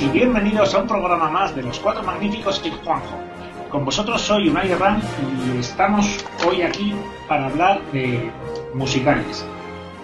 y 0.00 0.08
bienvenidos 0.08 0.74
a 0.74 0.78
un 0.78 0.88
programa 0.88 1.28
más 1.28 1.54
de 1.54 1.62
Los 1.62 1.78
Cuatro 1.78 2.02
Magníficos 2.02 2.62
y 2.64 2.70
Juanjo. 2.70 3.18
Con 3.68 3.84
vosotros 3.84 4.22
soy 4.22 4.48
Unai 4.48 4.72
Ram 4.74 4.98
y 5.54 5.58
estamos 5.58 6.24
hoy 6.46 6.62
aquí 6.62 6.94
para 7.28 7.46
hablar 7.46 7.82
de 7.92 8.30
musicales. 8.72 9.44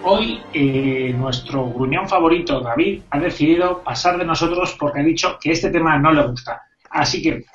Hoy 0.03 0.39
eh, 0.53 1.15
nuestro 1.17 1.67
gruñón 1.69 2.07
favorito, 2.07 2.59
David, 2.59 3.01
ha 3.09 3.19
decidido 3.19 3.81
pasar 3.81 4.19
de 4.19 4.25
nosotros 4.25 4.75
porque 4.79 4.99
ha 4.99 5.03
dicho 5.03 5.39
que 5.41 5.51
este 5.51 5.71
tema 5.71 5.97
no 5.97 6.11
le 6.11 6.27
gusta. 6.27 6.61
Así 6.91 7.23
que 7.23 7.45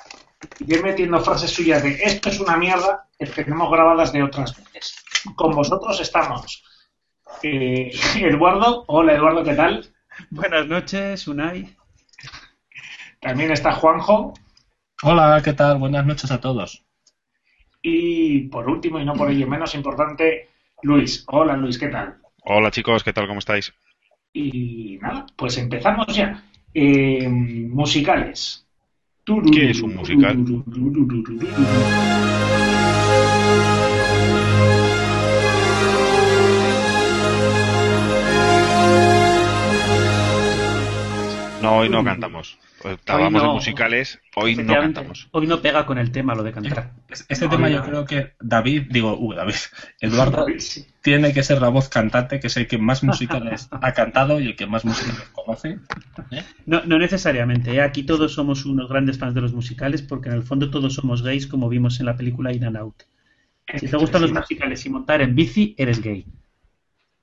ir 0.67 0.83
metiendo 0.83 1.21
frases 1.21 1.51
suyas 1.51 1.81
de 1.81 1.93
esto 2.03 2.27
es 2.27 2.41
una 2.41 2.57
mierda 2.57 3.07
que 3.17 3.25
tenemos 3.25 3.71
grabadas 3.71 4.11
de 4.11 4.21
otras 4.21 4.53
veces. 4.57 5.01
Con 5.35 5.55
vosotros 5.55 5.97
estamos 6.01 6.61
eh, 7.41 7.89
Eduardo. 8.17 8.83
Hola 8.87 9.13
Eduardo, 9.13 9.45
¿qué 9.45 9.53
tal? 9.53 9.85
Buenas 10.29 10.67
noches, 10.67 11.27
Unai. 11.27 11.77
También 13.23 13.51
está 13.51 13.71
Juanjo. 13.71 14.33
Hola, 15.01 15.41
¿qué 15.43 15.53
tal? 15.53 15.79
Buenas 15.79 16.05
noches 16.05 16.29
a 16.29 16.41
todos. 16.41 16.83
Y 17.81 18.49
por 18.49 18.69
último, 18.69 18.99
y 18.99 19.05
no 19.05 19.13
por 19.13 19.31
ello 19.31 19.47
menos 19.47 19.73
importante, 19.75 20.49
Luis. 20.81 21.23
Hola 21.27 21.55
Luis, 21.55 21.77
¿qué 21.77 21.87
tal? 21.87 22.17
Hola 22.43 22.69
chicos, 22.69 23.01
¿qué 23.01 23.13
tal? 23.13 23.27
¿Cómo 23.27 23.39
estáis? 23.39 23.73
Y 24.33 24.97
nada, 25.01 25.25
pues 25.37 25.57
empezamos 25.57 26.07
ya. 26.13 26.43
Eh, 26.73 27.29
musicales. 27.29 28.67
¿Qué 29.53 29.69
es 29.69 29.81
un 29.81 29.95
musical? 29.95 30.43
No, 41.61 41.77
hoy 41.77 41.89
no 41.89 42.03
cantamos. 42.03 42.59
Pues, 42.83 42.99
Hablamos 43.07 43.41
no. 43.41 43.47
de 43.47 43.53
musicales, 43.55 44.19
hoy 44.35 44.57
no 44.57 44.73
cantamos. 44.73 45.29
Hoy 45.31 45.47
no 45.47 45.61
pega 45.61 45.85
con 45.85 45.97
el 45.97 46.11
tema 46.11 46.35
lo 46.35 46.43
de 46.43 46.51
cantar. 46.51 46.91
Este 47.29 47.47
tema 47.47 47.69
yo 47.69 47.81
creo 47.81 48.03
que 48.03 48.33
David, 48.41 48.87
digo, 48.89 49.17
uh, 49.17 49.33
David, 49.33 49.55
Eduardo 50.01 50.45
tiene 51.01 51.31
que 51.31 51.43
ser 51.43 51.61
la 51.61 51.69
voz 51.69 51.87
cantante, 51.87 52.41
que 52.41 52.47
es 52.47 52.57
el 52.57 52.67
que 52.67 52.77
más 52.77 53.01
musicales 53.01 53.69
ha 53.71 53.93
cantado 53.93 54.41
y 54.41 54.47
el 54.47 54.57
que 54.57 54.67
más 54.67 54.83
musicales 54.83 55.23
conoce. 55.31 55.79
¿eh? 56.31 56.43
No, 56.65 56.83
no 56.83 56.99
necesariamente. 56.99 57.73
¿eh? 57.73 57.81
Aquí 57.81 58.03
todos 58.03 58.33
somos 58.33 58.65
unos 58.65 58.89
grandes 58.89 59.17
fans 59.17 59.33
de 59.33 59.39
los 59.39 59.53
musicales 59.53 60.01
porque 60.01 60.27
en 60.27 60.35
el 60.35 60.43
fondo 60.43 60.69
todos 60.69 60.93
somos 60.93 61.23
gays 61.23 61.47
como 61.47 61.69
vimos 61.69 62.01
en 62.01 62.07
la 62.07 62.17
película 62.17 62.51
In 62.51 62.65
and 62.65 62.75
Out. 62.75 63.03
Si 63.77 63.87
te 63.87 63.95
gustan 63.95 64.23
los 64.23 64.33
musicales 64.33 64.85
y 64.85 64.89
montar 64.89 65.21
en 65.21 65.35
bici, 65.35 65.73
eres 65.77 66.01
gay. 66.01 66.25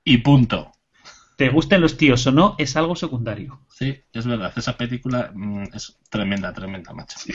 Y 0.03 0.17
punto. 0.17 0.71
Te 1.37 1.49
gusten 1.49 1.81
los 1.81 1.97
tíos 1.97 2.25
o 2.27 2.31
no, 2.31 2.55
es 2.59 2.75
algo 2.75 2.95
secundario. 2.95 3.61
Sí, 3.69 4.03
es 4.13 4.27
verdad. 4.27 4.53
Esa 4.55 4.77
película 4.77 5.31
mm, 5.33 5.63
es 5.73 5.97
tremenda, 6.09 6.53
tremenda, 6.53 6.93
macho. 6.93 7.17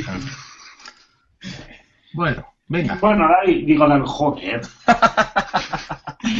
Bueno, 2.12 2.46
venga. 2.68 2.94
Bueno, 2.96 3.28
David, 3.28 3.66
digo 3.66 3.86
David, 3.88 4.04
joder. 4.06 4.60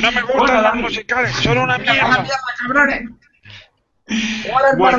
No 0.01 0.11
me 0.11 0.23
gustan 0.23 0.39
Bueno, 0.39 0.55
los 0.55 0.63
David. 0.63 0.83
musicales, 0.83 1.33
son 1.37 1.59
una 1.59 1.79
mierda. 1.79 2.27
Bueno, 4.79 4.99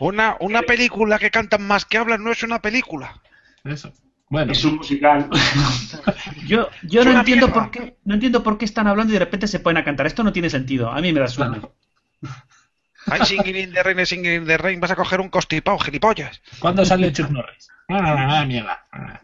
Una, 0.00 0.36
una 0.40 0.62
película 0.62 1.18
que 1.18 1.30
cantan 1.30 1.66
más 1.66 1.84
que 1.84 1.98
hablan 1.98 2.24
no 2.24 2.32
es 2.32 2.42
una 2.42 2.60
película. 2.60 3.20
Eso. 3.64 3.92
Bueno, 4.30 4.52
es 4.52 4.64
un 4.64 4.76
musical. 4.76 5.28
Yo, 6.46 6.70
no 6.82 7.00
entiendo 7.18 7.48
mierda. 7.48 7.52
por 7.52 7.70
qué, 7.72 7.96
no 8.04 8.14
entiendo 8.14 8.42
por 8.44 8.58
qué 8.58 8.64
están 8.64 8.86
hablando 8.86 9.12
y 9.12 9.14
de 9.14 9.18
repente 9.24 9.48
se 9.48 9.58
ponen 9.58 9.82
a 9.82 9.84
cantar. 9.84 10.06
Esto 10.06 10.22
no 10.22 10.32
tiene 10.32 10.48
sentido. 10.48 10.88
A 10.90 11.00
mí 11.00 11.12
me 11.12 11.18
da 11.20 11.26
sueño. 11.28 11.72
Ay, 13.06 13.20
singing 13.24 13.56
in 13.56 13.72
the 13.72 13.82
rain, 13.82 14.06
singing 14.06 14.32
in 14.42 14.46
the 14.46 14.56
rain, 14.56 14.78
vas 14.78 14.90
a 14.92 14.96
coger 14.96 15.20
un 15.20 15.30
constipado, 15.30 15.78
gilipollas. 15.78 16.40
¿cuándo 16.60 16.84
sale 16.84 17.12
Chuck 17.12 17.30
Norris? 17.30 17.68
Ah, 17.88 18.40
ah, 18.40 18.44
mierda. 18.46 18.86
Ah. 18.92 19.20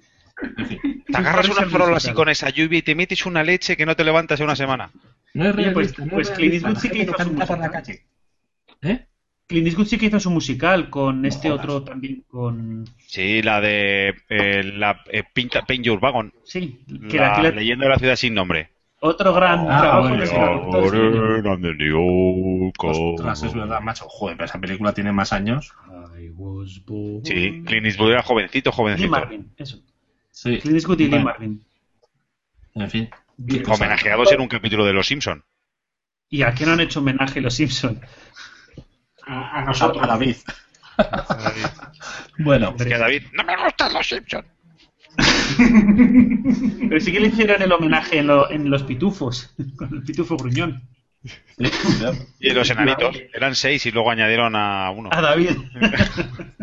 En 0.57 0.67
fin. 0.67 1.05
Te 1.07 1.17
agarras 1.17 1.47
¿Cuál 1.47 1.59
es 1.59 1.63
una 1.63 1.79
farola 1.79 1.97
así 1.99 2.13
con 2.13 2.29
esa 2.29 2.49
lluvia 2.51 2.79
y 2.79 2.83
te 2.83 2.95
metes 2.95 3.25
una 3.27 3.45
leche 3.45 3.77
que 3.77 3.87
no 3.87 3.95
te 3.95 4.03
levantas 4.03 4.41
en 4.41 4.45
una 4.45 4.57
semana. 4.57 4.91
No 5.35 5.45
es 5.51 5.55
Oye, 5.55 5.71
pues- 5.71 5.95
realista, 5.97 6.01
no 6.03 6.07
es 6.07 6.13
pues 6.13 6.31
Clint 6.31 6.63
realista. 6.65 6.69
Eastwood 6.69 6.83
sí 6.83 6.89
que 6.91 6.97
La 6.99 7.03
hizo 7.05 7.13
gente 7.13 7.25
su 7.25 7.37
canta 7.37 7.47
por 7.47 7.59
la 7.59 7.69
musical. 7.69 7.83
calle. 7.85 8.07
¿Eh? 8.95 9.07
Clint 9.47 9.67
Eastwood 9.69 9.87
sí 9.87 9.97
que 9.99 10.07
hizo 10.07 10.19
su 10.19 10.31
musical 10.31 10.91
con 10.91 11.25
este 11.25 11.49
jodas. 11.51 11.65
otro 11.65 11.83
también 11.85 12.25
con... 12.29 12.85
Sí, 13.07 13.43
la 13.43 13.61
de 13.61 14.15
eh, 14.29 14.63
la 14.65 15.03
eh, 15.11 15.23
Pinta, 15.33 15.63
Paint 15.65 15.85
Your 15.85 15.99
Wagon. 16.03 16.33
Sí, 16.45 16.81
que 17.09 17.17
La 17.19 17.41
la- 17.43 17.51
leyenda 17.51 17.85
de 17.85 17.91
la 17.91 17.99
ciudad 17.99 18.17
sin 18.17 18.35
nombre. 18.35 18.71
otro 19.01 19.33
gran 19.35 19.61
Ah, 19.71 19.81
trabajo 19.81 20.09
que 20.17 20.23
año. 20.25 20.69
Ostras, 22.79 23.43
es 23.45 23.55
verdad, 23.55 23.81
macho. 23.81 24.07
Joder, 24.09 24.37
pero 24.37 24.47
esa 24.47 24.61
película 24.61 24.93
tiene 24.93 25.13
más 25.13 25.33
años. 25.33 25.73
I 26.19 26.31
was 26.31 26.85
born- 26.85 27.25
Sí, 27.25 27.63
Clint 27.65 27.87
Eastwood 27.87 28.13
era 28.13 28.23
jovencito, 28.23 28.71
Lee 28.71 28.77
jovencito. 28.77 29.09
Marvin, 29.11 29.53
eso. 29.57 29.79
Sí. 30.31 30.59
Clint 30.59 30.77
Eastwood 30.77 30.99
y 31.01 31.05
Lee 31.05 31.11
Bueno, 31.11 31.25
Marvin. 31.27 31.65
En 32.75 32.91
fin. 32.91 33.09
Homenajeados 33.69 34.33
en 34.33 34.41
un 34.41 34.49
capítulo 34.49 34.85
de 34.85 34.93
Los 34.93 35.07
Simpson. 35.07 35.45
¿Y 36.29 36.43
a 36.43 36.53
qué 36.53 36.67
no 36.67 36.73
han 36.73 36.81
hecho 36.81 36.99
homenaje 37.01 37.41
los 37.41 37.55
Simpson? 37.55 38.01
A, 39.27 39.65
nosotros. 39.65 40.03
a 40.03 40.07
David. 40.07 40.37
Bueno, 42.39 42.75
Es 42.79 42.85
que 42.87 42.97
David, 42.99 43.23
no 43.33 43.45
me 43.45 43.57
gustan 43.63 43.93
Los 43.93 44.09
Simpson. 44.09 44.45
Pero 46.89 47.01
sí 47.01 47.13
que 47.13 47.21
le 47.21 47.29
hicieron 47.29 47.63
el 47.63 47.73
homenaje 47.73 48.19
en, 48.19 48.27
lo- 48.29 48.51
en 48.51 48.69
los 48.71 48.83
pitufos, 48.83 49.55
con 49.77 49.93
el 49.95 50.03
pitufo 50.03 50.37
gruñón. 50.37 50.83
sí. 51.59 51.67
Y 52.41 52.51
los 52.51 52.69
enanitos. 52.71 53.17
Eran 53.35 53.55
seis 53.55 53.85
y 53.87 53.91
luego 53.91 54.11
añadieron 54.11 54.55
a 54.55 54.91
uno. 54.91 55.09
A 55.13 55.21
David. 55.21 55.51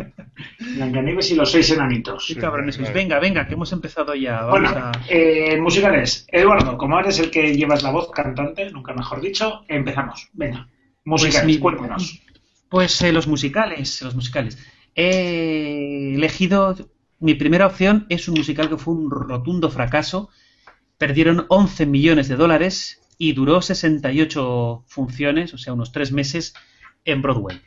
Blancanieves 0.75 1.31
y 1.31 1.35
los 1.35 1.51
seis 1.51 1.69
enanitos. 1.71 2.25
Qué 2.27 2.35
cabrones 2.39 2.75
sois. 2.75 2.93
Venga, 2.93 3.19
venga, 3.19 3.47
que 3.47 3.53
hemos 3.53 3.71
empezado 3.71 4.15
ya. 4.15 4.41
Vamos 4.43 4.71
Bueno, 4.71 4.77
a... 4.77 4.91
eh, 5.09 5.57
musicales. 5.59 6.25
Eduardo, 6.31 6.77
como 6.77 6.99
eres 6.99 7.19
el 7.19 7.29
que 7.31 7.55
llevas 7.55 7.83
la 7.83 7.91
voz 7.91 8.09
cantante, 8.11 8.69
nunca 8.71 8.93
mejor 8.93 9.21
dicho, 9.21 9.63
empezamos. 9.67 10.29
Venga. 10.33 10.67
Musicales, 11.05 11.45
mi- 11.45 11.59
cuéntanos. 11.59 12.19
Pues 12.73 12.99
eh, 13.03 13.11
los 13.11 13.27
musicales, 13.27 14.01
los 14.01 14.15
musicales. 14.15 14.57
He 14.95 16.15
elegido, 16.15 16.75
mi 17.19 17.35
primera 17.35 17.67
opción 17.67 18.07
es 18.09 18.27
un 18.27 18.33
musical 18.33 18.67
que 18.67 18.77
fue 18.77 18.95
un 18.95 19.11
rotundo 19.11 19.69
fracaso. 19.69 20.29
Perdieron 20.97 21.45
11 21.49 21.85
millones 21.85 22.29
de 22.29 22.35
dólares 22.35 22.99
y 23.19 23.33
duró 23.33 23.61
68 23.61 24.85
funciones, 24.87 25.53
o 25.53 25.59
sea, 25.59 25.73
unos 25.73 25.91
3 25.91 26.13
meses 26.13 26.55
en 27.05 27.21
Broadway. 27.21 27.61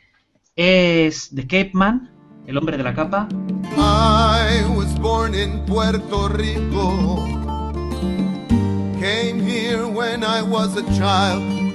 Es 0.57 1.29
The 1.33 1.43
Cape 1.43 1.71
Man, 1.71 2.11
el 2.45 2.57
hombre 2.57 2.75
de 2.75 2.83
la 2.83 2.93
capa, 2.93 3.29
I 3.77 4.65
was 4.75 4.93
born 4.99 5.33
in 5.33 5.63
Puerto 5.65 6.27
Rico. 6.27 7.23
Came 8.99 9.39
here 9.39 9.85
when 9.85 10.25
I 10.25 10.41
was 10.41 10.75
a 10.75 10.83
child. 10.97 11.66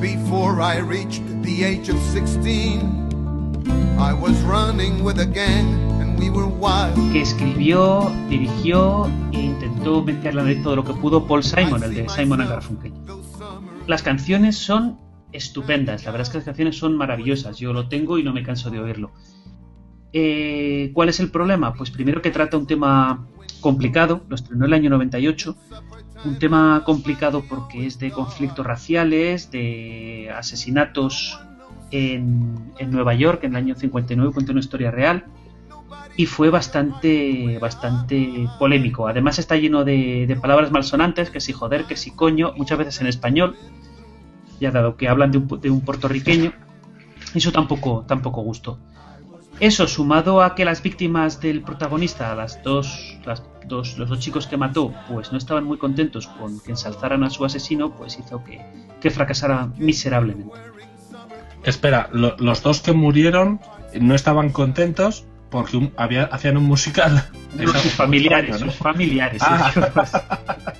Before 0.00 0.60
I 0.60 0.78
reached 0.78 1.22
the 1.42 1.64
age 1.64 1.88
of 1.88 1.96
16, 2.12 3.66
I 3.98 4.12
was 4.12 4.38
running 4.42 5.02
with 5.02 5.18
a 5.20 5.26
gang 5.26 5.66
and 6.00 6.18
we 6.18 6.28
were 6.28 6.46
wild. 6.46 6.94
que 7.12 7.22
escribió, 7.22 8.12
dirigió 8.28 9.06
e 9.32 9.40
intentó 9.40 10.02
meter 10.02 10.34
la 10.34 10.42
nariz 10.42 10.62
todo 10.62 10.76
lo 10.76 10.84
que 10.84 10.92
pudo 10.92 11.26
Paul 11.26 11.42
Simon, 11.42 11.82
el 11.82 11.94
de 11.94 12.08
Simon 12.10 12.42
and 12.42 12.50
Garfunkel. 12.50 12.92
Las 13.86 14.02
canciones 14.02 14.58
son 14.58 14.98
estupendas, 15.32 16.04
la 16.04 16.10
verdad 16.10 16.26
es 16.26 16.30
que 16.30 16.38
las 16.38 16.44
canciones 16.44 16.76
son 16.76 16.96
maravillosas, 16.96 17.58
yo 17.58 17.72
lo 17.72 17.88
tengo 17.88 18.18
y 18.18 18.22
no 18.22 18.34
me 18.34 18.42
canso 18.42 18.70
de 18.70 18.80
oírlo. 18.80 19.12
Eh, 20.12 20.90
¿Cuál 20.92 21.08
es 21.08 21.20
el 21.20 21.30
problema? 21.30 21.72
Pues 21.72 21.90
primero 21.90 22.20
que 22.20 22.30
trata 22.30 22.58
un 22.58 22.66
tema 22.66 23.26
complicado, 23.60 24.24
lo 24.28 24.34
estrenó 24.36 24.66
el 24.66 24.74
año 24.74 24.90
98, 24.90 25.56
un 26.24 26.38
tema 26.38 26.82
complicado 26.84 27.44
porque 27.48 27.86
es 27.86 27.98
de 27.98 28.10
conflictos 28.10 28.66
raciales, 28.66 29.50
de 29.50 30.30
asesinatos 30.34 31.38
en, 31.90 32.72
en 32.78 32.90
Nueva 32.90 33.14
York 33.14 33.44
en 33.44 33.52
el 33.52 33.56
año 33.56 33.74
59, 33.74 34.32
cuenta 34.32 34.52
una 34.52 34.60
historia 34.60 34.90
real, 34.90 35.24
y 36.16 36.26
fue 36.26 36.50
bastante 36.50 37.58
bastante 37.58 38.48
polémico. 38.58 39.06
Además 39.06 39.38
está 39.38 39.56
lleno 39.56 39.84
de, 39.84 40.26
de 40.26 40.36
palabras 40.36 40.70
malsonantes, 40.72 41.30
que 41.30 41.40
si 41.40 41.52
joder, 41.52 41.84
que 41.84 41.96
si 41.96 42.10
coño, 42.10 42.52
muchas 42.56 42.78
veces 42.78 43.00
en 43.00 43.06
español, 43.06 43.56
ya 44.60 44.70
dado 44.70 44.96
que 44.96 45.08
hablan 45.08 45.30
de 45.30 45.38
un, 45.38 45.60
de 45.60 45.70
un 45.70 45.82
puertorriqueño, 45.82 46.52
eso 47.34 47.52
tampoco, 47.52 48.04
tampoco 48.06 48.42
gustó. 48.42 48.78
Eso 49.58 49.86
sumado 49.88 50.42
a 50.42 50.54
que 50.54 50.64
las 50.64 50.82
víctimas 50.82 51.40
del 51.40 51.62
protagonista, 51.62 52.34
las 52.34 52.62
dos, 52.62 53.16
las 53.24 53.42
dos, 53.66 53.96
los 53.96 54.08
dos 54.08 54.18
chicos 54.20 54.46
que 54.46 54.56
mató, 54.58 54.92
pues 55.08 55.32
no 55.32 55.38
estaban 55.38 55.64
muy 55.64 55.78
contentos 55.78 56.26
con 56.26 56.60
que 56.60 56.72
ensalzaran 56.72 57.24
a 57.24 57.30
su 57.30 57.44
asesino, 57.44 57.90
pues 57.90 58.18
hizo 58.18 58.44
que, 58.44 58.60
que 59.00 59.10
fracasara 59.10 59.68
miserablemente. 59.78 60.52
Espera, 61.64 62.08
lo- 62.12 62.36
los 62.38 62.62
dos 62.62 62.80
que 62.82 62.92
murieron 62.92 63.60
no 63.98 64.14
estaban 64.14 64.50
contentos 64.50 65.24
porque 65.50 65.78
un- 65.78 65.92
había, 65.96 66.24
hacían 66.24 66.58
un 66.58 66.64
musical. 66.64 67.24
sus 67.82 67.92
familiares, 67.92 68.60
¿no? 68.60 68.66
sus 68.70 68.74
familiares. 68.78 69.40
Ah. 69.44 69.72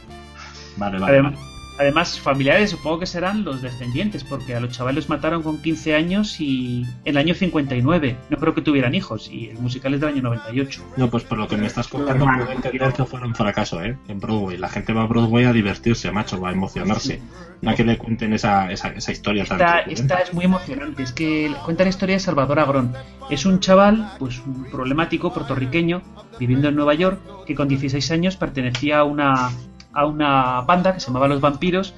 Vale, 0.77 0.99
vale. 0.99 1.19
Adem- 1.21 1.37
Además, 1.79 2.19
familiares 2.19 2.71
supongo 2.71 3.01
que 3.01 3.07
serán 3.07 3.45
los 3.45 3.61
descendientes, 3.61 4.25
porque 4.25 4.55
a 4.55 4.61
los 4.61 4.71
chavales 4.71 4.97
los 4.97 5.09
mataron 5.09 5.43
con 5.43 5.61
15 5.61 5.95
años 5.95 6.41
y 6.41 6.83
en 6.83 6.89
el 7.05 7.17
año 7.19 7.35
59. 7.35 8.17
No 8.31 8.37
creo 8.39 8.55
que 8.55 8.63
tuvieran 8.63 8.95
hijos, 8.95 9.29
y 9.31 9.49
el 9.49 9.59
musical 9.59 9.93
es 9.95 10.01
del 10.01 10.11
año 10.11 10.23
98. 10.23 10.85
No, 10.97 11.11
pues 11.11 11.25
por 11.25 11.39
lo 11.39 11.47
que 11.47 11.57
me 11.57 11.67
estás 11.67 11.89
contando, 11.89 12.25
puedo 12.25 12.51
entender 12.51 12.93
que 12.93 13.05
fue 13.05 13.21
un 13.21 13.35
fracaso, 13.35 13.83
¿eh? 13.83 13.97
En 14.09 14.21
Broadway. 14.21 14.57
La 14.57 14.69
gente 14.69 14.93
va 14.93 15.03
a 15.03 15.07
Broadway 15.07 15.45
a 15.45 15.53
divertirse, 15.53 16.11
macho, 16.11 16.41
va 16.41 16.51
a 16.51 16.53
emocionarse. 16.53 17.21
No 17.61 17.71
a 17.71 17.75
que 17.75 17.85
le 17.85 17.97
cuenten 17.99 18.33
esa, 18.33 18.71
esa, 18.71 18.89
esa 18.91 19.13
historia 19.13 19.45
tan 19.45 19.61
Esta, 19.61 19.81
esta 19.81 20.19
es 20.19 20.35
muy 20.35 20.45
emocionante. 20.45 21.03
Es 21.03 21.13
que 21.13 21.55
cuenta 21.65 21.85
la 21.85 21.91
historia 21.91 22.17
de 22.17 22.21
Salvador 22.21 22.59
Agrón. 22.59 22.95
Es 23.31 23.47
un 23.47 23.61
chaval, 23.61 24.13
pues 24.19 24.41
un 24.41 24.65
problemático 24.65 25.33
puertorriqueño, 25.33 26.03
viviendo 26.39 26.69
en 26.69 26.77
Nueva 26.77 26.95
York, 26.95 27.21
que 27.47 27.55
con 27.55 27.69
16 27.69 28.11
años 28.11 28.37
pertenecía 28.37 28.99
a 28.99 29.05
una, 29.05 29.51
a 29.97 30.05
una 30.05 30.61
banda 30.61 30.93
que 30.93 31.01
se 31.01 31.07
llamaba 31.07 31.27
Los 31.27 31.41
Vampiros 31.41 31.95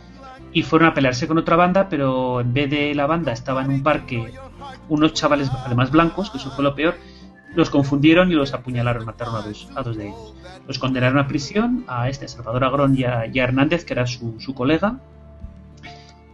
y 0.52 0.62
fueron 0.62 0.88
a 0.88 0.94
pelearse 0.94 1.26
con 1.26 1.36
otra 1.36 1.56
banda, 1.56 1.88
pero 1.90 2.40
en 2.40 2.54
vez 2.54 2.70
de 2.70 2.94
la 2.94 3.06
banda 3.06 3.32
estaba 3.32 3.62
en 3.62 3.70
un 3.70 3.82
parque 3.82 4.32
unos 4.88 5.12
chavales, 5.14 5.50
además 5.66 5.90
blancos, 5.90 6.30
que 6.30 6.38
eso 6.38 6.50
fue 6.52 6.62
lo 6.62 6.74
peor, 6.76 6.94
los 7.56 7.70
confundieron 7.70 8.30
y 8.30 8.34
los 8.34 8.54
apuñalaron, 8.54 9.04
mataron 9.04 9.34
a 9.34 9.40
dos, 9.40 9.68
a 9.74 9.82
dos 9.82 9.96
de 9.96 10.08
ellos. 10.08 10.34
Los 10.66 10.78
condenaron 10.78 11.18
a 11.18 11.26
prisión, 11.26 11.84
a 11.88 12.08
este, 12.08 12.28
Salvador 12.28 12.64
Agrón 12.64 12.96
y 12.96 13.02
a, 13.02 13.26
y 13.26 13.40
a 13.40 13.44
Hernández, 13.44 13.84
que 13.84 13.94
era 13.94 14.06
su, 14.06 14.36
su 14.38 14.54
colega, 14.54 15.00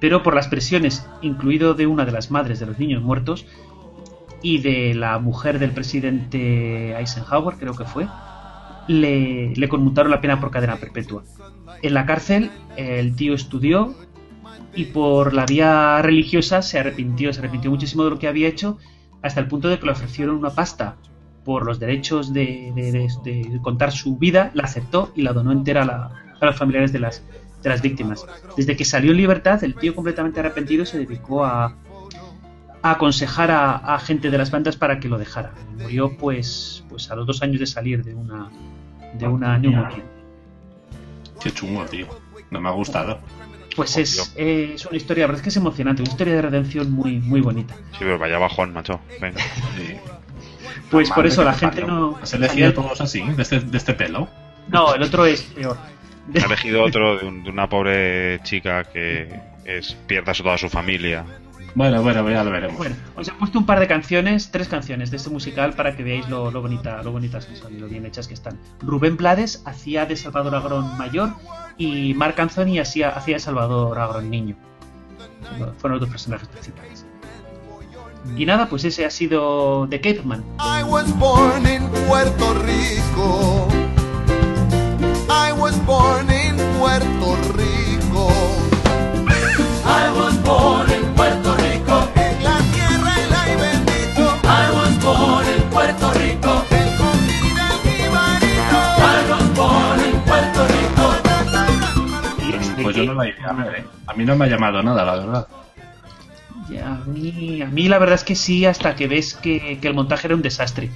pero 0.00 0.22
por 0.22 0.34
las 0.34 0.48
presiones, 0.48 1.08
incluido 1.22 1.72
de 1.72 1.86
una 1.86 2.04
de 2.04 2.12
las 2.12 2.30
madres 2.30 2.60
de 2.60 2.66
los 2.66 2.78
niños 2.78 3.02
muertos 3.02 3.46
y 4.42 4.58
de 4.58 4.94
la 4.94 5.18
mujer 5.18 5.58
del 5.58 5.70
presidente 5.70 6.94
Eisenhower, 6.94 7.56
creo 7.56 7.74
que 7.74 7.84
fue, 7.84 8.06
le, 8.86 9.54
le 9.54 9.68
conmutaron 9.68 10.10
la 10.10 10.20
pena 10.20 10.40
por 10.40 10.50
cadena 10.50 10.76
perpetua. 10.76 11.24
En 11.84 11.92
la 11.92 12.06
cárcel, 12.06 12.50
el 12.78 13.14
tío 13.14 13.34
estudió 13.34 13.94
y 14.74 14.86
por 14.86 15.34
la 15.34 15.44
vía 15.44 16.00
religiosa 16.00 16.62
se 16.62 16.78
arrepintió, 16.78 17.30
se 17.30 17.40
arrepintió 17.40 17.70
muchísimo 17.70 18.04
de 18.04 18.10
lo 18.10 18.18
que 18.18 18.26
había 18.26 18.48
hecho, 18.48 18.78
hasta 19.20 19.40
el 19.40 19.48
punto 19.48 19.68
de 19.68 19.78
que 19.78 19.84
le 19.84 19.92
ofrecieron 19.92 20.36
una 20.36 20.48
pasta 20.48 20.96
por 21.44 21.66
los 21.66 21.78
derechos 21.78 22.32
de, 22.32 23.06
contar 23.60 23.92
su 23.92 24.16
vida, 24.16 24.50
la 24.54 24.62
aceptó 24.62 25.12
y 25.14 25.20
la 25.20 25.34
donó 25.34 25.52
entera 25.52 25.82
a, 25.82 26.46
los 26.46 26.56
familiares 26.56 26.90
de 26.90 27.00
las, 27.00 27.22
víctimas. 27.82 28.24
Desde 28.56 28.76
que 28.76 28.86
salió 28.86 29.10
en 29.10 29.18
libertad, 29.18 29.62
el 29.62 29.74
tío 29.74 29.94
completamente 29.94 30.40
arrepentido 30.40 30.86
se 30.86 30.96
dedicó 30.96 31.44
a, 31.44 31.76
aconsejar 32.80 33.50
a, 33.50 33.98
gente 33.98 34.30
de 34.30 34.38
las 34.38 34.50
bandas 34.50 34.78
para 34.78 35.00
que 35.00 35.10
lo 35.10 35.18
dejara. 35.18 35.52
Murió 35.78 36.16
pues, 36.16 36.82
pues 36.88 37.10
a 37.10 37.14
los 37.14 37.26
dos 37.26 37.42
años 37.42 37.60
de 37.60 37.66
salir 37.66 38.02
de 38.02 38.14
una, 38.14 38.48
de 39.18 39.28
una. 39.28 39.60
Qué 41.44 41.50
chungo, 41.52 41.84
tío. 41.84 42.08
No 42.50 42.60
me 42.60 42.68
ha 42.68 42.72
gustado. 42.72 43.20
Pues 43.76 43.96
es, 43.96 44.32
eh, 44.36 44.72
es 44.74 44.86
una 44.86 44.96
historia, 44.96 45.22
la 45.22 45.26
verdad 45.28 45.40
es 45.40 45.42
que 45.42 45.48
es 45.50 45.56
emocionante, 45.56 46.02
una 46.02 46.10
historia 46.10 46.34
de 46.34 46.42
redención 46.42 46.90
muy, 46.92 47.18
muy 47.20 47.40
bonita. 47.40 47.74
Sí, 47.92 47.98
pero 48.00 48.18
vaya 48.18 48.38
bajón, 48.38 48.72
macho. 48.72 49.00
Venga. 49.20 49.40
Sí. 49.76 49.96
Pues 50.90 51.10
por 51.10 51.26
eso 51.26 51.42
la 51.44 51.52
te 51.52 51.58
gente 51.58 51.82
no... 51.84 52.16
¿Has 52.22 52.34
elegido 52.34 52.72
todos 52.72 53.00
así, 53.00 53.20
de 53.22 53.42
este, 53.42 53.60
de 53.60 53.76
este 53.76 53.94
pelo? 53.94 54.28
No, 54.68 54.94
el 54.94 55.02
otro 55.02 55.26
es 55.26 55.42
peor. 55.42 55.76
Ha 56.40 56.46
elegido 56.46 56.82
otro 56.84 57.18
de, 57.18 57.26
un- 57.26 57.42
de 57.44 57.50
una 57.50 57.68
pobre 57.68 58.40
chica 58.44 58.84
que 58.84 59.28
es 59.64 59.94
pierda 60.06 60.32
a 60.32 60.34
toda 60.34 60.56
su 60.56 60.68
familia. 60.70 61.24
Bueno, 61.74 62.02
bueno, 62.02 62.30
ya 62.30 62.44
lo 62.44 62.50
veremos. 62.50 62.76
Bueno, 62.76 62.94
os 63.16 63.26
he 63.26 63.32
puesto 63.32 63.58
un 63.58 63.66
par 63.66 63.80
de 63.80 63.88
canciones, 63.88 64.50
tres 64.50 64.68
canciones 64.68 65.10
de 65.10 65.16
este 65.16 65.30
musical 65.30 65.74
para 65.74 65.96
que 65.96 66.04
veáis 66.04 66.28
lo, 66.28 66.50
lo 66.50 66.62
bonita, 66.62 67.02
lo 67.02 67.10
bonitas 67.10 67.46
que 67.46 67.56
son 67.56 67.74
y 67.74 67.78
lo 67.78 67.88
bien 67.88 68.06
hechas 68.06 68.28
que 68.28 68.34
están. 68.34 68.58
Rubén 68.80 69.16
Blades 69.16 69.62
hacía 69.64 70.06
de 70.06 70.16
Salvador 70.16 70.54
Agrón 70.54 70.96
mayor 70.96 71.30
y 71.76 72.14
Marc 72.14 72.38
Anthony 72.38 72.78
hacía, 72.80 73.08
hacía 73.08 73.34
de 73.34 73.40
Salvador 73.40 73.98
Agrón 73.98 74.30
niño. 74.30 74.56
Fueron 75.78 75.98
los 75.98 76.00
dos 76.00 76.10
personajes 76.10 76.48
principales. 76.48 77.04
Y 78.36 78.46
nada, 78.46 78.68
pues 78.68 78.84
ese 78.84 79.04
ha 79.04 79.10
sido 79.10 79.86
The 79.90 80.00
Caveman. 80.00 80.44
I 80.58 80.82
was 80.84 81.12
born 81.18 81.66
in 81.66 81.88
Puerto 82.08 82.54
Rico. 82.54 83.68
I 85.28 85.52
was 85.52 85.76
born 85.84 86.30
in 86.30 86.33
yo 103.14 103.20
no 103.20 103.22
la 103.22 103.28
iría 103.28 103.48
a 103.48 103.52
ver, 103.52 103.80
¿eh? 103.80 103.84
A 104.06 104.14
mí 104.14 104.24
no 104.24 104.36
me 104.36 104.44
ha 104.44 104.48
llamado 104.48 104.82
nada, 104.82 105.04
la 105.04 105.16
verdad. 105.16 105.48
Ya, 106.68 106.94
a, 106.94 107.04
mí, 107.06 107.62
a 107.62 107.66
mí 107.66 107.88
la 107.88 107.98
verdad 107.98 108.14
es 108.14 108.24
que 108.24 108.34
sí, 108.34 108.64
hasta 108.64 108.96
que 108.96 109.06
ves 109.06 109.34
que, 109.34 109.78
que 109.80 109.88
el 109.88 109.94
montaje 109.94 110.26
era 110.26 110.34
un 110.34 110.42
desastre. 110.42 110.90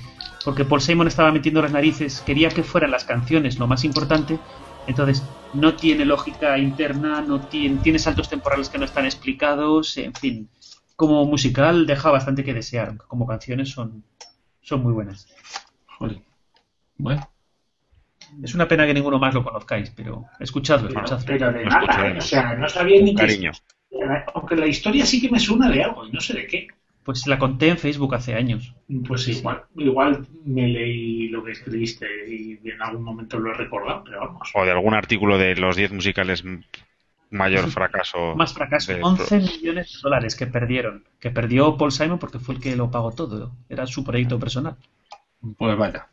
Porque 0.45 0.65
Paul 0.65 0.81
Simon 0.81 1.09
estaba 1.09 1.33
metiendo 1.33 1.61
las 1.61 1.73
narices, 1.73 2.21
quería 2.21 2.49
que 2.49 2.63
fueran 2.63 2.91
las 2.91 3.05
canciones 3.05 3.59
lo 3.59 3.67
más 3.67 3.85
importante, 3.85 4.39
entonces 4.87 5.23
no 5.53 5.75
tiene 5.75 6.05
lógica 6.05 6.59
interna, 6.59 7.21
no 7.21 7.41
tiene, 7.41 7.81
tiene 7.83 7.99
saltos 7.99 8.29
temporales 8.29 8.69
que 8.69 8.79
no 8.79 8.85
están 8.85 9.05
explicados, 9.05 9.97
en 9.99 10.15
fin. 10.15 10.49
Como 10.97 11.25
musical 11.27 11.87
deja 11.87 12.11
bastante 12.11 12.45
que 12.45 12.55
desear, 12.55 12.97
como 13.07 13.27
canciones 13.27 13.69
son, 13.69 14.05
son 14.63 14.83
muy 14.83 14.93
buenas. 14.93 15.29
Joder. 15.99 16.23
Bueno, 16.97 17.29
Es 18.43 18.55
una 18.55 18.69
pena 18.69 18.87
que 18.87 18.95
ninguno 18.95 19.19
más 19.19 19.35
lo 19.35 19.43
conozcáis, 19.43 19.91
pero 19.91 20.25
escuchadlo, 20.41 20.89
Pero, 20.89 21.01
escuchadlo. 21.05 21.25
pero 21.27 21.53
de 21.53 21.65
nada, 21.65 22.09
¿eh? 22.09 22.19
o 22.19 22.21
sea, 22.21 22.55
no 22.55 22.69
sabía 22.69 23.01
ni 23.03 23.15
Con 23.15 23.17
que... 23.17 23.27
cariño. 23.27 23.53
Aunque 24.35 24.57
la 24.57 24.67
historia 24.67 25.05
sí 25.07 25.21
que 25.21 25.31
me 25.31 25.41
suena 25.41 25.69
de 25.71 25.83
algo 25.83 26.07
y 26.07 26.13
no 26.13 26.21
sé 26.21 26.35
de 26.35 26.47
qué. 26.47 26.67
Pues 27.05 27.27
la 27.27 27.39
conté 27.39 27.69
en 27.69 27.79
Facebook 27.79 28.15
hace 28.15 28.35
años. 28.35 28.75
Pues 29.07 29.27
igual, 29.29 29.63
igual 29.77 30.27
me 30.45 30.69
leí 30.69 31.29
lo 31.29 31.43
que 31.43 31.53
escribiste 31.53 32.07
y 32.29 32.59
en 32.69 32.83
algún 32.83 33.03
momento 33.03 33.39
lo 33.39 33.51
he 33.51 33.55
recordado, 33.55 34.05
pero 34.05 34.21
vamos. 34.21 34.51
O 34.55 34.65
de 34.65 34.73
algún 34.73 34.93
artículo 34.93 35.39
de 35.39 35.57
los 35.57 35.75
10 35.75 35.93
musicales 35.93 36.45
mayor 37.31 37.67
fracaso. 37.71 38.35
Más 38.37 38.53
fracaso, 38.53 38.93
de- 38.93 39.03
11 39.03 39.39
millones 39.39 39.93
de 39.95 39.99
dólares 40.03 40.37
que 40.37 40.47
perdieron. 40.47 41.05
Que 41.19 41.31
perdió 41.31 41.79
Paul 41.79 41.93
Simon 41.93 42.19
porque 42.19 42.39
fue 42.41 42.57
el 42.57 42.61
que 42.61 42.77
lo 42.77 42.91
pagó 42.91 43.13
todo. 43.13 43.53
Era 43.71 43.87
su 43.87 44.05
proyecto 44.05 44.39
personal. 44.39 44.77
pues 45.57 45.79
vaya. 45.79 46.09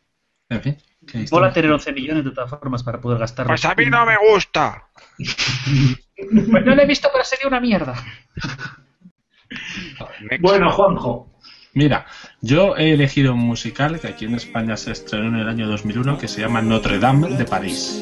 En 0.48 0.62
fin. 0.62 0.78
¿Qué 1.06 1.26
Mola 1.32 1.52
tener 1.52 1.72
11 1.72 1.94
millones 1.94 2.26
de 2.26 2.32
todas 2.32 2.50
formas 2.50 2.84
para 2.84 3.00
poder 3.00 3.20
gastarlos. 3.20 3.62
Pues 3.62 3.66
a 3.66 3.76
mí 3.76 3.86
no 3.86 4.06
me 4.06 4.16
gusta. 4.32 4.90
Pues 5.18 6.66
no 6.66 6.76
lo 6.76 6.82
he 6.82 6.86
visto, 6.86 7.10
pero 7.12 7.24
sería 7.24 7.48
una 7.48 7.60
mierda. 7.60 7.96
Bueno, 10.40 10.72
Juanjo, 10.72 11.36
Mira, 11.76 12.06
yo 12.40 12.78
he 12.78 12.94
elegido 12.94 13.34
un 13.34 13.42
musical 13.42 14.00
que 14.00 14.08
aquí 14.08 14.24
en 14.24 14.36
España 14.36 14.78
se 14.78 14.94
estrenó 14.94 15.28
en 15.28 15.36
el 15.36 15.50
año 15.50 15.68
2001 15.68 16.18
que 16.18 16.30
se 16.30 16.40
llama 16.40 16.62
Notre 16.62 17.00
Dame 17.00 17.28
de 17.36 17.44
París. 17.44 18.02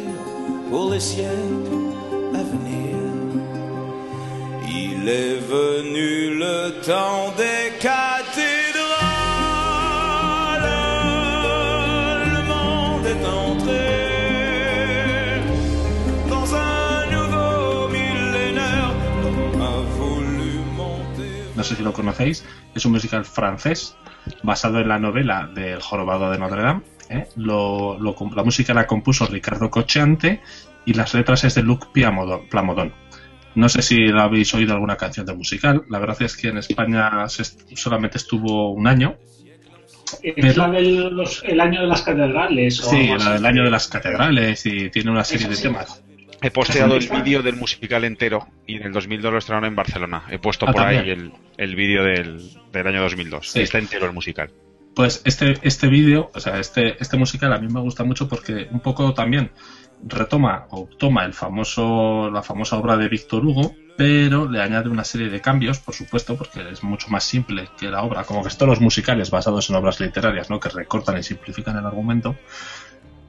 Il 5.03 5.09
est 5.09 5.39
venu 5.49 6.37
le 6.39 6.81
temps 6.85 7.33
des 7.35 7.73
cathédrales. 7.79 8.72
No 21.63 21.69
sé 21.69 21.77
si 21.77 21.83
lo 21.83 21.93
conocéis, 21.93 22.45
es 22.75 22.85
un 22.85 22.91
musical 22.91 23.23
francés 23.23 23.95
basado 24.43 24.81
en 24.81 24.89
la 24.89 24.99
novela 24.99 25.49
del 25.55 25.79
Jorobado 25.81 26.29
de 26.29 26.37
Notre 26.37 26.61
Dame. 26.61 26.81
¿eh? 27.09 27.25
Lo- 27.37 27.97
lo 27.97 28.13
la 28.35 28.43
música 28.43 28.73
la 28.73 28.85
compuso 28.85 29.25
Ricardo 29.27 29.69
Cocheante 29.69 30.41
y 30.85 30.93
las 30.93 31.13
letras 31.13 31.45
es 31.45 31.55
de 31.55 31.61
Luc 31.63 31.87
Plamondon. 31.93 32.91
No 33.55 33.69
sé 33.69 33.81
si 33.81 33.95
la 34.07 34.23
habéis 34.23 34.53
oído 34.53 34.73
alguna 34.73 34.97
canción 34.97 35.25
del 35.25 35.37
musical. 35.37 35.83
La 35.89 35.99
verdad 35.99 36.21
es 36.23 36.35
que 36.35 36.49
en 36.49 36.57
España 36.57 37.29
se 37.29 37.43
est- 37.43 37.61
solamente 37.77 38.17
estuvo 38.17 38.73
un 38.73 38.85
año. 38.85 39.15
¿es 40.21 40.57
la 40.57 40.69
del 40.69 41.15
los- 41.15 41.43
el 41.45 41.61
año 41.61 41.79
de 41.79 41.87
las 41.87 42.01
catedrales? 42.01 42.83
o 42.83 42.89
Sí, 42.89 43.07
la 43.17 43.35
del 43.35 43.45
año 43.45 43.63
de 43.63 43.71
las 43.71 43.87
catedrales 43.87 44.65
y 44.65 44.89
tiene 44.89 45.11
una 45.11 45.23
serie 45.23 45.47
de 45.47 45.55
temas. 45.55 46.03
He 46.43 46.51
posteado 46.51 46.95
el 46.95 47.09
vídeo 47.23 47.41
del 47.41 47.55
musical 47.55 48.03
entero 48.03 48.47
y 48.67 48.75
en 48.75 48.83
el 48.83 48.91
2002 48.91 49.31
lo 49.31 49.39
estrenaron 49.39 49.69
en 49.69 49.75
Barcelona. 49.75 50.23
He 50.29 50.37
puesto 50.37 50.67
Ah, 50.67 50.71
por 50.73 50.81
ahí 50.81 51.09
el, 51.09 51.31
el 51.57 51.75
vídeo 51.75 52.03
del, 52.03 52.41
del 52.71 52.87
año 52.87 53.01
2002. 53.01 53.49
Sí. 53.49 53.61
Está 53.61 53.79
entero 53.79 54.05
el 54.05 54.13
musical. 54.13 54.51
Pues 54.95 55.21
este, 55.25 55.57
este 55.63 55.87
vídeo, 55.87 56.29
o 56.35 56.39
sea, 56.39 56.59
este, 56.59 57.01
este 57.01 57.17
musical 57.17 57.51
a 57.53 57.57
mí 57.57 57.67
me 57.67 57.79
gusta 57.79 58.03
mucho 58.03 58.27
porque 58.27 58.67
un 58.69 58.79
poco 58.79 59.13
también 59.13 59.51
retoma 60.05 60.67
o 60.69 60.87
toma 60.97 61.25
el 61.25 61.33
famoso, 61.33 62.29
la 62.29 62.43
famosa 62.43 62.77
obra 62.77 62.97
de 62.97 63.07
Víctor 63.07 63.45
Hugo, 63.45 63.73
pero 63.97 64.49
le 64.49 64.61
añade 64.61 64.89
una 64.89 65.03
serie 65.03 65.29
de 65.29 65.41
cambios, 65.41 65.79
por 65.79 65.95
supuesto, 65.95 66.35
porque 66.35 66.69
es 66.71 66.83
mucho 66.83 67.09
más 67.09 67.23
simple 67.23 67.69
que 67.77 67.87
la 67.87 68.03
obra, 68.03 68.23
como 68.23 68.43
que 68.43 68.49
todos 68.49 68.67
los 68.67 68.81
musicales 68.81 69.29
basados 69.31 69.69
en 69.69 69.75
obras 69.75 69.99
literarias, 69.99 70.49
¿no? 70.49 70.59
Que 70.59 70.69
recortan 70.69 71.17
y 71.17 71.23
simplifican 71.23 71.77
el 71.77 71.85
argumento. 71.85 72.35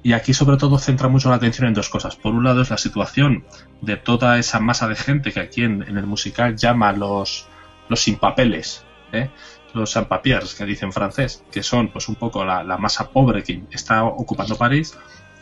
Y 0.04 0.12
aquí 0.12 0.34
sobre 0.34 0.58
todo 0.58 0.78
centra 0.78 1.08
mucho 1.08 1.30
la 1.30 1.37
atención 1.37 1.66
en 1.66 1.73
dos 1.73 1.88
cosas. 1.88 2.14
Por 2.14 2.34
un 2.34 2.44
lado 2.44 2.61
es 2.61 2.68
la 2.68 2.76
situación 2.76 3.42
de 3.80 3.96
toda 3.96 4.38
esa 4.38 4.61
masa 4.61 4.87
de 4.87 4.96
gente 4.96 5.32
que 5.32 5.40
aquí 5.40 5.62
en, 5.62 5.82
el 5.82 6.06
musical 6.06 6.56
llama 6.56 6.92
los, 6.92 7.46
los 7.88 8.00
sin 8.00 8.16
papeles, 8.16 8.84
¿eh? 9.12 9.30
los 9.73 9.92
sans 9.92 10.06
papiers 10.06 10.54
que 10.54 10.66
dicen 10.66 10.92
francés, 10.92 11.42
que 11.50 11.62
son 11.62 11.88
pues 11.88 12.06
un 12.11 12.16
poco 12.16 12.44
la, 12.44 12.62
la 12.62 12.76
masa 12.76 13.08
pobre 13.08 13.42
que 13.42 13.62
está 13.70 14.04
ocupando 14.04 14.56
París. 14.58 14.96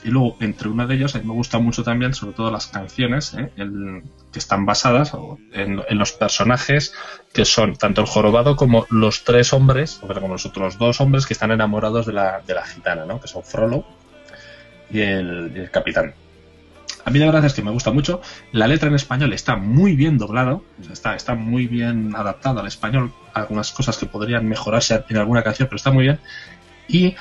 Y 0.04 0.10
luego, 0.10 0.36
entre 0.38 0.68
una 0.68 0.86
de 0.86 0.94
ellos, 0.94 1.16
a 1.16 1.18
mí 1.18 1.24
me 1.26 1.32
gusta 1.32 1.58
mucho 1.58 1.82
también, 1.82 2.14
sobre 2.14 2.34
todo 2.34 2.50
las 2.52 2.68
canciones, 2.68 3.34
¿eh? 3.34 3.52
Que 4.32 4.38
están 4.38 4.64
basadas 4.64 5.12
en, 5.52 5.82
en 5.88 5.98
los 5.98 6.12
personajes 6.12 6.94
que 7.32 7.44
son 7.44 7.74
tanto 7.74 8.00
el 8.00 8.06
jorobado 8.06 8.54
como 8.54 8.86
los 8.90 9.24
tres 9.24 9.52
hombres, 9.52 10.00
o 10.02 10.06
como 10.06 10.28
los 10.28 10.46
otros 10.46 10.78
dos 10.78 11.00
hombres 11.00 11.26
que 11.26 11.34
están 11.34 11.50
enamorados 11.50 12.06
de 12.06 12.12
la, 12.12 12.40
de 12.46 12.54
la 12.54 12.64
gitana, 12.64 13.04
¿no? 13.06 13.20
que 13.20 13.28
son 13.28 13.44
Frollo 13.44 13.84
y 14.92 15.00
el, 15.00 15.68
capitán. 15.72 16.14
A 17.04 17.10
mí 17.10 17.18
la 17.18 17.26
verdad 17.26 17.44
es 17.44 17.54
que 17.54 17.62
me 17.62 17.70
gusta 17.70 17.90
mucho. 17.90 18.20
La 18.52 18.68
letra 18.68 18.88
en 18.88 18.94
español 18.94 19.32
está 19.32 19.56
muy 19.56 19.96
bien 19.96 20.18
sea, 20.18 21.16
está, 21.16 21.34
muy 21.34 21.66
bien 21.66 22.14
adaptado 22.14 22.60
al 22.60 22.66
español. 22.66 23.12
Algunas 23.34 23.72
cosas 23.72 23.96
que 23.96 24.06
podrían 24.06 24.46
mejorarse 24.48 25.04
en 25.08 25.16
alguna 25.16 25.42
canción, 25.42 25.68
pero 25.68 25.76
está 25.76 25.90
muy 25.90 26.04
bien. 26.04 26.20
Y 26.86 27.16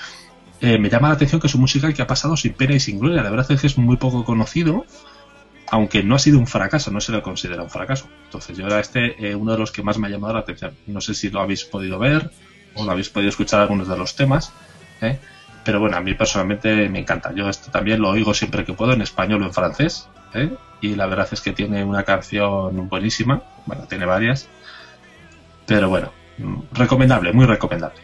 eh, 0.59 0.77
me 0.77 0.89
llama 0.89 1.07
la 1.07 1.15
atención 1.15 1.41
que 1.41 1.47
es 1.47 1.55
un 1.55 1.61
musical 1.61 1.93
que 1.93 2.01
ha 2.01 2.07
pasado 2.07 2.37
sin 2.37 2.53
pena 2.53 2.75
y 2.75 2.79
sin 2.79 2.99
gloria. 2.99 3.23
La 3.23 3.31
verdad 3.31 3.51
es 3.51 3.61
que 3.61 3.67
es 3.67 3.77
muy 3.77 3.97
poco 3.97 4.23
conocido, 4.23 4.85
aunque 5.71 6.03
no 6.03 6.15
ha 6.15 6.19
sido 6.19 6.37
un 6.37 6.47
fracaso, 6.47 6.91
no 6.91 7.01
se 7.01 7.11
lo 7.11 7.23
considera 7.23 7.63
un 7.63 7.69
fracaso. 7.69 8.07
Entonces 8.25 8.55
yo 8.57 8.67
era 8.67 8.79
este 8.79 9.29
eh, 9.29 9.35
uno 9.35 9.53
de 9.53 9.57
los 9.57 9.71
que 9.71 9.81
más 9.81 9.97
me 9.97 10.07
ha 10.07 10.11
llamado 10.11 10.33
la 10.33 10.41
atención. 10.41 10.75
No 10.85 11.01
sé 11.01 11.15
si 11.15 11.31
lo 11.31 11.41
habéis 11.41 11.63
podido 11.63 11.97
ver 11.97 12.29
o 12.75 12.85
lo 12.85 12.91
habéis 12.91 13.09
podido 13.09 13.29
escuchar 13.29 13.61
algunos 13.61 13.87
de 13.87 13.97
los 13.97 14.15
temas. 14.15 14.53
¿eh? 15.01 15.17
Pero 15.63 15.80
bueno, 15.80 15.98
a 15.98 16.01
mí 16.01 16.13
personalmente 16.15 16.89
me 16.89 17.00
encanta. 17.00 17.32
Yo 17.34 17.48
esto 17.50 17.72
también 17.72 18.01
lo 18.01 18.10
oigo 18.10 18.34
siempre 18.34 18.65
que 18.65 18.74
puedo 18.74 18.94
en 18.94 19.01
español 19.01 19.44
o 19.44 19.46
en 19.46 19.53
francés. 19.53 20.10
¿eh? 20.34 20.51
Y 20.82 20.96
la 20.96 21.06
verdad 21.06 21.27
es 21.32 21.41
que 21.41 21.51
tiene 21.53 21.84
una 21.84 22.03
canción 22.03 22.89
buenísima. 22.89 23.41
Bueno, 23.65 23.86
tiene 23.88 24.06
varias. 24.06 24.50
Pero 25.68 25.89
bueno, 25.89 26.12
mm, 26.38 26.62
recomendable, 26.74 27.32
muy 27.34 27.46
recomendable. 27.46 28.00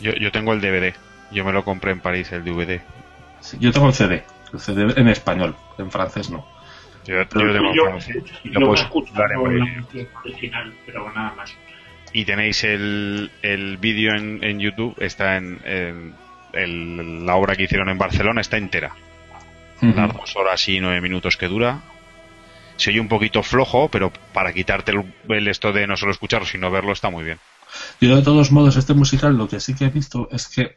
Yo, 0.00 0.12
yo 0.14 0.32
tengo 0.32 0.52
el 0.52 0.60
DVD. 0.60 0.94
Yo 1.30 1.44
me 1.44 1.52
lo 1.52 1.64
compré 1.64 1.92
en 1.92 2.00
París, 2.00 2.32
el 2.32 2.44
DVD. 2.44 2.80
Sí, 3.40 3.56
yo 3.60 3.70
tengo 3.72 3.86
el 3.88 3.94
CD, 3.94 4.24
el 4.52 4.60
CD 4.60 4.92
en 5.00 5.08
español, 5.08 5.54
en 5.78 5.90
francés 5.90 6.30
no. 6.30 6.44
Yo, 7.06 7.14
yo 7.16 7.28
Pero 7.28 7.44
lo 7.46 7.52
tengo 7.54 7.70
en 7.70 7.76
francés. 8.00 8.24
Y 8.42 8.48
lo 8.48 8.74
escucho 8.74 8.82
escuchar 8.82 9.30
en 9.32 10.08
original, 10.24 10.74
pero 10.84 11.10
nada 11.12 11.34
más. 11.34 11.54
Y 12.12 12.24
tenéis 12.24 12.64
el, 12.64 13.30
el 13.42 13.76
vídeo 13.76 14.14
en, 14.16 14.42
en 14.42 14.58
YouTube, 14.58 14.96
está 14.98 15.36
en, 15.36 15.60
en- 15.64 16.14
el- 16.52 17.24
la 17.26 17.36
obra 17.36 17.56
que 17.56 17.64
hicieron 17.64 17.88
en 17.88 17.98
Barcelona, 17.98 18.40
está 18.40 18.56
entera. 18.56 18.94
Las 19.82 20.12
dos 20.14 20.36
horas 20.36 20.68
y 20.68 20.78
nueve 20.80 21.00
minutos 21.00 21.36
que 21.36 21.46
dura. 21.48 21.80
Se 22.76 22.90
oye 22.90 23.00
un 23.00 23.08
poquito 23.08 23.42
flojo, 23.42 23.88
pero 23.88 24.12
para 24.32 24.52
quitarte 24.52 24.92
el, 24.92 25.04
el 25.28 25.48
esto 25.48 25.72
de 25.72 25.86
no 25.86 25.96
solo 25.96 26.12
escucharlo, 26.12 26.46
sino 26.46 26.70
verlo, 26.70 26.92
está 26.92 27.10
muy 27.10 27.24
bien. 27.24 27.38
Yo 28.00 28.16
de 28.16 28.22
todos 28.22 28.50
modos 28.52 28.76
este 28.76 28.94
musical 28.94 29.36
lo 29.36 29.48
que 29.48 29.60
sí 29.60 29.74
que 29.74 29.86
he 29.86 29.90
visto 29.90 30.28
es 30.30 30.48
que 30.48 30.76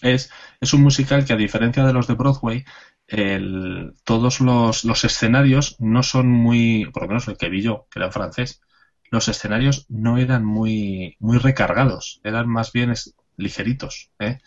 es, 0.00 0.30
es 0.60 0.72
un 0.74 0.82
musical 0.82 1.24
que 1.24 1.32
a 1.32 1.36
diferencia 1.36 1.84
de 1.84 1.92
los 1.92 2.06
de 2.06 2.14
Broadway, 2.14 2.64
el- 3.08 3.94
todos 4.04 4.40
los, 4.40 4.84
los 4.84 5.04
escenarios 5.04 5.76
no 5.80 6.02
son 6.02 6.28
muy, 6.28 6.86
por 6.92 7.02
lo 7.02 7.08
menos 7.08 7.28
el 7.28 7.36
que 7.36 7.48
vi 7.48 7.62
yo, 7.62 7.86
que 7.90 7.98
era 7.98 8.06
en 8.06 8.12
francés, 8.12 8.62
los 9.10 9.28
escenarios 9.28 9.86
no 9.88 10.18
eran 10.18 10.44
muy, 10.44 11.16
muy 11.18 11.38
recargados, 11.38 12.20
eran 12.24 12.48
más 12.48 12.72
bien 12.72 12.90
es- 12.90 13.14
ligeritos, 13.36 14.10
¿eh? 14.18 14.38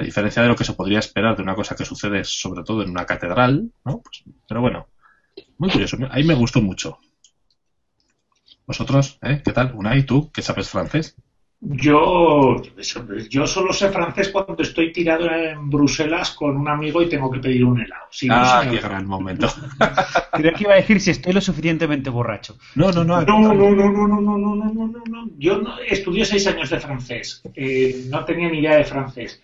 A 0.00 0.02
diferencia 0.02 0.42
de 0.42 0.48
lo 0.48 0.56
que 0.56 0.64
se 0.64 0.72
podría 0.72 0.98
esperar 0.98 1.36
de 1.36 1.42
una 1.42 1.54
cosa 1.54 1.76
que 1.76 1.84
sucede 1.84 2.24
sobre 2.24 2.62
todo 2.62 2.82
en 2.82 2.90
una 2.90 3.04
catedral, 3.04 3.70
¿no? 3.84 4.00
Pues, 4.00 4.24
pero 4.48 4.62
bueno, 4.62 4.88
muy 5.58 5.70
curioso, 5.70 5.98
ahí 6.10 6.24
me 6.24 6.34
gustó 6.34 6.62
mucho. 6.62 6.98
¿Vosotros, 8.66 9.18
eh? 9.22 9.42
¿Qué 9.44 9.52
tal? 9.52 9.72
Unai, 9.74 10.04
tú, 10.04 10.30
que 10.32 10.42
sabes 10.42 10.70
francés? 10.70 11.16
Yo, 11.62 12.62
yo 13.28 13.46
solo 13.46 13.74
sé 13.74 13.90
francés 13.90 14.30
cuando 14.30 14.62
estoy 14.62 14.92
tirado 14.92 15.30
en 15.30 15.68
Bruselas 15.68 16.30
con 16.30 16.56
un 16.56 16.68
amigo 16.68 17.02
y 17.02 17.08
tengo 17.10 17.30
que 17.30 17.40
pedir 17.40 17.66
un 17.66 17.78
helado. 17.78 18.06
Si 18.10 18.26
no, 18.28 18.36
ah, 18.36 18.62
me 18.64 18.70
qué 18.70 18.80
gran 18.80 19.06
momento. 19.06 19.46
Creo 20.32 20.54
que 20.54 20.64
iba 20.64 20.72
a 20.72 20.76
decir 20.76 21.00
si 21.00 21.10
estoy 21.10 21.34
lo 21.34 21.42
suficientemente 21.42 22.08
borracho. 22.08 22.56
No, 22.76 22.90
no, 22.92 23.04
no. 23.04 23.20
No, 23.20 23.40
no, 23.40 23.52
no, 23.52 23.70
no, 23.74 23.90
no, 23.90 24.06
no, 24.06 24.38
no, 24.38 24.54
no, 24.54 24.72
no, 24.72 24.86
no, 24.86 25.02
no. 25.06 25.30
Yo 25.36 25.58
no, 25.58 25.78
estudié 25.80 26.24
seis 26.24 26.46
años 26.46 26.70
de 26.70 26.80
francés. 26.80 27.42
Eh, 27.54 28.06
no 28.08 28.24
tenía 28.24 28.48
ni 28.48 28.60
idea 28.60 28.76
de 28.76 28.84
francés. 28.84 29.42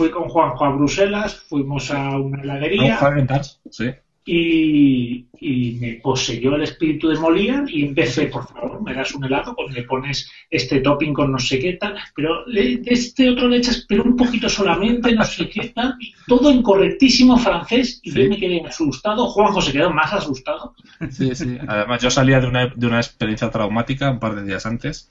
Fui 0.00 0.10
con 0.10 0.30
Juanjo 0.30 0.64
a 0.64 0.70
Bruselas, 0.70 1.34
fuimos 1.46 1.90
a 1.90 2.16
una 2.18 2.40
heladería 2.42 2.98
Dazs, 3.28 3.60
sí. 3.70 3.90
y, 4.24 5.26
y 5.38 5.78
me 5.78 5.92
poseyó 6.02 6.54
el 6.54 6.62
espíritu 6.62 7.08
de 7.08 7.16
Molière 7.18 7.66
y 7.68 7.84
empecé, 7.84 8.28
por 8.28 8.46
favor, 8.48 8.82
me 8.82 8.94
das 8.94 9.12
un 9.14 9.24
helado, 9.26 9.54
pues 9.54 9.74
le 9.74 9.82
pones 9.82 10.30
este 10.48 10.80
topping 10.80 11.12
con 11.12 11.32
no 11.32 11.38
sé 11.38 11.58
qué 11.58 11.74
tal, 11.74 11.96
pero 12.16 12.46
de 12.46 12.80
este 12.86 13.28
otro 13.28 13.46
le 13.48 13.58
echas, 13.58 13.84
pero 13.86 14.04
un 14.04 14.16
poquito 14.16 14.48
solamente, 14.48 15.14
no 15.14 15.24
sé 15.24 15.50
qué 15.50 15.68
tal, 15.68 15.96
y 16.00 16.14
todo 16.26 16.50
en 16.50 16.62
correctísimo 16.62 17.36
francés 17.36 18.00
y 18.02 18.10
Sí. 18.10 18.22
yo 18.22 18.28
me 18.30 18.38
quedé 18.38 18.62
asustado, 18.66 19.26
Juanjo 19.26 19.60
se 19.60 19.72
quedó 19.72 19.90
más 19.92 20.14
asustado. 20.14 20.74
Sí, 21.10 21.34
sí. 21.34 21.58
Además, 21.68 22.00
yo 22.00 22.10
salía 22.10 22.40
de 22.40 22.46
una, 22.46 22.68
de 22.68 22.86
una 22.86 23.00
experiencia 23.00 23.50
traumática 23.50 24.10
un 24.10 24.18
par 24.18 24.34
de 24.34 24.44
días 24.44 24.64
antes. 24.64 25.10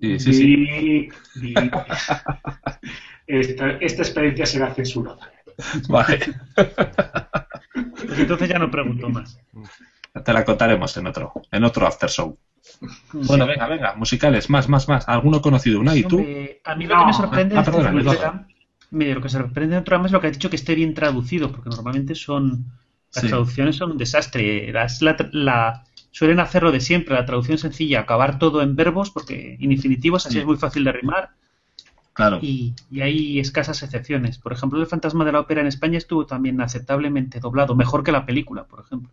Y 0.00 0.18
sí, 0.18 0.32
sí. 0.34 1.08
Esta, 3.26 3.70
esta 3.80 4.02
experiencia 4.02 4.46
será 4.46 4.74
censurada. 4.74 5.30
Vale. 5.88 6.20
Pues 8.06 8.18
entonces 8.18 8.48
ya 8.48 8.58
no 8.58 8.70
pregunto 8.70 9.08
más. 9.08 9.38
Te 10.24 10.32
la 10.32 10.44
contaremos 10.44 10.96
en 10.96 11.06
otro, 11.06 11.32
en 11.50 11.64
otro 11.64 11.86
after 11.86 12.08
show. 12.08 12.38
Bueno, 13.12 13.46
venga, 13.46 13.66
venga, 13.66 13.94
musicales, 13.94 14.48
más, 14.50 14.68
más, 14.68 14.88
más. 14.88 15.08
¿Alguno 15.08 15.40
conocido? 15.42 15.80
Una 15.80 15.94
y 15.96 16.04
tú? 16.04 16.24
A 16.64 16.74
mí 16.76 16.86
lo 16.86 16.94
No. 16.94 17.00
que 17.02 17.06
me 17.06 17.12
sorprende 17.12 17.54
Ah, 17.54 17.58
de 17.58 17.60
este 17.62 17.72
perdona, 17.72 18.02
programa- 18.02 18.46
me- 18.90 19.14
lo 19.14 19.20
que 19.20 19.28
se 19.28 19.38
sorprende 19.38 19.74
de 19.74 19.80
otro 19.80 19.84
programa 19.86 20.06
es 20.06 20.12
lo 20.12 20.20
que 20.20 20.26
has 20.28 20.32
dicho 20.34 20.50
que 20.50 20.56
esté 20.56 20.74
bien 20.74 20.94
traducido, 20.94 21.50
porque 21.50 21.70
normalmente 21.70 22.14
son 22.14 22.66
las 23.14 23.22
Sí. 23.22 23.28
traducciones 23.28 23.76
son 23.76 23.92
un 23.92 23.98
desastre. 23.98 24.72
Las- 24.72 25.02
la, 25.02 25.16
la- 25.32 25.84
suelen 26.10 26.38
hacerlo 26.40 26.70
de 26.72 26.80
siempre, 26.80 27.14
la 27.14 27.26
traducción 27.26 27.58
sencilla, 27.58 28.00
acabar 28.00 28.38
todo 28.38 28.62
en 28.62 28.76
verbos, 28.76 29.10
porque 29.10 29.56
en 29.60 29.72
infinitivos 29.72 30.26
así 30.26 30.34
Sí. 30.34 30.40
es 30.40 30.46
muy 30.46 30.56
fácil 30.56 30.84
de 30.84 30.92
rimar 30.92 31.30
Claro. 32.14 32.38
y, 32.40 32.74
y 32.90 33.00
hay 33.00 33.40
escasas 33.40 33.82
excepciones. 33.82 34.38
Por 34.38 34.52
ejemplo, 34.52 34.80
El 34.80 34.86
fantasma 34.86 35.24
de 35.24 35.32
la 35.32 35.40
ópera 35.40 35.60
en 35.60 35.66
España 35.66 35.98
estuvo 35.98 36.26
también 36.26 36.60
aceptablemente 36.60 37.40
doblado, 37.40 37.74
mejor 37.74 38.04
que 38.04 38.12
la 38.12 38.24
película, 38.24 38.64
por 38.64 38.80
ejemplo. 38.80 39.10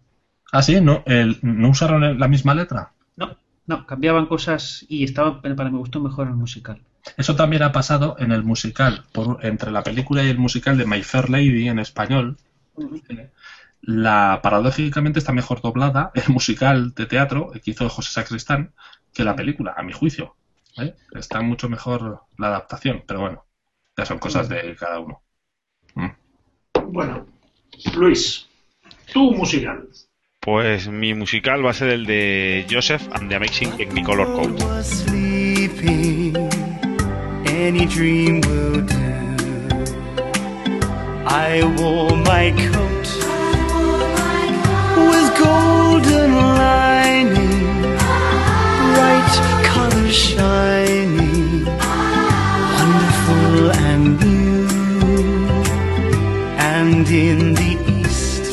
Ah, 0.51 0.61
sí, 0.61 0.79
¿no, 0.81 1.01
el, 1.07 1.39
¿no 1.41 1.69
usaron 1.69 2.19
la 2.19 2.27
misma 2.27 2.53
letra? 2.53 2.91
No, 3.15 3.37
no, 3.65 3.87
cambiaban 3.87 4.27
cosas 4.27 4.85
y 4.87 5.03
estaba 5.03 5.41
para 5.41 5.69
mi 5.69 5.77
gusto 5.77 5.99
mejor 5.99 6.27
el 6.27 6.35
musical. 6.35 6.81
Eso 7.17 7.35
también 7.35 7.63
ha 7.63 7.71
pasado 7.71 8.15
en 8.19 8.31
el 8.31 8.43
musical, 8.43 9.03
por, 9.11 9.43
entre 9.43 9.71
la 9.71 9.81
película 9.81 10.23
y 10.23 10.29
el 10.29 10.37
musical 10.37 10.77
de 10.77 10.85
My 10.85 11.01
Fair 11.01 11.29
Lady 11.29 11.67
en 11.67 11.79
español. 11.79 12.37
La 13.81 14.41
paradójicamente 14.43 15.17
está 15.17 15.31
mejor 15.31 15.61
doblada 15.61 16.11
el 16.13 16.31
musical 16.31 16.93
de 16.93 17.07
teatro 17.07 17.51
que 17.63 17.71
hizo 17.71 17.89
José 17.89 18.11
Sacristán 18.11 18.73
que 19.13 19.23
la 19.23 19.35
película, 19.35 19.73
a 19.75 19.81
mi 19.81 19.91
juicio. 19.91 20.35
¿Eh? 20.77 20.95
Está 21.13 21.41
mucho 21.41 21.69
mejor 21.69 22.21
la 22.37 22.47
adaptación, 22.47 23.03
pero 23.07 23.21
bueno, 23.21 23.45
ya 23.97 24.05
son 24.05 24.19
cosas 24.19 24.49
de 24.49 24.75
cada 24.75 24.99
uno. 24.99 25.21
Mm. 25.95 26.09
Bueno, 26.87 27.25
Luis, 27.95 28.47
tu 29.11 29.31
musical. 29.31 29.87
Pues 30.39 30.87
mi 30.87 31.13
musical 31.13 31.65
va 31.65 31.71
a 31.71 31.73
ser 31.73 31.89
el 31.89 32.05
de 32.05 32.65
Joseph 32.69 33.07
and 33.13 33.29
the 33.29 33.35
Amazing 33.35 33.77
Technicolor 33.77 34.27
Code. 34.33 34.57
I 41.33 41.63
wore 41.77 42.17
my 42.17 42.51
coat 42.71 43.07
with 45.09 45.29
golden 45.39 46.31
lining, 46.33 47.40
bright 50.11 50.37
colors 50.37 50.75
shining, 51.15 51.65
wonderful 52.75 53.71
and 53.71 54.19
new. 54.19 54.67
And 56.57 57.07
in 57.09 57.53
the 57.53 57.77
east, 58.01 58.51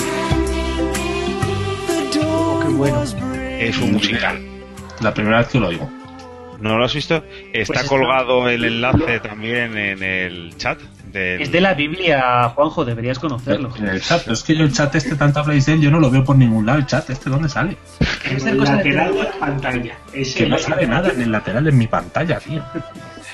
the 1.88 2.20
dawn 2.20 2.78
was 2.78 3.14
breaking. 3.14 3.68
Es 3.68 3.78
un 3.78 3.92
musical. 3.92 4.38
La 5.00 5.12
primera 5.14 5.38
vez 5.38 5.48
que 5.48 5.58
lo 5.60 5.68
oigo. 5.68 5.88
¿No 6.60 6.76
lo 6.76 6.84
has 6.84 6.94
visto? 6.94 7.16
Está 7.16 7.24
Pues 7.52 7.70
está- 7.70 7.86
colgado 7.88 8.48
el 8.48 8.64
enlace 8.64 9.20
también 9.20 9.76
en 9.76 10.02
el 10.02 10.56
chat. 10.56 10.78
Del... 11.12 11.42
Es 11.42 11.52
de 11.52 11.60
la 11.60 11.74
Biblia, 11.74 12.50
Juanjo, 12.54 12.84
deberías 12.84 13.18
conocerlo. 13.18 13.70
En 13.78 13.88
el 13.88 14.00
chat, 14.00 14.28
es 14.28 14.42
que 14.42 14.56
yo 14.56 14.64
el 14.64 14.72
chat 14.72 14.94
este, 14.94 15.16
tanto 15.16 15.40
habláis 15.40 15.66
de 15.66 15.74
él, 15.74 15.80
yo 15.80 15.90
no 15.90 16.00
lo 16.00 16.10
veo 16.10 16.24
por 16.24 16.36
ningún 16.36 16.66
lado. 16.66 16.78
El 16.78 16.86
chat 16.86 17.08
este, 17.10 17.30
¿dónde 17.30 17.48
sale? 17.48 17.76
En 18.24 18.40
ser 18.40 18.54
el 18.54 18.64
lateral 18.64 19.14
de 19.14 19.22
la 19.22 19.32
pantalla. 19.38 19.98
Es 20.12 20.34
Que 20.34 20.46
no 20.46 20.58
sale 20.58 20.86
nada 20.86 21.10
en 21.10 21.22
el 21.22 21.32
lateral 21.32 21.66
en 21.66 21.78
mi 21.78 21.86
pantalla, 21.86 22.38
tío. 22.38 22.62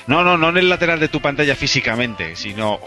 No, 0.07 0.23
no, 0.23 0.37
no 0.37 0.49
en 0.49 0.57
el 0.57 0.69
lateral 0.69 0.99
de 0.99 1.07
tu 1.07 1.19
pantalla 1.19 1.55
físicamente, 1.55 2.35
sino 2.35 2.79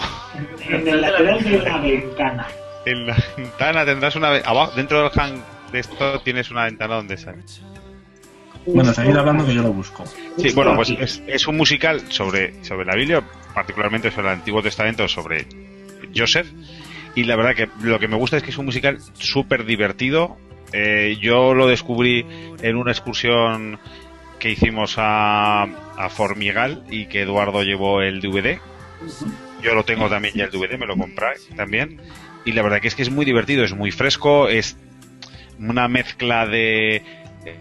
En 0.68 0.86
el 0.86 1.00
lateral 1.00 1.42
de 1.42 1.58
la 1.58 1.78
ventana. 1.78 2.46
en 2.84 3.06
la 3.06 3.16
ventana 3.36 3.84
tendrás 3.84 4.16
una... 4.16 4.28
Abajo, 4.28 4.72
dentro 4.76 5.02
del 5.02 5.10
hang 5.10 5.40
de 5.72 5.80
esto 5.80 6.20
tienes 6.20 6.50
una 6.50 6.64
ventana 6.64 6.94
donde 6.94 7.16
sale. 7.16 7.42
Bueno, 8.74 8.92
seguid 8.92 9.16
hablando 9.16 9.46
que 9.46 9.54
yo 9.54 9.62
lo 9.62 9.72
busco. 9.72 10.04
Sí, 10.36 10.52
bueno, 10.54 10.74
pues 10.76 11.20
es 11.26 11.46
un 11.46 11.56
musical 11.56 12.02
sobre, 12.08 12.64
sobre 12.64 12.84
la 12.86 12.94
Biblia, 12.94 13.22
particularmente 13.54 14.10
sobre 14.10 14.28
el 14.28 14.34
Antiguo 14.34 14.62
Testamento, 14.62 15.08
sobre 15.08 15.46
Joseph. 16.14 16.48
Y 17.14 17.24
la 17.24 17.36
verdad 17.36 17.54
que 17.54 17.68
lo 17.82 17.98
que 17.98 18.08
me 18.08 18.16
gusta 18.16 18.36
es 18.36 18.42
que 18.42 18.50
es 18.50 18.58
un 18.58 18.66
musical 18.66 18.98
súper 19.14 19.64
divertido. 19.64 20.36
Eh, 20.72 21.16
yo 21.20 21.54
lo 21.54 21.66
descubrí 21.66 22.26
en 22.62 22.76
una 22.76 22.92
excursión 22.92 23.78
que 24.38 24.50
hicimos 24.50 24.94
a, 24.98 25.62
a 25.62 26.08
Formigal 26.10 26.84
y 26.90 27.06
que 27.06 27.22
Eduardo 27.22 27.62
llevó 27.62 28.02
el 28.02 28.20
DVD. 28.20 28.60
Yo 29.62 29.74
lo 29.74 29.84
tengo 29.84 30.08
también 30.08 30.34
ya 30.34 30.44
el 30.44 30.50
DVD, 30.50 30.78
me 30.78 30.86
lo 30.86 30.96
compré 30.96 31.28
también. 31.56 32.00
Y 32.44 32.52
la 32.52 32.62
verdad 32.62 32.80
que 32.80 32.88
es 32.88 32.94
que 32.94 33.02
es 33.02 33.10
muy 33.10 33.24
divertido, 33.24 33.64
es 33.64 33.74
muy 33.74 33.90
fresco, 33.90 34.48
es 34.48 34.76
una 35.58 35.88
mezcla 35.88 36.46
de 36.46 37.02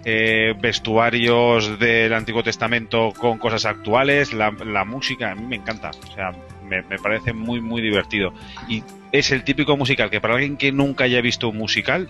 eh, 0.05 0.53
vestuarios 0.59 1.79
del 1.79 2.13
Antiguo 2.13 2.43
Testamento 2.43 3.13
con 3.17 3.37
cosas 3.37 3.65
actuales, 3.65 4.33
la, 4.33 4.51
música, 4.85 5.31
a 5.31 5.35
mí 5.35 5.45
me 5.45 5.55
encanta, 5.55 5.91
o 5.91 6.13
sea, 6.13 6.31
me, 6.63 6.81
me 6.83 6.97
parece 6.97 7.33
muy, 7.33 7.61
muy 7.61 7.81
divertido. 7.81 8.33
Y 8.67 8.83
es 9.11 9.31
el 9.31 9.43
típico 9.43 9.77
musical 9.77 10.09
que 10.09 10.21
para 10.21 10.35
alguien 10.35 10.57
que 10.57 10.71
nunca 10.71 11.05
haya 11.05 11.21
visto 11.21 11.49
un 11.49 11.57
musical, 11.57 12.09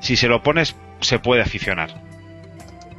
si 0.00 0.16
se 0.16 0.28
lo 0.28 0.42
pones, 0.42 0.76
se 1.00 1.18
puede 1.18 1.42
aficionar. 1.42 1.90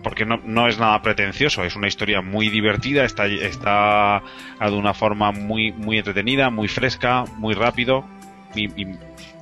Porque 0.03 0.25
no, 0.25 0.39
no 0.45 0.67
es 0.67 0.79
nada 0.79 1.01
pretencioso, 1.01 1.63
es 1.63 1.75
una 1.75 1.87
historia 1.87 2.21
muy 2.21 2.49
divertida, 2.49 3.03
está, 3.03 3.25
está 3.25 4.21
de 4.59 4.71
una 4.71 4.93
forma 4.93 5.31
muy, 5.31 5.73
muy 5.73 5.97
entretenida, 5.97 6.49
muy 6.49 6.67
fresca, 6.67 7.25
muy 7.37 7.53
rápido. 7.53 8.05
Y 8.55 8.67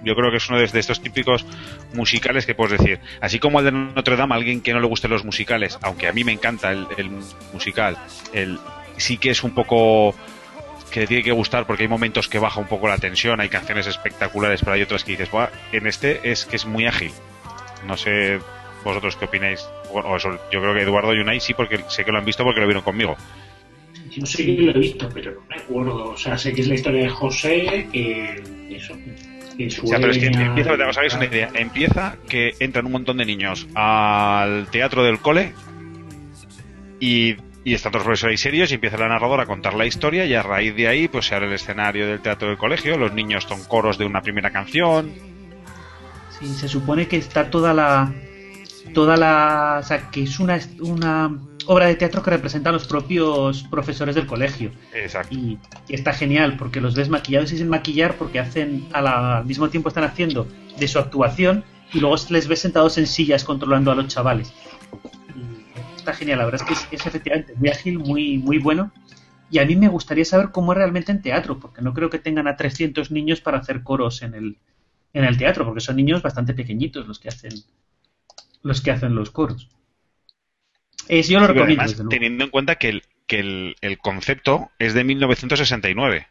yo 0.03 0.15
creo 0.15 0.31
que 0.31 0.37
es 0.37 0.49
uno 0.49 0.59
de, 0.59 0.65
estos 0.65 1.01
típicos 1.01 1.45
musicales 1.93 2.45
que 2.45 2.55
puedes 2.55 2.79
decir, 2.79 2.99
así 3.21 3.39
como 3.39 3.59
el 3.59 3.65
de 3.65 3.71
Notre 3.71 4.15
Dame, 4.15 4.35
alguien 4.35 4.61
que 4.61 4.73
no 4.73 4.79
le 4.79 4.87
gusten 4.87 5.11
los 5.11 5.25
musicales, 5.25 5.77
aunque 5.81 6.07
a 6.07 6.13
mí 6.13 6.23
me 6.23 6.31
encanta 6.31 6.71
el, 6.71 6.87
el 6.97 7.09
musical, 7.53 7.97
el, 8.33 8.59
sí 8.97 9.17
que 9.17 9.29
es 9.29 9.43
un 9.43 9.51
poco 9.51 10.15
que 10.91 11.01
le 11.01 11.07
tiene 11.07 11.23
que 11.23 11.31
gustar 11.31 11.67
porque 11.67 11.83
hay 11.83 11.89
momentos 11.89 12.27
que 12.27 12.39
baja 12.39 12.59
un 12.59 12.67
poco 12.67 12.87
la 12.87 12.97
tensión, 12.97 13.41
hay 13.41 13.49
canciones 13.49 13.87
espectaculares, 13.87 14.61
pero 14.61 14.73
hay 14.73 14.81
otras 14.81 15.03
que 15.03 15.11
dices, 15.11 15.29
"Buah, 15.29 15.49
en 15.71 15.87
este 15.87 16.31
es 16.31 16.45
que 16.45 16.55
es 16.55 16.65
muy 16.65 16.85
ágil. 16.87 17.11
No 17.85 17.97
sé 17.97 18.39
vosotros 18.83 19.15
qué 19.17 19.25
opináis. 19.25 19.67
Bueno, 19.91 20.15
eso, 20.15 20.39
yo 20.51 20.61
creo 20.61 20.73
que 20.73 20.81
Eduardo 20.81 21.13
y 21.13 21.19
Unai 21.19 21.39
sí, 21.39 21.53
porque 21.53 21.79
sé 21.89 22.05
que 22.05 22.11
lo 22.11 22.17
han 22.17 22.25
visto 22.25 22.43
porque 22.43 22.61
lo 22.61 22.67
vieron 22.67 22.83
conmigo. 22.83 23.15
Yo 24.09 24.25
sé 24.25 24.45
que 24.45 24.53
lo 24.53 24.71
he 24.71 24.79
visto, 24.79 25.09
pero 25.13 25.33
no 25.33 25.41
me 25.47 25.55
acuerdo. 25.55 26.11
O 26.11 26.17
sea, 26.17 26.37
sé 26.37 26.53
que 26.53 26.61
es 26.61 26.67
la 26.67 26.75
historia 26.75 27.03
de 27.03 27.09
José, 27.09 27.87
que 27.91 28.41
eso, 28.69 28.95
que 29.57 29.67
O 29.67 29.87
sea, 29.87 29.99
pero 29.99 30.11
es 30.11 30.17
que 30.17 30.27
empieza, 30.27 30.73
os 30.73 30.97
hagáis 30.97 31.13
una 31.15 31.25
idea, 31.25 31.49
empieza 31.53 32.17
que 32.29 32.53
entran 32.59 32.85
un 32.85 32.91
montón 32.91 33.17
de 33.17 33.25
niños 33.25 33.67
al 33.75 34.67
teatro 34.67 35.03
del 35.03 35.19
cole 35.19 35.53
y, 36.99 37.35
y 37.63 37.73
están 37.73 37.91
todos 37.91 38.01
los 38.01 38.07
profesores 38.07 38.39
serios 38.39 38.71
y 38.71 38.75
empieza 38.75 38.97
la 38.97 39.07
narradora 39.07 39.43
a 39.43 39.45
contar 39.45 39.73
la 39.73 39.85
historia 39.85 40.25
y 40.25 40.33
a 40.33 40.43
raíz 40.43 40.75
de 40.75 40.87
ahí 40.87 41.07
pues 41.07 41.25
se 41.25 41.35
abre 41.35 41.47
el 41.47 41.53
escenario 41.53 42.07
del 42.07 42.21
teatro 42.21 42.47
del 42.47 42.57
colegio, 42.57 42.97
los 42.97 43.13
niños 43.13 43.45
son 43.45 43.63
coros 43.65 43.97
de 43.97 44.05
una 44.05 44.21
primera 44.21 44.51
canción, 44.51 45.11
Sí, 46.39 46.47
se 46.53 46.67
supone 46.67 47.07
que 47.07 47.17
está 47.17 47.49
toda 47.49 47.73
la. 47.73 48.13
Toda 48.93 49.17
la. 49.17 49.79
O 49.79 49.83
sea, 49.83 50.09
que 50.11 50.23
es 50.23 50.39
una, 50.39 50.59
una 50.79 51.35
obra 51.67 51.85
de 51.87 51.95
teatro 51.95 52.23
que 52.23 52.29
representa 52.31 52.69
a 52.69 52.73
los 52.73 52.87
propios 52.87 53.63
profesores 53.63 54.15
del 54.15 54.25
colegio. 54.25 54.71
exacto. 54.93 55.35
Y, 55.35 55.57
y 55.87 55.95
está 55.95 56.13
genial 56.13 56.55
porque 56.57 56.81
los 56.81 56.95
ves 56.95 57.09
maquillados 57.09 57.51
y 57.51 57.57
sin 57.57 57.69
maquillar 57.69 58.15
porque 58.15 58.39
hacen 58.39 58.87
a 58.93 59.01
la- 59.01 59.37
al 59.39 59.45
mismo 59.45 59.69
tiempo 59.69 59.89
están 59.89 60.03
haciendo 60.05 60.47
de 60.77 60.87
su 60.87 60.97
actuación 60.99 61.63
y 61.93 61.99
luego 61.99 62.15
les 62.29 62.47
ves 62.47 62.59
sentados 62.59 62.97
en 62.97 63.07
sillas 63.07 63.43
controlando 63.43 63.91
a 63.91 63.95
los 63.95 64.07
chavales. 64.07 64.53
Y 65.35 65.97
está 65.97 66.13
genial, 66.13 66.39
la 66.39 66.45
verdad 66.45 66.61
es 66.61 66.67
que 66.67 66.73
es, 66.73 66.87
es 67.01 67.05
efectivamente 67.05 67.53
muy 67.55 67.69
ágil, 67.69 67.99
muy, 67.99 68.37
muy 68.37 68.57
bueno. 68.57 68.91
Y 69.49 69.59
a 69.59 69.65
mí 69.65 69.75
me 69.77 69.87
gustaría 69.87 70.25
saber 70.25 70.51
cómo 70.51 70.73
es 70.73 70.77
realmente 70.77 71.11
en 71.11 71.21
teatro, 71.21 71.57
porque 71.59 71.81
no 71.81 71.93
creo 71.93 72.09
que 72.09 72.19
tengan 72.19 72.47
a 72.49 72.57
300 72.57 73.11
niños 73.11 73.39
para 73.39 73.57
hacer 73.59 73.81
coros 73.83 74.21
en 74.21 74.33
el, 74.33 74.57
en 75.13 75.23
el 75.23 75.37
teatro, 75.37 75.63
porque 75.65 75.79
son 75.79 75.95
niños 75.95 76.21
bastante 76.21 76.53
pequeñitos 76.53 77.07
los 77.07 77.19
que 77.19 77.29
hacen 77.29 77.53
los 78.63 78.81
que 78.81 78.91
hacen 78.91 79.15
los 79.15 79.31
coros. 79.31 79.69
Es, 81.09 81.27
yo 81.29 81.39
lo 81.39 81.47
Sí, 81.47 81.53
recomiendo, 81.53 81.83
además, 81.83 82.09
teniendo 82.09 82.43
en 82.43 82.49
cuenta 82.49 82.75
que 82.75 82.89
el, 82.89 83.03
que 83.27 83.39
el, 83.39 83.75
el 83.81 83.97
concepto 83.97 84.71
es 84.79 84.93
de 84.93 85.03
1969. 85.03 86.27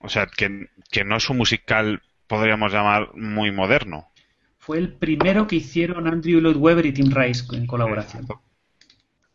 O 0.00 0.08
sea, 0.08 0.26
que, 0.26 0.68
que 0.90 1.04
no 1.04 1.16
es 1.16 1.28
un 1.30 1.38
musical, 1.38 2.02
podríamos 2.26 2.72
llamar, 2.72 3.14
muy 3.14 3.50
moderno. 3.52 4.08
Fue 4.58 4.78
el 4.78 4.92
primero 4.92 5.46
que 5.46 5.56
hicieron 5.56 6.06
Andrew 6.06 6.40
Lloyd 6.40 6.56
Webber 6.56 6.86
y 6.86 6.92
Tim 6.92 7.10
Rice 7.10 7.44
en 7.54 7.66
colaboración. 7.66 8.26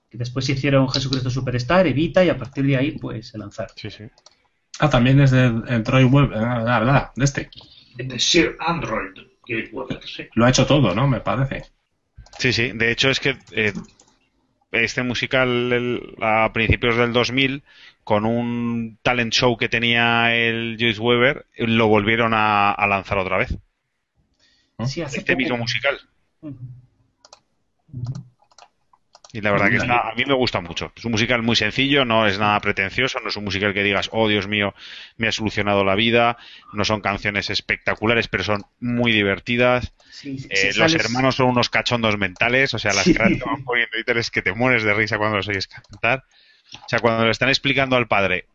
Que 0.10 0.18
después 0.18 0.50
hicieron 0.50 0.90
Jesucristo 0.90 1.30
Superstar, 1.30 1.86
Evita 1.86 2.24
y 2.24 2.30
a 2.30 2.38
partir 2.38 2.66
de 2.66 2.78
ahí 2.78 2.92
pues 2.98 3.28
se 3.28 3.38
lanzaron. 3.38 3.76
Sí, 3.76 3.92
sí. 3.92 4.06
Ah, 4.80 4.90
también 4.90 5.20
es 5.20 5.32
de, 5.32 5.52
de 5.52 5.80
Troy 5.82 6.06
Web, 6.06 6.32
ah, 6.34 6.64
ah, 6.66 6.84
ah, 6.88 7.12
de 7.16 7.26
este. 7.26 7.50
de 7.96 8.20
Sir 8.20 8.56
Android. 8.60 9.12
Lo 10.34 10.46
ha 10.46 10.50
hecho 10.50 10.66
todo, 10.66 10.96
¿no? 10.96 11.08
Me 11.08 11.20
parece. 11.20 11.70
Sí, 12.40 12.54
sí. 12.54 12.72
De 12.74 12.92
hecho, 12.92 13.10
es 13.12 13.20
que 13.20 13.38
eh, 13.52 13.74
este 14.72 15.04
musical 15.04 15.72
el- 15.74 16.16
a 16.22 16.52
principios 16.54 16.98
del 16.98 17.14
2000, 17.14 17.64
con 18.04 18.26
un 18.26 18.98
talent 19.04 19.34
show 19.34 19.58
que 19.58 19.70
tenía 19.70 20.36
el 20.36 20.78
Joyce 20.80 21.00
Weber, 21.02 21.46
lo 21.58 21.88
volvieron 21.88 22.34
a, 22.34 22.72
a 22.72 22.88
lanzar 22.88 23.18
otra 23.20 23.38
vez. 23.38 23.56
Sí, 24.88 25.02
hace 25.02 25.20
Este 25.20 25.34
poco. 25.34 25.38
mismo 25.44 25.58
musical. 25.58 26.00
Ujú. 26.42 26.58
Y 29.32 29.42
la 29.42 29.52
verdad 29.52 29.70
que 29.70 29.76
está, 29.78 30.10
a 30.10 30.16
mí 30.16 30.26
me 30.26 30.34
gusta 30.34 30.60
mucho. 30.60 30.92
Es 30.96 31.06
un 31.06 31.12
musical 31.12 31.44
muy 31.44 31.56
sencillo, 31.56 32.04
no 32.04 32.26
es 32.26 32.40
nada 32.40 32.60
pretencioso, 32.62 33.20
no 33.20 33.30
es 33.30 33.36
un 33.38 33.44
musical 33.44 33.76
que 33.76 33.84
digas, 33.84 34.10
oh 34.12 34.28
Dios 34.28 34.48
mío, 34.48 34.74
me 35.18 35.28
ha 35.28 35.32
solucionado 35.32 35.84
la 35.84 35.94
vida. 35.94 36.38
No 36.74 36.84
son 36.84 37.02
canciones 37.02 37.52
espectaculares, 37.52 38.28
pero 38.28 38.44
son 38.44 38.64
muy 38.80 39.12
divertidas. 39.12 39.94
Sí, 40.10 40.40
sí, 40.40 40.48
Eh, 40.50 40.72
sí, 40.74 40.80
los 40.80 40.96
hermanos 40.96 41.36
son 41.36 41.48
unos 41.48 41.70
cachondos 41.70 42.18
mentales, 42.18 42.74
o 42.74 42.80
sea, 42.80 42.92
las 42.94 43.04
Sí. 43.04 43.14
caras 43.14 43.34
que 43.38 43.46
van 43.46 43.64
poniendo 43.64 43.92
que 44.32 44.42
te 44.42 44.54
mueres 44.54 44.84
de 44.84 44.94
risa 44.96 45.18
cuando 45.20 45.38
los 45.38 45.48
oyes 45.48 45.68
cantar. 45.68 46.24
O 46.74 46.90
sea, 46.90 47.00
cuando 47.00 47.26
le 47.26 47.32
están 47.32 47.50
explicando 47.50 47.96
al 47.96 48.08
padre 48.08 48.46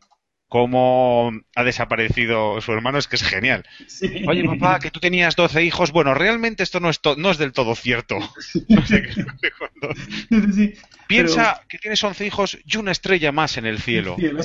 cómo 0.55 1.33
ha 1.57 1.64
desaparecido 1.64 2.61
su 2.61 2.71
hermano, 2.71 2.97
es 2.99 3.09
que 3.09 3.17
es 3.17 3.25
genial. 3.25 3.64
Sí. 3.88 4.23
Oye, 4.29 4.45
papá, 4.45 4.79
que 4.79 4.93
tú 4.93 5.01
tenías 5.01 5.35
12 5.35 5.64
hijos, 5.64 5.90
bueno, 5.90 6.14
realmente 6.14 6.62
esto 6.62 6.79
no 6.79 6.90
es, 6.90 7.01
to- 7.01 7.17
no 7.17 7.33
es 7.33 7.38
del 7.38 7.51
todo 7.51 7.75
cierto. 7.75 8.21
No 8.69 8.87
sé 8.87 9.03
qué- 9.03 9.25
no 9.25 9.37
sé 9.40 9.51
cuándo. 9.59 10.53
Sí, 10.55 10.75
Piensa 11.09 11.61
que 11.69 11.79
tienes 11.79 12.05
11 12.05 12.25
hijos 12.25 12.57
y 12.64 12.77
una 12.77 12.93
estrella 12.93 13.33
más 13.33 13.57
en 13.57 13.67
el 13.67 13.81
cielo. 13.81 14.14
cielo. 14.17 14.43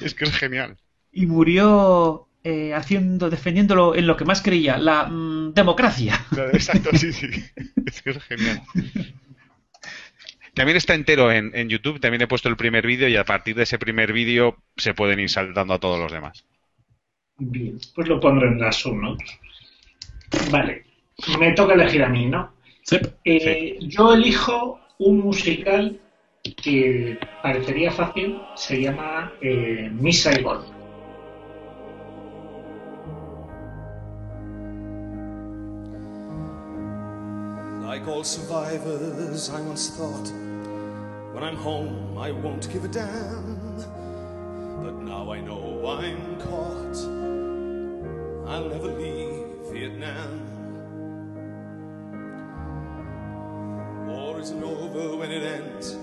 Es 0.00 0.14
que 0.14 0.24
es 0.24 0.32
genial. 0.34 0.78
Y 1.12 1.26
murió 1.26 2.26
eh, 2.42 2.72
haciendo, 2.72 3.28
defendiéndolo 3.28 3.94
en 3.94 4.06
lo 4.06 4.16
que 4.16 4.24
más 4.24 4.40
creía, 4.40 4.78
la 4.78 5.04
mm, 5.08 5.52
democracia. 5.52 6.24
Exacto, 6.54 6.88
sí, 6.96 7.12
sí. 7.12 7.26
Es 7.84 8.00
que 8.00 8.10
es 8.12 8.22
genial. 8.24 8.62
También 10.54 10.76
está 10.76 10.94
entero 10.94 11.32
en, 11.32 11.50
en 11.54 11.68
YouTube, 11.68 12.00
también 12.00 12.22
he 12.22 12.28
puesto 12.28 12.48
el 12.48 12.56
primer 12.56 12.86
vídeo 12.86 13.08
y 13.08 13.16
a 13.16 13.24
partir 13.24 13.56
de 13.56 13.64
ese 13.64 13.78
primer 13.78 14.12
vídeo 14.12 14.56
se 14.76 14.94
pueden 14.94 15.18
ir 15.20 15.28
saltando 15.30 15.74
a 15.74 15.80
todos 15.80 15.98
los 15.98 16.12
demás. 16.12 16.44
Bien, 17.38 17.78
pues 17.94 18.08
lo 18.08 18.20
pondré 18.20 18.46
en 18.48 18.60
las 18.60 18.86
notes. 18.86 19.38
Vale, 20.50 20.84
me 21.38 21.52
toca 21.52 21.74
elegir 21.74 22.04
a 22.04 22.08
mí, 22.08 22.26
¿no? 22.26 22.54
Sí. 22.82 22.98
Eh, 23.24 23.78
Yo 23.80 24.14
elijo 24.14 24.80
un 24.98 25.18
musical 25.18 26.00
que 26.62 27.18
parecería 27.42 27.90
fácil, 27.90 28.38
se 28.54 28.80
llama 28.80 29.32
eh, 29.40 29.90
Miss 29.92 30.22
Saigon. 30.22 30.62
Like 37.82 38.06
all 38.08 38.24
survivors, 38.24 39.50
I 39.50 39.60
once 39.60 39.90
thought, 39.90 40.28
when 41.34 41.42
I'm 41.42 41.56
home, 41.56 42.16
I 42.16 42.30
won't 42.30 42.72
give 42.72 42.84
a 42.84 42.88
damn. 42.88 43.56
But 44.84 44.94
now 45.02 45.32
I 45.32 45.40
know 45.40 45.84
I'm 45.84 46.40
caught. 46.40 46.96
I'll 48.48 48.68
never 48.68 48.86
leave 48.86 49.44
Vietnam. 49.72 50.40
War 54.06 54.38
isn't 54.38 54.62
over 54.62 55.16
when 55.16 55.32
it 55.32 55.42
ends. 55.42 55.96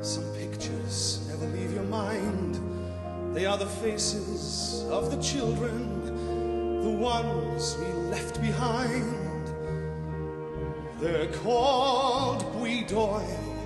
Some 0.00 0.24
pictures 0.36 1.28
never 1.28 1.44
leave 1.54 1.74
your 1.74 1.84
mind. 1.84 2.58
They 3.34 3.44
are 3.44 3.58
the 3.58 3.66
faces 3.66 4.86
of 4.88 5.10
the 5.10 5.22
children, 5.22 6.82
the 6.82 6.98
ones 6.98 7.76
we 7.78 7.86
left 8.08 8.40
behind. 8.40 9.48
They're 10.98 11.30
called 11.44 12.40
the 12.54 13.57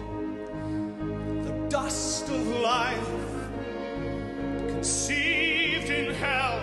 dust 1.72 2.28
of 2.28 2.46
life, 2.60 3.08
conceived 4.66 5.88
in 5.88 6.12
hell 6.12 6.60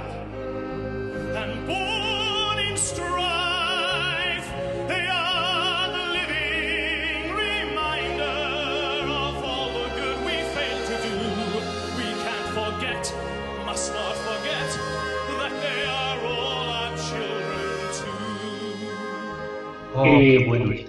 and 1.36 1.66
born 1.66 2.60
in 2.60 2.78
strife. 2.78 4.48
They 4.88 5.08
are 5.12 5.92
the 5.98 6.06
living 6.20 7.34
reminder 7.34 8.38
of 9.10 9.44
all 9.44 9.74
the 9.74 9.90
good 10.00 10.18
we 10.28 10.36
failed 10.54 10.86
to 10.92 10.98
do. 11.08 11.16
We 11.98 12.08
can't 12.26 12.50
forget, 12.60 13.04
must 13.66 13.92
not 13.92 14.16
forget 14.16 14.70
that 15.40 15.54
they 15.64 15.86
are 15.86 16.20
all 16.20 16.70
our 16.70 16.96
children 17.10 17.94
too. 17.98 18.86
Oh, 19.96 20.20
qué 20.20 20.46
bueno 20.46 20.89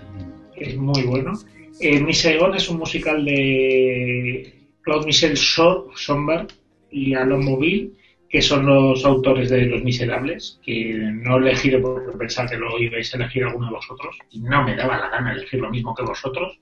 Saigon 2.20 2.54
es 2.54 2.68
un 2.68 2.78
musical 2.78 3.24
de 3.24 4.52
Claude 4.82 5.06
Michel 5.06 5.36
So- 5.36 5.88
Somber 5.96 6.46
y 6.90 7.14
Alon 7.14 7.44
Mobile, 7.44 7.90
que 8.28 8.42
son 8.42 8.66
los 8.66 9.04
autores 9.04 9.50
de 9.50 9.66
Los 9.66 9.82
Miserables, 9.82 10.60
que 10.64 10.94
no 10.94 11.36
he 11.36 11.40
elegido 11.40 11.80
porque 11.82 12.16
pensaba 12.16 12.48
que 12.48 12.56
lo 12.56 12.78
ibais 12.78 13.12
a 13.12 13.18
elegir 13.18 13.44
alguno 13.44 13.66
de 13.68 13.74
vosotros, 13.74 14.16
y 14.30 14.40
no 14.40 14.62
me 14.64 14.76
daba 14.76 14.98
la 14.98 15.08
gana 15.10 15.32
elegir 15.32 15.60
lo 15.60 15.70
mismo 15.70 15.94
que 15.94 16.04
vosotros. 16.04 16.58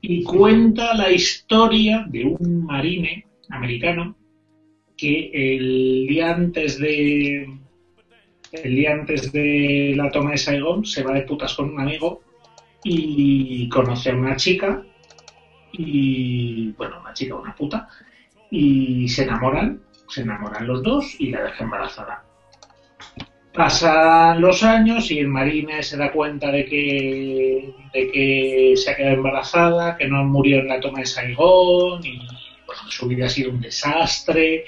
Y 0.00 0.22
cuenta 0.22 0.94
la 0.94 1.10
historia 1.10 2.06
de 2.08 2.24
un 2.24 2.64
marine 2.64 3.26
americano 3.50 4.16
que 4.96 5.30
el 5.32 6.06
día 6.08 6.34
antes 6.34 6.78
de 6.78 7.48
el 8.50 8.74
día 8.76 8.92
antes 8.92 9.30
de 9.30 9.92
la 9.94 10.10
toma 10.10 10.30
de 10.30 10.38
Saigón 10.38 10.84
se 10.84 11.02
va 11.02 11.12
de 11.12 11.22
putas 11.22 11.54
con 11.54 11.70
un 11.70 11.80
amigo 11.80 12.22
y 12.84 13.68
conoce 13.68 14.10
a 14.10 14.14
una 14.14 14.36
chica 14.36 14.82
y 15.72 16.72
bueno, 16.72 17.00
una 17.00 17.12
chica, 17.12 17.34
una 17.34 17.54
puta 17.54 17.88
y 18.50 19.08
se 19.08 19.24
enamoran, 19.24 19.82
se 20.08 20.22
enamoran 20.22 20.66
los 20.66 20.82
dos 20.82 21.16
y 21.18 21.30
la 21.30 21.42
deja 21.42 21.64
embarazada. 21.64 22.24
Pasan 23.52 24.40
los 24.40 24.62
años 24.62 25.10
y 25.10 25.18
el 25.18 25.28
marine 25.28 25.82
se 25.82 25.96
da 25.96 26.12
cuenta 26.12 26.50
de 26.50 26.64
que, 26.64 27.74
de 27.92 28.10
que 28.12 28.74
se 28.76 28.90
ha 28.90 28.96
quedado 28.96 29.16
embarazada, 29.16 29.96
que 29.96 30.06
no 30.06 30.24
murió 30.24 30.60
en 30.60 30.68
la 30.68 30.80
toma 30.80 31.00
de 31.00 31.06
Saigón 31.06 32.04
y 32.04 32.18
bueno, 32.66 32.82
su 32.88 33.08
vida 33.08 33.26
ha 33.26 33.28
sido 33.28 33.50
un 33.50 33.60
desastre. 33.60 34.64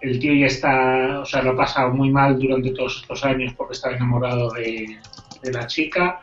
El 0.00 0.20
tío 0.20 0.32
ya 0.32 0.46
está, 0.46 1.20
o 1.20 1.24
sea, 1.24 1.42
lo 1.42 1.50
ha 1.50 1.56
pasado 1.56 1.90
muy 1.92 2.10
mal 2.10 2.38
durante 2.38 2.70
todos 2.70 3.00
estos 3.02 3.24
años 3.24 3.52
porque 3.54 3.74
estaba 3.74 3.96
enamorado 3.96 4.52
de, 4.52 4.96
de 5.42 5.52
la 5.52 5.66
chica 5.66 6.20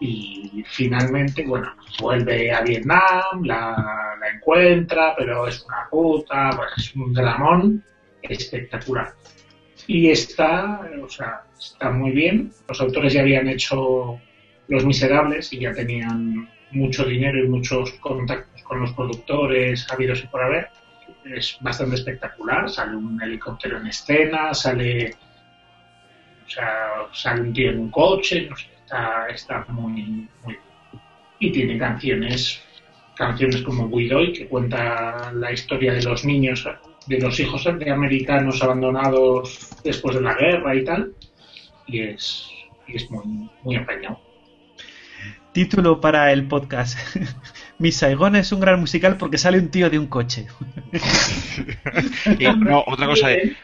y 0.00 0.62
finalmente, 0.66 1.44
bueno, 1.46 1.74
vuelve 2.00 2.52
a 2.52 2.60
Vietnam, 2.60 3.42
la, 3.44 4.18
encuentra, 4.34 5.14
pero 5.16 5.46
es 5.46 5.64
una 5.64 5.88
puta, 5.90 6.50
bueno, 6.50 6.72
es 6.76 6.94
un 6.94 7.12
dramón 7.12 7.84
espectacular. 8.22 9.14
Y 9.86 10.10
está, 10.10 10.80
o 11.02 11.08
sea, 11.08 11.44
está 11.58 11.90
muy 11.90 12.10
bien. 12.10 12.52
Los 12.68 12.80
autores 12.80 13.12
ya 13.12 13.20
habían 13.20 13.48
hecho 13.48 14.20
Los 14.68 14.84
Miserables 14.84 15.52
y 15.52 15.60
ya 15.60 15.72
tenían 15.72 16.50
mucho 16.72 17.04
dinero 17.04 17.38
y 17.44 17.48
muchos 17.48 17.92
contactos 17.92 18.62
con 18.64 18.80
los 18.80 18.92
productores 18.92 19.86
habidos 19.90 20.24
y 20.24 20.26
por 20.26 20.42
haber. 20.42 20.68
Es 21.24 21.56
bastante 21.60 21.94
espectacular. 21.94 22.68
Sale 22.68 22.96
un 22.96 23.20
helicóptero 23.22 23.78
en 23.78 23.86
escena, 23.86 24.52
sale, 24.52 25.14
o 26.44 26.50
sea, 26.50 27.06
sale 27.12 27.42
un 27.42 27.52
tío 27.52 27.70
en 27.70 27.78
un 27.78 27.90
coche, 27.90 28.48
no 28.50 28.56
sé, 28.56 28.75
está, 28.86 29.26
está 29.28 29.66
muy, 29.68 30.28
muy 30.44 30.58
y 31.38 31.52
tiene 31.52 31.76
canciones 31.76 32.62
canciones 33.16 33.62
como 33.62 33.86
Widoy 33.86 34.32
que 34.32 34.46
cuenta 34.46 35.32
la 35.32 35.52
historia 35.52 35.92
de 35.92 36.02
los 36.02 36.24
niños 36.24 36.66
de 37.06 37.20
los 37.20 37.38
hijos 37.40 37.64
de 37.64 37.90
americanos 37.90 38.62
abandonados 38.62 39.70
después 39.82 40.14
de 40.16 40.22
la 40.22 40.34
guerra 40.34 40.74
y 40.74 40.84
tal 40.84 41.12
y 41.86 42.00
es 42.00 42.48
y 42.86 42.96
es 42.96 43.10
muy 43.10 43.50
muy 43.62 43.76
apañado 43.76 44.20
Título 45.52 46.02
para 46.02 46.32
el 46.32 46.46
podcast. 46.48 46.98
Mi 47.78 47.90
Saigón 47.90 48.36
es 48.36 48.52
un 48.52 48.60
gran 48.60 48.78
musical 48.78 49.16
porque 49.16 49.38
sale 49.38 49.58
un 49.58 49.70
tío 49.70 49.88
de 49.88 49.98
un 49.98 50.06
coche. 50.06 50.46
Y, 52.38 52.44
no, 52.44 52.84
otra 52.86 53.06
cosa 53.06 53.28
de. 53.28 53.56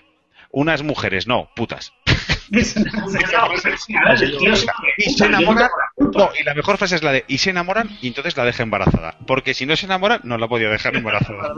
Unas 0.50 0.82
mujeres, 0.82 1.26
no, 1.26 1.50
putas. 1.54 1.92
Tío 4.38 4.56
se- 4.56 4.66
Y 4.98 5.10
se 5.10 5.24
enamoran. 5.26 5.70
No, 5.96 6.30
y 6.38 6.44
la 6.44 6.54
mejor 6.54 6.76
frase 6.78 6.96
es 6.96 7.02
la 7.02 7.12
de. 7.12 7.24
Y 7.28 7.38
se 7.38 7.50
enamoran 7.50 7.88
y 8.00 8.08
entonces 8.08 8.36
la 8.36 8.44
deja 8.44 8.62
embarazada. 8.62 9.16
Porque 9.26 9.54
si 9.54 9.66
no 9.66 9.74
se 9.76 9.86
enamoran, 9.86 10.20
no 10.24 10.36
la 10.38 10.48
podía 10.48 10.68
dejar 10.68 10.94
embarazada. 10.96 11.54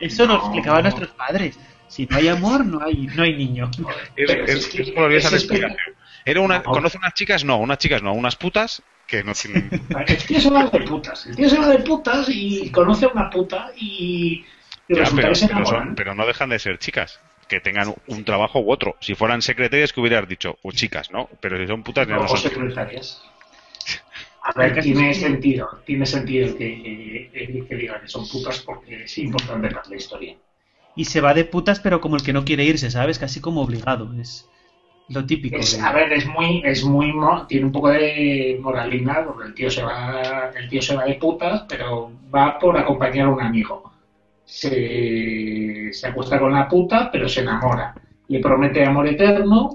Eso 0.00 0.26
nos 0.26 0.42
explicaban 0.44 0.82
nuestros 0.82 1.08
padres. 1.10 1.58
Si 1.88 2.06
no 2.06 2.16
hay 2.16 2.28
amor, 2.28 2.64
no 2.66 2.82
hay, 2.84 3.06
no 3.14 3.22
hay 3.22 3.34
niño. 3.36 3.70
Es, 4.16 4.26
Pero 4.26 4.44
es, 4.46 4.50
es 4.50 4.66
que- 4.68 4.82
es 4.82 4.94
gloriosa 4.94 5.30
la 5.30 5.36
explicación. 5.36 5.78
Era 6.26 6.40
una, 6.40 6.58
No. 6.58 6.62
¿Conoce 6.64 6.96
unas 6.98 7.14
chicas? 7.14 7.44
No, 7.44 7.58
unas 7.58 7.78
chicas 7.78 8.02
no, 8.02 8.12
unas 8.14 8.36
putas 8.36 8.82
que 9.06 9.22
no 9.22 9.32
tienen. 9.34 9.68
El 10.06 10.16
tío 10.18 10.40
se 10.40 10.50
va 10.50 10.64
de 10.66 10.80
putas. 10.80 11.26
El 11.26 11.36
tío 11.36 11.48
se 11.50 11.58
va 11.58 11.68
de 11.68 11.78
putas 11.80 12.26
y 12.30 12.70
conoce 12.70 13.04
a 13.04 13.08
una 13.08 13.28
puta 13.30 13.70
y, 13.76 14.44
y 14.88 14.94
Ya, 14.94 15.00
resulta 15.00 15.16
pero, 15.22 15.28
que 15.28 15.34
se 15.34 15.46
pero 15.48 15.58
son- 15.66 15.74
enamoran. 15.74 15.94
pero 15.94 16.14
no 16.14 16.26
dejan 16.26 16.48
de 16.48 16.58
ser 16.58 16.78
chicas. 16.78 17.20
Que 17.48 17.60
tengan 17.60 17.94
un 18.06 18.24
trabajo 18.24 18.60
u 18.60 18.70
otro. 18.72 18.96
Si 19.00 19.14
fueran 19.14 19.42
secretarias, 19.42 19.92
que 19.92 20.00
hubieras 20.00 20.28
dicho, 20.28 20.56
o 20.62 20.72
chicas, 20.72 21.10
¿no? 21.10 21.28
Pero 21.40 21.58
si 21.58 21.66
son 21.66 21.82
putas, 21.82 22.08
no 22.08 22.22
o 22.24 22.28
son. 22.28 22.38
secretarias. 22.38 23.22
A 24.42 24.52
ver, 24.58 24.78
tiene 24.80 25.14
sentido, 25.14 25.68
tiene 25.86 26.04
sentido 26.06 26.56
que, 26.56 27.30
que, 27.32 27.66
que 27.66 27.74
digan 27.76 28.00
que 28.02 28.08
son 28.08 28.28
putas 28.28 28.60
porque 28.60 29.04
es 29.04 29.18
importante 29.18 29.68
para 29.68 29.88
la 29.88 29.96
historia. 29.96 30.36
Y 30.96 31.06
se 31.06 31.20
va 31.20 31.34
de 31.34 31.44
putas, 31.44 31.80
pero 31.80 32.00
como 32.00 32.16
el 32.16 32.22
que 32.22 32.32
no 32.32 32.44
quiere 32.44 32.64
irse, 32.64 32.90
¿sabes? 32.90 33.18
Casi 33.18 33.40
como 33.40 33.62
obligado. 33.62 34.08
Es 34.20 34.46
lo 35.08 35.24
típico. 35.24 35.56
Es, 35.56 35.76
de- 35.76 35.82
a 35.82 35.92
ver, 35.92 36.12
es 36.12 36.26
muy, 36.26 36.62
es 36.64 36.84
muy, 36.84 37.12
tiene 37.48 37.66
un 37.66 37.72
poco 37.72 37.88
de 37.88 38.58
moralina 38.60 39.24
porque 39.24 39.48
el 39.48 39.54
tío 39.54 39.70
se 39.70 39.82
va, 39.82 40.50
el 40.54 40.68
tío 40.68 40.82
se 40.82 40.94
va 40.96 41.04
de 41.04 41.14
putas, 41.14 41.64
pero 41.68 42.12
va 42.34 42.58
por 42.58 42.76
acompañar 42.78 43.26
a 43.26 43.30
un 43.30 43.40
amigo. 43.40 43.93
Se, 44.44 45.92
se 45.92 46.06
acuesta 46.06 46.38
con 46.38 46.52
la 46.52 46.68
puta, 46.68 47.10
pero 47.10 47.28
se 47.28 47.40
enamora. 47.40 47.94
Le 48.28 48.40
promete 48.40 48.84
amor 48.84 49.06
eterno. 49.08 49.70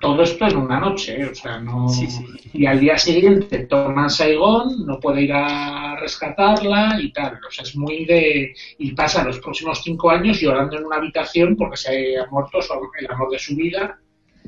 Todo 0.00 0.22
esto 0.22 0.46
en 0.46 0.56
una 0.56 0.80
noche, 0.80 1.26
o 1.26 1.34
sea, 1.34 1.58
no. 1.60 1.86
Sí, 1.88 2.06
sí. 2.10 2.24
Y 2.54 2.64
al 2.64 2.80
día 2.80 2.96
siguiente 2.96 3.66
toma 3.66 4.08
Saigón, 4.08 4.86
no 4.86 4.98
puede 4.98 5.22
ir 5.22 5.32
a 5.34 5.96
rescatarla 6.00 6.98
y 7.02 7.12
tal. 7.12 7.34
O 7.46 7.50
sea, 7.50 7.64
es 7.64 7.76
muy 7.76 8.06
de. 8.06 8.54
Y 8.78 8.92
pasa 8.92 9.22
los 9.24 9.38
próximos 9.40 9.82
cinco 9.84 10.10
años 10.10 10.40
llorando 10.40 10.78
en 10.78 10.86
una 10.86 10.96
habitación 10.96 11.54
porque 11.54 11.76
se 11.76 12.16
ha 12.18 12.26
muerto 12.30 12.62
su- 12.62 12.72
el 12.98 13.10
amor 13.10 13.30
de 13.30 13.38
su 13.38 13.54
vida 13.54 13.98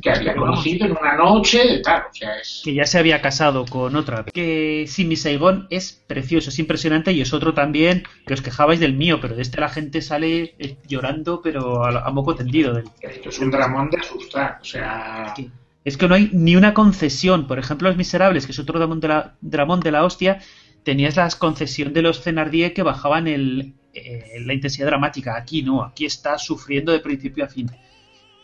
que 0.03 0.11
había 0.11 0.35
conocido 0.35 0.85
en 0.87 0.93
una 0.93 1.17
noche, 1.17 1.81
tal. 1.83 2.03
O 2.11 2.15
sea, 2.15 2.37
es. 2.38 2.61
que 2.65 2.75
ya 2.75 2.85
se 2.85 2.99
había 2.99 3.23
casado 3.23 3.65
con 3.65 3.95
otra. 3.97 4.25
Que 4.25 4.85
sí, 4.88 5.05
mi 5.05 5.17
Saigón 5.17 5.67
es 5.71 6.03
precioso, 6.07 6.51
es 6.51 6.59
impresionante 6.59 7.12
y 7.12 7.21
es 7.21 7.33
otro 7.33 7.55
también 7.55 8.03
que 8.27 8.35
os 8.35 8.43
quejabais 8.43 8.81
del 8.81 8.95
mío, 8.95 9.19
pero 9.21 9.37
de 9.37 9.43
este 9.43 9.61
la 9.61 9.69
gente 9.69 10.03
sale 10.03 10.55
eh, 10.59 10.77
llorando, 10.88 11.41
pero 11.43 11.85
a, 11.85 12.07
a 12.07 12.11
moco 12.11 12.35
tendido. 12.35 12.75
Del... 12.75 12.85
Esto 13.01 13.29
es 13.31 13.38
un 13.38 13.51
dramón 13.51 13.88
de 13.91 13.99
asustar. 13.99 14.59
O 14.61 14.65
sea. 14.65 15.33
que- 15.37 15.49
Es 15.85 15.97
que 15.97 16.07
no 16.09 16.15
hay 16.15 16.29
ni 16.33 16.57
una 16.57 16.75
concesión. 16.75 17.47
Por 17.47 17.59
ejemplo, 17.59 17.88
Los 17.88 17.97
Miserables, 17.97 18.45
que 18.47 18.53
es 18.53 18.59
otro 18.59 18.79
dramón 18.79 19.01
de 19.01 19.09
la, 19.09 19.35
dramón 19.41 19.81
de 19.81 19.91
la 19.93 20.05
hostia, 20.05 20.41
tenías 20.85 21.17
la 21.17 21.29
concesión 21.38 21.93
de 21.93 22.03
los 22.03 22.21
Cenardier 22.23 22.73
que 22.75 22.83
bajaban 22.83 23.27
el, 23.29 23.75
eh, 23.95 24.41
la 24.45 24.53
intensidad 24.53 24.87
dramática. 24.88 25.37
Aquí 25.37 25.62
no, 25.62 25.83
aquí 25.85 26.05
está 26.07 26.38
sufriendo 26.38 26.91
de 26.93 27.01
principio 27.01 27.45
a 27.45 27.49
fin. 27.49 27.71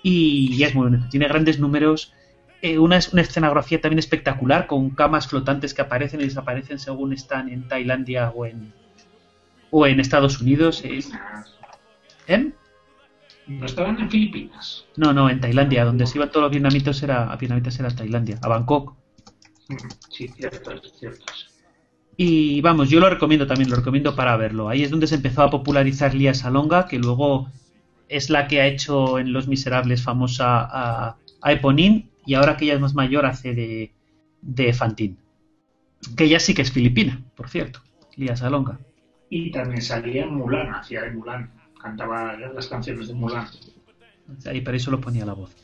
Y, 0.03 0.63
es 0.63 0.75
muy 0.75 0.85
bonito. 0.91 1.07
Tiene 1.11 1.29
grandes 1.29 1.59
números. 1.59 2.13
eh, 2.63 2.79
una, 2.79 2.99
una 3.13 3.23
escenografía 3.23 3.81
también 3.81 3.99
espectacular, 4.01 4.67
con 4.67 4.91
camas 4.91 5.29
flotantes 5.29 5.75
que 5.75 5.83
aparecen 5.83 6.21
y 6.21 6.25
desaparecen 6.25 6.79
según 6.79 7.13
están 7.13 7.49
en 7.49 7.69
Tailandia 7.69 8.31
o 8.31 8.47
en, 8.47 8.73
o 9.71 9.87
en 9.87 10.01
Estados 10.01 10.41
Unidos. 10.41 10.85
eh. 10.85 11.01
¿Eh? 12.29 12.53
No 13.47 13.65
estaban 13.67 13.99
en 13.99 14.11
Filipinas. 14.11 14.85
No, 14.97 15.13
no, 15.15 15.31
en 15.31 15.41
Tailandia, 15.41 15.85
donde 15.85 16.07
se 16.07 16.19
iban 16.19 16.31
todos 16.31 16.43
los 16.45 16.51
vietnamitas 16.51 17.03
era, 17.03 17.35
vietnamitas 17.37 17.79
era 17.81 17.91
Tailandia, 17.95 18.39
a 18.43 18.49
Bangkok. 18.49 18.95
Sí, 20.11 20.29
cierto, 20.29 20.73
es 20.73 20.93
cierto. 20.99 21.25
Y 22.17 22.61
vamos, 22.61 22.91
yo 22.91 23.01
lo 23.01 23.09
recomiendo 23.09 23.47
también, 23.47 23.71
lo 23.71 23.77
recomiendo 23.77 24.15
para 24.17 24.37
verlo. 24.37 24.69
Ahí 24.69 24.83
es 24.83 24.91
donde 24.91 25.07
se 25.07 25.15
empezó 25.15 25.43
a 25.43 25.51
popularizar 25.51 26.15
Lia 26.15 26.35
Salonga, 26.35 26.87
que 26.89 26.99
luego 26.99 27.49
es 28.09 28.31
la 28.31 28.47
que 28.49 28.61
ha 28.61 28.67
hecho 28.67 29.19
en 29.19 29.33
Los 29.33 29.49
Miserables 29.49 30.03
famosa 30.03 30.61
a, 30.63 31.17
a 31.43 31.53
Eponine, 31.53 32.09
y 32.27 32.35
ahora 32.35 32.57
que 32.57 32.65
ella 32.67 32.75
es 32.75 32.81
más 32.81 32.95
mayor 32.95 33.27
hace 33.27 33.55
de, 33.55 33.93
de 34.43 34.73
Fantine. 34.73 35.17
Que 36.17 36.25
ella 36.25 36.41
sí 36.41 36.55
que 36.55 36.63
es 36.63 36.71
filipina, 36.73 37.23
por 37.37 37.49
cierto, 37.49 37.81
Lia 38.17 38.37
Salonga. 38.37 38.79
Y 39.31 39.51
también 39.51 39.83
salía 39.83 40.25
en 40.25 40.35
Mulan, 40.35 40.75
hacía 40.75 41.03
de 41.03 41.11
Mulan. 41.11 41.51
Cantaba 41.81 42.37
las 42.37 42.67
canciones 42.67 43.09
de 43.09 43.15
Mulan. 43.15 43.47
Ahí 44.47 44.61
para 44.61 44.77
eso 44.77 44.91
lo 44.91 45.01
ponía 45.01 45.25
la 45.25 45.33
voz. 45.35 45.55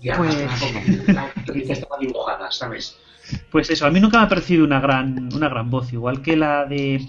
Ya, 0.00 0.16
Pues- 0.16 1.06
la 1.08 1.22
actriz 1.22 1.70
estaba 1.70 1.96
dibujada, 1.98 2.50
¿sabes? 2.50 2.98
Pues 3.50 3.70
eso, 3.70 3.86
a 3.86 3.90
mí 3.90 4.00
nunca 4.00 4.18
me 4.18 4.24
ha 4.24 4.28
parecido 4.28 4.64
una 4.64 4.80
gran, 4.80 5.32
una 5.32 5.48
gran 5.48 5.70
voz, 5.70 5.92
igual 5.92 6.22
que 6.22 6.36
la 6.36 6.64
de 6.64 7.06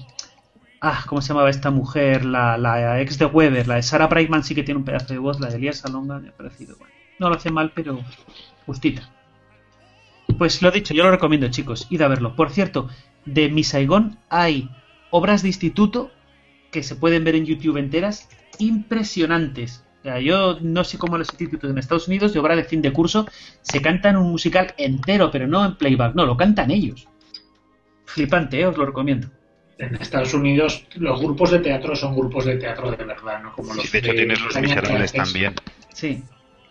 Ah, 0.85 1.05
¿cómo 1.07 1.21
se 1.21 1.29
llamaba 1.29 1.49
esta 1.49 1.71
mujer? 1.71 2.25
La, 2.25 2.57
la 2.57 2.99
ex 2.99 3.17
de 3.17 3.25
Weber, 3.25 3.69
la 3.69 3.75
de 3.75 3.83
Sarah 3.83 4.07
Brightman 4.07 4.43
sí 4.43 4.53
que 4.53 4.63
tiene 4.63 4.79
un 4.79 4.83
pedazo 4.83 5.13
de 5.13 5.17
voz, 5.17 5.39
la 5.39 5.47
de 5.47 5.55
Elías 5.55 5.77
Salonga 5.77 6.19
me 6.19 6.27
ha 6.27 6.33
parecido. 6.33 6.75
Bueno, 6.77 6.93
no 7.19 7.29
lo 7.29 7.35
hace 7.35 7.51
mal, 7.51 7.71
pero 7.73 8.01
justita. 8.65 9.09
Pues 10.37 10.61
lo 10.61 10.71
dicho, 10.71 10.93
yo 10.93 11.05
lo 11.05 11.11
recomiendo, 11.11 11.47
chicos, 11.47 11.87
id 11.89 12.01
a 12.01 12.09
verlo. 12.09 12.35
Por 12.35 12.49
cierto, 12.49 12.89
de 13.23 13.47
Mi 13.47 13.63
Saigón 13.63 14.19
hay 14.27 14.69
obras 15.09 15.41
de 15.41 15.47
instituto 15.47 16.11
que 16.69 16.83
se 16.83 16.97
pueden 16.97 17.23
ver 17.23 17.35
en 17.35 17.45
YouTube 17.45 17.77
enteras 17.77 18.27
impresionantes. 18.59 19.85
O 20.01 20.03
sea, 20.03 20.19
yo 20.19 20.57
no 20.59 20.83
sé 20.83 20.97
cómo 20.97 21.17
los 21.17 21.29
institutos 21.29 21.71
en 21.71 21.77
Estados 21.77 22.09
Unidos 22.09 22.33
de 22.33 22.39
obra 22.39 22.57
de 22.57 22.65
fin 22.65 22.81
de 22.81 22.91
curso 22.91 23.25
se 23.61 23.81
cantan 23.81 24.17
un 24.17 24.31
musical 24.31 24.73
entero, 24.77 25.31
pero 25.31 25.47
no 25.47 25.65
en 25.65 25.77
playback, 25.77 26.13
no, 26.13 26.25
lo 26.25 26.35
cantan 26.35 26.71
ellos. 26.71 27.07
Flipante, 28.03 28.59
¿eh? 28.59 28.65
os 28.65 28.75
lo 28.75 28.85
recomiendo. 28.85 29.29
En 29.79 29.95
Estados 29.95 30.33
Unidos 30.33 30.85
los 30.95 31.19
grupos 31.21 31.51
de 31.51 31.59
teatro 31.59 31.95
son 31.95 32.15
grupos 32.15 32.45
de 32.45 32.57
teatro 32.57 32.91
de 32.91 32.97
verdad, 33.03 33.41
¿no? 33.41 33.53
Como 33.53 33.73
los 33.73 33.85
Sí, 33.85 33.91
de 33.91 33.99
hecho, 33.99 34.13
tienes 34.13 34.39
los 34.39 34.49
España 34.55 34.67
miserables 34.67 35.13
también. 35.13 35.55
Sí. 35.93 36.23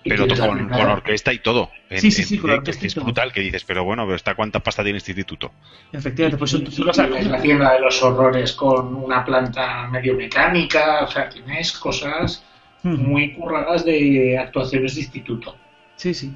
Pero 0.05 0.27
con, 0.27 0.69
con 0.69 0.81
orquesta 0.91 1.33
y 1.33 1.39
todo. 1.39 1.71
En- 1.89 2.01
Sí, 2.01 2.11
sí, 2.11 2.23
en 2.23 2.29
sí, 2.29 2.39
con 2.39 2.51
orquesta 2.51 2.87
es 2.87 2.95
brutal 2.97 3.33
que 3.33 3.41
dices, 3.41 3.63
pero 3.65 3.85
bueno, 3.85 4.05
pero 4.05 4.17
está 4.17 4.35
cuánta 4.35 4.59
pasta 4.61 4.83
tiene 4.83 4.99
este 4.99 5.13
instituto. 5.13 5.53
Efectivamente, 5.93 6.39
pues 6.39 6.53
los 6.55 6.99
Y 6.99 7.03
ves 7.07 7.27
la 7.29 7.41
tienda 7.41 7.73
de 7.75 7.81
los 7.81 8.03
horrores 8.03 8.53
con 8.53 8.95
una 8.97 9.25
planta 9.25 9.87
medio 9.89 10.15
mecánica, 10.17 11.05
o 11.05 11.09
sea, 11.09 11.29
tienes 11.29 11.73
cosas 11.73 12.45
Ujú. 12.85 12.97
muy 12.97 13.33
curradas 13.35 13.85
de 13.85 14.39
actuaciones 14.39 14.95
de 14.97 15.03
instituto. 15.03 15.57
Sí, 15.97 16.15
sí. 16.15 16.33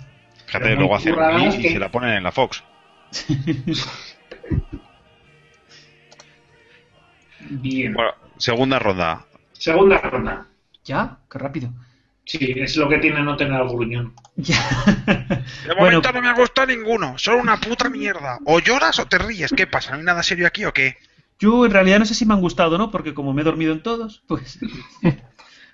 Fíjate, 0.46 0.74
luego 0.76 0.94
hacen 0.94 1.14
y 1.14 1.62
que- 1.62 1.70
se 1.72 1.78
la 1.80 1.90
ponen 1.90 2.10
en 2.10 2.22
la 2.22 2.30
Fox. 2.32 2.62
Bien. 7.50 7.94
Bueno, 7.94 8.12
segunda 8.36 8.78
ronda. 8.78 9.24
Segunda 9.52 9.98
ronda. 9.98 10.46
¿Ya? 10.84 11.18
Qué 11.30 11.38
rápido. 11.38 11.70
Sí, 12.24 12.54
es 12.56 12.76
lo 12.76 12.88
que 12.88 12.98
tiene 12.98 13.22
no 13.22 13.36
tener 13.36 13.54
al 13.54 13.68
gruñón. 13.68 14.14
Ya. 14.36 14.58
De 15.06 15.44
bueno, 15.78 15.98
momento 15.98 16.12
no 16.12 16.22
me 16.22 16.28
ha 16.28 16.34
gustado 16.34 16.66
ninguno, 16.66 17.16
solo 17.18 17.38
una 17.38 17.60
puta 17.60 17.88
mierda. 17.88 18.38
O 18.44 18.58
lloras 18.58 18.98
o 18.98 19.06
te 19.06 19.18
ríes, 19.18 19.52
¿qué 19.56 19.66
pasa? 19.66 19.92
¿No 19.92 19.98
hay 19.98 20.04
nada 20.04 20.22
serio 20.22 20.46
aquí 20.46 20.64
o 20.64 20.72
qué? 20.72 20.96
yo 21.38 21.66
en 21.66 21.72
realidad 21.72 21.98
no 21.98 22.06
sé 22.06 22.14
si 22.14 22.24
me 22.24 22.34
han 22.34 22.40
gustado, 22.40 22.78
¿no? 22.78 22.90
Porque 22.90 23.14
como 23.14 23.32
me 23.32 23.42
he 23.42 23.44
dormido 23.44 23.72
en 23.72 23.82
todos, 23.82 24.22
pues... 24.26 24.58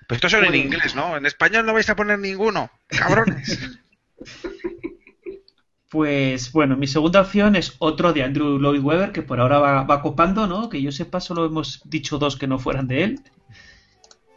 Pues 0.05 0.17
estos 0.17 0.31
son 0.31 0.43
en 0.43 0.55
inglés, 0.55 0.95
¿no? 0.95 1.15
En 1.15 1.25
español 1.25 1.65
no 1.65 1.73
vais 1.73 1.89
a 1.89 1.95
poner 1.95 2.19
ninguno, 2.19 2.69
cabrones. 2.87 3.57
Pues 5.93 6.51
bueno, 6.51 6.75
mi 6.75 6.87
segunda 6.87 7.21
opción 7.21 7.55
es 7.55 7.75
otro 7.77 8.13
de 8.13 8.23
Andrew 8.23 8.57
Lloyd 8.57 8.81
Webber, 8.81 9.11
que 9.11 9.21
por 9.21 9.39
ahora 9.39 9.59
va, 9.59 9.83
va 9.83 10.01
copando, 10.01 10.47
¿no? 10.47 10.67
Que 10.67 10.81
yo 10.81 10.91
sepa, 10.91 11.19
solo 11.19 11.45
hemos 11.45 11.83
dicho 11.85 12.17
dos 12.17 12.35
que 12.35 12.47
no 12.47 12.57
fueran 12.57 12.87
de 12.87 13.03
él. 13.03 13.19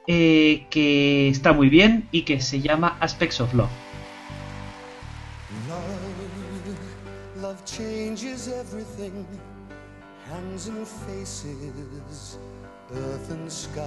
Eh, 0.06 0.66
que 0.68 1.30
está 1.30 1.54
muy 1.54 1.70
bien 1.70 2.10
y 2.12 2.24
que 2.24 2.42
se 2.42 2.60
llama 2.60 2.98
Aspects 3.00 3.40
of 3.40 3.54
Love. 3.54 3.70
Love, 5.66 7.40
love 7.40 7.64
changes 7.64 8.48
everything. 8.48 9.24
Hands 10.30 10.68
and 10.68 10.86
faces, 10.86 12.38
earth 12.92 13.30
and 13.30 13.50
sky. 13.50 13.82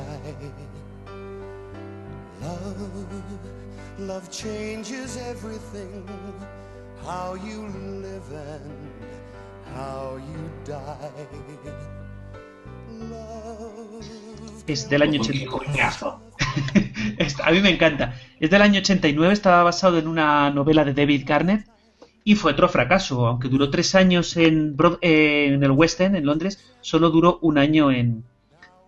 Love, 2.41 4.07
love 4.07 4.27
changes 4.31 5.17
everything. 5.17 6.03
How 7.05 7.35
you 7.35 7.67
live 8.01 8.29
and 8.31 9.75
how 9.75 10.17
you 10.17 10.49
die. 10.65 11.09
Love. 13.09 14.05
Es 14.67 14.87
del 14.89 15.01
año 15.01 15.21
Qué 15.21 15.29
89. 15.29 15.47
coñazo. 15.65 16.21
Está- 17.17 17.47
A 17.47 17.51
mí 17.51 17.61
me 17.61 17.69
encanta. 17.71 18.15
Es 18.39 18.49
del 18.49 18.61
año 18.61 18.79
89, 18.79 19.33
estaba 19.33 19.63
basado 19.63 19.97
en 19.97 20.07
una 20.07 20.49
novela 20.51 20.83
de 20.85 20.93
David 20.93 21.23
Garnett 21.25 21.65
y 22.23 22.35
fue 22.35 22.51
otro 22.51 22.69
fracaso. 22.69 23.25
Aunque 23.25 23.47
duró 23.47 23.69
tres 23.71 23.95
años 23.95 24.35
en, 24.37 24.75
Broad- 24.77 24.99
eh, 25.01 25.47
en 25.53 25.63
el 25.63 25.71
West 25.71 25.99
End, 26.01 26.15
en 26.15 26.25
Londres, 26.25 26.63
solo 26.81 27.09
duró 27.09 27.39
un 27.41 27.57
año 27.57 27.91
en, 27.91 28.23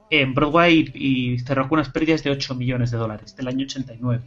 en 0.10 0.34
Broadway 0.36 0.91
y, 0.93 1.34
y 1.34 1.39
cerró 1.39 1.67
con 1.67 1.80
unas 1.80 1.89
pérdidas 1.89 2.24
de 2.24 2.30
8 2.32 2.54
millones 2.56 2.91
de 2.91 2.97
dólares 2.97 3.36
del 3.36 3.47
año 3.47 3.65
89. 3.65 4.21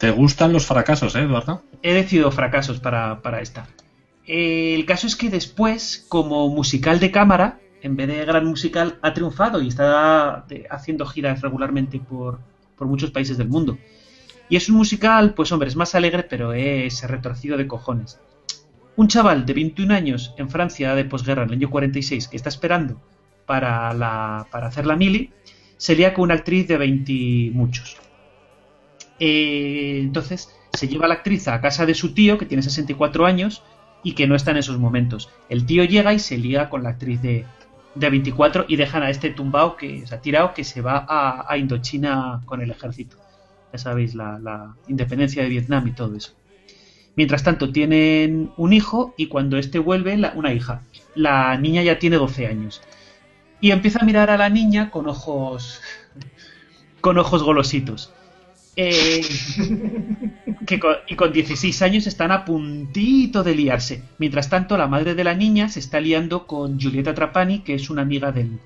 ¿Te 0.00 0.10
gustan 0.10 0.52
los 0.52 0.66
fracasos, 0.66 1.14
eh, 1.14 1.20
Eduardo? 1.20 1.62
He 1.82 1.92
decidido 1.94 2.32
fracasos 2.32 2.80
para, 2.80 3.20
para 3.22 3.40
esta. 3.42 3.68
Eh, 4.26 4.74
el 4.74 4.86
caso 4.86 5.06
es 5.06 5.14
que 5.14 5.28
después, 5.30 6.06
como 6.08 6.48
musical 6.48 6.98
de 7.00 7.10
cámara, 7.10 7.60
en 7.82 7.96
vez 7.96 8.08
de 8.08 8.24
gran 8.24 8.46
musical, 8.46 8.98
ha 9.02 9.12
triunfado 9.12 9.60
y 9.62 9.68
está 9.68 10.44
de- 10.48 10.66
haciendo 10.70 11.04
giras 11.06 11.40
regularmente 11.42 12.00
por, 12.00 12.40
por 12.76 12.86
muchos 12.88 13.10
países 13.10 13.36
del 13.36 13.48
mundo. 13.48 13.78
Y 14.48 14.56
es 14.56 14.68
un 14.70 14.76
musical, 14.76 15.34
pues 15.34 15.52
hombre, 15.52 15.68
es 15.68 15.76
más 15.76 15.94
alegre, 15.94 16.22
pero 16.24 16.54
es 16.54 17.02
retorcido 17.06 17.56
de 17.58 17.66
cojones. 17.68 18.18
Un 18.96 19.06
chaval 19.08 19.46
de 19.46 19.52
21 19.54 19.94
años 19.94 20.34
en 20.38 20.48
Francia 20.50 20.94
de 20.94 21.04
posguerra, 21.04 21.42
en 21.42 21.50
el 21.50 21.54
año 21.56 21.70
46, 21.70 22.26
que 22.28 22.36
está 22.36 22.48
esperando 22.48 23.00
para, 23.46 23.92
la, 23.94 24.46
para 24.50 24.66
hacer 24.68 24.86
la 24.86 24.96
mili, 24.96 25.30
se 25.76 25.94
lía 25.94 26.12
con 26.14 26.24
una 26.24 26.34
actriz 26.34 26.66
de 26.68 26.76
20 26.78 27.12
y 27.12 27.50
muchos. 27.50 27.96
Eh, 29.20 30.00
entonces 30.00 30.56
se 30.72 30.88
lleva 30.88 31.04
a 31.04 31.08
la 31.08 31.14
actriz 31.14 31.46
a 31.48 31.60
casa 31.60 31.86
de 31.86 31.94
su 31.94 32.14
tío, 32.14 32.38
que 32.38 32.46
tiene 32.46 32.62
64 32.62 33.26
años 33.26 33.62
y 34.02 34.14
que 34.14 34.26
no 34.26 34.34
está 34.34 34.50
en 34.50 34.56
esos 34.56 34.78
momentos. 34.78 35.28
El 35.48 35.66
tío 35.66 35.84
llega 35.84 36.12
y 36.12 36.18
se 36.18 36.38
lía 36.38 36.70
con 36.70 36.82
la 36.82 36.90
actriz 36.90 37.20
de, 37.20 37.44
de 37.94 38.10
24 38.10 38.66
y 38.68 38.76
dejan 38.76 39.02
a 39.02 39.10
este 39.10 39.30
tumbao, 39.30 39.76
que, 39.76 40.02
o 40.02 40.06
sea, 40.06 40.20
tirado, 40.20 40.54
que 40.54 40.64
se 40.64 40.80
va 40.80 41.06
a, 41.08 41.56
Indochina 41.58 42.40
con 42.46 42.60
el 42.60 42.70
ejército. 42.70 43.16
Ya 43.72 43.78
sabéis, 43.78 44.14
la, 44.14 44.74
independencia 44.88 45.42
de 45.42 45.48
Vietnam 45.48 45.86
y 45.88 45.92
todo 45.92 46.16
eso. 46.16 46.32
Mientras 47.16 47.42
tanto, 47.42 47.72
tienen 47.72 48.50
un 48.56 48.72
hijo 48.72 49.14
y 49.16 49.26
cuando 49.26 49.58
este 49.58 49.78
vuelve, 49.78 50.18
una 50.34 50.52
hija. 50.52 50.82
La 51.14 51.56
niña 51.58 51.82
ya 51.82 51.98
tiene 51.98 52.16
12 52.16 52.46
años. 52.46 52.80
Y 53.60 53.72
empieza 53.72 54.00
a 54.00 54.06
mirar 54.06 54.30
a 54.30 54.38
la 54.38 54.48
niña 54.48 54.90
con 54.90 55.06
ojos. 55.08 55.80
con 57.00 57.18
ojos 57.18 57.42
golositos. 57.42 58.12
Eh, 58.82 59.20
que 60.66 60.78
con- 60.80 60.96
y 61.08 61.14
con 61.16 61.32
16 61.32 61.82
años 61.82 62.06
están 62.06 62.32
a 62.32 62.44
puntito 62.44 63.42
de 63.42 63.54
liarse. 63.54 64.02
Mientras 64.18 64.48
tanto, 64.48 64.76
la 64.78 64.86
madre 64.86 65.14
de 65.14 65.24
la 65.24 65.34
niña 65.34 65.68
se 65.68 65.80
está 65.80 66.00
liando 66.00 66.46
con 66.46 66.80
Julieta 66.80 67.12
Trapani, 67.14 67.60
que 67.60 67.74
es 67.74 67.90
una 67.90 68.02
amiga 68.02 68.32
del, 68.32 68.58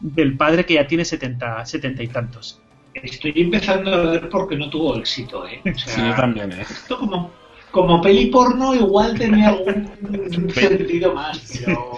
del 0.00 0.36
padre 0.36 0.64
que 0.64 0.74
ya 0.74 0.86
tiene 0.86 1.04
70, 1.04 1.64
70 1.66 2.02
y 2.02 2.08
tantos. 2.08 2.60
Estoy 2.94 3.32
empezando 3.36 3.92
a 3.92 3.96
ver 4.12 4.28
por 4.28 4.48
qué 4.48 4.56
no 4.56 4.70
tuvo 4.70 4.96
éxito, 4.96 5.46
¿eh? 5.46 5.60
O 5.64 5.78
sea, 5.78 5.94
Sí, 5.94 6.00
yo 6.02 6.14
también, 6.14 6.52
eh. 6.52 6.62
Esto 6.62 6.98
como, 6.98 7.30
como 7.70 8.00
peli 8.00 8.26
porno 8.26 8.74
igual 8.74 9.18
tenía 9.18 9.48
algún 9.50 9.90
sentido 10.54 11.14
más, 11.14 11.60
pero... 11.64 11.90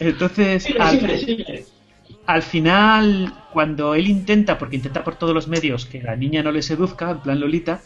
Entonces, 0.00 0.62
Sigue, 0.64 0.78
sigue, 0.90 1.18
sigue. 1.18 1.64
Al 2.28 2.42
final, 2.42 3.32
cuando 3.54 3.94
él 3.94 4.06
intenta, 4.06 4.58
porque 4.58 4.76
intenta 4.76 5.02
por 5.02 5.16
todos 5.16 5.32
los 5.34 5.48
medios 5.48 5.86
que 5.86 6.02
la 6.02 6.14
niña 6.14 6.42
no 6.42 6.52
le 6.52 6.60
seduzca, 6.60 7.10
en 7.10 7.20
plan 7.20 7.40
Lolita, 7.40 7.80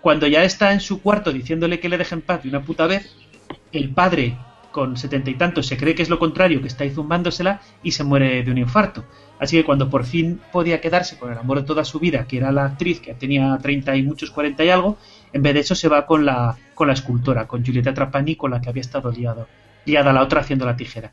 cuando 0.00 0.26
ya 0.26 0.42
está 0.42 0.72
en 0.72 0.80
su 0.80 1.00
cuarto 1.00 1.32
diciéndole 1.32 1.78
que 1.78 1.88
le 1.88 1.96
deje 1.96 2.16
en 2.16 2.22
paz 2.22 2.42
de 2.42 2.48
una 2.48 2.62
puta 2.62 2.88
vez, 2.88 3.14
el 3.70 3.90
padre, 3.90 4.36
con 4.72 4.96
setenta 4.96 5.30
y 5.30 5.34
tantos, 5.34 5.68
se 5.68 5.76
cree 5.76 5.94
que 5.94 6.02
es 6.02 6.08
lo 6.10 6.18
contrario, 6.18 6.60
que 6.60 6.66
está 6.66 6.82
ahí 6.82 6.90
zumbándosela 6.90 7.60
y 7.84 7.92
se 7.92 8.02
muere 8.02 8.42
de 8.42 8.50
un 8.50 8.58
infarto. 8.58 9.04
Así 9.38 9.56
que 9.56 9.64
cuando 9.64 9.88
por 9.88 10.04
fin 10.04 10.40
podía 10.50 10.80
quedarse 10.80 11.16
con 11.16 11.30
el 11.30 11.38
amor 11.38 11.60
de 11.60 11.66
toda 11.66 11.84
su 11.84 12.00
vida, 12.00 12.26
que 12.26 12.38
era 12.38 12.50
la 12.50 12.64
actriz 12.64 12.98
que 12.98 13.14
tenía 13.14 13.56
30 13.62 13.94
y 13.94 14.02
muchos, 14.02 14.32
40 14.32 14.64
y 14.64 14.68
algo, 14.68 14.98
en 15.32 15.42
vez 15.42 15.54
de 15.54 15.60
eso 15.60 15.76
se 15.76 15.86
va 15.86 16.06
con 16.06 16.26
la, 16.26 16.56
con 16.74 16.88
la 16.88 16.94
escultora, 16.94 17.46
con 17.46 17.64
Julieta 17.64 17.94
Trapani, 17.94 18.34
con 18.34 18.50
la 18.50 18.60
que 18.60 18.68
había 18.68 18.80
estado 18.80 19.12
liado, 19.12 19.46
liada 19.84 20.12
la 20.12 20.22
otra 20.22 20.40
haciendo 20.40 20.66
la 20.66 20.76
tijera. 20.76 21.12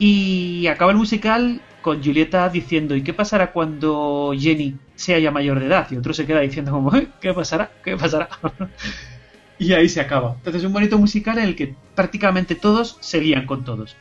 Y 0.00 0.66
acaba 0.66 0.92
el 0.92 0.96
musical 0.98 1.60
con 1.82 2.02
Julieta 2.02 2.48
diciendo 2.48 2.94
¿y 2.96 3.02
qué 3.02 3.14
pasará 3.14 3.52
cuando 3.52 4.32
Jenny 4.38 4.76
sea 4.96 5.18
ya 5.18 5.30
mayor 5.30 5.60
de 5.60 5.66
edad? 5.66 5.86
Y 5.90 5.96
otro 5.96 6.12
se 6.12 6.26
queda 6.26 6.40
diciendo 6.40 6.72
como 6.72 6.94
"¿Eh? 6.96 7.08
¿qué 7.20 7.32
pasará? 7.32 7.70
¿qué 7.84 7.96
pasará? 7.96 8.28
y 9.58 9.72
ahí 9.72 9.88
se 9.88 10.00
acaba. 10.00 10.34
Entonces 10.36 10.62
es 10.62 10.66
un 10.66 10.72
bonito 10.72 10.98
musical 10.98 11.38
en 11.38 11.44
el 11.44 11.56
que 11.56 11.74
prácticamente 11.94 12.54
todos 12.54 12.96
se 13.00 13.20
lían 13.20 13.46
con 13.46 13.64
todos. 13.64 13.96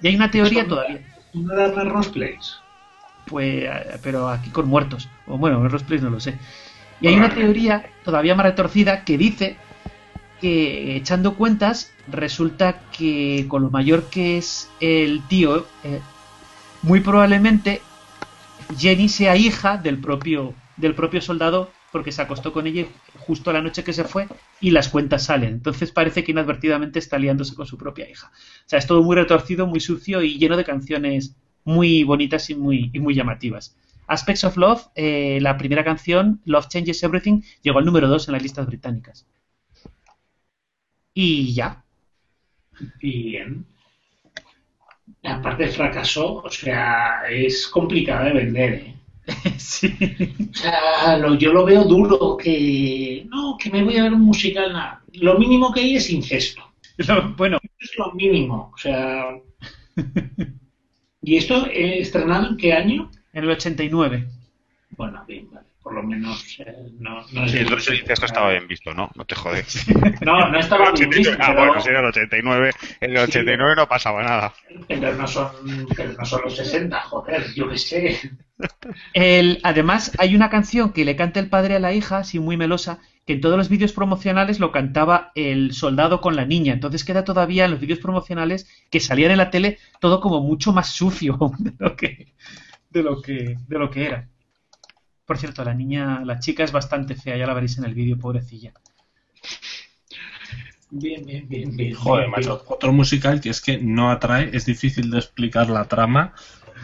Y 0.00 0.08
hay 0.08 0.16
una 0.16 0.30
teoría 0.30 0.66
todavía, 0.66 1.00
Una 1.34 1.54
de 1.54 1.76
las 1.76 1.88
Rose 1.88 2.10
Plays. 2.10 2.56
pues, 3.26 3.64
eh, 3.64 3.98
pero 4.02 4.28
aquí 4.28 4.50
con 4.50 4.68
muertos. 4.68 5.08
O 5.26 5.38
bueno, 5.38 5.64
en 5.64 5.70
los 5.72 5.82
plays 5.84 6.02
no 6.02 6.10
lo 6.10 6.18
sé. 6.20 6.36
Y 7.00 7.06
hay 7.08 7.14
una 7.14 7.30
teoría 7.34 7.86
todavía 8.04 8.34
más 8.34 8.46
retorcida 8.46 9.04
que 9.04 9.16
dice 9.16 9.56
que 10.40 10.96
echando 10.96 11.34
cuentas 11.34 11.92
resulta 12.08 12.80
que 12.96 13.46
con 13.48 13.62
lo 13.62 13.70
mayor 13.70 14.04
que 14.10 14.38
es 14.38 14.68
el 14.80 15.22
tío, 15.28 15.66
eh, 15.84 16.00
muy 16.82 17.00
probablemente 17.00 17.80
Jenny 18.76 19.08
sea 19.08 19.36
hija 19.36 19.76
del 19.76 19.98
propio 19.98 20.54
del 20.76 20.94
propio 20.94 21.20
soldado 21.20 21.70
porque 21.92 22.10
se 22.10 22.22
acostó 22.22 22.52
con 22.52 22.66
ella 22.66 22.86
justo 23.18 23.52
la 23.52 23.60
noche 23.60 23.84
que 23.84 23.92
se 23.92 24.04
fue 24.04 24.26
y 24.60 24.70
las 24.70 24.88
cuentas 24.88 25.24
salen. 25.24 25.50
Entonces 25.50 25.92
parece 25.92 26.24
que 26.24 26.32
inadvertidamente 26.32 26.98
está 26.98 27.18
liándose 27.18 27.54
con 27.54 27.66
su 27.66 27.76
propia 27.76 28.08
hija. 28.08 28.28
O 28.28 28.68
sea, 28.68 28.78
es 28.78 28.86
todo 28.86 29.02
muy 29.02 29.14
retorcido, 29.14 29.66
muy 29.66 29.80
sucio 29.80 30.22
y 30.22 30.38
lleno 30.38 30.56
de 30.56 30.64
canciones 30.64 31.36
muy 31.64 32.02
bonitas 32.02 32.48
y 32.48 32.54
muy, 32.54 32.90
y 32.92 32.98
muy 32.98 33.14
llamativas. 33.14 33.76
Aspects 34.06 34.44
of 34.44 34.56
Love, 34.56 34.88
eh, 34.94 35.38
la 35.42 35.56
primera 35.58 35.84
canción, 35.84 36.40
Love 36.44 36.68
Changes 36.68 37.02
Everything, 37.02 37.42
llegó 37.62 37.78
al 37.78 37.84
número 37.84 38.08
2 38.08 38.28
en 38.28 38.32
las 38.32 38.42
listas 38.42 38.66
británicas. 38.66 39.26
Y 41.14 41.52
ya. 41.54 41.84
Bien. 43.00 43.66
Aparte 45.24 45.68
fracasó, 45.68 46.34
o 46.42 46.50
sea, 46.50 47.22
es 47.30 47.68
complicado 47.68 48.24
de 48.26 48.32
vender, 48.32 48.72
¿eh? 48.74 48.94
sí. 49.58 49.88
O 50.50 50.54
sea, 50.54 51.16
lo- 51.18 51.34
yo 51.36 51.52
lo 51.52 51.64
veo 51.64 51.84
duro, 51.84 52.36
que 52.36 53.24
no, 53.30 53.56
que 53.56 53.70
me 53.70 53.84
voy 53.84 53.96
a 53.98 54.02
ver 54.04 54.14
un 54.14 54.22
musical, 54.22 54.72
nada. 54.72 55.02
Lo 55.14 55.38
mínimo 55.38 55.72
que 55.72 55.80
hay 55.80 55.96
es 55.96 56.10
incesto. 56.10 56.62
Lo- 56.98 57.34
bueno, 57.36 57.58
Es 57.78 57.92
lo 57.98 58.12
mínimo, 58.12 58.72
o 58.74 58.78
sea... 58.78 59.26
¿Y 61.22 61.36
esto 61.36 61.66
eh, 61.66 62.00
estrenado 62.00 62.48
en 62.48 62.56
qué 62.56 62.72
año? 62.72 63.10
en 63.32 63.44
el 63.44 63.50
89. 63.50 64.28
Bueno, 64.96 65.24
bien, 65.26 65.48
vale. 65.50 65.66
Por 65.92 66.02
lo 66.02 66.08
menos 66.08 66.56
eh, 66.60 66.74
no, 67.00 67.20
no 67.32 67.44
es 67.44 67.52
Sí, 67.52 67.58
entonces 67.58 67.92
dices 67.92 68.10
esto 68.10 68.24
estaba 68.24 68.50
bien 68.50 68.66
visto, 68.66 68.94
¿no? 68.94 69.10
No 69.14 69.26
te 69.26 69.34
jodes. 69.34 69.84
No, 70.22 70.48
no 70.48 70.58
estaba 70.58 70.90
bien 70.96 71.10
visto, 71.10 71.34
Ah, 71.38 71.48
pero, 71.48 71.66
bueno, 71.66 71.80
sí, 71.82 71.90
en 71.90 71.96
el 71.96 72.04
89. 72.06 72.70
En 73.02 73.10
el 73.10 73.16
89 73.18 73.74
no 73.76 73.86
pasaba 73.88 74.22
nada. 74.22 74.54
pero 74.88 75.14
no 75.14 75.26
son, 75.28 75.50
pero 75.94 76.14
no 76.14 76.24
son 76.24 76.40
los 76.44 76.56
60, 76.56 76.98
joder, 77.02 77.44
yo 77.54 77.68
qué 77.68 77.76
sé. 77.76 78.18
El, 79.12 79.60
además, 79.64 80.12
hay 80.18 80.34
una 80.34 80.48
canción 80.48 80.94
que 80.94 81.04
le 81.04 81.14
canta 81.14 81.40
el 81.40 81.50
padre 81.50 81.76
a 81.76 81.78
la 81.80 81.92
hija, 81.92 82.18
así 82.18 82.38
muy 82.38 82.56
melosa, 82.56 83.00
que 83.26 83.34
en 83.34 83.42
todos 83.42 83.58
los 83.58 83.68
vídeos 83.68 83.92
promocionales 83.92 84.60
lo 84.60 84.72
cantaba 84.72 85.30
el 85.34 85.74
soldado 85.74 86.22
con 86.22 86.36
la 86.36 86.46
niña. 86.46 86.72
Entonces 86.72 87.04
queda 87.04 87.24
todavía 87.24 87.66
en 87.66 87.72
los 87.72 87.80
vídeos 87.80 87.98
promocionales 87.98 88.66
que 88.90 89.00
salían 89.00 89.30
en 89.32 89.38
la 89.38 89.50
tele 89.50 89.78
todo 90.00 90.22
como 90.22 90.40
mucho 90.40 90.72
más 90.72 90.88
sucio 90.88 91.38
de 91.58 91.72
lo 91.78 91.96
que, 91.96 92.32
de 92.88 93.02
lo 93.02 93.20
que, 93.20 93.56
de 93.68 93.78
lo 93.78 93.90
que 93.90 94.06
era. 94.06 94.31
Por 95.32 95.38
cierto, 95.38 95.64
la 95.64 95.72
niña, 95.72 96.20
la 96.26 96.38
chica 96.38 96.62
es 96.62 96.72
bastante 96.72 97.14
fea, 97.14 97.38
ya 97.38 97.46
la 97.46 97.54
veréis 97.54 97.78
en 97.78 97.84
el 97.84 97.94
vídeo, 97.94 98.18
pobrecilla. 98.18 98.70
Bien, 100.90 101.24
bien, 101.24 101.48
bien, 101.48 101.74
bien. 101.74 101.94
Joder, 101.94 102.26
bien, 102.28 102.30
macho. 102.32 102.62
Otro 102.68 102.92
musical 102.92 103.40
que 103.40 103.48
es 103.48 103.62
que 103.62 103.78
no 103.78 104.10
atrae, 104.10 104.50
es 104.52 104.66
difícil 104.66 105.10
de 105.10 105.16
explicar 105.20 105.70
la 105.70 105.86
trama 105.86 106.34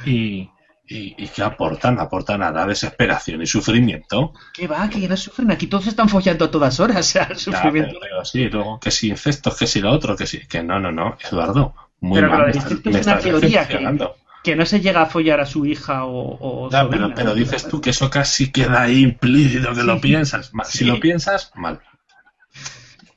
y, 0.07 0.49
y, 0.87 1.15
y 1.19 1.29
que 1.29 1.43
aportan, 1.43 1.99
aportan 2.01 2.41
nada, 2.41 2.65
desesperación 2.67 3.43
y 3.43 3.47
sufrimiento. 3.47 4.33
¿Qué 4.55 4.67
va? 4.67 4.89
Que 4.89 5.07
no 5.07 5.15
sufren. 5.19 5.51
Aquí 5.51 5.67
todos 5.67 5.87
están 5.89 6.09
follando 6.09 6.47
a 6.47 6.51
todas 6.51 6.81
horas. 6.81 6.97
O 7.07 7.13
sea, 7.13 7.25
el 7.25 7.37
Ya, 7.37 7.37
sufrimiento. 7.37 7.99
pero, 8.01 8.01
pero 8.01 8.25
sí, 8.25 8.49
luego 8.49 8.81
que 8.81 8.91
si 8.91 9.09
incestos, 9.11 9.59
que 9.59 9.67
si 9.67 9.83
lo 9.83 9.91
otro, 9.91 10.17
que 10.17 10.27
si. 10.27 10.47
Que 10.47 10.63
no, 10.63 10.81
no, 10.81 10.91
no, 10.91 11.19
Eduardo. 11.31 11.75
Muy 12.01 12.19
Pero 12.21 12.31
mal. 12.31 12.47
me 12.47 12.91
me 12.93 12.99
es 13.01 13.07
una 13.07 13.19
teoría 13.19 13.69
que-. 13.69 14.09
Que 14.45 14.55
no 14.57 14.65
se 14.67 14.81
llega 14.81 15.03
a 15.03 15.07
follar 15.07 15.41
a 15.41 15.47
su 15.47 15.67
hija 15.67 16.05
o, 16.05 16.39
o 16.67 16.71
Ya, 16.71 16.89
pero, 16.89 17.13
pero 17.15 17.35
dices 17.35 17.69
tú 17.69 17.81
que 17.81 17.91
eso 17.91 18.09
casi 18.11 18.51
queda 18.53 18.83
ahí 18.83 19.03
implícito 19.03 19.75
que 19.75 19.83
lo 19.83 20.01
piensas. 20.01 20.55
Mal. 20.55 20.67
Si 20.67 20.79
Sí. 20.79 20.85
lo 20.85 21.01
piensas, 21.01 21.51
mal. 21.55 21.81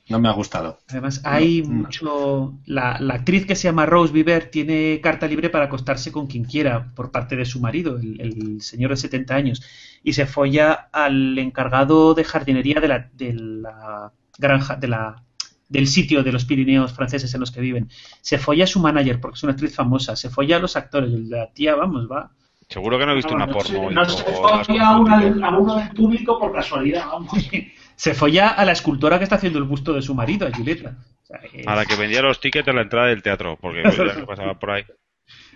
No 0.08 0.18
me 0.18 0.28
ha 0.28 0.32
gustado. 0.32 0.78
Además, 0.88 1.22
hay 1.24 1.62
No, 1.62 1.68
no. 1.68 1.74
mucho. 1.84 2.58
La, 2.66 2.98
la 3.00 3.14
actriz 3.14 3.46
que 3.46 3.54
se 3.56 3.68
llama 3.68 3.86
Rose 3.86 4.12
Bieber 4.12 4.50
tiene 4.50 5.00
carta 5.02 5.26
libre 5.26 5.48
para 5.48 5.66
acostarse 5.66 6.12
con 6.12 6.26
quien 6.26 6.44
quiera 6.44 6.92
por 6.94 7.10
parte 7.10 7.36
de 7.36 7.44
su 7.46 7.60
marido, 7.60 7.96
el, 7.96 8.20
el 8.20 8.60
señor 8.60 8.90
de 8.90 8.96
70 8.96 9.34
años, 9.34 9.62
y 10.02 10.12
se 10.12 10.26
folla 10.26 10.88
al 10.92 11.38
encargado 11.38 12.14
de 12.14 12.24
jardinería 12.24 12.80
de 12.80 12.88
la, 12.88 13.08
de 13.14 13.32
la 13.34 14.12
granja, 14.38 14.76
de 14.76 14.88
la, 14.88 15.22
del 15.72 15.86
sitio 15.86 16.22
de 16.22 16.30
los 16.32 16.44
Pirineos 16.44 16.92
franceses 16.92 17.32
en 17.34 17.40
los 17.40 17.50
que 17.50 17.60
viven. 17.60 17.88
Se 18.20 18.38
folla 18.38 18.64
a 18.64 18.66
su 18.66 18.78
manager 18.80 19.20
porque 19.20 19.36
es 19.36 19.42
una 19.42 19.52
actriz 19.52 19.74
famosa, 19.74 20.14
se 20.16 20.28
folla 20.30 20.56
a 20.56 20.60
los 20.60 20.76
actores. 20.76 21.10
La 21.10 21.50
tía, 21.52 21.74
vamos, 21.74 22.06
va. 22.10 22.30
Seguro 22.68 22.98
que 22.98 23.06
no 23.06 23.12
he 23.12 23.16
visto 23.16 23.34
una 23.34 23.46
no 23.46 23.60
se- 23.60 23.72
porno. 23.74 23.90
y 23.90 23.94
No 23.94 24.04
se 24.08 24.22
fue 24.24 24.32
a, 24.34 24.96
una 24.96 24.96
confundido. 24.96 25.34
del- 25.34 25.44
a 25.44 25.58
uno 25.58 25.76
del 25.76 25.90
público 25.90 26.38
por 26.38 26.52
casualidad, 26.52 27.06
vamos. 27.06 27.32
Se 27.94 28.14
folla 28.14 28.48
a 28.48 28.64
la 28.64 28.72
escultora 28.72 29.18
que 29.18 29.24
está 29.24 29.36
haciendo 29.36 29.58
el 29.60 29.64
busto 29.64 29.92
de 29.92 30.02
su 30.02 30.14
marido, 30.14 30.46
a 30.46 30.50
Julieta. 30.56 30.96
O 31.22 31.26
sea, 31.26 31.40
es- 31.52 31.66
A 31.66 31.74
la 31.76 31.84
que 31.86 31.94
vendía 31.96 32.22
los 32.22 32.40
tickets 32.40 32.66
en 32.68 32.76
la 32.76 32.82
entrada 32.82 33.08
del 33.08 33.22
teatro, 33.22 33.58
porque 33.60 33.82
que 34.16 34.26
pasaba 34.26 34.58
por 34.58 34.70
ahí. 34.72 34.82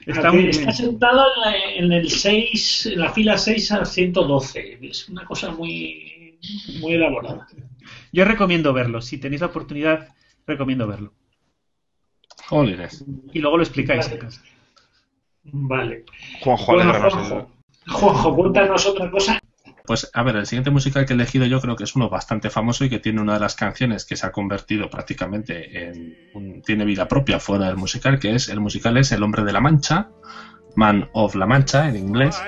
está 0.07 0.31
muy 0.33 0.49
está 0.49 0.71
sentado 0.73 1.25
en, 1.35 1.41
la- 1.41 1.75
en 1.77 1.93
el 1.93 2.11
6, 2.11 2.87
en 2.93 3.01
la 3.01 3.11
fila 3.13 3.37
6 3.39 3.73
al 3.73 3.87
112. 3.87 4.79
Es 4.83 5.09
una 5.09 5.25
cosa 5.25 5.51
muy, 5.51 6.39
muy 6.81 6.93
elaborada. 6.95 7.47
Yo 8.13 8.25
recomiendo 8.25 8.73
verlo. 8.73 9.01
Si 9.01 9.19
tenéis 9.19 9.41
la 9.41 9.49
oportunidad, 9.49 10.09
recomiendo 10.47 10.87
verlo. 10.87 11.13
Jolines. 12.49 13.05
Y 13.33 13.41
luego 13.41 13.57
lo 13.57 13.63
explicáis. 13.63 14.09
Vale. 14.09 14.31
Vale. 15.45 16.05
Juanjo, 16.43 16.73
Bueno, 16.75 16.93
Juanjo, 16.93 17.51
Juanjo, 17.89 18.35
cuéntanos 18.37 18.87
otra 18.87 19.11
cosa. 19.11 19.39
Pues 19.85 20.11
a 20.13 20.23
ver, 20.25 20.35
el 20.37 20.47
siguiente 20.47 20.71
musical 20.71 21.07
que 21.07 21.13
he 21.13 21.17
elegido 21.17 21.47
yo 21.47 21.61
creo 21.61 21.77
que 21.77 21.85
es 21.85 21.95
uno 21.95 22.09
bastante 22.09 22.51
famoso 22.51 22.85
y 22.85 22.91
que 22.91 22.99
tiene 22.99 23.21
una 23.21 23.35
de 23.35 23.41
las 23.41 23.55
canciones 23.55 24.05
que 24.05 24.17
se 24.17 24.27
ha 24.27 24.33
convertido 24.33 24.91
prácticamente 24.91 25.89
en 25.89 26.17
un- 26.35 26.63
tiene 26.63 26.85
vida 26.85 27.07
propia 27.07 27.39
fuera 27.39 27.67
del 27.67 27.77
musical, 27.77 28.19
que 28.19 28.35
es 28.35 28.49
el 28.49 28.59
musical 28.61 28.97
es 28.97 29.13
El 29.13 29.23
hombre 29.23 29.45
de 29.45 29.53
la 29.53 29.61
Mancha, 29.61 30.09
Man 30.75 31.09
of 31.13 31.37
La 31.37 31.47
Mancha 31.47 31.89
en 31.89 31.97
inglés. 31.97 32.43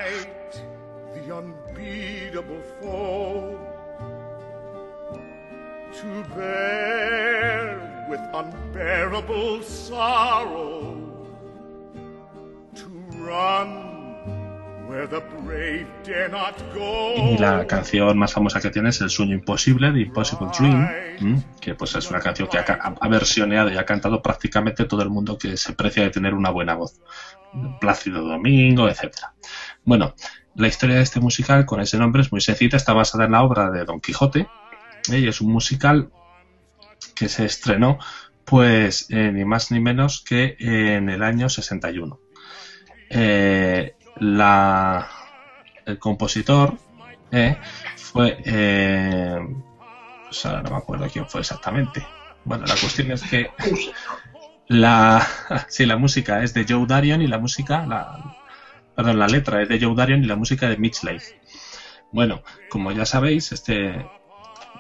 To 12.75 12.87
run 13.19 13.89
the 15.11 15.23
Y 17.17 17.39
la 17.39 17.67
canción 17.67 18.17
más 18.17 18.33
famosa 18.33 18.61
que 18.61 18.71
tiene 18.71 18.91
es 18.91 19.01
El 19.01 19.11
sueño 19.11 19.35
imposible 19.35 19.91
de 19.93 20.03
Impossible 20.03 20.49
Dream, 20.57 21.43
que 21.61 21.75
pues 21.75 21.95
es 21.97 22.09
una 22.11 22.21
canción 22.21 22.49
que 22.49 22.59
ha 22.59 23.09
versioneado 23.09 23.71
y 23.71 23.77
ha 23.77 23.85
cantado 23.85 24.23
prácticamente 24.23 24.85
todo 24.85 25.03
el 25.03 25.11
mundo 25.11 25.37
que 25.37 25.57
se 25.57 25.73
precia 25.73 26.05
de 26.05 26.11
tener 26.11 26.33
una 26.33 26.51
buena 26.51 26.75
voz. 26.75 27.01
Plácido 27.81 28.23
Domingo, 28.23 28.89
etcétera. 28.89 29.35
Bueno, 29.85 30.15
la 30.55 30.69
historia 30.69 30.97
de 30.97 31.03
este 31.03 31.21
musical 31.21 31.67
con 31.67 31.81
ese 31.81 31.99
nombre 31.99 32.23
es 32.23 32.31
muy 32.31 32.41
sencilla, 32.41 32.77
está 32.77 32.93
basada 32.93 33.25
en 33.25 33.33
la 33.33 33.43
obra 33.43 33.71
de 33.71 33.85
Don 33.85 34.01
Quijote 34.01 34.49
¿eh? 35.11 35.19
y 35.19 35.27
es 35.27 35.41
un 35.41 35.53
musical 35.53 36.11
que 37.15 37.29
se 37.29 37.45
estrenó 37.45 37.99
pues 38.49 39.07
eh, 39.11 39.31
ni 39.33 39.45
más 39.45 39.71
ni 39.71 39.81
menos 39.81 40.25
que 40.27 40.57
en 40.59 41.11
el 41.11 41.23
año 41.23 41.49
61. 41.49 42.19
Eh, 43.11 43.95
la, 44.17 45.09
el 45.85 45.99
compositor 45.99 46.77
eh, 47.31 47.57
fue 47.97 48.39
eh, 48.45 49.39
pues 50.25 50.47
ahora 50.47 50.63
no 50.63 50.71
me 50.71 50.77
acuerdo 50.77 51.09
quién 51.13 51.29
fue 51.29 51.41
exactamente. 51.41 52.07
Bueno, 52.45 52.65
la 52.67 52.75
cuestión 52.77 53.11
es 53.13 53.23
que 53.23 53.51
la 54.69 55.27
sí, 55.69 55.85
la 55.85 55.97
música 55.97 56.43
es 56.43 56.55
de 56.55 56.65
Joe 56.69 56.87
Darion 56.87 57.21
y 57.21 57.27
la 57.27 57.39
música 57.39 57.87
la 57.87 58.37
perdón, 58.97 59.19
la 59.19 59.29
letra 59.29 59.63
es 59.63 59.69
de 59.69 59.79
Joe 59.81 59.95
Darion 59.95 60.25
y 60.25 60.27
la 60.27 60.37
música 60.37 60.69
de 60.69 60.77
Mitch 60.77 61.03
Leigh. 61.03 61.23
Bueno, 62.13 62.43
como 62.71 62.93
ya 62.93 63.05
sabéis, 63.05 63.53
este 63.53 64.07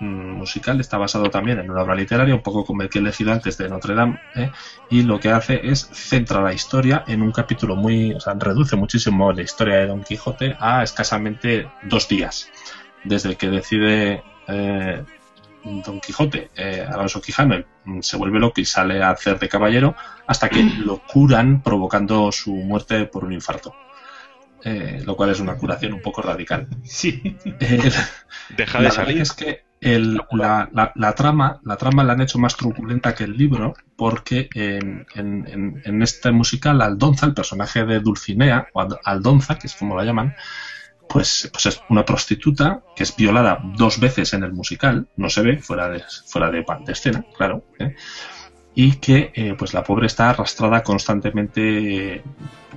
musical 0.01 0.81
está 0.81 0.99
basado 0.99 1.31
también 1.31 1.59
en 1.59 1.71
una 1.71 1.83
obra 1.83 1.95
literaria, 1.95 2.35
un 2.35 2.43
poco 2.43 2.65
como 2.65 2.83
el 2.83 2.89
que 2.89 2.99
he 2.99 3.03
elegido 3.03 3.33
antes 3.33 3.59
de 3.59 3.69
Notre 3.69 3.95
Dame, 3.95 4.21
¿eh? 4.35 4.51
y 4.91 5.03
lo 5.03 5.19
que 5.19 5.31
hace 5.31 5.61
es 5.69 5.89
centra 5.93 6.41
la 6.41 6.53
historia 6.53 7.05
en 7.07 7.23
un 7.23 7.33
capítulo 7.33 7.77
muy, 7.77 8.13
o 8.13 8.21
sea, 8.21 8.35
reduce 8.35 8.77
muchísimo 8.77 9.33
la 9.33 9.43
historia 9.43 9.77
de 9.77 9.87
Don 9.87 10.03
Quijote 10.03 10.57
a 10.59 10.83
escasamente 10.83 11.69
dos 11.83 12.09
días, 12.09 12.51
desde 13.05 13.37
que 13.37 13.49
decide 13.49 14.23
eh, 14.47 15.05
Don 15.65 16.01
Quijote, 16.01 16.51
eh, 16.57 16.87
Alonso 16.89 17.21
Quijano, 17.21 17.63
mm, 17.85 18.01
se 18.01 18.17
vuelve 18.17 18.39
loco 18.39 18.61
y 18.61 18.65
sale 18.65 19.03
a 19.03 19.11
hacer 19.11 19.39
de 19.39 19.49
caballero, 19.49 19.95
hasta 20.27 20.49
que 20.49 20.63
lo 20.85 21.03
curan 21.07 21.63
provocando 21.63 22.31
su 22.33 22.55
muerte 22.55 23.07
por 23.07 23.25
un 23.25 23.33
infarto. 23.33 23.75
Eh, 24.65 25.03
lo 25.07 25.15
cual 25.15 25.31
es 25.31 25.39
una 25.39 25.57
curación 25.57 25.93
un 25.93 26.03
poco 26.03 26.21
radical. 26.21 26.67
Sí. 26.83 27.37
Eh, 27.61 27.91
Deja 28.49 28.81
la 28.81 28.91
de 28.91 28.97
verdad 28.97 29.05
salir. 29.05 29.23
es 29.23 29.33
que 29.33 29.68
el- 29.81 30.21
la, 30.33 30.69
la- 30.73 30.93
la 30.97 31.15
trama 31.15 31.61
la 31.65 31.77
trama 31.77 32.03
la 32.05 32.15
han 32.15 32.21
hecho 32.21 32.39
más 32.39 32.57
truculenta 32.57 33.15
que 33.15 33.25
el 33.25 33.37
libro 33.37 33.75
porque 33.97 34.49
en, 34.55 35.07
en- 35.15 36.03
este 36.03 36.33
musical 36.33 36.81
Aldonza, 36.83 37.27
el 37.27 37.35
personaje 37.35 37.85
de 37.85 38.01
Dulcinea, 38.01 38.69
o 38.73 38.87
Aldonza, 39.05 39.59
que 39.59 39.67
es 39.69 39.75
como 39.75 39.97
la 39.97 40.05
llaman, 40.05 40.35
pues, 41.09 41.49
pues 41.53 41.67
es 41.67 41.81
una 41.89 42.05
prostituta 42.05 42.81
que 42.95 43.03
es 43.05 43.17
violada 43.17 43.61
dos 43.77 43.99
veces 43.99 44.35
en 44.35 44.43
el 44.45 44.53
musical, 44.53 45.07
no 45.17 45.31
se 45.31 45.43
ve 45.43 45.59
fuera 45.59 45.89
de, 45.89 46.03
fuera 46.27 46.51
de 46.51 46.65
escena, 46.89 47.25
claro, 47.37 47.65
¿eh? 47.79 47.95
y 48.75 48.93
que 48.97 49.33
eh, 49.35 49.55
pues 49.59 49.75
la 49.75 49.83
pobre 49.83 50.07
está 50.07 50.31
arrastrada 50.31 50.83
constantemente 50.83 52.17
eh, 52.17 52.23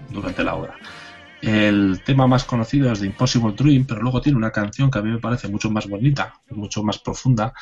durante 0.10 0.44
la 0.44 0.56
obra. 0.56 0.76
El 1.42 2.04
tema 2.06 2.28
más 2.28 2.44
conocido 2.44 2.92
es 2.92 3.00
de 3.00 3.08
Impossible 3.08 3.54
Dream, 3.54 3.86
pero 3.88 4.02
luego 4.02 4.22
tiene 4.22 4.38
una 4.38 4.52
canción 4.52 4.92
que 4.92 5.00
a 5.00 5.02
mí 5.02 5.10
me 5.10 5.20
parece 5.20 5.48
mucho 5.48 5.72
más 5.72 5.88
bonita, 5.88 6.40
mucho 6.50 6.84
más 6.84 7.00
profunda, 7.00 7.54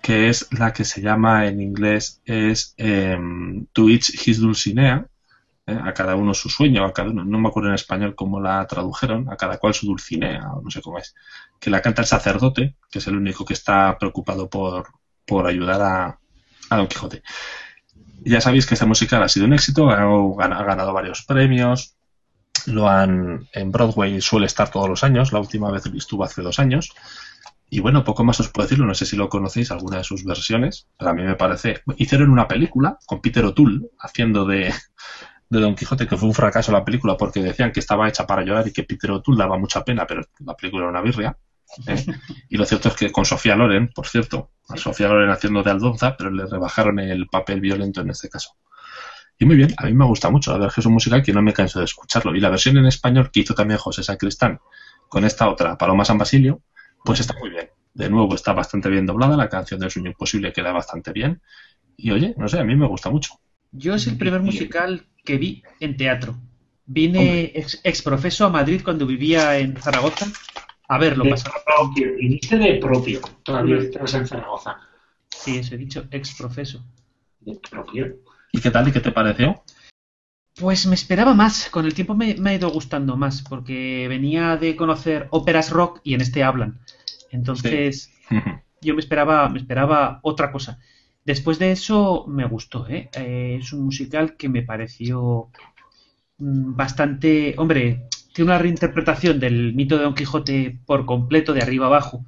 que 0.00 0.28
es 0.28 0.46
la 0.52 0.72
que 0.72 0.84
se 0.84 1.00
llama 1.00 1.46
en 1.46 1.60
inglés 1.60 2.22
es 2.24 2.74
em, 2.76 3.66
To 3.72 3.88
Each 3.88 4.26
His 4.26 4.38
Dulcinea, 4.38 5.06
¿eh? 5.66 5.78
a 5.82 5.92
cada 5.92 6.14
uno 6.16 6.34
su 6.34 6.48
sueño, 6.48 6.84
a 6.84 6.92
cada 6.92 7.10
uno, 7.10 7.24
no 7.24 7.38
me 7.38 7.48
acuerdo 7.48 7.70
en 7.70 7.74
español 7.74 8.14
cómo 8.14 8.40
la 8.40 8.64
tradujeron, 8.66 9.28
a 9.28 9.36
cada 9.36 9.58
cual 9.58 9.74
su 9.74 9.86
dulcinea, 9.86 10.42
no 10.62 10.70
sé 10.70 10.80
cómo 10.80 10.98
es, 10.98 11.14
que 11.58 11.70
la 11.70 11.82
canta 11.82 12.02
el 12.02 12.08
sacerdote, 12.08 12.76
que 12.90 13.00
es 13.00 13.06
el 13.08 13.16
único 13.16 13.44
que 13.44 13.54
está 13.54 13.98
preocupado 13.98 14.48
por, 14.48 14.86
por 15.24 15.46
ayudar 15.46 15.82
a, 15.82 16.18
a 16.70 16.76
Don 16.76 16.86
Quijote. 16.86 17.22
Ya 18.24 18.40
sabéis 18.40 18.66
que 18.66 18.74
esta 18.74 18.86
musical 18.86 19.22
ha 19.22 19.28
sido 19.28 19.46
un 19.46 19.52
éxito, 19.52 19.90
ha 19.90 19.96
ganado 20.64 20.92
varios 20.92 21.22
premios, 21.24 21.95
lo 22.66 22.88
han 22.88 23.48
en 23.52 23.72
Broadway 23.72 24.20
suele 24.20 24.46
estar 24.46 24.70
todos 24.70 24.88
los 24.88 25.04
años, 25.04 25.32
la 25.32 25.40
última 25.40 25.70
vez 25.70 25.86
estuvo 25.86 26.24
hace 26.24 26.42
dos 26.42 26.58
años. 26.58 26.90
Y 27.68 27.80
bueno, 27.80 28.04
poco 28.04 28.22
más 28.22 28.38
os 28.40 28.48
puedo 28.48 28.66
decirlo, 28.66 28.86
no 28.86 28.94
sé 28.94 29.06
si 29.06 29.16
lo 29.16 29.28
conocéis, 29.28 29.70
alguna 29.70 29.98
de 29.98 30.04
sus 30.04 30.24
versiones, 30.24 30.86
pero 30.96 31.10
a 31.10 31.14
mí 31.14 31.22
me 31.22 31.34
parece... 31.34 31.82
Hicieron 31.96 32.30
una 32.30 32.46
película 32.46 32.98
con 33.06 33.20
Peter 33.20 33.44
O'Toole 33.44 33.88
haciendo 33.98 34.44
de, 34.44 34.72
de 35.50 35.60
Don 35.60 35.74
Quijote, 35.74 36.06
que 36.06 36.16
fue 36.16 36.28
un 36.28 36.34
fracaso 36.34 36.70
la 36.70 36.84
película 36.84 37.16
porque 37.16 37.42
decían 37.42 37.72
que 37.72 37.80
estaba 37.80 38.08
hecha 38.08 38.26
para 38.26 38.44
llorar 38.44 38.68
y 38.68 38.72
que 38.72 38.84
Peter 38.84 39.10
O'Toole 39.10 39.38
daba 39.38 39.58
mucha 39.58 39.84
pena, 39.84 40.06
pero 40.06 40.22
la 40.38 40.54
película 40.54 40.84
era 40.84 40.90
una 40.90 41.02
birria. 41.02 41.36
¿eh? 41.86 42.04
Y 42.48 42.56
lo 42.56 42.64
cierto 42.64 42.88
es 42.88 42.94
que 42.94 43.10
con 43.10 43.24
Sofía 43.24 43.56
Loren, 43.56 43.90
por 43.92 44.06
cierto, 44.06 44.52
a 44.68 44.76
Sofía 44.76 45.08
Loren 45.08 45.30
haciendo 45.30 45.62
de 45.62 45.70
Aldonza, 45.70 46.16
pero 46.16 46.30
le 46.30 46.46
rebajaron 46.46 46.98
el 47.00 47.26
papel 47.26 47.60
violento 47.60 48.00
en 48.00 48.10
este 48.10 48.28
caso. 48.28 48.50
Y 49.38 49.44
muy 49.44 49.56
bien, 49.56 49.74
a 49.76 49.86
mí 49.86 49.92
me 49.92 50.06
gusta 50.06 50.30
mucho, 50.30 50.50
la 50.50 50.56
verdad 50.56 50.68
es 50.68 50.74
que 50.74 50.80
es 50.80 50.86
un 50.86 50.94
musical 50.94 51.22
que 51.22 51.32
no 51.32 51.42
me 51.42 51.52
canso 51.52 51.78
de 51.78 51.84
escucharlo. 51.84 52.34
Y 52.34 52.40
la 52.40 52.48
versión 52.48 52.78
en 52.78 52.86
español 52.86 53.30
que 53.30 53.40
hizo 53.40 53.54
también 53.54 53.78
José 53.78 54.02
Sacristán 54.02 54.60
con 55.08 55.24
esta 55.24 55.48
otra, 55.48 55.76
Paloma 55.76 56.04
San 56.04 56.18
Basilio, 56.18 56.62
pues 57.04 57.20
está 57.20 57.34
muy 57.38 57.50
bien. 57.50 57.68
De 57.92 58.10
nuevo, 58.10 58.34
está 58.34 58.52
bastante 58.52 58.88
bien 58.88 59.06
doblada, 59.06 59.36
la 59.36 59.48
canción 59.48 59.80
del 59.80 59.90
sueño 59.90 60.08
imposible 60.10 60.52
queda 60.52 60.72
bastante 60.72 61.12
bien. 61.12 61.40
Y 61.96 62.10
oye, 62.10 62.34
no 62.36 62.48
sé, 62.48 62.58
a 62.58 62.64
mí 62.64 62.76
me 62.76 62.86
gusta 62.86 63.10
mucho. 63.10 63.34
Yo 63.72 63.94
es 63.94 64.06
el 64.06 64.16
primer 64.16 64.40
musical 64.40 65.06
que 65.24 65.36
vi 65.36 65.62
en 65.80 65.96
teatro. 65.96 66.36
Vine 66.86 67.52
ex, 67.54 67.80
ex 67.82 68.02
profeso 68.02 68.46
a 68.46 68.50
Madrid 68.50 68.80
cuando 68.84 69.06
vivía 69.06 69.58
en 69.58 69.76
Zaragoza 69.76 70.26
a 70.88 70.98
verlo 70.98 71.24
De 71.24 71.30
pasar. 71.30 71.52
propio, 71.64 72.14
viniste 72.16 72.58
de 72.58 72.74
propio. 72.74 73.20
Todavía 73.42 73.78
estás 73.78 74.14
en 74.14 74.26
Zaragoza. 74.26 74.76
Sí, 75.28 75.58
eso 75.58 75.74
he 75.74 75.78
dicho, 75.78 76.06
ex 76.10 76.34
profeso. 76.34 76.84
De 77.40 77.58
propio. 77.70 78.16
¿Y 78.56 78.60
qué 78.62 78.70
tal 78.70 78.88
y 78.88 78.92
qué 78.92 79.00
te 79.00 79.12
pareció? 79.12 79.62
Pues 80.58 80.86
me 80.86 80.94
esperaba 80.94 81.34
más, 81.34 81.68
con 81.68 81.84
el 81.84 81.92
tiempo 81.92 82.14
me, 82.14 82.34
me 82.36 82.50
ha 82.50 82.54
ido 82.54 82.70
gustando 82.70 83.14
más, 83.14 83.42
porque 83.42 84.06
venía 84.08 84.56
de 84.56 84.74
conocer 84.76 85.28
óperas 85.30 85.70
rock 85.70 86.00
y 86.02 86.14
en 86.14 86.22
este 86.22 86.42
hablan. 86.42 86.80
Entonces, 87.30 88.10
yo 88.80 88.94
me 88.94 89.00
esperaba, 89.00 89.46
me 89.50 89.58
esperaba 89.58 90.20
otra 90.22 90.50
cosa. 90.50 90.78
Después 91.22 91.58
de 91.58 91.72
eso 91.72 92.24
me 92.28 92.46
gustó, 92.46 92.88
¿eh? 92.88 93.10
Eh, 93.14 93.58
es 93.60 93.74
un 93.74 93.84
musical 93.84 94.36
que 94.38 94.48
me 94.48 94.62
pareció 94.62 95.50
mm, 96.38 96.76
bastante, 96.76 97.54
hombre, 97.58 98.08
tiene 98.32 98.52
una 98.52 98.58
reinterpretación 98.58 99.38
del 99.38 99.74
mito 99.74 99.98
de 99.98 100.04
Don 100.04 100.14
Quijote 100.14 100.78
por 100.86 101.04
completo, 101.04 101.52
de 101.52 101.60
arriba 101.60 101.86
abajo, 101.86 102.24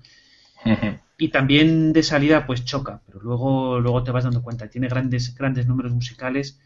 y 1.18 1.28
también 1.30 1.92
de 1.92 2.02
salida 2.04 2.46
pues 2.46 2.64
choca, 2.64 3.02
pero 3.06 3.20
luego, 3.20 3.80
luego 3.80 4.04
te 4.04 4.12
vas 4.12 4.24
dando 4.24 4.42
cuenta, 4.42 4.68
tiene 4.70 4.88
grandes, 4.88 5.34
grandes 5.36 5.66
números 5.66 5.92
musicales, 5.92 6.60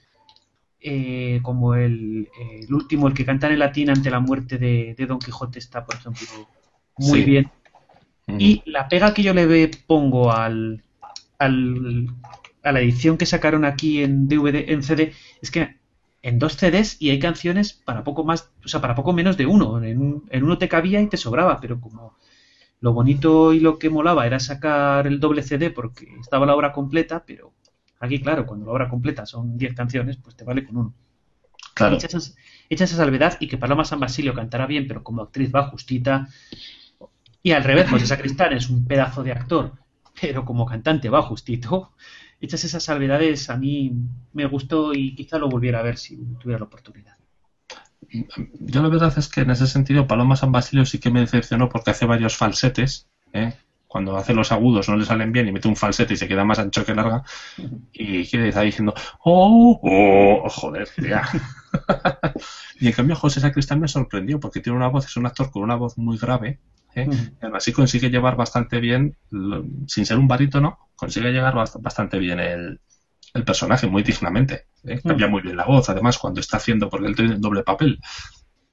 eh, 0.80 1.40
como 1.42 1.74
el, 1.74 2.28
eh, 2.38 2.60
el 2.66 2.74
último, 2.74 3.08
el 3.08 3.14
que 3.14 3.24
canta 3.26 3.50
en 3.52 3.58
latín 3.60 3.90
ante 3.90 4.10
la 4.10 4.20
muerte 4.20 4.58
de, 4.58 4.94
de 4.96 5.06
Don 5.06 5.20
Quijote 5.20 5.58
está, 5.58 5.84
por 5.86 5.96
ejemplo, 5.96 6.50
muy 6.96 7.22
Sí. 7.22 7.24
bien. 7.24 7.52
Y 8.36 8.62
la 8.66 8.88
pega 8.88 9.14
que 9.14 9.22
yo 9.22 9.34
le 9.34 9.68
pongo 9.86 10.32
al, 10.32 10.82
al- 11.38 12.08
a 12.62 12.72
la 12.72 12.80
edición 12.80 13.18
que 13.18 13.26
sacaron 13.26 13.64
aquí 13.64 14.02
en 14.02 14.28
DVD, 14.28 14.66
en 14.72 14.82
CD, 14.82 15.12
es 15.42 15.50
que 15.50 15.76
en 16.22 16.38
dos 16.38 16.56
CDs 16.56 16.96
y 17.00 17.10
hay 17.10 17.18
canciones 17.18 17.72
para 17.74 18.04
poco 18.04 18.24
más, 18.24 18.50
o 18.64 18.68
sea, 18.68 18.80
para 18.80 18.94
poco 18.94 19.12
menos 19.12 19.36
de 19.36 19.46
uno. 19.46 19.82
En, 19.82 20.22
en 20.30 20.44
uno 20.44 20.58
te 20.58 20.68
cabía 20.68 21.00
y 21.00 21.08
te 21.08 21.16
sobraba, 21.16 21.60
pero 21.60 21.80
como 21.80 22.14
lo 22.82 22.92
bonito 22.92 23.52
y 23.52 23.60
lo 23.60 23.78
que 23.78 23.90
molaba 23.90 24.26
era 24.26 24.40
sacar 24.40 25.06
el 25.06 25.20
doble 25.20 25.42
CD 25.44 25.70
porque 25.70 26.16
estaba 26.20 26.46
la 26.46 26.56
obra 26.56 26.72
completa, 26.72 27.22
pero 27.24 27.54
aquí, 28.00 28.20
claro, 28.20 28.44
cuando 28.44 28.66
la 28.66 28.72
obra 28.72 28.88
completa 28.88 29.24
son 29.24 29.56
10 29.56 29.74
canciones, 29.74 30.16
pues 30.16 30.34
te 30.34 30.44
vale 30.44 30.66
con 30.66 30.76
uno. 30.76 30.94
Claro. 31.74 31.94
Hecha 31.94 32.08
esa, 32.08 32.18
hecha 32.68 32.84
esa 32.84 32.96
salvedad 32.96 33.36
y 33.38 33.46
que 33.46 33.56
Paloma 33.56 33.84
San 33.84 34.00
Basilio 34.00 34.34
cantará 34.34 34.66
bien, 34.66 34.88
pero 34.88 35.04
como 35.04 35.22
actriz 35.22 35.54
va 35.54 35.68
justita. 35.68 36.28
Y 37.40 37.52
al 37.52 37.62
revés, 37.62 37.88
José 37.88 38.06
Sacristán 38.06 38.52
es 38.52 38.68
un 38.68 38.84
pedazo 38.84 39.22
de 39.22 39.30
actor, 39.30 39.74
pero 40.20 40.44
como 40.44 40.66
cantante 40.66 41.08
va 41.08 41.22
justito. 41.22 41.92
Hechas 42.40 42.64
esas 42.64 42.82
salvedades, 42.82 43.48
a 43.48 43.56
mí 43.56 43.92
me 44.32 44.46
gustó 44.46 44.92
y 44.92 45.14
quizá 45.14 45.38
lo 45.38 45.48
volviera 45.48 45.78
a 45.78 45.82
ver 45.82 45.98
si 45.98 46.16
tuviera 46.40 46.58
la 46.58 46.64
oportunidad. 46.64 47.16
Yo 48.60 48.82
la 48.82 48.88
verdad 48.88 49.12
es 49.16 49.28
que 49.28 49.40
en 49.40 49.50
ese 49.50 49.66
sentido 49.66 50.06
Paloma 50.06 50.36
San 50.36 50.52
Basilio 50.52 50.84
sí 50.84 50.98
que 50.98 51.10
me 51.10 51.20
decepcionó 51.20 51.68
porque 51.68 51.90
hace 51.90 52.04
varios 52.06 52.36
falsetes. 52.36 53.06
¿eh? 53.32 53.54
Cuando 53.86 54.16
hace 54.16 54.34
los 54.34 54.52
agudos 54.52 54.88
no 54.88 54.96
le 54.96 55.04
salen 55.04 55.32
bien 55.32 55.48
y 55.48 55.52
mete 55.52 55.68
un 55.68 55.76
falsete 55.76 56.14
y 56.14 56.16
se 56.16 56.28
queda 56.28 56.44
más 56.44 56.58
ancho 56.58 56.84
que 56.84 56.94
larga. 56.94 57.22
Y 57.92 58.26
que 58.26 58.48
está 58.48 58.62
diciendo, 58.62 58.94
oh, 59.24 59.78
oh, 59.82 60.48
joder, 60.48 60.88
ya. 60.98 61.28
y 62.80 62.86
en 62.88 62.92
cambio 62.92 63.16
José 63.16 63.40
Sacristán 63.40 63.80
me 63.80 63.88
sorprendió 63.88 64.40
porque 64.40 64.60
tiene 64.60 64.76
una 64.76 64.88
voz, 64.88 65.06
es 65.06 65.16
un 65.16 65.26
actor 65.26 65.50
con 65.50 65.62
una 65.62 65.76
voz 65.76 65.96
muy 65.98 66.18
grave. 66.18 66.58
¿eh? 66.94 67.06
Y 67.40 67.44
aún 67.44 67.56
así 67.56 67.72
consigue 67.72 68.10
llevar 68.10 68.36
bastante 68.36 68.80
bien, 68.80 69.16
sin 69.86 70.06
ser 70.06 70.18
un 70.18 70.28
barítono, 70.28 70.78
consigue 70.96 71.32
llevar 71.32 71.54
bast- 71.54 71.80
bastante 71.80 72.18
bien 72.18 72.40
el, 72.40 72.80
el 73.34 73.44
personaje, 73.44 73.86
muy 73.86 74.02
dignamente. 74.02 74.66
¿eh? 74.84 75.00
Cambia 75.02 75.28
muy 75.28 75.42
bien 75.42 75.56
la 75.56 75.64
voz, 75.64 75.88
además, 75.88 76.18
cuando 76.18 76.40
está 76.40 76.58
haciendo, 76.58 76.88
porque 76.88 77.06
él 77.06 77.16
tiene 77.16 77.36
doble 77.36 77.62
papel. 77.62 77.98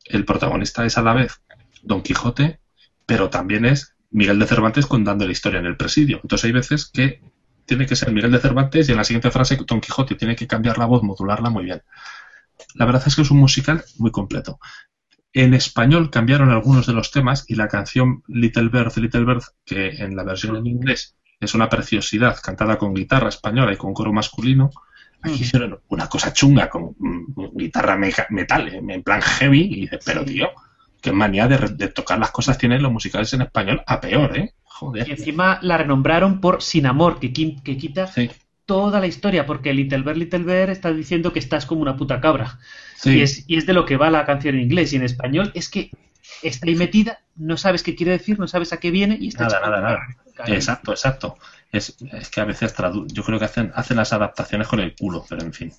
El 0.05 0.25
protagonista 0.25 0.85
es 0.85 0.97
a 0.97 1.01
la 1.01 1.13
vez 1.13 1.41
Don 1.83 2.01
Quijote, 2.01 2.59
pero 3.05 3.29
también 3.29 3.65
es 3.65 3.95
Miguel 4.11 4.39
de 4.39 4.47
Cervantes 4.47 4.85
contando 4.85 5.25
la 5.25 5.31
historia 5.31 5.59
en 5.59 5.65
el 5.65 5.77
presidio. 5.77 6.19
Entonces 6.21 6.45
hay 6.45 6.51
veces 6.51 6.89
que 6.91 7.21
tiene 7.65 7.85
que 7.85 7.95
ser 7.95 8.11
Miguel 8.11 8.31
de 8.31 8.39
Cervantes 8.39 8.89
y 8.89 8.91
en 8.91 8.97
la 8.97 9.03
siguiente 9.03 9.31
frase 9.31 9.57
Don 9.67 9.79
Quijote 9.79 10.15
tiene 10.15 10.35
que 10.35 10.47
cambiar 10.47 10.77
la 10.77 10.85
voz, 10.85 11.03
modularla 11.03 11.49
muy 11.49 11.65
bien. 11.65 11.83
La 12.75 12.85
verdad 12.85 13.03
es 13.05 13.15
que 13.15 13.21
es 13.21 13.31
un 13.31 13.37
musical 13.37 13.83
muy 13.97 14.11
completo. 14.11 14.59
En 15.31 15.53
español 15.53 16.09
cambiaron 16.09 16.49
algunos 16.49 16.87
de 16.87 16.93
los 16.93 17.11
temas 17.11 17.45
y 17.47 17.55
la 17.55 17.67
canción 17.67 18.23
Little 18.27 18.69
Bird, 18.69 18.97
Little 18.97 19.25
Bird, 19.25 19.43
que 19.63 19.89
en 19.89 20.15
la 20.15 20.23
versión 20.23 20.55
en 20.55 20.65
inglés 20.65 21.15
es 21.39 21.53
una 21.53 21.69
preciosidad, 21.69 22.37
cantada 22.41 22.77
con 22.77 22.93
guitarra 22.93 23.29
española 23.29 23.73
y 23.73 23.77
con 23.77 23.93
coro 23.93 24.11
masculino, 24.11 24.69
aquí 25.21 25.41
hicieron 25.41 25.79
una 25.89 26.07
cosa 26.07 26.33
chunga 26.33 26.69
con 26.69 26.95
mm, 26.97 27.55
guitarra 27.55 27.97
metal, 27.97 28.67
en 28.67 29.03
plan 29.03 29.21
heavy, 29.21 29.61
y 29.61 29.81
dices, 29.81 29.99
pero 30.05 30.25
tío, 30.25 30.49
qué 31.01 31.11
manía 31.11 31.47
de, 31.47 31.87
tocar 31.89 32.19
las 32.19 32.31
cosas 32.31 32.57
tienen 32.57 32.83
los 32.83 32.91
musicales 32.91 33.33
en 33.33 33.43
español 33.43 33.81
a 33.85 34.01
peor, 34.01 34.37
¿eh? 34.37 34.53
Joder. 34.63 35.07
Y 35.07 35.11
encima 35.11 35.59
la 35.61 35.77
renombraron 35.77 36.39
por 36.39 36.61
Sin 36.61 36.85
Amor, 36.85 37.19
que, 37.19 37.33
que 37.33 37.77
quita 37.77 38.07
Sí. 38.07 38.29
toda 38.65 38.99
la 38.99 39.07
historia, 39.07 39.45
porque 39.45 39.73
Little 39.73 40.03
Bear, 40.03 40.17
Little 40.17 40.43
Bear 40.43 40.69
está 40.69 40.91
diciendo 40.93 41.33
que 41.33 41.39
estás 41.39 41.65
como 41.65 41.81
una 41.81 41.97
puta 41.97 42.21
cabra. 42.21 42.59
Sí. 42.95 43.17
Y, 43.17 43.21
es, 43.21 43.43
y 43.47 43.57
es 43.57 43.65
de 43.65 43.73
lo 43.73 43.85
que 43.85 43.97
va 43.97 44.09
la 44.09 44.25
canción 44.25 44.55
en 44.55 44.61
inglés 44.61 44.93
y 44.93 44.97
en 44.97 45.03
español. 45.03 45.51
Es 45.53 45.69
que 45.69 45.91
está 46.43 46.67
ahí 46.67 46.75
metida, 46.75 47.19
no 47.35 47.57
sabes 47.57 47.83
qué 47.83 47.95
quiere 47.95 48.13
decir, 48.13 48.39
no 48.39 48.47
sabes 48.47 48.71
a 48.71 48.77
qué 48.77 48.91
viene 48.91 49.17
y 49.19 49.29
está 49.29 49.45
Nada, 49.45 49.59
nada, 49.61 49.81
nada. 49.81 49.99
Exacto, 50.47 50.91
exacto. 50.91 51.37
Es, 51.71 51.95
es 52.11 52.29
que 52.29 52.41
a 52.41 52.45
veces 52.45 52.73
tradu 52.73 53.05
yo 53.07 53.23
creo 53.23 53.39
que 53.39 53.45
hacen, 53.45 53.71
hacen 53.75 53.97
las 53.97 54.13
adaptaciones 54.13 54.67
con 54.67 54.79
el 54.79 54.95
culo, 54.95 55.25
pero 55.27 55.43
en 55.43 55.53
fin. 55.53 55.73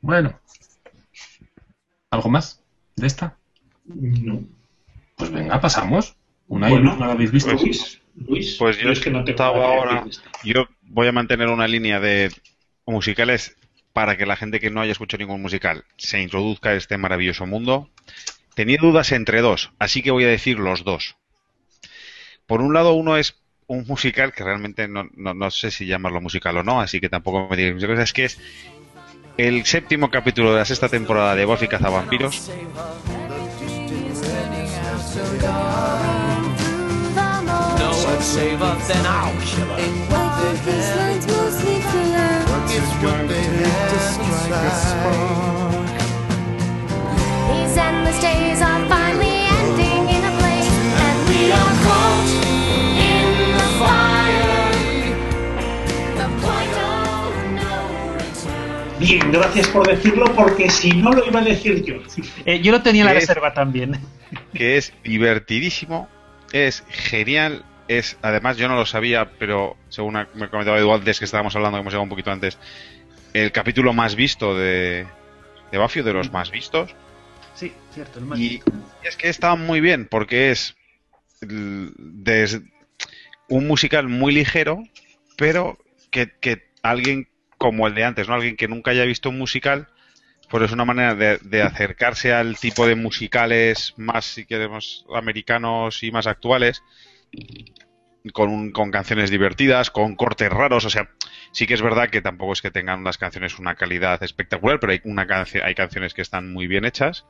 Bueno. 0.00 0.40
¿Algo 2.10 2.30
más 2.30 2.62
de 2.96 3.06
esta? 3.06 3.36
No. 3.84 4.42
Pues 5.16 5.30
venga, 5.30 5.60
pasamos. 5.60 6.16
Una 6.46 6.68
y 6.68 6.72
Bueno, 6.72 6.96
no 6.96 7.06
la 7.06 7.12
habéis 7.12 7.30
visto. 7.30 7.52
Luis, 7.52 8.00
Luis, 8.14 8.56
Pues 8.58 8.78
yo 8.78 8.90
es 8.90 9.00
que 9.00 9.10
no 9.10 9.24
te 9.24 9.32
estaba 9.32 9.52
puedo 9.52 9.66
decir 9.68 9.78
ahora. 9.78 10.06
Yo 10.44 10.66
voy 10.82 11.08
a 11.08 11.12
mantener 11.12 11.48
una 11.48 11.68
línea 11.68 12.00
de 12.00 12.32
musicales 12.86 13.56
para 13.92 14.16
que 14.16 14.26
la 14.26 14.36
gente 14.36 14.60
que 14.60 14.70
no 14.70 14.80
haya 14.80 14.92
escuchado 14.92 15.18
ningún 15.18 15.42
musical 15.42 15.84
se 15.96 16.22
introduzca 16.22 16.70
a 16.70 16.74
este 16.74 16.96
maravilloso 16.96 17.46
mundo. 17.46 17.90
Tenía 18.54 18.78
dudas 18.80 19.12
entre 19.12 19.40
dos, 19.40 19.72
así 19.78 20.02
que 20.02 20.10
voy 20.10 20.24
a 20.24 20.28
decir 20.28 20.58
los 20.58 20.84
dos. 20.84 21.16
Por 22.48 22.62
un 22.62 22.72
lado, 22.72 22.94
uno 22.94 23.16
es 23.18 23.36
un 23.66 23.84
musical 23.86 24.32
que 24.32 24.42
realmente 24.42 24.88
no, 24.88 25.06
no- 25.14 25.34
no 25.34 25.50
sé 25.50 25.70
si 25.70 25.84
llamarlo 25.86 26.22
musical 26.22 26.56
o 26.56 26.64
no, 26.64 26.80
así 26.80 26.98
que 26.98 27.10
tampoco 27.10 27.46
me 27.50 27.56
digáis 27.56 27.74
muchas 27.74 27.90
cosas, 27.90 28.04
es 28.04 28.12
que 28.14 28.24
es 28.24 28.38
el 29.36 29.66
séptimo 29.66 30.10
capítulo 30.10 30.52
de 30.52 30.58
la 30.60 30.64
sexta 30.64 30.88
temporada 30.88 31.34
de 31.36 31.44
Buffy 31.44 31.68
Cazavampiros. 31.68 32.50
Bien, 58.98 59.30
gracias 59.30 59.68
por 59.68 59.86
decirlo, 59.86 60.24
porque 60.34 60.68
si 60.70 60.90
no 60.92 61.12
lo 61.12 61.24
iba 61.26 61.40
a 61.40 61.44
decir 61.44 61.84
yo. 61.84 61.96
Eh, 62.44 62.60
yo 62.60 62.72
lo 62.72 62.82
tenía 62.82 63.02
en 63.02 63.06
la 63.06 63.14
reserva 63.14 63.54
también. 63.54 63.98
que 64.52 64.76
es 64.76 64.92
divertidísimo, 65.04 66.08
es 66.52 66.84
genial, 66.88 67.64
es 67.86 68.16
además 68.22 68.56
yo 68.56 68.68
no 68.68 68.74
lo 68.76 68.86
sabía, 68.86 69.30
pero 69.38 69.76
según 69.88 70.16
ha- 70.16 70.28
me 70.34 70.48
comentaba 70.48 70.78
Edu 70.78 70.92
antes 70.92 71.18
que 71.18 71.24
estábamos 71.24 71.54
hablando, 71.56 71.76
que 71.78 71.80
hemos 71.82 71.92
llegado 71.92 72.02
un 72.02 72.08
poquito 72.08 72.30
antes, 72.32 72.58
el 73.34 73.52
capítulo 73.52 73.92
más 73.92 74.14
visto 74.16 74.56
de, 74.56 75.06
de 75.70 75.78
Buffy, 75.78 76.02
de 76.02 76.12
los 76.12 76.32
más 76.32 76.50
vistos, 76.50 76.94
Sí, 77.54 77.72
cierto. 77.94 78.18
el 78.18 78.24
más- 78.26 78.38
y 78.38 78.60
es 79.02 79.16
que 79.16 79.28
está 79.28 79.54
muy 79.54 79.80
bien 79.80 80.06
porque 80.10 80.50
es 80.50 80.76
des- 81.40 82.60
un 83.48 83.66
musical 83.66 84.08
muy 84.08 84.32
ligero, 84.32 84.82
pero 85.36 85.78
que, 86.10 86.30
que 86.40 86.68
alguien 86.82 87.28
como 87.58 87.86
el 87.86 87.94
de 87.94 88.04
antes, 88.04 88.28
¿no? 88.28 88.34
Alguien 88.34 88.56
que 88.56 88.68
nunca 88.68 88.92
haya 88.92 89.04
visto 89.04 89.28
un 89.30 89.38
musical, 89.38 89.88
pues 90.50 90.64
es 90.64 90.72
una 90.72 90.84
manera 90.86 91.14
de, 91.14 91.62
acercarse 91.62 92.32
al 92.34 92.58
tipo 92.58 92.86
de 92.86 92.96
musicales 92.96 93.94
más, 93.96 94.26
si 94.26 94.46
queremos, 94.46 95.06
americanos 95.14 96.02
y 96.02 96.12
más 96.12 96.26
actuales, 96.26 96.82
con, 98.32 98.50
un- 98.50 98.72
con 98.72 98.90
canciones 98.90 99.30
divertidas, 99.30 99.90
con 99.90 100.14
cortes 100.16 100.50
raros, 100.50 100.84
o 100.84 100.90
sea, 100.90 101.08
sí 101.52 101.66
que 101.66 101.74
es 101.74 101.82
verdad 101.82 102.10
que 102.10 102.20
tampoco 102.20 102.52
es 102.52 102.62
que 102.62 102.70
tengan 102.70 103.04
las 103.04 103.18
canciones 103.18 103.58
una 103.58 103.74
calidad 103.74 104.22
espectacular, 104.22 104.80
pero 104.80 104.92
hay, 104.92 105.00
una 105.04 105.26
hay 105.62 105.74
canciones 105.74 106.14
que 106.14 106.22
están 106.22 106.52
muy 106.52 106.66
bien 106.66 106.84
hechas. 106.84 107.24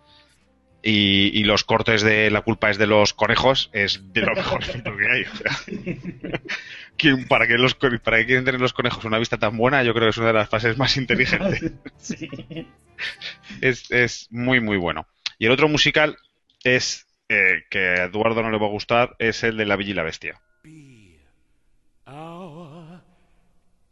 Y, 0.83 1.37
y 1.39 1.43
los 1.45 1.65
cortes 1.65 2.03
de 2.03 2.31
La 2.31 2.43
culpa 2.43 2.71
es 2.71 2.79
de 2.79 2.87
los 2.87 3.13
conejos 3.13 3.69
es 3.73 4.01
de 4.13 4.21
lo 4.23 4.35
mejorcito 4.35 4.97
que 4.97 5.11
hay. 5.11 5.23
o 5.23 5.37
sea. 5.37 6.41
¿Quién- 6.97 7.27
para, 7.27 7.47
que 7.49 7.59
los, 7.59 7.75
¿Para 7.75 8.19
qué 8.19 8.27
quieren 8.27 8.45
tener 8.45 8.61
los 8.61 8.73
conejos 8.73 9.05
una 9.05 9.19
vista 9.19 9.39
tan 9.39 9.57
buena? 9.57 9.83
Yo 9.83 9.93
creo 9.93 10.07
que 10.07 10.11
es 10.11 10.19
una 10.19 10.29
de 10.29 10.33
las 10.35 10.49
fases 10.49 10.79
más 10.79 10.97
inteligentes. 10.97 11.73
Sí. 11.99 12.29
es, 13.61 13.91
es 13.91 14.29
muy, 14.31 14.61
muy 14.61 14.77
bueno. 14.77 15.07
Y 15.39 15.47
el 15.47 15.53
otro 15.53 15.69
musical 15.69 16.17
es, 16.65 17.07
eh, 17.29 17.65
que 17.71 17.79
a 17.81 18.05
Eduardo 18.05 18.43
no 18.43 18.51
le 18.51 18.59
va 18.59 18.67
a 18.67 18.71
gustar, 18.71 19.17
es 19.19 19.43
el 19.45 19.57
de 19.57 19.67
La 19.67 19.77
Bella 19.77 19.91
y 19.91 19.95
la 19.95 20.03
Bestia. 20.05 20.41
Be 20.63 21.19
our 22.07 23.03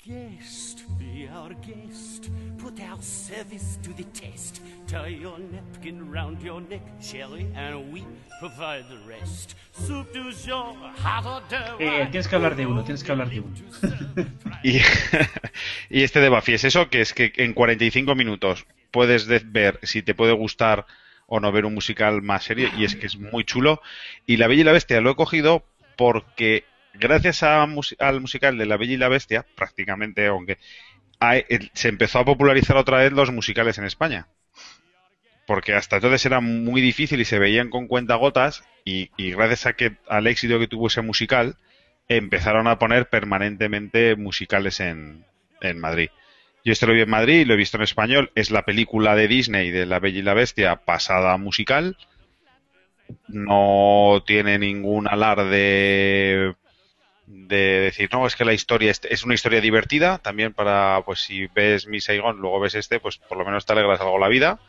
guest, 0.04 0.80
be 0.98 1.28
our 1.30 1.54
guest. 1.60 2.28
Put 2.58 2.78
our 2.80 3.02
service 3.02 3.78
to 3.82 3.92
the 3.94 4.04
test. 4.04 4.55
Tie 4.86 5.08
your 5.20 5.38
napkin 5.38 6.12
round 6.12 6.40
your 6.42 6.60
neck, 6.60 6.80
Shelly, 7.00 7.46
and 7.56 7.92
we 7.92 8.04
provide 8.38 8.84
the 8.88 8.98
rest. 9.08 9.56
Soup 9.72 10.06
du 10.12 10.30
jour, 10.32 10.74
hot 11.02 11.26
or 11.26 11.42
dough. 11.50 11.76
Eh, 11.80 12.06
tienes 12.10 12.28
que 12.28 12.36
hablar 12.36 12.54
de 12.54 12.66
uno, 12.66 12.84
tienes 12.84 13.02
que 13.02 13.10
hablar 13.12 13.28
de 13.28 13.40
uno. 13.40 13.54
Y, 14.62 14.78
y 15.90 16.02
este 16.02 16.20
de 16.20 16.28
Buffy 16.28 16.54
es 16.54 16.64
eso, 16.64 16.88
que 16.88 17.00
es 17.00 17.12
que 17.12 17.32
en 17.36 17.52
45 17.52 18.14
minutos 18.14 18.66
puedes 18.90 19.26
de- 19.26 19.42
ver 19.44 19.78
si 19.82 20.02
te 20.02 20.14
puede 20.14 20.32
gustar 20.32 20.86
o 21.26 21.40
no 21.40 21.50
ver 21.52 21.66
un 21.66 21.74
musical 21.74 22.22
más 22.22 22.44
serio, 22.44 22.70
y 22.76 22.84
es 22.84 22.96
que 22.96 23.06
es 23.06 23.16
muy 23.16 23.44
chulo. 23.44 23.80
Y 24.26 24.36
La 24.38 24.46
Bella 24.46 24.60
y 24.62 24.64
la 24.64 24.72
Bestia 24.72 25.00
lo 25.00 25.10
he 25.10 25.16
cogido 25.16 25.64
porque 25.96 26.64
gracias 26.94 27.42
a 27.42 27.62
al 27.62 28.20
musical 28.20 28.56
de 28.58 28.66
La 28.66 28.76
Bella 28.76 28.94
y 28.94 28.96
la 28.98 29.08
Bestia, 29.08 29.44
prácticamente, 29.56 30.26
aunque 30.26 30.58
el- 31.48 31.70
se 31.74 31.88
empezó 31.88 32.20
a 32.20 32.24
popularizar 32.24 32.76
otra 32.76 32.98
vez 32.98 33.12
los 33.12 33.30
musicales 33.32 33.78
en 33.78 33.84
España. 33.84 34.26
Porque 35.46 35.74
hasta 35.74 35.96
entonces 35.96 36.26
era 36.26 36.40
muy 36.40 36.80
difícil 36.80 37.20
y 37.20 37.24
se 37.24 37.38
veían 37.38 37.70
con 37.70 37.86
cuentagotas, 37.86 38.64
y, 38.84 39.10
y 39.16 39.32
gracias 39.32 39.66
a 39.66 39.72
que 39.74 39.96
al 40.08 40.26
éxito 40.26 40.58
que 40.58 40.68
tuvo 40.68 40.88
ese 40.88 41.02
musical, 41.02 41.56
empezaron 42.08 42.66
a 42.66 42.78
poner 42.78 43.08
permanentemente 43.08 44.16
musicales 44.16 44.80
en, 44.80 45.24
Madrid. 45.76 46.10
Yo 46.64 46.72
este 46.72 46.86
lo 46.86 46.92
vi 46.92 47.00
en 47.00 47.10
Madrid, 47.10 47.44
lo 47.44 47.54
he 47.54 47.56
visto 47.56 47.76
en 47.76 47.82
español, 47.82 48.30
es 48.36 48.52
la 48.52 48.64
película 48.64 49.16
de 49.16 49.26
Disney 49.26 49.72
de 49.72 49.84
La 49.84 49.98
Bella 49.98 50.20
y 50.20 50.22
la 50.22 50.34
Bestia 50.34 50.76
pasada 50.76 51.36
musical. 51.38 51.96
No 53.26 54.22
tiene 54.24 54.58
ningún 54.58 55.08
alarde 55.08 56.54
de 57.26 57.56
decir, 57.56 58.08
no, 58.12 58.28
es 58.28 58.36
que 58.36 58.44
la 58.44 58.52
historia 58.52 58.92
es, 58.92 59.00
es 59.10 59.24
una 59.24 59.34
historia 59.34 59.60
divertida, 59.60 60.18
también 60.18 60.52
para, 60.52 61.02
pues 61.04 61.20
si 61.20 61.48
ves 61.48 61.88
Mi 61.88 62.00
Saigon, 62.00 62.38
luego 62.38 62.60
ves 62.60 62.76
este, 62.76 63.00
pues 63.00 63.18
por 63.18 63.38
lo 63.38 63.44
menos 63.44 63.66
te 63.66 63.72
alegras 63.72 64.00
algo 64.00 64.18
la 64.18 64.28
vida. 64.28 64.60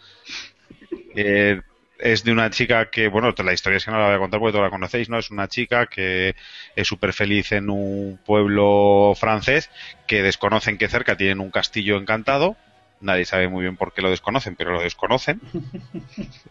Eh, 1.15 1.61
es 1.99 2.23
de 2.23 2.31
una 2.31 2.49
chica 2.49 2.89
que, 2.89 3.07
bueno, 3.07 3.33
la 3.37 3.53
historia 3.53 3.77
es 3.77 3.85
que 3.85 3.91
no 3.91 3.99
la 3.99 4.07
voy 4.07 4.15
a 4.15 4.19
contar 4.19 4.39
porque 4.39 4.51
todos 4.51 4.65
la 4.65 4.69
conocéis, 4.69 5.09
¿no? 5.09 5.17
Es 5.17 5.31
una 5.31 5.47
chica 5.47 5.87
que 5.87 6.35
es 6.75 6.87
súper 6.87 7.13
feliz 7.13 7.51
en 7.51 7.69
un 7.69 8.19
pueblo 8.25 9.13
francés 9.15 9.69
que 10.05 10.21
desconocen 10.21 10.77
que 10.77 10.87
cerca 10.87 11.17
tienen 11.17 11.39
un 11.39 11.51
castillo 11.51 11.97
encantado. 11.97 12.55
Nadie 12.99 13.25
sabe 13.25 13.47
muy 13.47 13.63
bien 13.63 13.77
por 13.77 13.93
qué 13.93 14.01
lo 14.01 14.09
desconocen, 14.09 14.55
pero 14.55 14.71
lo 14.71 14.81
desconocen. 14.81 15.39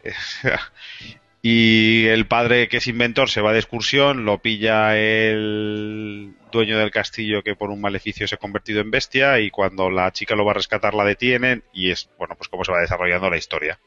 y 1.42 2.06
el 2.06 2.26
padre 2.26 2.68
que 2.68 2.78
es 2.78 2.86
inventor 2.86 3.30
se 3.30 3.40
va 3.40 3.52
de 3.52 3.58
excursión, 3.58 4.24
lo 4.24 4.38
pilla 4.38 4.96
el 4.96 6.34
dueño 6.52 6.78
del 6.78 6.90
castillo 6.90 7.42
que 7.42 7.56
por 7.56 7.70
un 7.70 7.80
maleficio 7.80 8.26
se 8.28 8.36
ha 8.36 8.38
convertido 8.38 8.80
en 8.80 8.90
bestia 8.90 9.40
y 9.40 9.50
cuando 9.50 9.90
la 9.90 10.12
chica 10.12 10.34
lo 10.34 10.44
va 10.44 10.52
a 10.52 10.54
rescatar 10.54 10.94
la 10.94 11.04
detienen 11.04 11.64
y 11.72 11.90
es, 11.90 12.10
bueno, 12.18 12.34
pues 12.36 12.48
cómo 12.48 12.64
se 12.64 12.72
va 12.72 12.80
desarrollando 12.80 13.30
la 13.30 13.36
historia 13.36 13.78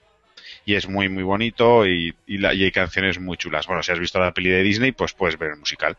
y 0.65 0.75
es 0.75 0.87
muy 0.87 1.09
muy 1.09 1.23
bonito 1.23 1.85
y, 1.87 2.13
y, 2.27 2.37
la- 2.37 2.53
y 2.53 2.63
hay 2.63 2.71
canciones 2.71 3.19
muy 3.19 3.37
chulas. 3.37 3.67
Bueno, 3.67 3.81
si 3.83 3.91
has 3.91 3.99
visto 3.99 4.19
la 4.19 4.33
peli 4.33 4.49
de 4.49 4.63
Disney, 4.63 4.91
pues 4.91 5.13
puedes 5.13 5.37
ver 5.37 5.51
el 5.51 5.57
musical. 5.57 5.97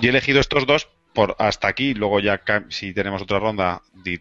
Y 0.00 0.06
he 0.06 0.10
elegido 0.10 0.40
estos 0.40 0.66
dos 0.66 0.88
por 1.12 1.34
hasta 1.38 1.68
aquí, 1.68 1.94
luego 1.94 2.20
ya 2.20 2.40
si 2.68 2.92
tenemos 2.94 3.22
otra 3.22 3.38
ronda 3.40 3.82
di- 3.92 4.20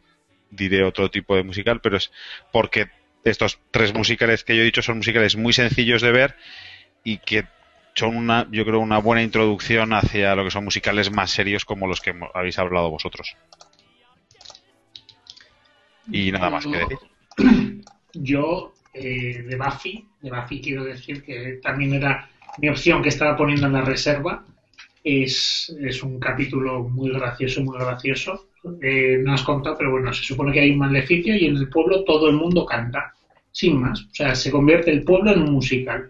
diré 0.49 0.83
otro 0.83 1.11
tipo 1.11 1.35
de 1.35 1.43
musical, 1.43 1.79
pero 1.81 1.97
es 1.97 2.11
porque 2.51 2.87
estos 3.23 3.59
tres 3.71 3.93
musicales 3.93 4.43
que 4.43 4.55
yo 4.55 4.61
he 4.61 4.65
dicho 4.65 4.81
son 4.81 4.97
musicales 4.97 5.35
muy 5.35 5.53
sencillos 5.53 6.01
de 6.01 6.11
ver 6.11 6.35
y 7.03 7.17
que 7.19 7.45
son 7.95 8.15
una, 8.15 8.47
yo 8.51 8.65
creo, 8.65 8.79
una 8.79 8.97
buena 8.99 9.21
introducción 9.21 9.93
hacia 9.93 10.35
lo 10.35 10.43
que 10.45 10.51
son 10.51 10.63
musicales 10.63 11.11
más 11.11 11.31
serios 11.31 11.65
como 11.65 11.85
los 11.85 12.01
que 12.01 12.13
habéis 12.33 12.57
hablado 12.57 12.89
vosotros. 12.89 13.35
Y 16.11 16.31
nada 16.31 16.49
más 16.49 16.65
que 16.65 16.77
decir. 16.77 16.97
Yo, 18.13 18.73
eh, 18.99 19.43
de 19.43 19.55
Buffy, 19.55 20.05
de 20.21 20.29
Buffy 20.29 20.61
quiero 20.61 20.83
decir 20.83 21.23
que 21.23 21.59
también 21.61 21.93
era 21.93 22.29
mi 22.57 22.69
opción 22.69 23.01
que 23.01 23.09
estaba 23.09 23.37
poniendo 23.37 23.67
en 23.67 23.73
la 23.73 23.81
reserva. 23.81 24.45
Es, 25.03 25.75
es 25.81 26.03
un 26.03 26.19
capítulo 26.19 26.83
muy 26.83 27.11
gracioso, 27.11 27.61
muy 27.61 27.77
gracioso. 27.77 28.49
Eh, 28.81 29.19
no 29.23 29.33
has 29.33 29.43
contado, 29.43 29.77
pero 29.77 29.91
bueno, 29.91 30.11
se 30.13 30.23
supone 30.23 30.51
que 30.51 30.59
hay 30.59 30.71
un 30.71 30.79
maleficio 30.79 31.35
y 31.35 31.45
en 31.45 31.55
el 31.55 31.69
pueblo 31.69 32.03
todo 32.03 32.29
el 32.29 32.35
mundo 32.35 32.65
canta, 32.65 33.13
sin 33.51 33.79
más. 33.79 34.01
O 34.01 34.13
sea, 34.13 34.35
se 34.35 34.51
convierte 34.51 34.91
el 34.91 35.03
pueblo 35.03 35.31
en 35.31 35.41
un 35.43 35.53
musical. 35.53 36.09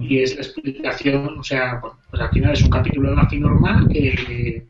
Y 0.00 0.20
es 0.20 0.34
la 0.34 0.40
explicación, 0.40 1.38
o 1.38 1.42
sea, 1.42 1.78
bueno, 1.80 1.98
pues 2.10 2.22
al 2.22 2.30
final 2.30 2.52
es 2.52 2.62
un 2.62 2.70
capítulo 2.70 3.10
de 3.10 3.16
Buffy 3.16 3.38
normal 3.38 3.86
que, 3.88 4.66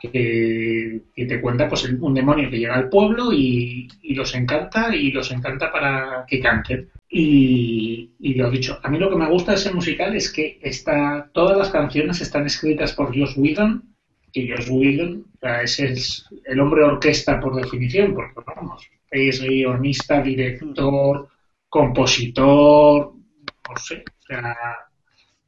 que, 0.00 1.02
te 1.14 1.40
cuenta 1.40 1.68
pues 1.68 1.84
un 1.84 2.14
demonio 2.14 2.50
que 2.50 2.58
llega 2.58 2.74
al 2.74 2.88
pueblo 2.88 3.32
y, 3.32 3.88
y 4.02 4.14
los 4.14 4.34
encanta 4.34 4.94
y 4.94 5.10
los 5.10 5.30
encanta 5.30 5.70
para 5.70 6.24
que 6.26 6.40
canten. 6.40 6.88
Y, 7.08 8.12
y 8.20 8.34
lo 8.34 8.50
dicho, 8.50 8.78
a 8.82 8.88
mí 8.88 8.98
lo 8.98 9.10
que 9.10 9.16
me 9.16 9.28
gusta 9.28 9.52
de 9.52 9.58
ese 9.58 9.72
musical 9.72 10.14
es 10.14 10.32
que 10.32 10.58
está, 10.62 11.28
todas 11.32 11.56
las 11.58 11.70
canciones 11.70 12.20
están 12.20 12.46
escritas 12.46 12.92
por 12.92 13.16
Joss 13.16 13.36
Whedon, 13.36 13.90
y 14.32 14.48
Joss 14.48 14.68
Whedon 14.70 15.26
es 15.62 15.80
el, 15.80 15.98
el 16.44 16.60
hombre 16.60 16.84
orquesta 16.84 17.40
por 17.40 17.56
definición, 17.56 18.14
porque 18.14 18.52
vamos, 18.54 18.88
es 19.10 19.42
guionista, 19.42 20.22
director, 20.22 21.28
compositor, 21.68 23.12
no 23.68 23.76
sé, 23.76 24.04
o 24.06 24.22
sea, 24.22 24.56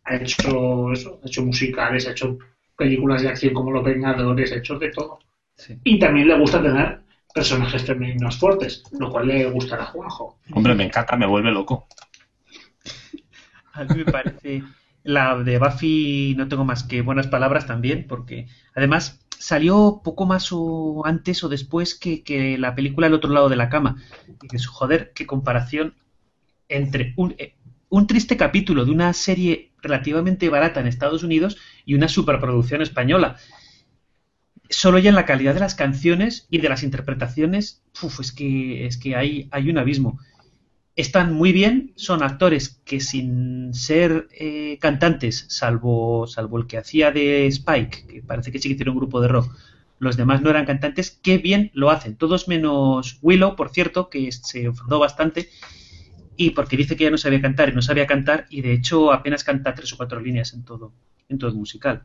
ha 0.05 0.17
hecho 0.17 0.93
eso, 0.93 1.21
ha 1.23 1.27
hecho 1.27 1.45
musicales, 1.45 2.09
ha 2.09 2.13
hecho 2.13 2.39
películas 2.83 3.23
de 3.23 3.29
acción 3.29 3.55
como 3.55 3.71
Los 3.71 3.85
Vengadores, 3.85 4.53
ha 4.53 4.57
hecho 4.57 4.79
de 4.79 4.91
todo. 4.91 5.21
Sí. 5.55 5.79
Y 5.85 5.99
también 5.99 6.29
le 6.29 6.39
gusta 6.39 6.63
tener 6.63 7.03
personajes 7.33 7.85
femeninos 7.85 8.39
fuertes, 8.39 8.83
lo 8.99 9.11
cual 9.11 9.29
le 9.29 9.51
gustará 9.51 9.85
a 9.85 9.87
Juanjo. 9.87 10.39
Hombre, 10.53 10.75
me 10.75 10.85
encanta, 10.85 11.17
me 11.17 11.27
vuelve 11.27 11.51
loco. 11.51 11.87
A 13.73 13.85
mí 13.85 13.97
me 13.97 14.05
parece. 14.05 14.63
La 15.05 15.37
de 15.37 15.59
Buffy 15.59 16.35
no 16.37 16.47
tengo 16.47 16.65
más 16.65 16.85
que 16.85 17.03
buenas 17.03 17.27
palabras 17.27 17.67
también, 17.67 18.07
porque 18.09 18.47
además 18.75 19.27
salió 19.39 20.01
poco 20.05 20.27
más 20.27 20.51
o 20.53 21.03
antes 21.05 21.43
o 21.43 21.49
después 21.49 21.97
que, 21.97 22.23
que 22.23 22.57
la 22.57 22.77
película 22.77 23.09
El 23.09 23.15
otro 23.15 23.31
lado 23.31 23.49
de 23.49 23.57
la 23.57 23.69
cama. 23.69 23.97
Y 24.29 24.49
dices, 24.49 24.67
joder, 24.67 25.13
qué 25.15 25.27
comparación 25.27 25.95
entre 26.69 27.15
un, 27.17 27.35
eh, 27.39 27.57
un 27.89 28.07
triste 28.07 28.37
capítulo 28.37 28.85
de 28.85 28.93
una 28.93 29.13
serie 29.13 29.72
relativamente 29.83 30.49
barata 30.49 30.81
en 30.81 30.87
Estados 30.87 31.23
Unidos 31.23 31.59
y 31.85 31.95
una 31.95 32.09
superproducción 32.09 32.81
española. 32.83 33.37
Solo 34.71 34.99
ya 34.99 35.11
en 35.11 35.17
la 35.17 35.27
calidad 35.27 35.55
de 35.55 35.61
las 35.61 35.75
canciones 35.75 36.47
y 36.49 36.59
de 36.59 36.69
las 36.69 36.83
interpretaciones, 36.83 37.83
uf, 38.03 38.21
es 38.21 38.33
que, 38.33 38.87
es 38.87 38.97
que 38.97 39.17
hay, 39.17 39.49
hay 39.51 39.69
un 39.69 39.79
abismo 39.79 40.19
están 40.97 41.33
muy 41.33 41.53
bien, 41.53 41.93
son 41.97 42.23
actores 42.23 42.81
que 42.85 43.01
sin 43.01 43.73
ser 43.73 44.29
eh, 44.33 44.79
cantantes, 44.81 45.47
salvo, 45.49 46.27
salvo 46.27 46.59
el 46.59 46.67
que 46.67 46.79
hacía 46.79 47.11
de 47.11 47.47
Spike, 47.47 48.07
que 48.07 48.23
parece 48.23 48.53
que 48.53 48.59
sí 48.59 48.69
que 48.69 48.75
tiene 48.75 48.91
un 48.91 48.99
grupo 48.99 49.21
de 49.21 49.29
rock, 49.29 49.55
los 49.99 50.17
demás 50.17 50.43
no 50.43 50.51
eran 50.51 50.67
cantantes, 50.67 51.19
qué 51.23 51.39
bien 51.39 51.71
lo 51.75 51.91
hacen. 51.91 52.17
Todos 52.17 52.49
menos 52.49 53.19
Willow, 53.23 53.55
por 53.55 53.71
cierto, 53.71 54.11
que 54.11 54.31
se 54.33 54.65
enfadó 54.65 54.99
bastante 54.99 55.49
y 56.37 56.51
porque 56.51 56.77
dice 56.77 56.97
que 56.97 57.05
ya 57.05 57.11
no 57.11 57.19
sabía 57.19 57.41
cantar 57.41 57.69
y 57.69 57.73
no 57.73 57.83
sabía 57.83 58.07
cantar 58.07 58.47
y 58.51 58.61
de 58.63 58.73
hecho 58.73 59.13
apenas 59.13 59.45
canta 59.45 59.75
tres 59.75 59.93
o 59.93 59.97
cuatro 59.97 60.21
líneas 60.21 60.53
en 60.55 60.65
todo, 60.65 60.93
en 61.29 61.39
todo 61.39 61.51
el 61.51 61.57
musical. 61.57 62.03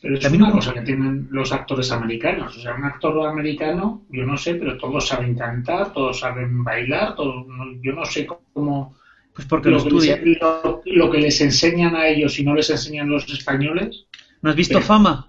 Pero 0.00 0.14
es 0.14 0.20
También 0.20 0.42
una 0.42 0.52
un- 0.52 0.58
cosa 0.58 0.72
que 0.74 0.82
tienen 0.82 1.26
los 1.30 1.50
actores 1.52 1.90
americanos. 1.90 2.56
O 2.56 2.60
sea, 2.60 2.74
un 2.76 2.84
actor 2.84 3.26
americano, 3.26 4.04
yo 4.10 4.24
no 4.24 4.36
sé, 4.36 4.54
pero 4.54 4.78
todos 4.78 5.08
saben 5.08 5.34
cantar, 5.36 5.92
todos 5.92 6.20
saben 6.20 6.62
bailar, 6.62 7.16
todos, 7.16 7.46
yo 7.82 7.92
no 7.92 8.04
sé 8.04 8.26
cómo... 8.52 8.96
Pues 9.34 9.46
porque 9.48 9.70
lo 9.70 9.82
que 9.84 9.90
les, 9.90 10.04
estudia. 10.08 10.38
lo, 10.40 10.82
lo 10.84 11.10
que 11.10 11.18
les 11.18 11.40
enseñan 11.40 11.94
a 11.96 12.06
ellos 12.08 12.38
y 12.38 12.44
no 12.44 12.54
les 12.54 12.70
enseñan 12.70 13.08
los 13.08 13.28
españoles. 13.28 14.06
¿No 14.42 14.50
has 14.50 14.56
visto 14.56 14.74
Pero- 14.74 14.86
fama? 14.86 15.26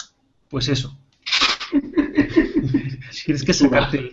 Pues 0.50 0.68
eso. 0.68 0.96
Tienes 3.26 3.44
que 3.44 3.54
sacarte. 3.54 4.12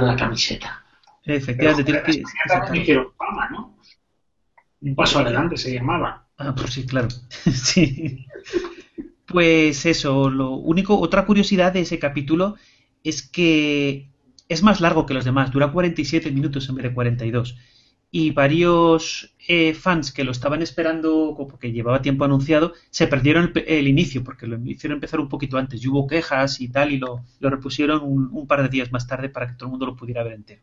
La 0.00 0.16
camiseta. 0.16 0.84
Efectivamente, 1.26 2.02
que. 2.04 2.22
también 2.48 3.04
¿no? 3.50 3.76
Un 4.80 4.94
paso 4.94 5.18
adelante 5.18 5.56
se 5.56 5.74
llamaba. 5.74 6.28
Ah, 6.38 6.54
pues 6.54 6.72
sí, 6.72 6.86
claro. 6.86 7.08
sí. 7.52 8.26
Pues 9.26 9.84
eso, 9.86 10.30
lo 10.30 10.52
único, 10.52 10.98
otra 10.98 11.26
curiosidad 11.26 11.72
de 11.72 11.80
ese 11.80 11.98
capítulo 11.98 12.54
es 13.02 13.22
que 13.28 14.10
es 14.48 14.62
más 14.62 14.80
largo 14.80 15.06
que 15.06 15.14
los 15.14 15.24
demás, 15.24 15.50
dura 15.50 15.72
47 15.72 16.30
minutos 16.30 16.68
en 16.68 16.76
vez 16.76 16.84
de 16.84 16.94
42. 16.94 17.56
Y 18.12 18.30
varios 18.30 19.34
eh, 19.48 19.74
fans 19.74 20.12
que 20.12 20.22
lo 20.22 20.30
estaban 20.30 20.62
esperando, 20.62 21.34
porque 21.36 21.72
llevaba 21.72 22.02
tiempo 22.02 22.24
anunciado, 22.24 22.72
se 22.90 23.08
perdieron 23.08 23.52
el, 23.66 23.88
inicio, 23.88 24.22
porque 24.22 24.46
lo 24.46 24.56
hicieron 24.64 24.96
empezar 24.96 25.18
un 25.18 25.28
poquito 25.28 25.58
antes. 25.58 25.82
Y 25.82 25.88
hubo 25.88 26.06
quejas 26.06 26.60
y 26.60 26.68
tal, 26.68 26.92
y 26.92 26.98
lo, 26.98 27.24
lo 27.40 27.50
repusieron 27.50 28.02
un, 28.04 28.30
un 28.32 28.46
par 28.46 28.62
de 28.62 28.68
días 28.68 28.92
más 28.92 29.08
tarde 29.08 29.28
para 29.28 29.48
que 29.48 29.54
todo 29.54 29.66
el 29.66 29.70
mundo 29.72 29.86
lo 29.86 29.96
pudiera 29.96 30.22
ver 30.22 30.34
entero. 30.34 30.62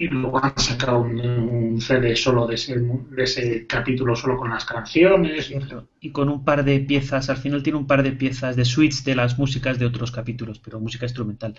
Y 0.00 0.08
luego 0.08 0.42
han 0.42 0.58
sacado 0.58 1.00
un, 1.00 1.78
CD 1.78 2.16
solo 2.16 2.46
de 2.46 2.54
ese, 2.54 2.74
de 2.78 3.22
ese 3.22 3.66
capítulo, 3.66 4.16
solo 4.16 4.38
con 4.38 4.48
las 4.48 4.64
canciones. 4.64 5.52
Y 6.00 6.10
con 6.10 6.30
un 6.30 6.42
par 6.42 6.64
de 6.64 6.80
piezas, 6.80 7.28
al 7.28 7.36
final 7.36 7.62
tiene 7.62 7.78
un 7.78 7.86
par 7.86 8.02
de 8.02 8.12
piezas 8.12 8.56
de 8.56 8.64
suites 8.64 9.04
de 9.04 9.14
las 9.14 9.38
músicas 9.38 9.78
de 9.78 9.84
otros 9.84 10.10
capítulos, 10.10 10.58
pero 10.58 10.80
música 10.80 11.04
instrumental. 11.04 11.54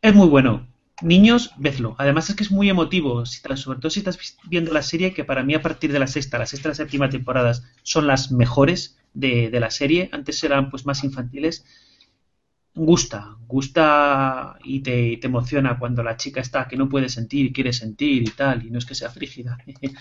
Es 0.00 0.14
muy 0.14 0.28
bueno. 0.28 0.68
Niños, 1.02 1.50
vedlo. 1.58 1.96
Además 1.98 2.30
es 2.30 2.36
que 2.36 2.44
es 2.44 2.52
muy 2.52 2.70
emotivo, 2.70 3.26
sobre 3.26 3.80
todo 3.80 3.90
si 3.90 3.98
estás 3.98 4.38
viendo 4.48 4.72
la 4.72 4.82
serie, 4.82 5.12
que 5.12 5.24
para 5.24 5.42
mí 5.42 5.56
a 5.56 5.60
partir 5.60 5.90
de 5.90 5.98
la 5.98 6.06
sexta, 6.06 6.38
la 6.38 6.46
sexta 6.46 6.68
y 6.68 6.70
la 6.70 6.76
séptima 6.76 7.10
temporadas 7.10 7.64
son 7.82 8.06
las 8.06 8.30
mejores 8.30 9.00
de, 9.14 9.50
de 9.50 9.58
la 9.58 9.72
serie. 9.72 10.10
Antes 10.12 10.44
eran 10.44 10.70
pues 10.70 10.86
más 10.86 11.02
infantiles. 11.02 11.64
Gusta, 12.80 13.36
gusta 13.48 14.56
y 14.62 14.80
te, 14.80 15.08
y 15.08 15.16
te 15.16 15.26
emociona 15.26 15.78
cuando 15.78 16.02
la 16.04 16.16
chica 16.16 16.40
está 16.40 16.68
que 16.68 16.76
no 16.76 16.88
puede 16.88 17.08
sentir 17.08 17.46
y 17.46 17.52
quiere 17.52 17.72
sentir 17.72 18.22
y 18.22 18.30
tal, 18.30 18.64
y 18.64 18.70
no 18.70 18.78
es 18.78 18.86
que 18.86 18.94
sea 18.94 19.10
frígida. 19.10 19.58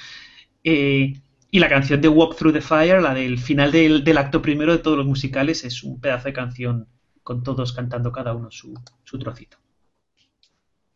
Eh, 0.64 1.14
y 1.50 1.60
la 1.60 1.70
canción 1.70 2.02
de 2.02 2.10
Walk 2.10 2.36
Through 2.36 2.54
the 2.54 2.62
Fire, 2.62 3.02
la 3.02 3.14
del 3.14 3.38
final 3.40 3.72
del, 3.72 4.04
del 4.04 4.18
acto 4.18 4.42
primero 4.42 4.74
de 4.74 4.80
todos 4.80 4.98
los 4.98 5.06
musicales, 5.06 5.64
es 5.64 5.82
un 5.82 6.02
pedazo 6.02 6.26
de 6.26 6.34
canción 6.34 6.88
con 7.24 7.42
todos 7.42 7.72
cantando 7.72 8.12
cada 8.12 8.34
uno 8.34 8.52
su, 8.52 8.74
su 9.06 9.18
trocito. 9.18 9.58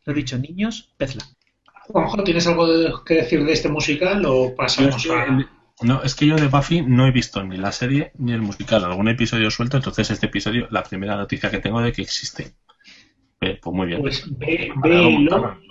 Lo 0.06 0.14
dicho, 0.14 0.38
niños, 0.38 0.90
vedla. 1.00 1.24
Juanjo, 1.88 2.24
¿tienes 2.24 2.46
algo 2.48 2.68
de- 2.68 2.92
que 3.06 3.14
decir 3.16 3.46
de 3.46 3.54
este 3.54 3.70
musical 3.70 4.24
o 4.26 4.54
pasamos 4.56 5.08
a...? 5.10 5.61
No, 5.82 6.04
es 6.04 6.16
que 6.16 6.28
yo 6.28 6.36
de 6.36 6.48
Buffy 6.48 6.82
no 6.82 7.08
he 7.08 7.12
visto 7.12 7.44
ni 7.44 7.58
la 7.58 7.72
serie 7.72 8.12
ni 8.18 8.34
el 8.34 8.42
musical, 8.42 8.84
algún 8.84 9.08
episodio 9.08 9.50
suelto, 9.50 9.78
entonces 9.78 10.12
este 10.12 10.28
episodio, 10.28 10.68
la 10.70 10.84
primera 10.84 11.16
noticia 11.16 11.50
que 11.50 11.60
tengo 11.60 11.82
de 11.82 11.92
que 11.92 12.04
existe. 12.04 12.54
Eh, 13.42 13.60
pues 13.60 13.76
muy 13.76 13.88
bien. 13.88 14.02
Pues 14.02 14.24
ve. 14.38 14.72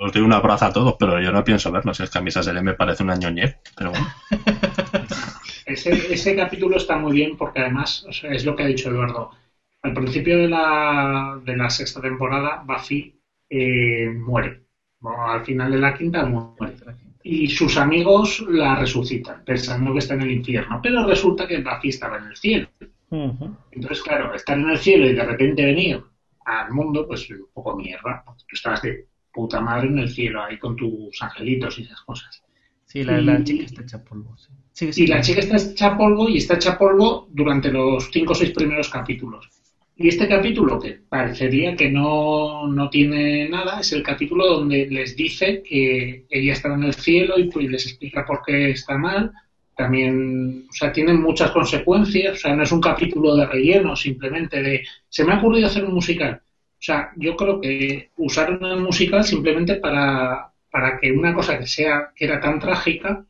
Os 0.01 0.13
doy 0.13 0.23
un 0.23 0.33
abrazo 0.33 0.67
a 0.67 0.73
todos, 0.73 0.97
pero 0.99 1.21
yo 1.21 1.31
no 1.31 1.45
pienso 1.45 1.71
verlo. 1.71 1.95
Si 1.95 2.03
es 2.03 2.11
que 2.11 2.19
a 2.19 2.21
mí 2.21 2.29
esa 2.29 2.43
serie 2.43 2.63
me 2.63 2.75
parece 2.75 3.05
una 3.05 3.15
ñoñez, 3.15 3.59
pero 3.77 3.91
bueno. 3.91 4.07
Ese, 5.67 6.13
ese 6.13 6.35
capítulo 6.35 6.79
está 6.79 6.99
muy 6.99 7.13
bien 7.13 7.37
porque 7.37 7.61
además 7.61 8.05
o 8.09 8.13
sea, 8.13 8.33
es 8.33 8.45
lo 8.45 8.57
que 8.57 8.65
ha 8.65 8.67
dicho 8.67 8.91
Eduardo. 8.91 9.31
Al 9.83 9.95
principio 9.95 10.37
de 10.37 10.49
la, 10.49 11.41
de 11.45 11.57
la 11.57 11.71
sexta 11.71 12.01
temporada, 12.01 12.65
Buffy 12.67 13.21
eh, 13.49 14.11
muere. 14.11 14.65
Bueno, 14.99 15.31
al 15.31 15.45
final 15.45 15.71
de 15.71 15.79
la 15.79 15.95
quinta 15.95 16.25
muere. 16.25 16.75
Y 17.23 17.49
sus 17.49 17.77
amigos 17.77 18.45
la 18.49 18.77
resucitan, 18.77 19.45
pensando 19.45 19.93
que 19.93 19.99
está 19.99 20.15
en 20.15 20.23
el 20.23 20.31
infierno. 20.31 20.81
Pero 20.83 21.07
resulta 21.07 21.47
que 21.47 21.59
Buffy 21.63 21.91
estaba 21.91 22.19
en 22.19 22.25
el 22.25 22.37
cielo. 22.37 22.69
Entonces, 23.11 24.03
claro, 24.03 24.35
estar 24.35 24.59
en 24.59 24.71
el 24.71 24.79
cielo 24.79 25.07
y 25.09 25.15
de 25.15 25.25
repente 25.25 25.65
venir 25.65 26.03
al 26.47 26.73
mundo, 26.73 27.07
pues 27.07 27.29
un 27.31 27.47
poco 27.53 27.77
mierda. 27.77 28.25
Tú 28.27 28.47
estabas 28.53 28.83
de 28.83 29.07
puta 29.33 29.61
madre 29.61 29.89
en 29.89 29.99
el 29.99 30.09
cielo 30.09 30.43
ahí 30.43 30.59
con 30.59 30.77
tus 30.77 31.21
angelitos 31.23 31.79
y 31.79 31.83
esas 31.83 32.01
cosas. 32.03 32.43
Sí, 32.87 33.05
la, 33.05 33.21
la 33.21 33.39
Y- 33.39 33.45
chica 33.45 33.65
está 33.65 33.83
hecha 33.83 34.03
polvo. 34.05 34.37
sí. 34.73 34.91
Y 34.97 35.07
la 35.07 35.21
chica 35.21 35.41
está 35.41 35.57
hecha 35.57 35.97
polvo 35.97 36.29
y 36.29 36.39
está 36.39 36.55
hecha 36.55 36.79
polvo 36.79 37.29
durante 37.31 37.71
los 37.71 38.11
cinco 38.11 38.33
o 38.33 38.35
seis 38.35 38.51
primeros 38.53 38.89
capítulos. 38.89 39.49
Y 40.03 40.09
este 40.09 40.27
capítulo, 40.27 40.81
que 40.81 40.99
parecería 41.11 41.77
que 41.77 41.91
no, 41.91 42.67
no 42.67 42.89
tiene 42.89 43.51
nada, 43.51 43.81
es 43.81 43.93
el 43.93 44.03
capítulo 44.03 44.47
donde 44.47 44.87
les 44.87 45.15
dice 45.15 45.63
que 45.63 46.25
ella 46.31 46.55
está 46.55 46.73
en 46.73 46.85
el 46.85 46.95
cielo 46.95 47.39
y 47.39 47.51
pues 47.51 47.69
les 47.69 47.85
explica 47.85 48.25
por 48.25 48.41
qué 48.43 48.71
está 48.71 48.97
mal. 48.97 49.31
También, 49.77 50.65
o 50.71 50.73
sea, 50.73 50.91
tiene 50.91 51.13
muchas 51.13 51.51
consecuencias. 51.51 52.33
O 52.33 52.37
sea, 52.39 52.57
no 52.57 52.63
es 52.63 52.73
un 52.73 52.81
capítulo 52.81 53.37
de 53.37 53.45
relleno, 53.45 53.95
simplemente 53.95 54.63
de 54.63 54.87
se 55.07 55.23
me 55.23 55.35
ha 55.35 55.39
ocurrido 55.39 55.67
hacer 55.67 55.85
un 55.85 55.93
musical. 55.93 56.41
O 56.43 56.83
sea, 56.83 57.11
yo 57.17 57.37
creo 57.37 57.61
que 57.61 58.09
usaron 58.17 58.65
el 58.65 58.81
musical 58.81 59.23
simplemente 59.23 59.75
para, 59.75 60.51
para 60.71 60.99
que 60.99 61.13
una 61.13 61.35
cosa 61.35 61.59
que 61.59 61.67
sea 61.67 62.11
que 62.17 62.25
era 62.25 62.41
tan 62.41 62.59
trágica 62.59 63.23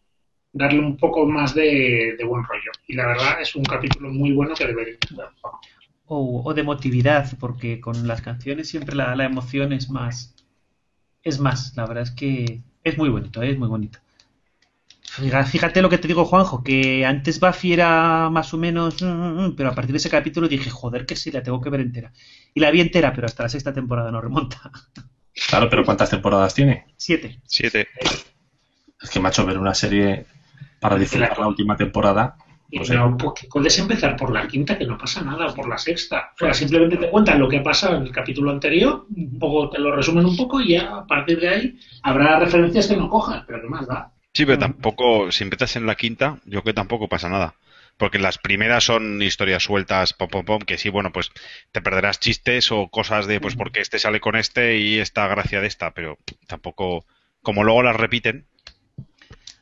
darle 0.53 0.79
un 0.79 0.97
poco 0.97 1.27
más 1.27 1.53
de, 1.53 2.15
de 2.17 2.25
buen 2.25 2.45
rollo. 2.45 2.71
Y 2.87 2.95
la 2.95 3.09
verdad 3.09 3.41
es 3.41 3.57
un 3.57 3.65
capítulo 3.65 4.13
muy 4.13 4.31
bueno 4.31 4.55
que 4.55 4.69
debería 4.69 4.95
ver. 5.11 5.27
O, 6.11 6.43
o 6.45 6.55
de 6.55 6.61
emotividad, 6.63 7.25
porque 7.39 7.81
con 7.81 8.07
las 8.09 8.21
canciones 8.23 8.69
siempre 8.69 8.97
la, 8.97 9.17
la 9.17 9.25
emoción 9.25 9.73
es 9.73 9.91
más. 9.91 10.35
Es 11.23 11.41
más, 11.41 11.77
la 11.77 11.87
verdad 11.87 12.05
es 12.05 12.13
que 12.13 12.63
es 12.85 12.99
muy 12.99 13.11
bonito, 13.11 13.43
¿eh? 13.43 13.51
es 13.53 13.59
muy 13.59 13.69
bonito. 13.69 14.01
Fíjate 15.53 15.83
lo 15.83 15.91
que 15.91 15.99
te 15.99 16.09
digo, 16.09 16.25
Juanjo, 16.25 16.63
que 16.63 17.05
antes 17.05 17.41
Buffy 17.41 17.73
era 17.73 18.29
más 18.31 18.55
o 18.55 18.59
menos. 18.59 19.03
mm, 19.03 19.07
mm, 19.07 19.47
mm, 19.47 19.57
Pero 19.57 19.71
a 19.71 19.75
partir 19.75 19.93
de 19.93 19.99
ese 19.99 20.09
capítulo 20.11 20.49
dije, 20.49 20.71
joder, 20.71 21.05
que 21.07 21.17
sí, 21.17 21.31
la 21.31 21.43
tengo 21.43 21.61
que 21.61 21.71
ver 21.71 21.81
entera. 21.81 22.13
Y 22.55 22.61
la 22.61 22.71
vi 22.71 22.81
entera, 22.81 23.13
pero 23.13 23.27
hasta 23.27 23.43
la 23.43 23.49
sexta 23.49 23.73
temporada 23.73 24.11
no 24.11 24.21
remonta. 24.21 24.71
Claro, 25.49 25.69
pero 25.69 25.85
¿cuántas 25.85 26.11
temporadas 26.11 26.55
tiene? 26.55 26.87
Siete. 26.97 27.41
Siete. 27.45 27.89
Es 29.03 29.11
que, 29.11 29.21
macho, 29.21 29.45
ver 29.47 29.59
una 29.59 29.75
serie 29.75 30.27
para 30.81 30.97
disfrutar 30.97 31.39
la 31.39 31.49
última 31.49 31.77
temporada. 31.77 32.37
Sé. 32.83 32.95
no, 32.95 33.17
porque 33.17 33.49
puedes 33.51 33.79
empezar 33.79 34.17
por 34.17 34.33
la 34.33 34.47
quinta, 34.47 34.79
que 34.79 34.87
no 34.87 34.97
pasa 34.97 35.23
nada, 35.23 35.47
o 35.47 35.55
por 35.55 35.69
la 35.69 35.79
sexta. 35.79 36.33
O 36.35 36.39
sea, 36.39 36.55
simplemente 36.55 36.97
te 36.97 37.11
cuentan 37.11 37.39
lo 37.41 37.49
que 37.49 37.59
ha 37.59 37.63
pasado 37.63 37.97
en 37.97 38.05
el 38.05 38.13
capítulo 38.13 38.51
anterior, 38.51 39.07
un 39.15 39.39
poco 39.39 39.71
te 39.71 39.79
lo 39.79 39.95
resumen 39.95 40.25
un 40.25 40.37
poco 40.37 40.61
y 40.61 40.73
ya 40.73 40.97
a 40.97 41.07
partir 41.07 41.41
de 41.41 41.49
ahí 41.49 41.79
habrá 42.03 42.39
referencias 42.39 42.87
que 42.87 42.97
no 42.97 43.09
cojas, 43.09 43.45
pero 43.47 43.61
¿qué 43.61 43.69
más 43.69 43.87
da? 43.87 44.13
Sí, 44.33 44.47
pero 44.47 44.59
tampoco, 44.59 45.33
si 45.33 45.43
empiezas 45.43 45.77
en 45.77 45.87
la 45.87 45.97
quinta, 45.97 46.39
yo 46.45 46.63
creo 46.63 46.63
que 46.63 46.73
tampoco 46.75 47.09
pasa 47.09 47.29
nada. 47.29 47.55
Porque 47.97 48.19
las 48.19 48.39
primeras 48.39 48.85
son 48.85 49.21
historias 49.21 49.65
sueltas, 49.65 50.15
pom, 50.15 50.29
pom, 50.29 50.45
pom, 50.45 50.63
que 50.63 50.79
sí, 50.79 50.89
bueno, 50.89 51.13
pues 51.13 51.31
te 51.73 51.83
perderás 51.83 52.21
chistes 52.21 52.73
o 52.73 52.89
cosas 52.89 53.27
de, 53.27 53.41
pues 53.41 53.57
porque 53.57 53.81
este 53.81 53.99
sale 53.99 54.21
con 54.21 54.37
este 54.37 54.79
y 54.79 54.99
esta 54.99 55.27
gracia 55.29 55.61
de 55.61 55.67
esta, 55.67 55.91
pero 55.91 56.17
tampoco, 56.47 57.05
como 57.43 57.65
luego 57.65 57.83
las 57.83 57.97
repiten, 57.97 58.47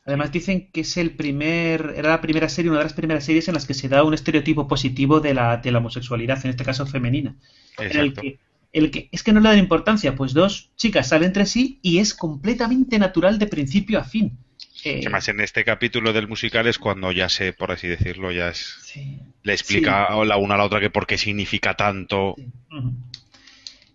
Además 0.09 0.31
dicen 0.31 0.71
que 0.71 0.81
es 0.81 0.97
el 0.97 1.11
primer, 1.11 1.93
era 1.95 2.09
la 2.09 2.19
primera 2.19 2.49
serie, 2.49 2.71
una 2.71 2.79
de 2.79 2.85
las 2.85 2.93
primeras 2.93 3.23
series 3.23 3.47
en 3.47 3.53
las 3.53 3.67
que 3.67 3.75
se 3.75 3.87
da 3.87 4.03
un 4.03 4.15
estereotipo 4.15 4.67
positivo 4.67 5.19
de 5.19 5.35
la, 5.35 5.57
de 5.57 5.71
la 5.71 5.77
homosexualidad, 5.77 6.43
en 6.43 6.49
este 6.49 6.65
caso 6.65 6.87
femenina. 6.87 7.35
En 7.77 7.95
el 7.95 8.13
que, 8.15 8.39
el 8.73 8.89
que 8.89 9.07
es 9.11 9.21
que 9.21 9.33
no 9.33 9.39
le 9.39 9.49
dan 9.49 9.59
importancia, 9.59 10.15
pues 10.15 10.33
dos 10.33 10.71
chicas 10.77 11.09
salen 11.09 11.27
entre 11.27 11.45
sí 11.45 11.77
y 11.83 11.99
es 11.99 12.15
completamente 12.15 12.97
natural 12.97 13.37
de 13.37 13.45
principio 13.45 13.99
a 13.99 14.03
fin. 14.03 14.35
Eh, 14.83 15.01
que 15.01 15.09
más 15.09 15.27
en 15.27 15.41
este 15.41 15.63
capítulo 15.63 16.11
del 16.11 16.27
musical 16.27 16.65
es 16.65 16.79
cuando 16.79 17.11
ya 17.11 17.29
se, 17.29 17.53
por 17.53 17.71
así 17.71 17.87
decirlo, 17.87 18.31
ya 18.31 18.49
es, 18.49 18.95
le 19.43 19.53
explica 19.53 20.09
la 20.25 20.37
una 20.37 20.55
a 20.55 20.57
la 20.57 20.65
otra 20.65 20.79
que 20.79 20.89
por 20.89 21.05
qué 21.05 21.19
significa 21.19 21.75
tanto. 21.75 22.35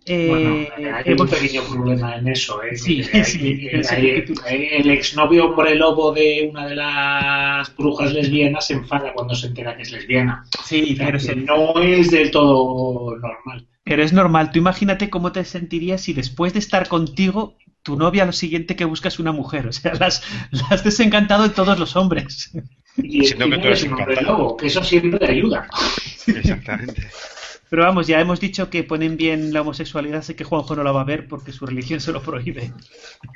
Eh, 0.07 0.27
Bueno, 0.29 0.95
hay 0.97 1.03
eh, 1.13 1.15
un 1.19 1.27
pequeño 1.27 1.63
problema 1.63 2.15
en 2.17 2.27
eso. 2.27 2.61
¿eh? 2.63 2.75
Sí, 2.77 3.01
Hay- 3.13 3.23
sí, 3.23 3.67
hay- 3.89 4.23
hay- 4.45 4.67
el 4.71 4.89
exnovio 4.91 5.45
hombre 5.45 5.75
lobo 5.75 6.11
de 6.13 6.47
una 6.51 6.67
de 6.67 6.75
las 6.75 7.75
brujas 7.75 8.13
lesbianas 8.13 8.67
se 8.67 8.73
enfada 8.73 9.13
cuando 9.13 9.33
se 9.35 9.47
entera 9.47 9.75
que 9.75 9.81
es 9.83 9.91
lesbiana. 9.91 10.45
Sí, 10.63 10.93
O 10.93 10.95
sea, 10.95 11.05
pero 11.07 11.19
se- 11.19 11.35
no 11.35 11.81
es 11.81 12.11
del 12.11 12.29
todo 12.31 13.17
normal. 13.17 13.67
Pero 13.83 14.03
es 14.03 14.13
normal, 14.13 14.51
tú 14.51 14.59
imagínate 14.59 15.09
cómo 15.09 15.31
te 15.31 15.43
sentirías 15.43 16.01
si 16.01 16.13
después 16.13 16.53
de 16.53 16.59
estar 16.59 16.87
contigo, 16.87 17.55
tu 17.83 17.95
novia 17.95 18.25
lo 18.25 18.31
siguiente 18.31 18.75
que 18.75 18.85
busca 18.85 19.07
es 19.09 19.19
una 19.19 19.31
mujer. 19.31 19.67
O 19.69 19.71
sea, 19.71 19.93
las, 19.95 20.21
las 20.51 20.71
has 20.71 20.83
desencantado 20.83 21.43
de 21.43 21.49
todos 21.49 21.79
los 21.79 21.95
hombres. 21.95 22.51
Y 22.97 23.25
Siento 23.25 23.49
que 23.49 23.57
tú 23.57 23.67
eres 23.67 23.79
es 23.83 23.85
un 23.91 23.93
hombre 23.99 24.21
lobo, 24.21 24.55
que 24.55 24.67
eso 24.67 24.83
siempre 24.83 25.27
ayuda. 25.27 25.67
Exactamente. 26.27 27.07
Pero 27.69 27.83
vamos, 27.83 28.07
ya 28.07 28.19
hemos 28.19 28.39
dicho 28.39 28.69
que 28.69 28.83
ponen 28.83 29.17
bien 29.17 29.53
la 29.53 29.61
homosexualidad, 29.61 30.21
sé 30.21 30.35
que 30.35 30.43
Juanjo 30.43 30.75
no 30.75 30.83
la 30.83 30.91
va 30.91 31.01
a 31.01 31.05
ver 31.05 31.27
porque 31.27 31.51
su 31.51 31.65
religión 31.65 31.99
se 31.99 32.11
lo 32.11 32.21
prohíbe. 32.21 32.71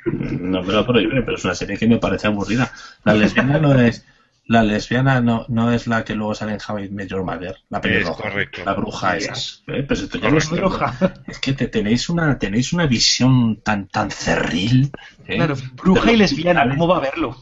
No 0.06 0.62
me 0.62 0.72
lo 0.72 0.86
prohíbe, 0.86 1.22
pero 1.22 1.36
es 1.36 1.44
una 1.44 1.54
serie 1.54 1.76
que 1.76 1.88
me 1.88 1.98
parece 1.98 2.28
aburrida. 2.28 2.72
La 3.04 3.14
lesbiana 3.14 3.58
no 3.58 3.74
es. 3.74 4.06
La 4.46 4.64
lesbiana 4.64 5.20
no, 5.20 5.44
no 5.48 5.72
es 5.72 5.86
la 5.86 6.04
que 6.04 6.16
luego 6.16 6.34
sale 6.34 6.54
en 6.54 6.58
How 6.66 6.80
I 6.80 6.88
Met 6.88 7.08
Your 7.08 7.22
Mother, 7.22 7.56
la 7.68 7.80
pelirroja, 7.80 8.10
Es 8.10 8.32
correcto. 8.32 8.62
la 8.64 8.74
bruja 8.74 9.16
esa. 9.16 9.34
Yes. 9.34 9.62
¿Eh? 9.68 9.84
Pues 9.84 10.00
esto 10.00 10.18
ya 10.18 10.28
lo 10.28 10.40
sé. 10.40 10.56
Bruja. 10.56 10.92
Es 11.28 11.38
que 11.38 11.52
te, 11.52 11.68
tenéis 11.68 12.08
una 12.08 12.36
tenéis 12.36 12.72
una 12.72 12.86
visión 12.86 13.60
tan 13.62 13.86
tan 13.86 14.10
cerril. 14.10 14.90
¿eh? 15.28 15.36
Claro, 15.36 15.54
bruja 15.74 16.10
y 16.10 16.16
lesbiana. 16.16 16.68
¿cómo 16.68 16.88
va 16.88 16.96
a 16.96 17.00
verlo? 17.00 17.36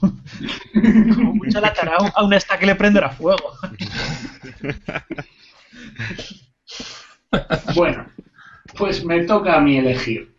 Como 1.15 1.35
mucho 1.35 1.61
la 1.63 1.73
cara 1.73 1.97
a 2.15 2.23
una 2.23 2.37
esta 2.37 2.59
que 2.59 2.67
le 2.67 2.75
prenderá 2.75 3.09
fuego. 3.09 3.53
Bueno, 7.75 8.07
pues 8.77 9.05
me 9.05 9.25
toca 9.25 9.57
a 9.57 9.61
mí 9.61 9.77
elegir. 9.77 10.35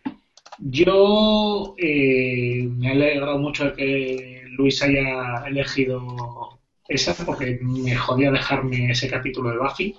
Yo 0.58 1.74
eh, 1.78 2.68
me 2.68 2.88
he 2.88 2.92
alegrado 2.92 3.38
mucho 3.38 3.66
de 3.66 3.72
que 3.72 4.42
Luis 4.50 4.82
haya 4.82 5.44
elegido 5.46 6.58
esa 6.88 7.14
porque 7.24 7.58
me 7.62 7.94
jodía 7.94 8.30
dejarme 8.30 8.90
ese 8.90 9.08
capítulo 9.08 9.50
de 9.50 9.58
Buffy. 9.58 9.96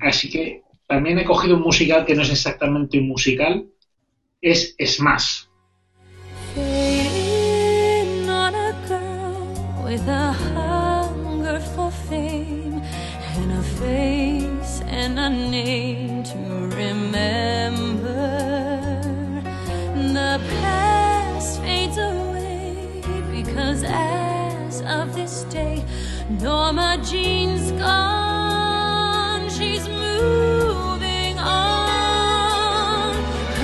Así 0.00 0.30
que 0.30 0.62
también 0.88 1.18
he 1.18 1.24
cogido 1.24 1.56
un 1.56 1.62
musical 1.62 2.04
que 2.04 2.14
no 2.14 2.22
es 2.22 2.30
exactamente 2.30 2.98
un 2.98 3.08
musical, 3.08 3.66
es 4.40 4.74
Smash. 4.80 5.44
To 15.16 16.38
remember. 16.74 18.12
The 19.94 20.40
past 20.60 21.60
fades 21.60 21.98
away 21.98 23.02
because 23.30 23.84
as 23.84 24.80
of 24.82 25.14
this 25.14 25.44
day, 25.50 25.84
Norma 26.40 26.98
Jean's 27.04 27.72
gone. 27.72 28.22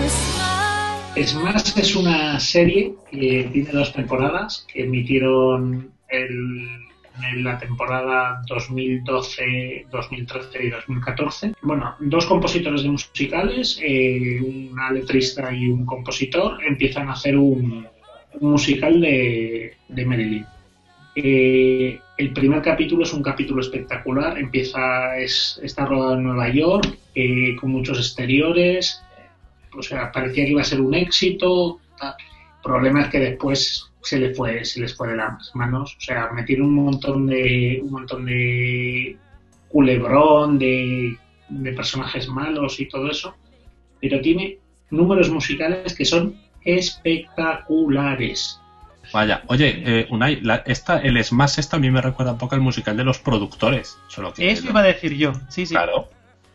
Smile. 0.09 1.27
Smash 1.27 1.77
es 1.77 1.97
una 1.97 2.39
serie 2.41 2.95
que 3.11 3.49
tiene 3.53 3.71
dos 3.73 3.93
temporadas 3.93 4.65
que 4.73 4.85
emitieron 4.85 5.91
el- 6.09 6.88
en 7.23 7.45
la 7.45 7.59
temporada 7.59 8.43
2012, 8.47 9.87
2013 9.91 10.67
y 10.67 10.71
2014. 10.71 11.55
Bueno, 11.63 11.95
dos 12.01 12.27
compositores 12.27 12.83
de 12.83 12.91
musicales, 12.91 13.81
eh, 13.83 14.41
una 14.41 14.91
letrista 14.91 15.53
y 15.53 15.69
un 15.69 15.85
compositor, 15.85 16.63
empiezan 16.65 17.09
a 17.09 17.13
hacer 17.13 17.37
un, 17.37 17.87
musical 18.41 19.01
de, 19.01 19.75
de 19.89 20.07
Marilyn. 20.07 20.47
Eh, 21.15 21.99
el 22.17 22.33
primer 22.33 22.63
capítulo 22.63 23.03
es 23.03 23.13
un 23.13 23.23
capítulo 23.23 23.61
espectacular, 23.61 24.39
empieza, 24.39 25.17
es, 25.19 25.59
está 25.63 25.85
rodado 25.85 26.15
en 26.15 26.25
Nueva 26.25 26.49
York, 26.49 26.97
eh, 27.15 27.57
con 27.57 27.71
muchos 27.71 27.99
exteriores, 27.99 29.03
o 29.77 29.83
sea, 29.83 30.13
parecía 30.13 30.45
que 30.45 30.51
iba 30.51 30.61
a 30.61 30.65
ser 30.65 30.81
un 30.81 30.95
éxito. 30.95 31.81
tal. 31.99 32.15
El 32.19 32.63
problema 32.63 33.03
es 33.03 33.09
que 33.09 33.21
después 33.21 33.91
se 34.09 34.19
le 34.19 34.35
fue, 34.35 34.65
se 34.65 34.81
les 34.81 34.95
fue 34.97 35.09
de 35.09 35.17
las 35.17 35.55
manos. 35.55 35.95
O 35.97 36.01
sea, 36.01 36.31
metieron 36.33 36.67
un 36.69 36.85
montón 36.85 37.27
de, 37.27 37.81
un 37.83 37.91
montón 37.91 38.25
de 38.27 39.17
culebrón, 39.69 40.59
de, 40.59 41.17
de 41.49 41.73
personajes 41.73 42.29
malos 42.29 42.81
y 42.81 42.87
todo 42.89 43.11
eso. 43.11 43.35
Pero 44.01 44.21
tiene 44.21 44.59
números 44.91 45.29
musicales 45.31 45.95
que 45.95 46.05
son 46.05 46.35
espectaculares. 46.65 48.61
Vaya, 49.13 49.43
oye, 49.47 49.83
eh, 49.87 50.07
Unai, 50.11 50.41
la- 50.43 50.63
esta, 50.67 51.01
el 51.01 51.23
Smash 51.25 51.59
esta 51.59 51.77
a 51.77 51.81
mí 51.81 51.91
me 51.91 52.03
recuerda 52.03 52.33
un 52.33 52.39
poco 52.39 52.55
al 52.55 52.61
musical 52.61 52.97
de 52.97 53.05
los 53.05 53.19
productores. 53.19 53.97
Solo 54.09 54.33
que 54.35 54.51
Eso 54.51 54.69
iba 54.69 54.81
a 54.81 54.85
decir 54.85 55.15
yo, 55.15 55.33
sí, 55.49 55.65
sí. 55.65 55.75
Claro. 55.75 56.09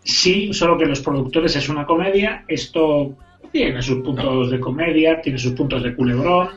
Sí, 0.04 0.54
solo 0.54 0.78
que 0.78 0.86
los 0.86 1.00
productores 1.02 1.56
es 1.56 1.68
una 1.70 1.86
comedia. 1.86 2.44
Esto 2.48 3.16
tiene 3.52 3.82
sus 3.82 4.04
puntos 4.04 4.52
de 4.52 4.60
comedia, 4.60 5.22
tiene 5.22 5.40
sus 5.40 5.54
puntos 5.54 5.82
de 5.82 5.96
culebrón. 5.96 6.50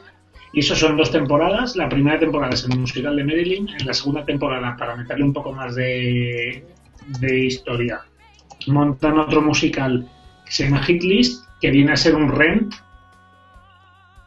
Y 0.57 0.61
eso 0.61 0.75
son 0.75 0.97
dos 0.97 1.11
temporadas. 1.11 1.77
La 1.77 1.87
primera 1.87 2.19
temporada 2.19 2.55
es 2.55 2.65
el 2.65 2.79
musical 2.79 3.15
de 3.15 3.25
Marilyn. 3.25 3.69
En 3.79 3.87
la 3.87 3.93
segunda 3.93 4.25
temporada, 4.25 4.75
para 4.75 4.97
meterle 4.97 5.25
un 5.25 5.35
poco 5.35 5.53
más 5.53 5.75
de, 5.75 6.65
de 7.21 7.39
historia, 7.45 8.01
montan 8.67 9.19
otro 9.19 9.43
musical 9.43 10.09
que 10.47 10.51
se 10.51 10.65
llama 10.65 10.83
Hit 10.85 11.03
List, 11.03 11.45
que 11.61 11.71
viene 11.71 11.93
a 11.93 11.97
ser 11.97 12.15
un 12.15 12.33
rent, 12.35 12.73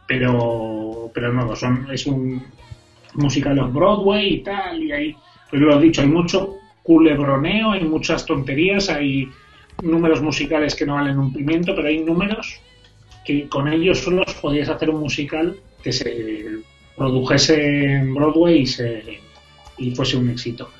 pero, 0.06 1.10
pero 1.12 1.32
no, 1.32 1.52
es 1.92 2.06
un 2.06 2.44
musical 3.14 3.58
of 3.58 3.72
Broadway 3.72 4.34
y 4.34 4.42
tal. 4.44 4.84
Y 4.84 4.92
ahí, 4.92 5.16
pues 5.50 5.60
lo 5.60 5.80
he 5.80 5.82
dicho, 5.82 6.02
hay 6.02 6.08
mucho 6.08 6.58
culebroneo, 6.84 7.72
hay 7.72 7.82
muchas 7.82 8.24
tonterías, 8.24 8.88
hay 8.88 9.28
números 9.82 10.22
musicales 10.22 10.76
que 10.76 10.86
no 10.86 10.94
valen 10.94 11.18
un 11.18 11.32
pimiento, 11.32 11.74
pero 11.74 11.88
hay 11.88 12.04
números 12.04 12.60
que 13.24 13.48
con 13.48 13.66
ellos 13.66 13.98
solos 13.98 14.32
podías 14.40 14.68
hacer 14.68 14.90
un 14.90 15.00
musical 15.00 15.58
que 15.82 15.92
se 15.92 16.44
produjese 16.96 17.84
en 17.94 18.14
Broadway 18.14 18.60
y, 18.62 18.66
se, 18.66 19.20
y 19.78 19.94
fuese 19.94 20.16
un 20.16 20.30
éxito. 20.30 20.70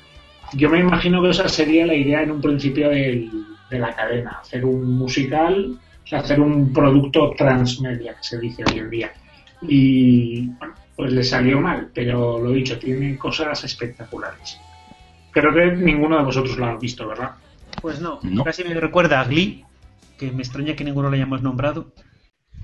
Yo 0.53 0.69
me 0.69 0.79
imagino 0.79 1.21
que 1.21 1.29
esa 1.29 1.47
sería 1.47 1.85
la 1.85 1.95
idea 1.95 2.21
en 2.23 2.31
un 2.31 2.41
principio 2.41 2.89
del- 2.89 3.29
de 3.69 3.79
la 3.79 3.95
cadena, 3.95 4.39
hacer 4.41 4.65
un 4.65 4.97
musical, 4.97 5.77
o 6.03 6.07
sea, 6.07 6.19
hacer 6.19 6.39
un 6.41 6.73
producto 6.73 7.31
transmedia, 7.37 8.13
que 8.15 8.23
se 8.23 8.37
dice 8.39 8.63
hoy 8.69 8.79
en 8.79 8.89
día. 8.89 9.13
Y 9.61 10.47
bueno, 10.47 10.73
pues 10.95 11.13
le 11.13 11.23
salió 11.23 11.61
mal, 11.61 11.89
pero 11.93 12.39
lo 12.39 12.51
dicho, 12.51 12.77
tiene 12.77 13.17
cosas 13.17 13.63
espectaculares. 13.63 14.59
Creo 15.31 15.53
que 15.53 15.71
ninguno 15.77 16.17
de 16.17 16.23
vosotros 16.23 16.57
lo 16.57 16.65
ha 16.65 16.75
visto, 16.77 17.07
¿verdad? 17.07 17.31
Pues 17.81 18.01
no, 18.01 18.19
No. 18.23 18.43
casi 18.43 18.63
me 18.65 18.73
recuerda 18.73 19.21
a 19.21 19.23
Glee, 19.23 19.63
que 20.19 20.31
me 20.31 20.43
extraña 20.43 20.75
que 20.75 20.83
ninguno 20.83 21.09
lo 21.09 21.15
hayamos 21.15 21.41
nombrado. 21.41 21.93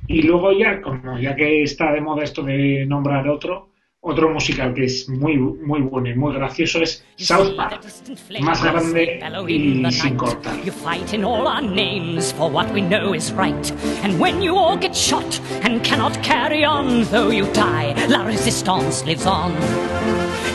Y 0.08 0.22
luego 0.22 0.51
ya, 0.53 0.82
como 0.82 1.20
ya 1.20 1.36
que 1.36 1.64
está 1.64 1.91
de 1.91 2.01
moda 2.01 2.24
esto 2.24 2.41
de 2.41 2.86
nombrar 2.86 3.28
otro, 3.28 3.70
otro 3.99 4.30
musical 4.30 4.74
que 4.74 4.86
es 4.86 5.10
muy 5.10 5.38
muy 5.38 5.82
bueno 5.82 6.10
y 6.10 6.16
muy 6.16 6.34
gracioso 6.34 6.82
es 6.82 7.05
South 7.18 7.55
Park, 7.58 7.82
más 8.39 8.64
grande 8.64 9.20
y 9.49 9.91
sin 9.91 10.16
cortar. 10.16 10.55
You 10.64 10.72
fight 10.72 11.14
in 11.14 11.26
all 11.26 11.45
our 11.45 11.62
names 11.62 12.32
for 12.34 12.49
what 12.49 12.72
we 12.74 12.82
know 12.82 13.14
is 13.14 13.34
right. 13.34 13.72
And 14.03 14.18
when 14.20 14.41
you 14.41 14.55
all 14.55 14.78
get 14.78 14.95
shot 14.95 15.41
and 15.64 15.84
cannot 15.84 16.22
carry 16.24 16.64
on, 16.64 17.03
though 17.12 17.32
you 17.32 17.45
die, 17.53 17.93
la 18.08 18.24
resistance 18.24 19.05
lives 19.05 19.26
on. 19.26 19.51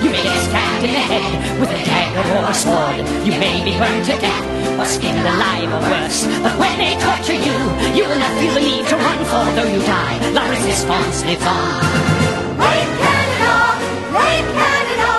You 0.02 0.10
may 0.10 0.22
get 0.22 0.38
stabbed 0.48 0.84
in 0.84 0.92
the 0.92 1.04
head 1.10 1.60
with 1.60 1.70
a 1.70 1.80
dagger 1.84 2.24
or 2.38 2.50
a 2.50 2.54
sword. 2.54 2.96
You 3.26 3.32
may 3.38 3.62
be 3.64 3.72
burned 3.78 4.04
to 4.06 4.16
death 4.18 4.46
or 4.78 4.84
skinned 4.84 5.18
alive 5.20 5.70
or 5.72 5.80
worse. 5.90 6.26
But 6.42 6.58
when 6.58 6.74
they 6.78 6.94
torture 6.98 7.38
you, 7.38 7.56
you 7.96 8.04
will 8.08 8.18
not 8.18 8.32
feel 8.40 8.54
the 8.54 8.60
need 8.60 8.86
to 8.88 8.96
run 8.96 9.18
for 9.30 9.44
though 9.56 9.70
you 9.70 9.80
die. 9.86 10.16
La 10.32 10.44
resistance 10.50 11.24
lives 11.24 11.46
on. 11.46 11.82
Rape 12.58 12.92
Canada! 13.02 13.54
Rape 14.18 14.50
Canada! 14.58 15.12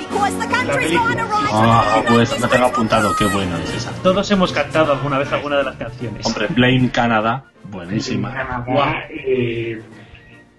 Because 0.00 0.34
the 0.38 0.46
country's 0.54 0.90
película. 0.90 1.14
gonna 1.14 1.24
rise 1.26 1.50
Ah, 1.52 2.02
pues 2.08 2.40
me 2.40 2.48
tengo 2.48 2.66
apuntado, 2.66 3.16
qué 3.16 3.24
bueno 3.26 3.56
es 3.58 3.74
esa. 3.74 3.90
Todos 4.02 4.30
hemos 4.30 4.52
cantado 4.52 4.92
alguna 4.92 5.18
vez 5.18 5.30
alguna 5.32 5.58
de 5.58 5.64
las 5.64 5.76
canciones. 5.76 6.24
Hombre, 6.26 6.46
Blame 6.48 6.90
Canada, 6.90 7.44
En 7.64 7.70
buenísima. 7.70 8.32
Canadá, 8.32 9.04
eh, 9.10 9.82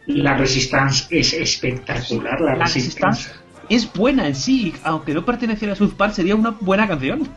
la 0.07 0.35
Resistance 0.35 1.07
es 1.09 1.33
espectacular. 1.33 2.39
La, 2.41 2.55
La 2.55 2.65
Resistance. 2.65 3.23
Resistance 3.29 3.40
es 3.75 3.91
buena 3.91 4.27
en 4.27 4.35
sí, 4.35 4.73
aunque 4.83 5.13
no 5.13 5.25
perteneciera 5.25 5.73
a 5.73 5.75
South 5.75 5.93
Park, 5.95 6.13
sería 6.13 6.35
una 6.35 6.51
buena 6.59 6.87
canción. 6.87 7.27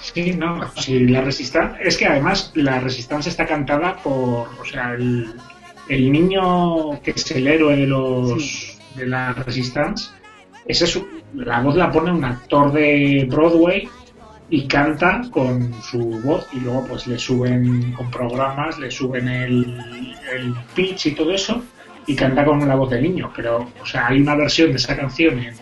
Sí, 0.00 0.32
no, 0.32 0.60
sí, 0.76 1.00
la 1.06 1.22
Resistance. 1.22 1.78
Es 1.82 1.96
que 1.96 2.06
además 2.06 2.52
la 2.54 2.80
Resistance 2.80 3.28
está 3.28 3.46
cantada 3.46 3.96
por. 3.96 4.48
O 4.60 4.64
sea, 4.64 4.94
el, 4.94 5.34
el 5.88 6.12
niño 6.12 7.00
que 7.02 7.10
es 7.10 7.30
el 7.32 7.46
héroe 7.46 7.76
de 7.76 7.86
los. 7.86 8.78
de 8.94 9.06
la 9.06 9.32
Resistance. 9.32 10.10
Ese 10.66 10.84
es, 10.84 11.00
la 11.34 11.60
voz 11.60 11.76
la 11.76 11.90
pone 11.90 12.12
un 12.12 12.24
actor 12.24 12.72
de 12.72 13.26
Broadway 13.28 13.88
y 14.50 14.66
canta 14.66 15.22
con 15.30 15.74
su 15.82 15.98
voz 16.22 16.46
y 16.52 16.60
luego 16.60 16.86
pues 16.86 17.06
le 17.06 17.18
suben 17.18 17.92
con 17.92 18.10
programas, 18.10 18.78
le 18.78 18.90
suben 18.90 19.28
el, 19.28 20.14
el 20.32 20.54
pitch 20.74 21.06
y 21.06 21.10
todo 21.12 21.32
eso 21.32 21.62
y 22.08 22.16
canta 22.16 22.44
con 22.44 22.66
la 22.66 22.74
voz 22.74 22.90
del 22.90 23.02
niño. 23.02 23.30
Pero, 23.36 23.70
o 23.80 23.86
sea, 23.86 24.08
hay 24.08 24.20
una 24.20 24.34
versión 24.34 24.70
de 24.70 24.76
esa 24.76 24.96
canción 24.96 25.38
en- 25.38 25.56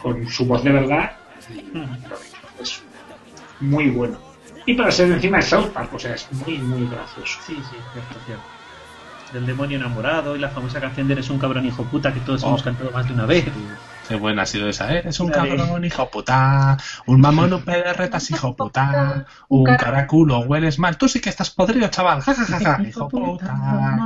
con 0.00 0.28
su 0.28 0.46
voz 0.46 0.62
de 0.62 0.70
verdad 0.70 1.10
y 1.52 2.62
es 2.62 2.82
muy 3.60 3.88
bueno. 3.90 4.18
Y 4.66 4.74
para 4.74 4.90
ser 4.92 5.10
encima 5.10 5.38
de 5.38 5.42
South 5.42 5.68
Park, 5.72 5.92
o 5.94 5.98
sea, 5.98 6.14
es 6.14 6.30
muy, 6.32 6.58
muy 6.58 6.86
gracioso. 6.88 7.38
Sí, 7.46 7.54
sí, 7.56 7.76
cierto, 7.92 8.14
cierto. 8.26 8.44
Del 9.32 9.44
demonio 9.46 9.76
enamorado 9.76 10.36
y 10.36 10.38
la 10.38 10.48
famosa 10.48 10.80
canción 10.80 11.06
de 11.06 11.12
Eres 11.14 11.28
un 11.28 11.38
cabrón 11.38 11.64
hijo 11.66 11.84
puta 11.84 12.12
que 12.14 12.20
todos 12.20 12.42
Oh. 12.44 12.48
hemos 12.48 12.62
cantado 12.62 12.90
más 12.92 13.06
de 13.06 13.12
una 13.14 13.26
vez. 13.26 13.44
Qué 14.08 14.14
buena 14.16 14.42
ha 14.42 14.46
sido 14.46 14.68
esa, 14.70 14.94
¿eh? 14.94 15.02
Es 15.04 15.20
un 15.20 15.26
de- 15.28 15.34
cabrón, 15.34 15.84
hijo 15.84 16.08
puta. 16.08 16.78
Un 17.06 17.20
mamón, 17.20 17.52
un 17.52 17.62
pedorretas, 17.62 18.30
hijo 18.30 18.56
puta. 18.56 19.26
Un 19.48 19.64
caraculo, 19.76 20.40
hueles 20.40 20.78
mal. 20.78 20.96
Tú 20.96 21.08
sí 21.08 21.20
que 21.20 21.28
estás 21.28 21.50
podrido, 21.50 21.88
chaval. 21.88 22.22
Ja, 22.22 22.34
ja, 22.34 22.44
ja, 22.46 22.58
ja. 22.78 22.82
Hijo 22.88 23.06
puta, 23.08 23.54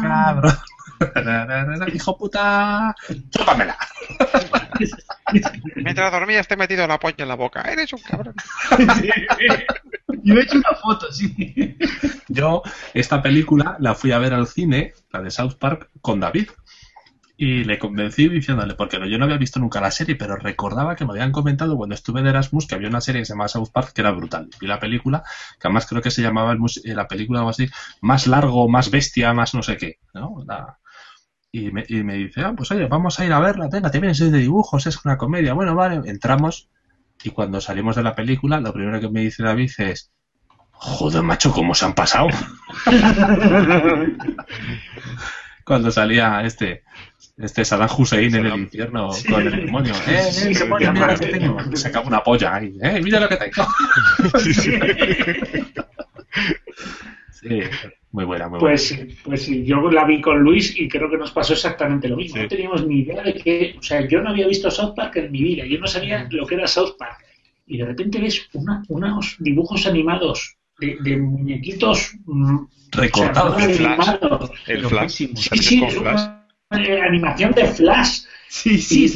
cabrón. 0.02 0.56
Hijo 1.94 2.16
puta. 2.18 2.94
Chúpamela. 3.30 3.76
Mientras 5.76 6.12
dormías 6.12 6.46
te 6.48 6.54
he 6.54 6.56
metido 6.56 6.86
la 6.86 6.98
polla 6.98 7.16
en 7.18 7.28
la 7.28 7.34
boca. 7.36 7.62
Eres 7.62 7.92
un 7.92 8.00
cabrón. 8.00 8.34
Yo 10.24 10.34
he 10.34 10.42
hecho 10.42 10.58
una 10.58 10.74
foto, 10.80 11.10
sí. 11.12 11.76
Yo, 12.28 12.62
esta 12.94 13.22
película 13.22 13.76
la 13.80 13.94
fui 13.94 14.12
a 14.12 14.18
ver 14.18 14.34
al 14.34 14.46
cine, 14.46 14.92
la 15.12 15.20
de 15.22 15.30
South 15.30 15.54
Park, 15.58 15.90
con 16.00 16.20
David. 16.20 16.48
Y 17.36 17.64
le 17.64 17.78
convencí 17.78 18.28
diciéndole, 18.28 18.74
porque 18.74 18.98
yo 19.10 19.18
no 19.18 19.24
había 19.24 19.38
visto 19.38 19.58
nunca 19.58 19.80
la 19.80 19.90
serie, 19.90 20.14
pero 20.14 20.36
recordaba 20.36 20.94
que 20.94 21.04
me 21.04 21.10
habían 21.12 21.32
comentado 21.32 21.76
cuando 21.76 21.94
estuve 21.94 22.22
de 22.22 22.28
Erasmus 22.28 22.68
que 22.68 22.76
había 22.76 22.88
una 22.88 23.00
serie 23.00 23.22
que 23.22 23.24
se 23.24 23.32
llamaba 23.32 23.48
South 23.48 23.70
Park 23.72 23.92
que 23.94 24.02
era 24.02 24.12
brutal. 24.12 24.48
Vi 24.60 24.66
la 24.68 24.78
película, 24.78 25.24
que 25.58 25.66
además 25.66 25.86
creo 25.88 26.02
que 26.02 26.12
se 26.12 26.22
llamaba 26.22 26.52
el 26.52 26.58
eh, 26.84 26.94
la 26.94 27.08
película 27.08 27.40
algo 27.40 27.50
así, 27.50 27.68
más 28.00 28.28
largo, 28.28 28.68
más 28.68 28.90
bestia, 28.92 29.32
más 29.32 29.54
no 29.54 29.62
sé 29.64 29.76
qué. 29.76 29.98
¿no? 30.14 30.44
La- 30.46 30.78
y, 31.52 31.70
me, 31.70 31.84
y 31.86 32.02
me 32.02 32.14
dice, 32.14 32.40
ah, 32.40 32.54
pues 32.56 32.70
oye, 32.70 32.86
vamos 32.86 33.20
a 33.20 33.26
ir 33.26 33.32
a 33.32 33.38
verla, 33.38 33.68
venga, 33.70 33.90
te 33.90 34.00
vienes 34.00 34.18
de 34.18 34.30
dibujos, 34.30 34.86
es 34.86 35.04
una 35.04 35.18
comedia. 35.18 35.52
Bueno, 35.52 35.74
vale, 35.74 36.00
entramos 36.10 36.70
y 37.22 37.30
cuando 37.30 37.60
salimos 37.60 37.94
de 37.94 38.02
la 38.02 38.14
película, 38.14 38.58
lo 38.58 38.72
primero 38.72 39.00
que 39.00 39.10
me 39.10 39.20
dice 39.20 39.42
David 39.42 39.70
es, 39.78 40.10
joder, 40.70 41.22
macho, 41.22 41.52
¿cómo 41.52 41.74
se 41.74 41.84
han 41.84 41.94
pasado? 41.94 42.28
cuando 45.64 45.90
salía 45.90 46.42
este 46.42 46.82
este 47.38 47.64
Saddam 47.64 47.88
Hussein 47.96 48.34
en 48.34 48.46
el 48.46 48.56
infierno 48.56 49.10
con 49.28 49.46
el 49.46 49.66
demonio. 49.66 49.94
¡Eh, 50.06 50.30
eh, 50.42 50.58
demonio, 50.58 50.92
mira 50.92 51.12
lo 51.12 51.18
que 51.18 51.26
tengo! 51.26 51.76
Sacaba 51.76 52.06
una 52.06 52.22
polla 52.22 52.54
ahí. 52.54 52.76
¡Eh, 52.80 53.00
mira 53.02 53.20
lo 53.20 53.28
que 53.28 53.36
tengo! 53.36 53.66
Sí, 57.42 57.60
muy 58.12 58.24
buena, 58.24 58.48
muy 58.48 58.58
buena. 58.60 58.72
Pues, 58.74 58.86
sí, 58.88 58.96
pues 59.24 59.42
sí, 59.42 59.64
yo 59.64 59.90
la 59.90 60.04
vi 60.04 60.20
con 60.20 60.38
Luis 60.40 60.78
y 60.78 60.88
creo 60.88 61.10
que 61.10 61.16
nos 61.18 61.32
pasó 61.32 61.54
exactamente 61.54 62.08
lo 62.08 62.16
mismo. 62.16 62.36
Sí. 62.36 62.42
No 62.42 62.48
teníamos 62.48 62.86
ni 62.86 63.00
idea 63.00 63.22
de 63.22 63.34
que, 63.34 63.74
o 63.78 63.82
sea, 63.82 64.06
yo 64.06 64.20
no 64.22 64.30
había 64.30 64.46
visto 64.46 64.70
South 64.70 64.94
Park 64.94 65.16
en 65.16 65.32
mi 65.32 65.42
vida, 65.42 65.64
yo 65.66 65.78
no 65.80 65.86
sabía 65.86 66.28
lo 66.30 66.46
que 66.46 66.54
era 66.54 66.66
South 66.66 66.94
Park. 66.98 67.18
Y 67.66 67.78
de 67.78 67.86
repente 67.86 68.20
ves 68.20 68.48
una, 68.52 68.82
unos 68.88 69.36
dibujos 69.40 69.86
animados 69.86 70.56
de, 70.78 70.96
de 71.00 71.16
muñequitos 71.16 72.14
mm, 72.26 72.58
Recortados. 72.92 73.54
o 73.56 73.58
sea, 73.58 73.68
El 73.68 73.74
Flash. 73.76 74.08
animados. 74.08 74.50
El 74.66 74.86
Flash. 74.86 75.10
Sí, 75.10 75.32
¿Sabes 75.36 75.66
sí, 75.66 75.78
con 75.80 75.88
es 75.88 75.96
Flash? 75.98 76.20
una 76.70 76.84
eh, 76.84 77.00
animación 77.00 77.52
de 77.52 77.64
Flash. 77.64 78.20
Sí, 78.48 78.78
sí. 78.78 79.10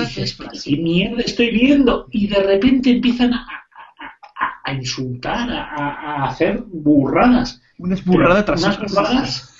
¿Qué 0.65 0.77
mierda 0.79 1.21
estoy 1.23 1.51
viendo? 1.51 2.07
Y 2.11 2.27
de 2.29 2.43
repente 2.43 2.91
empiezan 2.91 3.35
a, 3.35 3.47
a- 3.47 4.45
a- 4.45 4.61
a 4.65 4.73
insultar, 4.73 5.49
a 5.51 6.25
hacer 6.25 6.63
burradas. 6.67 7.61
Una 7.79 7.97
burrada 8.05 8.35
Pero 8.35 8.45
tras 8.45 8.63
unas 8.63 8.77
otra. 8.77 8.89
burradas, 8.89 9.55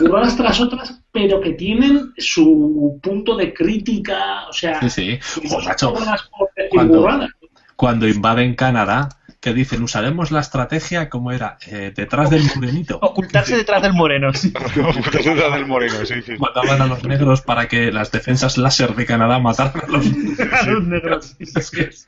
burradas 0.00 0.36
tras 0.36 0.60
otras, 0.60 1.00
pero 1.12 1.40
que 1.40 1.52
tienen 1.52 2.12
su 2.18 2.98
punto 3.02 3.36
de 3.36 3.52
crítica, 3.54 4.46
o 4.48 4.52
sea, 4.52 4.80
Sí, 4.88 4.90
sí. 4.90 5.50
macho, 5.64 5.92
burradas 5.92 6.28
cuando, 6.70 7.00
burradas. 7.00 7.30
cuando 7.76 8.08
invaden 8.08 8.54
Canadá, 8.54 9.08
que 9.40 9.52
dicen, 9.52 9.82
usaremos 9.82 10.30
la 10.30 10.38
estrategia, 10.38 11.08
como 11.10 11.32
era? 11.32 11.58
Eh, 11.66 11.92
detrás 11.94 12.30
del 12.30 12.44
morenito. 12.54 12.98
Ocultarse 13.02 13.56
detrás 13.56 13.82
del 13.82 13.92
moreno. 13.92 14.32
sí. 14.32 14.50
Puta 14.54 15.50
del 15.50 15.66
moreno, 15.66 16.06
sí, 16.06 16.14
sí. 16.24 16.32
Mandaban 16.38 16.80
a 16.80 16.86
los 16.86 17.02
negros 17.04 17.42
para 17.42 17.66
que 17.66 17.90
las 17.90 18.12
defensas 18.12 18.56
láser 18.56 18.94
de 18.94 19.04
Canadá 19.04 19.40
mataran 19.40 19.82
a 19.82 19.86
los 19.88 20.06
A 20.06 20.66
los 20.70 20.84
negros. 20.84 21.34
sí, 21.38 21.46
sí. 21.46 22.06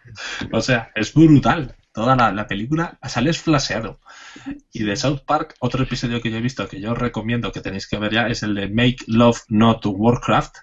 O 0.52 0.60
sea, 0.60 0.90
es 0.94 1.12
brutal. 1.12 1.74
Toda 1.92 2.16
la, 2.16 2.32
la 2.32 2.46
película 2.48 2.98
sales 3.04 3.40
flaseado. 3.40 3.98
Y 4.72 4.82
de 4.84 4.96
South 4.96 5.20
Park, 5.26 5.54
otro 5.60 5.82
episodio 5.84 6.20
que 6.20 6.30
yo 6.30 6.38
he 6.38 6.40
visto 6.40 6.66
que 6.68 6.80
yo 6.80 6.92
os 6.92 6.98
recomiendo 6.98 7.52
que 7.52 7.60
tenéis 7.60 7.86
que 7.86 7.98
ver 7.98 8.12
ya 8.12 8.26
es 8.26 8.42
el 8.42 8.54
de 8.54 8.68
Make 8.68 8.96
Love 9.06 9.40
Not 9.48 9.82
Warcraft. 9.86 10.56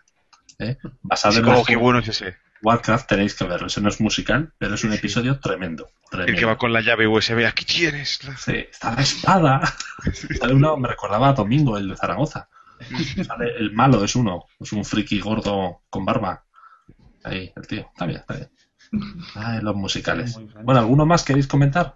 ¿eh? 0.59 0.77
Basado 1.01 1.39
en 1.39 1.45
la- 1.45 1.63
qué 1.65 1.75
bueno 1.75 1.99
es 1.99 2.07
ese. 2.09 2.35
Warcraft, 2.63 3.07
tenéis 3.07 3.33
que 3.33 3.45
verlo. 3.45 3.67
Ese 3.67 3.81
no 3.81 3.89
es 3.89 3.99
musical, 3.99 4.53
pero 4.59 4.75
es 4.75 4.83
un 4.83 4.93
episodio 4.93 5.39
tremendo. 5.39 5.87
El 6.11 6.19
que 6.19 6.25
tremendo. 6.25 6.47
va 6.47 6.57
con 6.57 6.71
la 6.71 6.81
llave 6.81 7.07
USB. 7.07 7.45
Aquí 7.47 7.65
tienes. 7.65 8.19
Sí, 8.37 8.53
está 8.71 8.93
la 8.93 9.01
espada. 9.01 9.61
Sale 10.39 10.53
uno, 10.53 10.77
me 10.77 10.87
recordaba 10.87 11.29
a 11.29 11.33
Domingo, 11.33 11.77
el 11.77 11.89
de 11.89 11.95
Zaragoza. 11.97 12.49
Sale 13.25 13.55
el 13.57 13.71
malo 13.73 14.03
es 14.03 14.15
uno, 14.15 14.45
es 14.59 14.71
un 14.73 14.85
friki 14.85 15.19
gordo 15.19 15.81
con 15.89 16.05
barba. 16.05 16.43
Ahí, 17.23 17.51
el 17.55 17.67
tío. 17.67 17.87
Está 17.93 18.05
bien, 18.05 18.19
está 18.19 18.35
bien. 18.35 18.49
Ay, 19.35 19.59
los 19.63 19.75
musicales. 19.75 20.37
Bueno, 20.63 20.81
¿alguno 20.81 21.05
más 21.07 21.23
queréis 21.23 21.47
comentar? 21.47 21.95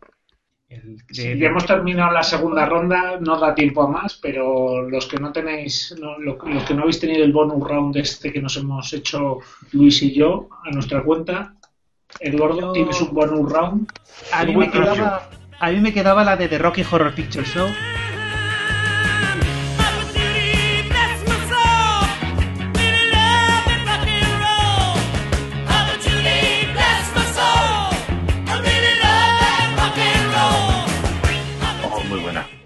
Sí, 1.11 1.37
ya 1.37 1.47
hemos 1.47 1.65
terminado 1.65 2.11
la 2.11 2.23
segunda 2.23 2.65
ronda, 2.65 3.17
no 3.19 3.39
da 3.39 3.53
tiempo 3.55 3.83
a 3.83 3.87
más, 3.87 4.15
pero 4.21 4.81
los 4.89 5.05
que 5.05 5.17
no 5.17 5.31
tenéis, 5.31 5.95
no- 5.99 6.17
lo- 6.19 6.37
los 6.45 6.63
que 6.63 6.73
no 6.73 6.81
habéis 6.83 6.99
tenido 6.99 7.23
el 7.23 7.31
bonus 7.33 7.67
round 7.67 7.97
este 7.97 8.31
que 8.33 8.41
nos 8.41 8.55
hemos 8.57 8.91
hecho 8.93 9.39
Luis 9.71 10.01
y 10.03 10.13
yo 10.13 10.49
a 10.65 10.71
nuestra 10.71 11.03
cuenta, 11.03 11.53
Eduardo, 12.19 12.59
Yo- 12.61 12.71
tienes 12.71 12.99
un 13.01 13.13
bonus 13.13 13.51
round. 13.51 13.91
A 14.31 14.43
mí, 14.45 14.55
me 14.55 14.69
quedaba, 14.71 15.29
a 15.59 15.69
mí 15.71 15.79
me 15.81 15.93
quedaba 15.93 16.23
la 16.23 16.37
de 16.37 16.47
The 16.47 16.57
Rocky 16.59 16.83
Horror 16.89 17.13
Picture 17.13 17.45
Show. 17.45 17.67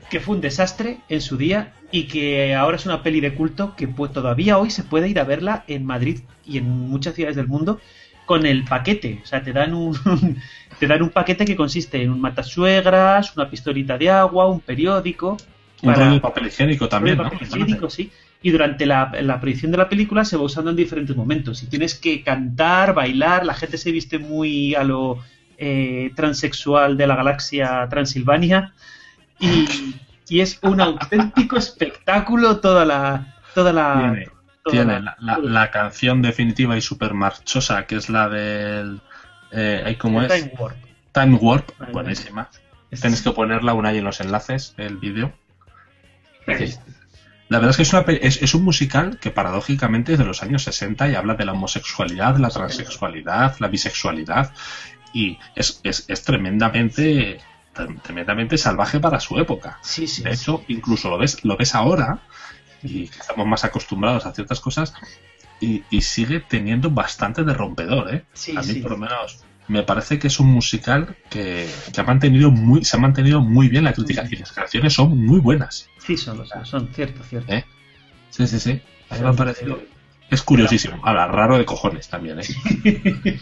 Que 0.10 0.20
fue 0.20 0.36
un 0.36 0.42
desastre 0.42 1.00
en 1.10 1.22
su 1.22 1.38
día 1.38 1.74
y 1.92 2.04
que 2.04 2.56
ahora 2.56 2.78
es 2.78 2.86
una 2.86 3.04
peli 3.04 3.20
de 3.22 3.34
culto 3.36 3.76
que 3.76 3.88
pues, 3.88 4.12
todavía 4.12 4.58
hoy 4.58 4.70
se 4.72 4.84
puede 4.84 5.08
ir 5.10 5.20
a 5.20 5.24
verla 5.24 5.64
en 5.68 5.86
Madrid 5.86 6.22
y 6.46 6.58
en 6.58 6.70
muchas 6.70 7.16
ciudades 7.16 7.36
del 7.36 7.48
mundo 7.48 7.80
con 8.26 8.46
el 8.46 8.64
paquete. 8.64 9.22
O 9.24 9.26
sea, 9.26 9.42
te 9.44 9.54
dan 9.54 9.74
un, 9.74 9.96
te 10.80 10.88
dan 10.88 11.02
un 11.02 11.10
paquete 11.10 11.46
que 11.46 11.56
consiste 11.56 12.02
en 12.02 12.12
un 12.12 12.22
matasuegras, 12.22 13.36
una 13.36 13.50
pistolita 13.50 13.98
de 13.98 14.10
agua, 14.10 14.48
un 14.48 14.60
periódico. 14.60 15.38
Un 15.82 15.94
para- 15.94 16.00
rollo 16.06 16.14
de 16.16 16.20
papel 16.22 16.48
higiénico 16.48 16.88
también, 16.90 17.18
¿no? 17.18 17.24
papel 17.24 17.48
higiénico, 17.48 17.90
sí. 17.90 18.12
Y 18.42 18.52
durante 18.52 18.86
la, 18.86 19.12
la 19.22 19.40
proyección 19.42 19.72
de 19.72 19.78
la 19.78 19.90
película 19.90 20.24
se 20.26 20.38
va 20.38 20.44
usando 20.44 20.70
en 20.70 20.78
diferentes 20.78 21.16
momentos. 21.16 21.62
Y 21.64 21.68
tienes 21.68 21.96
que 21.96 22.24
cantar, 22.24 22.94
bailar, 22.94 23.46
la 23.46 23.54
gente 23.54 23.78
se 23.78 23.92
viste 23.92 24.18
muy 24.18 24.76
a 24.76 24.84
lo 24.84 25.20
eh, 25.58 26.12
transexual 26.16 26.96
de 26.98 27.08
la 27.08 27.16
galaxia 27.16 27.86
Transilvania. 27.90 28.74
Y, 29.40 29.96
y 30.28 30.42
es 30.42 30.60
un 30.62 30.82
auténtico 30.82 31.58
espectáculo 31.58 32.60
toda 32.60 32.86
la. 32.86 33.36
Toda 33.56 33.74
la 33.74 33.94
Tiene, 34.12 34.26
toda 34.64 34.72
tiene 34.72 35.00
la- 35.02 35.16
la, 35.20 35.38
la- 35.38 35.50
la 35.50 35.72
canción 35.72 36.22
definitiva 36.22 36.78
y 36.78 36.82
super 36.82 37.14
marchosa, 37.14 37.86
que 37.88 37.96
es 37.96 38.10
la 38.10 38.30
del... 38.30 39.02
Eh, 39.52 39.96
¿Cómo 40.00 40.22
es? 40.22 40.28
Time 40.32 40.54
Warp. 40.60 40.76
Time 41.12 41.36
Warp, 41.36 41.72
buenísima. 41.92 42.50
Tenéis 43.02 43.22
que 43.22 43.32
ponerla 43.32 43.74
una 43.74 43.90
ahí 43.90 43.98
en 43.98 44.04
los 44.04 44.20
enlaces, 44.22 44.74
el 44.78 44.98
vídeo. 44.98 45.34
La 47.50 47.58
verdad 47.58 47.72
es 47.72 47.78
que 47.78 47.82
es, 47.84 47.94
una 47.94 48.02
es, 48.08 48.42
es 48.44 48.54
un 48.54 48.64
musical 48.64 49.18
que 49.20 49.32
paradójicamente 49.32 50.14
es 50.14 50.20
de 50.20 50.26
los 50.26 50.44
años 50.44 50.64
60 50.64 51.10
y 51.10 51.16
habla 51.16 51.34
de 51.34 51.46
la 51.46 51.54
homosexualidad, 51.54 52.38
la 52.38 52.50
transexualidad, 52.50 53.56
la 53.60 53.68
bisexualidad 53.68 54.52
y 55.14 55.40
es, 55.56 55.80
es, 55.84 56.06
es 56.08 56.24
tremendamente 56.24 57.40
trem- 57.40 57.42
tremendamente 58.02 58.58
salvaje 58.58 59.00
para 59.00 59.20
su 59.20 59.38
época. 59.40 59.80
Sí, 59.82 60.08
sí. 60.08 60.24
De 60.24 60.32
hecho, 60.32 60.64
incluso 60.68 61.10
lo 61.10 61.18
ves, 61.18 61.44
lo 61.44 61.58
ves 61.58 61.76
ahora 61.76 62.20
y 62.84 63.08
que 63.08 63.20
estamos 63.20 63.46
más 63.48 63.64
acostumbrados 63.66 64.26
a 64.26 64.34
ciertas 64.34 64.60
cosas 64.60 64.94
y, 65.60 65.84
y 65.90 66.02
sigue 66.02 66.40
teniendo 66.40 66.90
bastante 66.90 67.44
de 67.44 67.54
rompedor, 67.54 68.14
¿eh? 68.14 68.26
Sí, 68.34 68.56
a 68.56 68.62
mí 68.62 68.76
por 68.76 68.92
lo 68.92 68.98
menos 68.98 69.44
me 69.68 69.84
parece 69.84 70.18
que 70.18 70.28
es 70.28 70.40
un 70.40 70.48
musical 70.48 71.16
que, 71.30 71.70
que 71.94 72.02
ha 72.02 72.04
mantenido 72.04 72.50
muy, 72.50 72.84
se 72.84 72.98
ha 72.98 73.00
mantenido 73.00 73.42
muy 73.42 73.70
bien 73.70 73.84
la 73.84 73.94
crítica 73.94 74.28
y 74.30 74.36
las 74.36 74.52
canciones 74.52 74.94
son 74.94 75.26
muy 75.26 75.40
buenas. 75.40 75.90
Sí, 76.00 76.18
son, 76.18 76.46
son, 76.48 76.66
son 76.66 76.90
cierto, 76.94 77.24
cierto. 77.24 77.54
¿eh? 77.54 77.66
Sí, 78.32 78.48
sí, 78.48 78.60
sí. 78.60 78.82
A 79.10 79.16
mí 79.16 79.22
me 79.22 79.30
ha 79.30 79.34
parecido. 79.34 79.80
Es 80.30 80.44
curiosísimo. 80.44 81.00
Ahora, 81.04 81.28
raro 81.28 81.58
de 81.58 81.66
cojones 81.66 82.08
también, 82.08 82.40
¿eh? 82.40 82.44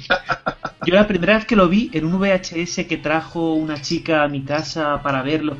Yo 0.86 0.96
la 0.96 1.08
primera 1.08 1.36
vez 1.36 1.46
que 1.46 1.56
lo 1.56 1.68
vi 1.68 1.90
en 1.94 2.06
un 2.06 2.20
VHS 2.20 2.86
que 2.88 2.98
trajo 2.98 3.54
una 3.54 3.82
chica 3.82 4.24
a 4.24 4.28
mi 4.28 4.44
casa 4.44 5.02
para 5.02 5.22
verlo 5.22 5.58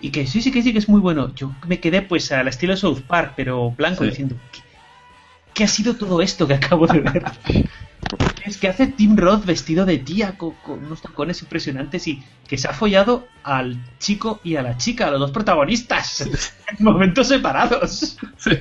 y 0.00 0.10
que 0.10 0.26
sí, 0.26 0.42
sí, 0.42 0.50
que 0.52 0.62
sí, 0.62 0.72
que 0.72 0.78
es 0.78 0.88
muy 0.88 1.00
bueno. 1.00 1.34
Yo 1.34 1.52
me 1.66 1.80
quedé 1.80 2.02
pues 2.02 2.30
al 2.32 2.48
estilo 2.48 2.76
South 2.76 3.00
Park, 3.06 3.32
pero 3.36 3.70
blanco, 3.70 4.04
Sí. 4.04 4.10
diciendo, 4.10 4.36
¿qué, 4.52 4.60
qué 5.54 5.64
ha 5.64 5.68
sido 5.68 5.94
todo 5.96 6.20
esto 6.20 6.46
que 6.46 6.54
acabo 6.54 6.86
de 6.86 7.00
ver? 7.00 7.24
es 8.44 8.58
que 8.58 8.68
hace 8.68 8.86
Tim 8.88 9.16
Roth 9.16 9.44
vestido 9.46 9.86
de 9.86 9.98
tía 9.98 10.36
con, 10.36 10.52
con 10.64 10.84
unos 10.84 11.00
tacones 11.02 11.40
impresionantes 11.42 12.06
y 12.06 12.22
que 12.46 12.58
se 12.58 12.68
ha 12.68 12.72
follado 12.74 13.26
al 13.42 13.82
chico 13.98 14.40
y 14.44 14.56
a 14.56 14.62
la 14.62 14.76
chica, 14.76 15.08
a 15.08 15.10
los 15.10 15.20
dos 15.20 15.30
protagonistas, 15.30 16.20
en 16.20 16.84
momentos 16.84 17.28
separados. 17.28 18.18
Sí. 18.36 18.50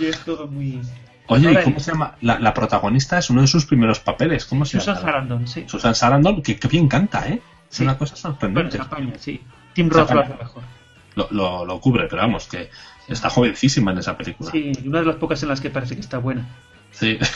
Y 0.00 0.06
es 0.06 0.18
todo 0.24 0.46
muy... 0.48 0.80
Oye, 1.26 1.52
¿y 1.52 1.62
cómo 1.62 1.78
se 1.78 1.92
llama? 1.92 2.16
La, 2.22 2.38
la 2.40 2.52
protagonista 2.54 3.18
es 3.18 3.30
uno 3.30 3.42
de 3.42 3.46
sus 3.46 3.64
primeros 3.66 4.00
papeles. 4.00 4.44
¿Cómo 4.46 4.64
se 4.64 4.78
Susan 4.80 4.96
llama? 4.96 5.06
Sarandon, 5.06 5.46
sí. 5.46 5.64
Susan 5.68 5.94
Sarandon, 5.94 6.42
que, 6.42 6.58
que 6.58 6.66
bien 6.68 6.88
canta, 6.88 7.28
¿eh? 7.28 7.40
Es 7.70 7.76
Sí. 7.76 7.82
una 7.84 7.96
cosa 7.96 8.14
Bueno, 8.14 8.30
sorprendente. 8.32 8.76
se 8.78 8.82
apaña, 8.82 9.12
sí. 9.18 9.40
Tim 9.74 9.88
Roth 9.90 10.10
lo 10.10 10.20
hace 10.22 10.34
mejor. 10.34 10.62
lo, 11.14 11.28
lo, 11.30 11.64
lo 11.64 11.80
cubre, 11.80 12.08
pero 12.08 12.22
vamos, 12.22 12.48
que 12.48 12.68
está 13.06 13.30
jovencísima 13.30 13.92
en 13.92 13.98
esa 13.98 14.16
película. 14.16 14.50
Sí, 14.50 14.72
y 14.82 14.88
una 14.88 15.00
de 15.00 15.06
las 15.06 15.16
pocas 15.16 15.40
en 15.44 15.50
las 15.50 15.60
que 15.60 15.70
parece 15.70 15.94
que 15.94 16.00
está 16.00 16.18
buena. 16.18 16.48
Sí. 16.90 17.16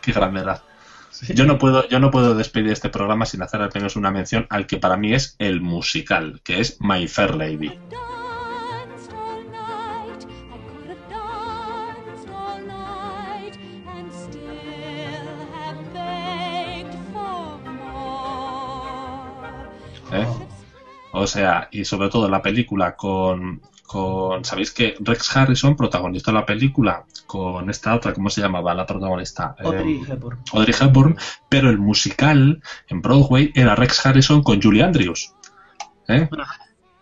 Qué 0.00 0.12
gran 0.12 0.32
verdad. 0.32 0.62
Yo 1.34 1.44
no 1.44 1.58
puedo, 1.58 1.86
yo 1.88 1.98
no 2.00 2.10
puedo 2.10 2.34
despedir 2.34 2.70
este 2.72 2.88
programa 2.88 3.26
sin 3.26 3.42
hacer 3.42 3.60
al 3.60 3.70
menos 3.74 3.96
una 3.96 4.10
mención 4.10 4.46
al 4.48 4.66
que 4.66 4.78
para 4.78 4.96
mí 4.96 5.12
es 5.12 5.34
el 5.38 5.60
musical, 5.60 6.40
que 6.44 6.60
es 6.60 6.78
My 6.80 7.06
Fair 7.08 7.34
Lady. 7.34 7.72
¿Eh? 20.12 20.26
O 21.12 21.26
sea, 21.26 21.68
y 21.72 21.84
sobre 21.84 22.08
todo 22.08 22.28
la 22.28 22.40
película 22.40 22.94
con, 22.94 23.60
con. 23.84 24.44
¿Sabéis 24.44 24.70
que 24.70 24.94
Rex 25.00 25.36
Harrison 25.36 25.76
protagonizó 25.76 26.30
la 26.32 26.46
película 26.46 27.04
con 27.26 27.68
esta 27.68 27.94
otra, 27.94 28.12
¿cómo 28.12 28.30
se 28.30 28.40
llamaba 28.40 28.74
la 28.74 28.86
protagonista? 28.86 29.56
Audrey 29.58 29.96
Eh, 29.96 30.04
Hepburn. 30.08 30.38
Audrey 30.52 30.74
Hepburn, 30.80 31.16
pero 31.48 31.68
el 31.70 31.78
musical 31.78 32.62
en 32.88 33.02
Broadway 33.02 33.50
era 33.54 33.74
Rex 33.74 34.06
Harrison 34.06 34.42
con 34.42 34.62
Julie 34.62 34.82
Andrews. 34.82 35.34
¿eh? 36.08 36.28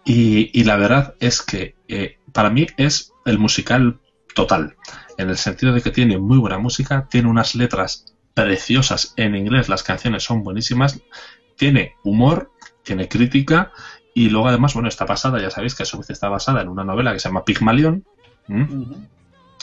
Y, 0.04 0.50
y 0.58 0.64
la 0.64 0.76
verdad 0.76 1.14
es 1.20 1.42
que 1.42 1.74
eh, 1.88 2.18
para 2.32 2.48
mí 2.50 2.66
es 2.78 3.12
el 3.26 3.38
musical 3.38 4.00
total, 4.34 4.76
en 5.18 5.28
el 5.28 5.36
sentido 5.36 5.72
de 5.74 5.82
que 5.82 5.90
tiene 5.90 6.16
muy 6.16 6.38
buena 6.38 6.58
música, 6.58 7.06
tiene 7.10 7.28
unas 7.28 7.54
letras 7.54 8.14
preciosas 8.34 9.12
en 9.16 9.34
inglés, 9.34 9.68
las 9.68 9.82
canciones 9.82 10.22
son 10.22 10.44
buenísimas, 10.44 11.00
tiene 11.56 11.94
humor, 12.04 12.52
tiene 12.88 13.08
crítica 13.08 13.70
y 14.14 14.30
luego 14.30 14.48
además, 14.48 14.74
bueno, 14.74 14.88
está 14.88 15.04
basada, 15.04 15.40
ya 15.40 15.50
sabéis 15.50 15.74
que 15.74 15.82
a 15.82 15.86
su 15.86 15.98
vez 15.98 16.10
está 16.10 16.28
basada 16.28 16.62
en 16.62 16.68
una 16.68 16.84
novela 16.84 17.12
que 17.12 17.20
se 17.20 17.28
llama. 17.28 17.44
Ujú. 18.48 18.96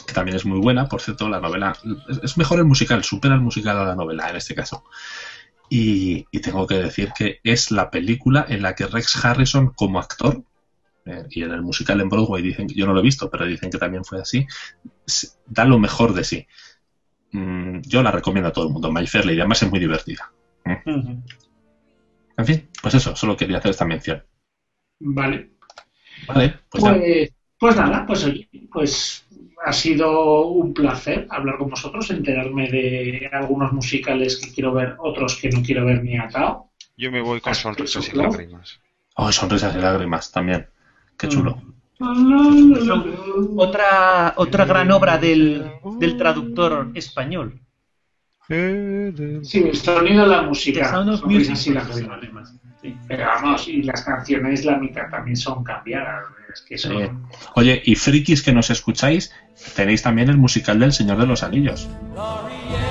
que 0.06 0.14
también 0.14 0.38
es 0.38 0.46
muy 0.46 0.60
buena, 0.60 0.88
por 0.88 1.02
cierto, 1.02 1.28
la 1.28 1.42
novela 1.42 1.76
es, 2.22 2.38
mejor 2.38 2.60
el 2.60 2.66
musical, 2.66 3.04
supera 3.04 3.34
el 3.34 3.42
musical 3.42 3.80
a 3.80 3.86
la 3.86 3.96
novela 3.96 4.30
en 4.30 4.36
este 4.36 4.54
caso. 4.54 4.84
Y, 5.70 6.28
y 6.30 6.40
tengo 6.40 6.68
que 6.68 6.76
decir 6.76 7.12
que 7.18 7.40
es 7.44 7.72
la 7.72 7.90
película 7.90 8.46
en 8.48 8.62
la 8.62 8.76
que 8.76 8.86
Rex 8.86 9.26
Harrison 9.26 9.74
como 9.76 10.00
actor, 10.00 10.44
eh, 11.06 11.26
y 11.32 11.42
en 11.42 11.52
el 11.52 11.64
musical 11.64 12.00
en 12.00 12.10
Broadway 12.10 12.44
dicen, 12.44 12.68
yo 12.68 12.86
no 12.86 12.94
lo 12.94 13.00
he 13.00 13.04
visto, 13.04 13.30
pero 13.30 13.46
dicen 13.46 13.72
que 13.72 13.80
también 13.80 14.06
fue 14.06 14.22
así, 14.22 14.46
da 15.48 15.66
lo 15.66 15.80
mejor 15.80 16.14
de 16.14 16.24
sí. 16.24 16.48
Mm, 17.32 17.82
yo 17.82 18.04
la 18.04 18.12
recomiendo 18.12 18.50
a 18.50 18.54
todo 18.54 18.68
el 18.68 18.74
mundo, 18.74 18.92
My 18.92 19.08
Fair 19.08 19.26
Lady, 19.26 19.40
además 19.40 19.64
es 19.64 19.72
muy 19.72 19.80
divertida. 19.80 20.32
En 22.38 22.46
fin, 22.46 22.70
pues 22.82 22.94
eso, 22.96 23.16
solo 23.16 23.38
quería 23.38 23.58
hacer 23.58 23.72
esta 23.72 23.86
mención. 23.86 24.24
Vale. 25.00 25.52
Vale, 26.28 26.60
pues 26.70 26.84
ya. 26.84 26.94
Pues, 26.94 27.34
pues 27.60 27.76
nada, 27.76 28.06
pues 28.06 28.26
oye, 28.26 28.50
pues 28.72 29.26
ha 29.66 29.74
sido 29.74 30.48
un 30.48 30.74
placer 30.74 31.28
hablar 31.30 31.58
con 31.58 31.70
vosotros, 31.70 32.10
enterarme 32.12 32.70
de 32.70 33.30
algunos 33.32 33.72
musicales 33.74 34.38
que 34.38 34.54
quiero 34.54 34.74
ver, 34.74 34.96
otros 35.00 35.36
que 35.36 35.50
no 35.50 35.62
quiero 35.64 35.86
ver 35.86 36.04
ni 36.04 36.18
atado. 36.18 36.72
Yo 36.98 37.12
me 37.12 37.22
voy 37.22 37.42
con 37.42 37.56
sonrisas 37.56 38.08
y 38.14 38.16
lágrimas. 38.16 38.80
Oh, 39.16 39.32
sonrisas 39.32 39.76
y 39.76 39.80
lágrimas 39.80 40.32
también. 40.32 40.68
Qué 41.18 41.28
chulo. 41.28 41.62
Otra, 43.58 44.34
otra 44.38 44.66
gran 44.66 44.92
obra 44.92 45.18
del, 45.18 45.66
del 46.00 46.18
traductor 46.18 46.92
español. 46.94 47.62
Sí, 48.48 49.60
el 49.60 49.76
sonido 49.76 50.24
de 50.24 50.30
la 50.30 50.44
música. 50.44 50.90
Sound 50.90 51.10
of 51.10 51.26
Music. 51.26 51.56
Sí, 51.56 52.96
Pero 53.08 53.26
vamos, 53.26 53.68
y 53.68 53.82
las 53.82 54.04
canciones, 54.04 54.64
la 54.66 54.78
mitad 54.78 55.10
también 55.10 55.36
son 55.36 55.64
cambiadas. 55.64 56.26
Es 56.54 56.62
que 56.62 56.78
son... 56.78 56.98
Sí. 56.98 57.10
Oye, 57.56 57.82
y 57.84 57.96
frikis 57.96 58.44
que 58.44 58.54
nos 58.54 58.70
escucháis, 58.70 59.34
tenéis 59.76 60.04
también 60.04 60.30
el 60.30 60.38
musical 60.38 60.80
del 60.80 60.94
Señor 60.94 61.18
de 61.18 61.26
los 61.26 61.42
Anillos. 61.42 61.90
¿eh? 62.16 62.85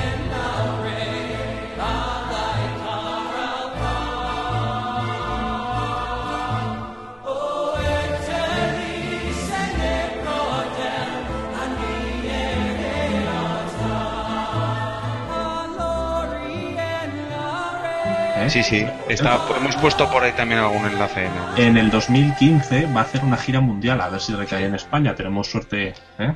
Sí, 18.55 18.63
sí. 18.63 18.87
Está, 19.09 19.41
hemos 19.57 19.75
puesto 19.77 20.09
por 20.13 20.23
ahí 20.23 20.31
también 20.33 20.61
algún 20.61 20.87
enlace. 20.87 21.25
En 21.27 21.33
el- 21.57 21.67
En 21.67 21.77
el 21.77 21.91
2015 21.91 22.87
va 22.87 23.01
a 23.01 23.03
hacer 23.03 23.25
una 23.25 23.37
gira 23.37 23.61
mundial, 23.61 24.01
a 24.01 24.09
ver 24.09 24.21
si 24.21 24.33
recae 24.33 24.65
en 24.67 24.77
España. 24.77 25.15
Tenemos 25.17 25.49
suerte. 25.51 25.93
¿eh? 26.21 26.35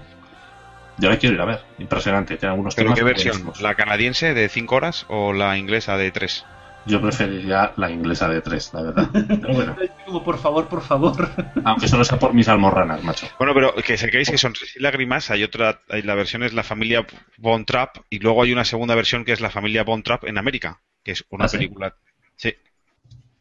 Yo 0.98 1.10
la 1.10 1.16
quiero 1.16 1.36
ir 1.36 1.40
a 1.40 1.44
ver. 1.44 1.60
Impresionante. 1.78 2.36
Tiene 2.36 2.50
algunos 2.54 2.74
¿Pero 2.74 2.86
temas 2.86 2.98
qué 2.98 3.04
versión? 3.04 3.32
buenísimos. 3.34 3.60
¿La 3.60 3.76
canadiense 3.76 4.34
de 4.34 4.48
5 4.48 4.74
horas 4.74 5.06
o 5.08 5.32
la 5.32 5.56
inglesa 5.58 5.96
de 5.96 6.10
3? 6.10 6.44
Yo 6.86 7.00
preferiría 7.00 7.72
la 7.76 7.88
inglesa 7.90 8.28
de 8.28 8.40
3, 8.40 8.70
la 8.74 8.82
verdad. 8.82 9.08
Pero 9.12 9.54
bueno, 9.54 9.76
Como, 10.06 10.24
por 10.24 10.38
favor, 10.38 10.66
por 10.66 10.82
favor. 10.82 11.30
aunque 11.64 11.86
solo 11.86 12.02
sea 12.04 12.18
por 12.18 12.34
mis 12.34 12.48
almorranas, 12.48 13.04
macho. 13.04 13.28
Bueno, 13.38 13.54
pero 13.54 13.74
que 13.76 13.96
sepáis 13.96 14.28
que 14.28 14.38
son 14.38 14.54
y 14.76 14.80
lágrimas. 14.82 15.30
Hay 15.30 15.44
otra, 15.44 15.82
hay, 15.88 16.02
la 16.02 16.16
versión 16.16 16.42
es 16.42 16.52
la 16.52 16.64
familia 16.64 17.06
Von 17.36 17.64
Trapp 17.64 17.98
y 18.10 18.18
luego 18.18 18.42
hay 18.42 18.52
una 18.52 18.64
segunda 18.64 18.96
versión 18.96 19.24
que 19.24 19.32
es 19.32 19.40
la 19.40 19.50
familia 19.50 19.84
Von 19.84 20.02
Trapp 20.02 20.24
en 20.24 20.38
América, 20.38 20.80
que 21.04 21.12
es 21.12 21.24
una 21.28 21.44
¿Ah, 21.44 21.48
película. 21.48 21.90
Sí. 21.90 22.07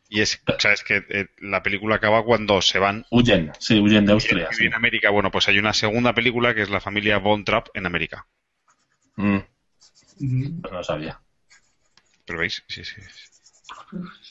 Y 0.10 0.22
es, 0.22 0.42
o 0.48 0.58
sea, 0.58 0.72
es 0.72 0.86
que 0.86 1.04
eh, 1.10 1.28
la 1.42 1.62
película 1.62 1.96
acaba 1.96 2.24
cuando 2.24 2.62
se 2.62 2.80
van 2.80 3.06
Huyen, 3.12 3.52
sí, 3.60 3.78
huyen 3.78 4.06
de 4.06 4.14
Austria. 4.14 4.48
y 4.52 4.56
sí. 4.56 4.64
en 4.66 4.74
América. 4.74 5.10
Bueno, 5.10 5.32
pues 5.32 5.50
hay 5.50 5.60
una 5.60 5.74
segunda 5.74 6.14
película 6.14 6.56
que 6.56 6.62
es 6.62 6.70
la 6.70 6.80
familia 6.80 7.18
Von 7.18 7.44
Trapp 7.44 7.68
en 7.74 7.86
América. 7.86 8.26
Mm, 9.18 9.40
Mm, 10.20 10.62
pero 10.62 10.76
no 10.76 10.84
sabía. 10.84 11.20
Pero 12.26 12.40
veis, 12.40 12.64
sí, 12.68 12.84
sí. 12.86 12.96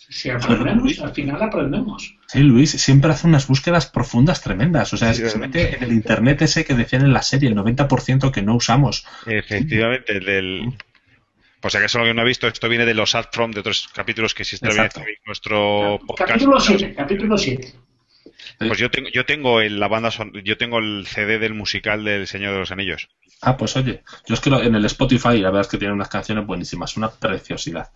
Si 0.08 0.30
aprendemos, 0.30 0.98
al 1.00 1.12
final 1.12 1.42
aprendemos. 1.42 2.16
Sí, 2.26 2.40
Luis 2.40 2.70
siempre 2.70 3.10
hace 3.12 3.26
unas 3.26 3.46
búsquedas 3.46 3.86
profundas 3.86 4.42
tremendas. 4.42 4.92
O 4.92 4.96
sea, 4.96 5.12
Sí, 5.14 5.22
se 5.22 5.30
sí. 5.30 5.38
mete 5.38 5.76
en 5.76 5.84
el 5.84 5.92
internet 5.92 6.42
ese 6.42 6.64
que 6.64 6.74
decían 6.74 7.02
en 7.02 7.12
la 7.12 7.22
serie, 7.22 7.48
el 7.50 7.54
90% 7.54 8.32
que 8.32 8.42
no 8.42 8.56
usamos. 8.56 9.06
Efectivamente, 9.26 10.16
el 10.16 10.24
del. 10.24 10.74
Por 11.60 11.70
si 11.70 11.78
acaso 11.78 11.98
alguien 11.98 12.16
no 12.16 12.22
ha 12.22 12.26
visto, 12.26 12.46
esto 12.46 12.68
viene 12.68 12.84
de 12.86 12.94
los 12.94 13.14
Ad 13.14 13.26
From, 13.32 13.50
de 13.50 13.60
otros 13.60 13.88
capítulos 13.94 14.34
que 14.34 14.42
existen 14.42 14.70
en 14.70 15.14
nuestro 15.24 15.98
podcast. 16.06 16.30
Capítulo 16.30 16.60
7, 16.60 16.94
capítulo 16.94 17.38
7. 17.38 17.72
Pues 18.58 18.78
yo 18.78 18.90
tengo, 18.90 19.08
yo 19.10 19.24
tengo 19.26 19.60
el, 19.60 19.80
la 19.80 19.88
banda 19.88 20.10
son, 20.10 20.32
yo 20.44 20.56
tengo 20.56 20.78
el 20.78 21.06
CD 21.06 21.38
del 21.38 21.54
musical 21.54 22.04
del 22.04 22.26
Señor 22.26 22.52
de 22.52 22.58
los 22.60 22.70
Anillos. 22.70 23.08
Ah, 23.42 23.56
pues 23.56 23.76
oye, 23.76 24.02
yo 24.26 24.34
es 24.34 24.40
que 24.40 24.50
lo- 24.50 24.62
en 24.62 24.74
el 24.74 24.84
Spotify 24.86 25.38
la 25.38 25.50
verdad 25.50 25.62
es 25.62 25.68
que 25.68 25.78
tiene 25.78 25.92
unas 25.92 26.08
canciones 26.08 26.46
buenísimas, 26.46 26.96
una 26.96 27.10
preciosidad. 27.10 27.90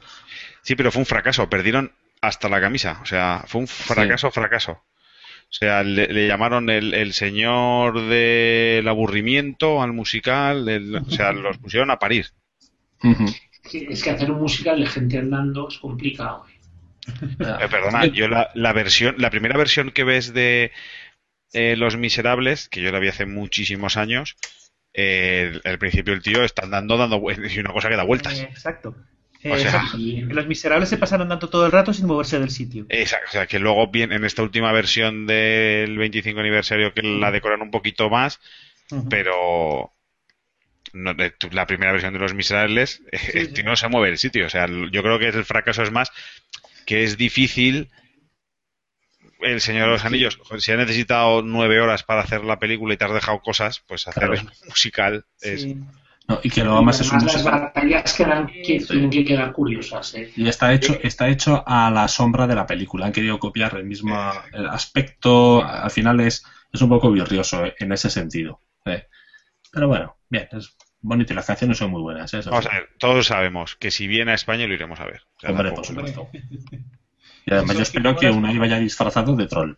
Sí, 0.63 0.75
pero 0.75 0.91
fue 0.91 1.01
un 1.01 1.07
fracaso, 1.07 1.49
perdieron 1.49 1.93
hasta 2.21 2.49
la 2.49 2.61
camisa, 2.61 2.99
o 3.03 3.07
sea, 3.07 3.45
fue 3.47 3.61
un 3.63 3.69
fracaso, 3.69 4.31
fracaso. 4.31 4.73
O 4.73 5.53
sea, 5.53 5.83
le, 5.83 6.07
le 6.09 6.29
llamaron 6.29 6.69
el, 6.71 6.95
el 6.95 7.13
señor 7.13 8.03
del 8.07 8.87
aburrimiento 8.87 9.83
al 9.83 9.93
musical, 9.93 10.69
el- 10.69 10.97
o 10.97 11.11
sea, 11.11 11.33
los 11.33 11.59
pusieron 11.59 11.91
a 11.91 11.99
parir. 11.99 12.27
Sí, 13.03 13.41
Es 13.65 14.03
que 14.03 14.11
hacer 14.11 14.31
un 14.31 14.41
musical 14.41 14.81
de 14.81 14.87
gente 14.87 15.19
andando 15.19 15.69
es 15.69 15.79
complicado. 15.79 16.45
Eh, 17.41 17.69
perdona, 17.71 18.07
yo 18.07 18.29
la, 18.29 18.51
la 18.55 18.73
versión, 18.73 19.15
la 19.19 19.31
primera 19.31 19.57
versión 19.57 19.91
que 19.91 20.05
ves 20.05 20.33
de 20.35 20.71
eh, 21.53 21.75
Los 21.77 21.97
Miserables, 21.97 22.69
que 22.69 22.83
yo 22.83 22.93
la 22.93 22.99
vi 23.01 23.09
hace 23.09 23.27
muchísimos 23.27 23.97
años, 23.97 24.37
eh, 24.93 25.61
al 25.65 25.79
principio 25.79 26.13
el 26.15 26.23
tío 26.23 26.45
está 26.45 26.65
andando 26.65 26.97
dando 26.99 27.19
vueltas 27.19 27.53
y 27.57 27.59
una 27.61 27.73
cosa 27.73 27.89
que 27.89 27.97
da 27.97 28.05
vueltas. 28.05 28.39
Eh, 28.39 28.49
exacto. 28.51 28.95
O 29.45 29.57
sea- 29.57 29.85
Los 30.29 30.47
miserables 30.47 30.91
se 30.91 30.99
pasan 30.99 31.23
andando 31.23 31.49
todo 31.49 31.65
el 31.65 31.73
rato 31.73 31.95
sin 31.95 32.07
moverse 32.07 32.39
del 32.39 32.51
sitio. 32.51 32.85
Exacto, 32.91 33.27
o 33.31 33.33
sea, 33.33 33.47
que 33.47 33.59
luego 33.59 33.87
bien 33.89 34.13
en 34.13 34.25
esta 34.27 34.43
última 34.43 34.71
versión 34.71 35.27
del 35.27 35.97
25 35.97 36.39
aniversario 36.41 36.93
que 36.93 37.03
la 37.03 37.31
decoran 37.31 37.63
un 37.63 37.71
poquito 37.71 38.11
más, 38.11 38.39
pero 39.09 39.93
no, 40.93 41.15
de- 41.15 41.31
tu- 41.31 41.51
la 41.51 41.67
primera 41.67 41.93
versión 41.93 42.13
de 42.13 42.19
Los 42.21 42.35
Miserables 42.35 43.03
Sí, 43.13 43.39
el 43.39 43.53
tío 43.53 43.65
no 43.65 43.77
se 43.77 43.89
mueve 43.89 44.09
del 44.09 44.19
sitio. 44.19 44.47
O 44.47 44.51
sea, 44.51 44.67
yo 44.69 45.03
creo 45.03 45.19
que 45.19 45.29
el 45.29 45.45
fracaso 45.45 45.83
es 45.83 45.91
más 45.91 46.11
que 46.87 47.05
es 47.05 47.17
difícil 47.17 47.89
el 49.41 49.61
Señor 49.61 49.87
de 49.87 49.93
los 49.93 50.05
Anillos. 50.05 50.39
Si 50.59 50.73
ha 50.73 50.77
necesitado 50.77 51.43
nueve 51.43 51.81
horas 51.81 52.03
para 52.03 52.21
hacer 52.23 52.45
la 52.45 52.59
película 52.59 52.93
y 52.95 52.97
te 52.97 53.05
has 53.05 53.13
dejado 53.15 53.41
cosas, 53.41 53.83
pues 53.87 54.07
hacer 54.07 54.29
Claro. 54.29 54.41
un 54.43 54.51
musical 54.69 55.25
es... 55.41 55.63
Sí. 55.63 55.79
No, 56.29 56.39
y 56.45 56.51
que 56.51 56.63
luego 56.63 56.81
más 56.85 57.01
es 57.01 57.11
un 57.11 57.27
las 57.27 57.43
batallas 57.43 58.13
quedan, 58.15 58.47
que 58.47 58.79
tienen 58.79 59.11
que 59.11 59.25
quedar 59.25 59.51
curiosas. 59.53 60.15
¿eh? 60.15 60.31
Y 60.37 60.47
está 60.49 60.73
hecho, 60.73 60.97
está 61.03 61.29
hecho 61.29 61.65
a 61.67 61.91
la 61.91 62.07
sombra 62.07 62.47
de 62.47 62.55
la 62.55 62.67
película. 62.67 63.07
Han 63.07 63.13
querido 63.13 63.41
copiar 63.41 63.75
el 63.77 63.85
mismo 63.85 64.15
el 64.53 64.69
aspecto. 64.69 65.65
Al 65.65 65.91
final 65.91 66.21
es, 66.21 66.45
es 66.73 66.81
un 66.83 66.89
poco 66.89 67.11
virrioso 67.11 67.65
eh, 67.67 67.75
en 67.81 67.91
ese 67.93 68.11
sentido. 68.11 68.61
eh. 68.85 69.09
Pero 69.73 69.89
bueno, 69.89 70.19
bien, 70.31 70.49
es 70.53 70.75
bonito 71.03 71.33
y 71.33 71.37
las 71.37 71.47
canciones 71.47 71.77
son 71.79 71.91
muy 71.91 72.01
buenas. 72.01 72.33
¿eh? 72.35 72.41
Vamos 72.47 72.67
a 72.67 72.71
ver, 72.75 72.89
todos 72.99 73.27
sabemos 73.27 73.77
que 73.77 73.91
si 73.91 74.07
viene 74.07 74.33
a 74.33 74.35
España 74.35 74.67
lo 74.67 74.75
iremos 74.75 74.99
a 75.01 75.05
ver. 75.05 75.23
O 75.37 75.41
sea, 75.41 75.51
Hombre, 75.51 75.73
por 75.73 75.85
supuesto. 75.85 76.29
Y 77.47 77.53
además 77.53 77.77
yo 77.77 77.83
espero 77.83 78.17
que 78.17 78.31
Unai 78.31 78.57
vaya 78.59 78.79
disfrazado 78.79 79.35
de 79.37 79.47
troll. 79.47 79.75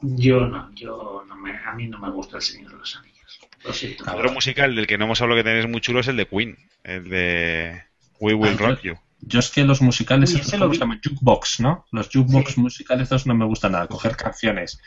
Yo 0.00 0.46
no, 0.46 0.72
yo 0.74 1.24
no 1.28 1.36
me, 1.36 1.56
a 1.56 1.72
mí 1.74 1.86
no 1.86 1.98
me 1.98 2.10
gusta 2.10 2.36
el 2.36 2.42
Señor 2.42 2.72
de 2.72 2.78
los 2.78 2.96
Anillos. 2.96 3.40
Lo 3.64 3.72
siento. 3.72 4.04
Otro 4.12 4.32
musical 4.32 4.74
del 4.74 4.86
que 4.88 4.98
no 4.98 5.04
hemos 5.04 5.20
hablado 5.22 5.40
que 5.40 5.44
tenéis 5.48 5.68
muy 5.68 5.80
chulo 5.80 6.00
es 6.00 6.08
el 6.08 6.16
de 6.16 6.26
Queen, 6.26 6.56
el 6.82 7.08
de 7.08 7.82
We 8.18 8.34
Will 8.34 8.54
Ah, 8.60 8.68
Rock 8.68 8.80
You. 8.82 8.94
Yo 9.20 9.38
es 9.38 9.50
que 9.50 9.62
los 9.62 9.80
musicales, 9.80 10.30
Uy, 10.30 10.36
estos, 10.40 10.48
ese 10.48 10.58
¿cómo 10.58 10.66
lo 10.70 10.74
se 10.74 10.80
llaman? 10.80 11.00
Jukebox, 11.04 11.60
¿no? 11.60 11.86
Los 11.92 12.08
jukebox 12.12 12.54
Sí. 12.54 12.60
musicales 12.60 13.04
estos 13.04 13.24
no 13.28 13.36
me 13.36 13.44
gustan 13.44 13.70
nada. 13.72 13.86
Coger 13.86 14.16
canciones 14.16 14.80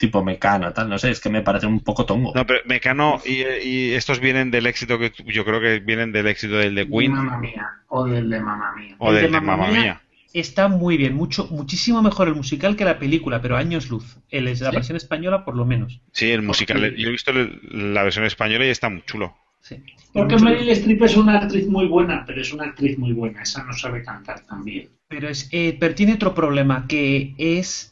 tipo 0.00 0.24
Mecano, 0.24 0.72
tal, 0.72 0.88
no 0.88 0.98
sé, 0.98 1.10
es 1.10 1.20
que 1.20 1.28
me 1.28 1.42
parecen 1.42 1.68
un 1.68 1.80
poco 1.80 2.06
tongo. 2.06 2.32
No, 2.34 2.46
pero 2.46 2.60
Mecano 2.64 3.20
y, 3.22 3.42
y 3.62 3.92
estos 3.92 4.18
vienen 4.18 4.50
del 4.50 4.66
éxito 4.66 4.98
que 4.98 5.12
yo 5.26 5.44
creo 5.44 5.60
que 5.60 5.78
vienen 5.80 6.10
del 6.10 6.26
éxito 6.26 6.56
del 6.56 6.74
de 6.74 6.88
Queen 6.88 7.12
Mamma 7.12 7.36
mía. 7.36 7.68
O 7.88 8.06
del 8.06 8.30
de 8.30 8.40
Mamma 8.40 8.74
mía. 8.74 8.96
o 8.98 9.10
El 9.10 9.16
del 9.16 9.32
de 9.32 9.40
Mamma 9.42 9.68
Mía. 9.68 9.80
Mía. 9.80 10.00
Está 10.32 10.68
muy 10.68 10.96
bien, 10.96 11.14
mucho, 11.14 11.48
muchísimo 11.50 12.00
mejor 12.02 12.28
el 12.28 12.34
musical 12.34 12.76
que 12.76 12.84
la 12.86 12.98
película, 12.98 13.42
pero 13.42 13.58
años 13.58 13.90
luz. 13.90 14.16
El 14.30 14.48
es 14.48 14.62
la 14.62 14.70
¿Sí? 14.70 14.76
versión 14.76 14.96
española, 14.96 15.44
por 15.44 15.54
lo 15.54 15.66
menos. 15.66 16.00
Sí, 16.12 16.30
el 16.30 16.40
musical. 16.40 16.96
Yo 16.96 17.08
he 17.08 17.12
visto 17.12 17.32
la 17.32 18.02
versión 18.02 18.24
española 18.24 18.64
y 18.64 18.70
está 18.70 18.88
muy 18.88 19.02
chulo. 19.02 19.36
Sí. 19.60 19.82
Porque 20.14 20.38
Meryl 20.38 20.70
Streep 20.70 21.02
es 21.02 21.16
una 21.16 21.40
actriz 21.40 21.66
muy 21.66 21.86
buena, 21.86 22.24
pero 22.26 22.40
es 22.40 22.52
una 22.54 22.64
actriz 22.64 22.96
muy 22.96 23.12
buena. 23.12 23.42
Esa 23.42 23.64
no 23.64 23.74
sabe 23.74 24.02
cantar 24.02 24.40
también. 24.46 24.88
Pero, 25.08 25.28
es, 25.28 25.48
eh, 25.52 25.76
pero 25.78 25.94
tiene 25.94 26.14
otro 26.14 26.34
problema, 26.34 26.86
que 26.88 27.34
es 27.36 27.89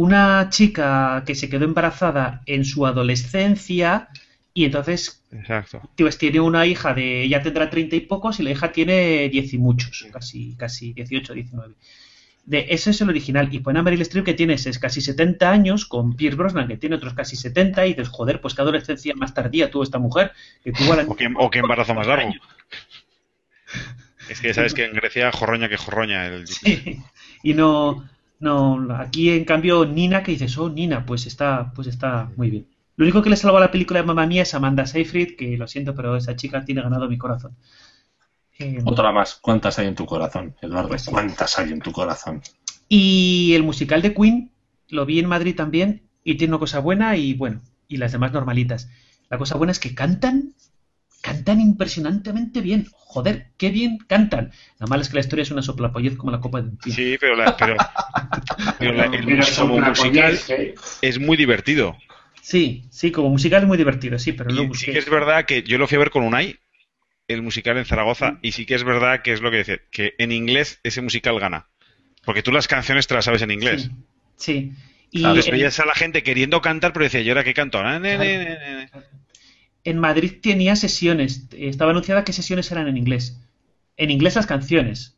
una 0.00 0.48
chica 0.50 1.22
que 1.26 1.34
se 1.34 1.48
quedó 1.50 1.64
embarazada 1.64 2.42
en 2.46 2.64
su 2.64 2.86
adolescencia 2.86 4.08
y 4.54 4.64
entonces 4.64 5.22
Exacto. 5.30 5.82
pues, 5.96 6.16
tiene 6.18 6.40
una 6.40 6.64
hija 6.66 6.94
de, 6.94 7.28
ya 7.28 7.42
tendrá 7.42 7.68
treinta 7.70 7.96
y 7.96 8.00
pocos 8.00 8.40
y 8.40 8.42
la 8.42 8.50
hija 8.50 8.72
tiene 8.72 9.28
diez 9.28 9.52
y 9.52 9.58
muchos, 9.58 10.06
casi, 10.12 10.54
casi 10.56 10.92
18, 10.94 11.34
19. 11.34 11.74
De, 12.46 12.66
ese 12.70 12.90
es 12.90 13.00
el 13.00 13.10
original. 13.10 13.48
Y 13.52 13.60
pone 13.60 13.78
a 13.78 13.82
Meryl 13.82 14.00
Streep 14.00 14.24
que 14.24 14.34
tiene 14.34 14.54
es 14.54 14.78
casi 14.78 15.00
70 15.02 15.50
años, 15.50 15.84
con 15.86 16.16
Pierce 16.16 16.36
Brosnan 16.36 16.66
que 16.66 16.78
tiene 16.78 16.96
otros 16.96 17.14
casi 17.14 17.36
70 17.36 17.86
y 17.86 17.90
dices, 17.90 18.08
joder, 18.08 18.40
pues 18.40 18.54
qué 18.54 18.62
adolescencia 18.62 19.14
más 19.14 19.34
tardía 19.34 19.70
tuvo 19.70 19.82
esta 19.82 19.98
mujer, 19.98 20.32
que 20.64 20.72
tuvo 20.72 20.94
la- 20.96 21.04
O 21.06 21.14
qué, 21.14 21.28
o 21.36 21.50
qué 21.50 21.58
embarazo 21.60 21.94
más 21.94 22.06
largo. 22.06 22.32
Es 24.28 24.40
que 24.40 24.54
sabes 24.54 24.74
que 24.74 24.84
en 24.84 24.94
Grecia 24.94 25.30
jorroña 25.30 25.68
que 25.68 25.76
jorroña. 25.76 26.26
El... 26.26 26.46
Sí. 26.48 27.00
Y 27.42 27.54
no, 27.54 28.08
no, 28.40 28.88
aquí 28.96 29.30
en 29.30 29.44
cambio 29.44 29.86
Nina, 29.86 30.22
que 30.22 30.32
dices, 30.32 30.58
oh 30.58 30.68
Nina, 30.68 31.06
pues 31.06 31.26
está, 31.26 31.72
pues 31.74 31.86
está 31.86 32.30
muy 32.36 32.50
bien. 32.50 32.66
Lo 32.96 33.04
único 33.04 33.22
que 33.22 33.30
le 33.30 33.36
salva 33.36 33.58
a 33.58 33.62
la 33.62 33.70
película 33.70 34.00
de 34.00 34.06
Mamma 34.06 34.26
Mía 34.26 34.42
es 34.42 34.54
Amanda 34.54 34.86
Seyfried, 34.86 35.36
que 35.36 35.56
lo 35.56 35.66
siento, 35.68 35.94
pero 35.94 36.16
esa 36.16 36.36
chica 36.36 36.64
tiene 36.64 36.82
ganado 36.82 37.08
mi 37.08 37.16
corazón. 37.16 37.56
Eh, 38.58 38.82
Otra 38.84 39.10
más. 39.12 39.36
¿Cuántas 39.40 39.78
hay 39.78 39.86
en 39.86 39.94
tu 39.94 40.04
corazón, 40.04 40.54
Eduardo? 40.60 40.88
Pues. 40.88 41.06
¿Cuántas 41.06 41.58
hay 41.58 41.72
en 41.72 41.80
tu 41.80 41.92
corazón? 41.92 42.42
y 42.92 43.54
el 43.54 43.62
musical 43.62 44.02
de 44.02 44.12
Queen 44.12 44.50
lo 44.88 45.06
vi 45.06 45.20
en 45.20 45.26
Madrid 45.26 45.54
también 45.54 46.02
y 46.24 46.34
tiene 46.34 46.52
una 46.52 46.58
cosa 46.58 46.80
buena 46.80 47.16
y 47.16 47.34
bueno, 47.34 47.62
y 47.86 47.96
las 47.96 48.12
demás 48.12 48.32
normalitas. 48.32 48.90
La 49.30 49.38
cosa 49.38 49.56
buena 49.56 49.70
es 49.70 49.78
que 49.78 49.94
cantan, 49.94 50.54
cantan 51.20 51.60
impresionantemente 51.60 52.60
bien. 52.60 52.86
Joder, 52.92 53.48
qué 53.56 53.70
bien 53.70 53.98
cantan. 54.06 54.52
Lo 54.78 54.86
malo 54.86 55.02
es 55.02 55.08
que 55.08 55.14
la 55.16 55.20
historia 55.20 55.42
es 55.42 55.50
una 55.50 55.62
soplapollez 55.62 56.16
como 56.16 56.32
la 56.32 56.40
copa 56.40 56.60
de 56.62 56.68
un 56.68 56.76
pino. 56.76 56.94
Sí, 56.94 57.16
pero, 57.20 57.36
la- 57.36 57.56
pero, 57.56 57.76
pero 58.78 58.92
la- 58.92 59.04
el 59.04 59.26
Pero 59.26 59.36
mus- 59.36 59.48
son 59.48 59.68
como 59.68 59.80
musical 59.80 60.34
¿eh? 60.48 60.74
es 61.02 61.18
muy 61.18 61.36
divertido. 61.36 61.96
Sí, 62.42 62.84
sí, 62.90 63.12
como 63.12 63.30
musical 63.30 63.62
es 63.62 63.68
muy 63.68 63.76
divertido, 63.78 64.18
sí, 64.18 64.32
pero 64.32 64.50
lo 64.50 64.62
Y 64.62 64.66
busqué. 64.68 64.86
sí 64.86 64.92
que 64.92 64.98
es 64.98 65.08
verdad 65.10 65.44
que 65.44 65.62
yo 65.62 65.78
lo 65.78 65.86
fui 65.86 65.96
a 65.96 65.98
ver 66.00 66.10
con 66.10 66.22
Unai, 66.24 66.58
el 67.28 67.42
musical 67.42 67.78
en 67.78 67.84
Zaragoza, 67.86 68.38
y 68.42 68.52
sí 68.52 68.66
que 68.66 68.74
es 68.74 68.84
verdad 68.84 69.22
que 69.22 69.32
es 69.32 69.40
lo 69.40 69.50
que 69.50 69.58
dice, 69.58 69.82
que 69.92 70.14
en 70.18 70.32
inglés 70.32 70.80
ese 70.82 71.02
musical 71.02 71.38
gana. 71.40 71.68
Porque 72.24 72.42
tú 72.42 72.52
las 72.52 72.68
canciones 72.68 73.06
te 73.06 73.14
las 73.14 73.24
sabes 73.26 73.42
en 73.42 73.50
inglés. 73.52 73.82
Sí, 73.82 73.90
sí. 74.36 74.72
Y 75.12 75.24
veías 75.50 75.80
a 75.80 75.86
la 75.86 75.94
gente 75.94 76.22
queriendo 76.22 76.60
cantar, 76.60 76.92
pero 76.92 77.04
decía, 77.04 77.20
¿yo 77.22 77.32
ahora 77.32 77.44
qué 77.44 77.54
canto? 77.54 77.82
Na". 77.82 77.98
En 79.84 79.98
Madrid 79.98 80.32
tenía 80.42 80.76
sesiones, 80.76 81.46
estaba 81.56 81.90
anunciada 81.90 82.24
qué 82.24 82.32
sesiones 82.32 82.70
eran 82.72 82.88
en 82.88 82.96
inglés. 82.96 83.40
En 83.96 84.10
inglés 84.10 84.36
las 84.36 84.46
canciones. 84.46 85.16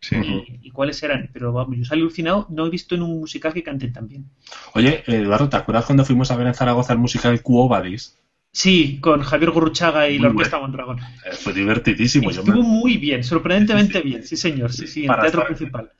Sí. 0.00 0.16
Y, 0.16 0.68
y 0.68 0.70
cuáles 0.70 1.02
eran. 1.02 1.30
Pero 1.32 1.52
vamos, 1.52 1.78
yo 1.78 1.84
salí 1.84 2.02
alucinado, 2.02 2.46
no 2.50 2.66
he 2.66 2.70
visto 2.70 2.94
en 2.94 3.02
un 3.02 3.20
musical 3.20 3.54
que 3.54 3.62
canten 3.62 3.92
tan 3.92 4.06
bien. 4.08 4.26
Oye, 4.74 5.02
Eduardo, 5.06 5.48
¿te 5.48 5.56
acuerdas 5.56 5.86
cuando 5.86 6.04
fuimos 6.04 6.30
a 6.30 6.36
ver 6.36 6.46
en 6.46 6.54
Zaragoza 6.54 6.92
el 6.92 6.98
musical 6.98 7.40
Quo 7.42 7.68
Vadis? 7.68 8.18
Sí, 8.52 8.98
con 9.00 9.20
Javier 9.22 9.50
Gurruchaga 9.50 10.08
y 10.08 10.18
la 10.18 10.28
Orquesta 10.28 10.60
Mondragón. 10.60 10.98
Eh, 11.00 11.32
fue 11.32 11.52
divertidísimo. 11.52 12.30
Yo 12.30 12.40
Estuvo 12.42 12.62
me... 12.62 12.68
muy 12.68 12.98
bien, 12.98 13.24
sorprendentemente 13.24 14.00
bien, 14.00 14.24
sí 14.24 14.36
señor, 14.36 14.72
sí, 14.72 14.86
sí, 14.86 15.00
en 15.06 15.06
teatro 15.08 15.26
estar- 15.42 15.46
principal. 15.46 15.90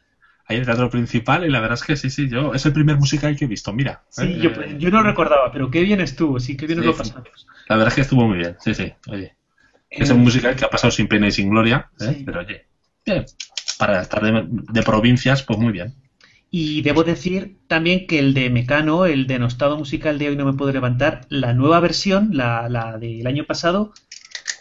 En 0.48 0.58
el 0.58 0.66
teatro 0.66 0.90
principal 0.90 1.44
y 1.44 1.50
la 1.50 1.60
verdad 1.60 1.78
es 1.80 1.84
que 1.84 1.96
sí, 1.96 2.10
sí, 2.10 2.28
yo 2.28 2.52
es 2.54 2.64
el 2.66 2.72
primer 2.72 2.96
musical 2.96 3.36
que 3.36 3.46
he 3.46 3.48
visto, 3.48 3.72
mira. 3.72 4.02
Sí, 4.10 4.22
Eh, 4.24 4.38
yo, 4.42 4.50
yo 4.78 4.90
no 4.90 5.02
recordaba, 5.02 5.50
pero 5.50 5.70
qué 5.70 5.82
bien 5.82 6.00
estuvo, 6.00 6.38
sí, 6.38 6.56
qué 6.56 6.66
bien 6.66 6.78
nos 6.78 6.84
Sí, 6.84 6.92
lo 6.92 6.96
sí. 6.96 6.98
pasamos. 6.98 7.46
La 7.68 7.76
verdad 7.76 7.88
es 7.88 7.94
que 7.94 8.00
estuvo 8.02 8.26
muy 8.26 8.38
bien, 8.38 8.56
sí, 8.60 8.74
sí, 8.74 8.92
oye. 9.08 9.36
Es 9.90 10.10
Eh, 10.10 10.14
un 10.14 10.20
musical 10.22 10.56
que 10.56 10.64
ha 10.64 10.70
pasado 10.70 10.90
sin 10.90 11.08
pena 11.08 11.28
y 11.28 11.32
sin 11.32 11.50
gloria, 11.50 11.90
¿eh? 12.00 12.16
Sí. 12.16 12.24
pero 12.26 12.40
oye, 12.40 12.66
bien, 13.06 13.24
para 13.78 14.02
estar 14.02 14.22
de, 14.22 14.44
de 14.48 14.82
provincias, 14.82 15.42
pues 15.44 15.58
muy 15.58 15.72
bien. 15.72 15.94
Y 16.50 16.82
debo 16.82 17.02
decir 17.04 17.58
también 17.66 18.06
que 18.06 18.18
el 18.18 18.32
de 18.32 18.48
Mecano, 18.48 19.06
el 19.06 19.26
denostado 19.26 19.76
musical 19.76 20.18
de 20.18 20.28
Hoy 20.28 20.36
no 20.36 20.44
me 20.44 20.52
puedo 20.52 20.72
levantar, 20.72 21.22
la 21.28 21.52
nueva 21.52 21.80
versión, 21.80 22.30
la, 22.32 22.68
la 22.68 22.96
del 22.98 23.26
año 23.26 23.44
pasado, 23.44 23.92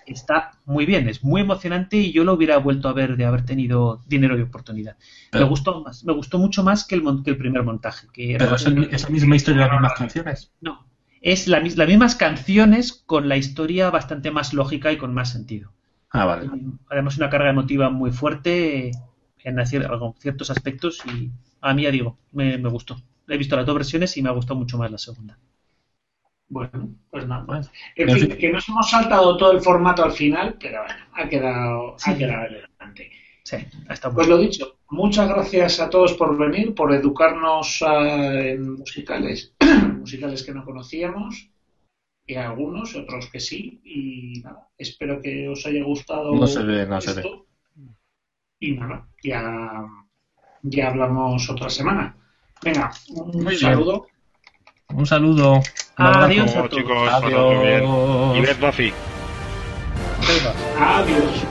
está 0.05 0.59
muy 0.65 0.85
bien, 0.85 1.07
es 1.09 1.23
muy 1.23 1.41
emocionante 1.41 1.97
y 1.97 2.11
yo 2.11 2.23
lo 2.23 2.33
hubiera 2.33 2.57
vuelto 2.57 2.89
a 2.89 2.93
ver 2.93 3.17
de 3.17 3.25
haber 3.25 3.45
tenido 3.45 4.01
dinero 4.07 4.37
y 4.37 4.41
oportunidad. 4.41 4.97
Pero- 5.31 5.45
me 5.45 5.49
gustó 5.49 5.81
más, 5.83 6.03
me 6.03 6.13
gustó 6.13 6.37
mucho 6.39 6.63
más 6.63 6.85
que 6.85 6.95
el, 6.95 7.03
mon- 7.03 7.23
que 7.23 7.31
el 7.31 7.37
primer 7.37 7.63
montaje. 7.63 8.07
Que 8.13 8.35
era- 8.35 8.45
Pero 8.45 8.55
es, 8.55 8.65
el- 8.65 8.83
es 8.91 9.03
la 9.03 9.09
misma 9.09 9.35
historia, 9.35 9.61
las 9.67 9.71
mismas 9.73 9.93
canciones. 9.93 10.51
No, 10.61 10.85
es 11.21 11.47
la, 11.47 11.59
las 11.59 11.87
mismas 11.87 12.15
canciones 12.15 12.93
con 13.05 13.29
la 13.29 13.37
historia 13.37 13.89
bastante 13.89 14.31
más 14.31 14.53
lógica 14.53 14.91
y 14.91 14.97
con 14.97 15.13
más 15.13 15.31
sentido. 15.31 15.71
Ah, 16.11 16.25
vale. 16.25 16.49
Además 16.89 17.17
una 17.17 17.29
carga 17.29 17.49
emotiva 17.49 17.89
muy 17.89 18.11
fuerte 18.11 18.91
en 19.43 19.59
hacer 19.59 19.85
algo- 19.85 20.15
ciertos 20.19 20.49
aspectos 20.51 21.01
y 21.05 21.31
a 21.61 21.73
mí 21.73 21.83
ya 21.83 21.91
digo, 21.91 22.17
me, 22.31 22.57
me 22.57 22.69
gustó. 22.69 23.01
He 23.27 23.37
visto 23.37 23.55
las 23.55 23.65
dos 23.65 23.75
versiones 23.75 24.15
y 24.17 24.21
me 24.21 24.29
ha 24.29 24.33
gustado 24.33 24.59
mucho 24.59 24.77
más 24.77 24.91
la 24.91 24.97
segunda. 24.97 25.37
Bueno, 26.53 26.95
pues 27.09 27.27
nada. 27.27 27.43
Bueno, 27.45 27.65
En 27.95 28.09
en 28.09 28.15
fin, 28.15 28.29
fin. 28.29 28.37
que 28.37 28.51
nos 28.51 28.69
hemos 28.69 28.87
saltado 28.87 29.35
todo 29.37 29.51
el 29.53 29.61
formato 29.61 30.03
al 30.03 30.11
final, 30.11 30.55
pero 30.59 30.83
bueno, 30.83 31.03
ha 31.13 31.27
quedado, 31.27 31.95
ha 32.05 32.15
quedado 32.15 32.45
elegante. 32.45 33.11
Sí, 33.43 33.57
estado 33.89 34.13
muy 34.13 34.15
Pues 34.15 34.27
lo 34.27 34.37
dicho, 34.37 34.77
muchas 34.91 35.27
gracias 35.27 35.79
a 35.79 35.89
todos 35.89 36.13
por 36.13 36.37
venir, 36.37 36.75
por 36.75 36.93
educarnos 36.93 37.83
ah, 37.85 38.39
en 38.39 38.73
musicales, 38.73 39.53
musicales 39.99 40.43
que 40.43 40.53
no 40.53 40.63
conocíamos, 40.63 41.49
y 42.25 42.35
algunos, 42.35 42.95
otros 42.95 43.29
que 43.31 43.39
sí, 43.39 43.81
y 43.83 44.41
nada, 44.41 44.69
espero 44.77 45.19
que 45.21 45.49
os 45.49 45.65
haya 45.65 45.83
gustado 45.83 46.35
No 46.35 46.45
se 46.47 46.63
ve, 46.63 46.85
no 46.85 47.01
se 47.01 47.09
esto. 47.11 47.47
Y 48.59 48.73
nada, 48.73 49.07
ya, 49.23 49.83
ya 50.61 50.87
hablamos 50.87 51.49
otra 51.49 51.69
semana. 51.69 52.15
Venga, 52.63 52.91
un 53.09 53.43
Muy 53.43 53.57
bien. 53.57 54.12
Un 54.95 55.05
saludo. 55.05 55.61
Adiós 55.95 56.55
a 56.55 56.63
todos. 56.63 56.69
chicos, 56.69 57.09
pasadlo 57.09 57.61
bien. 57.61 57.83
Adiós. 57.83 58.37
Y 58.37 58.41
ved 58.41 58.57
Buffy. 58.59 58.93
Adiós. 60.21 60.53
Adiós. 60.79 61.43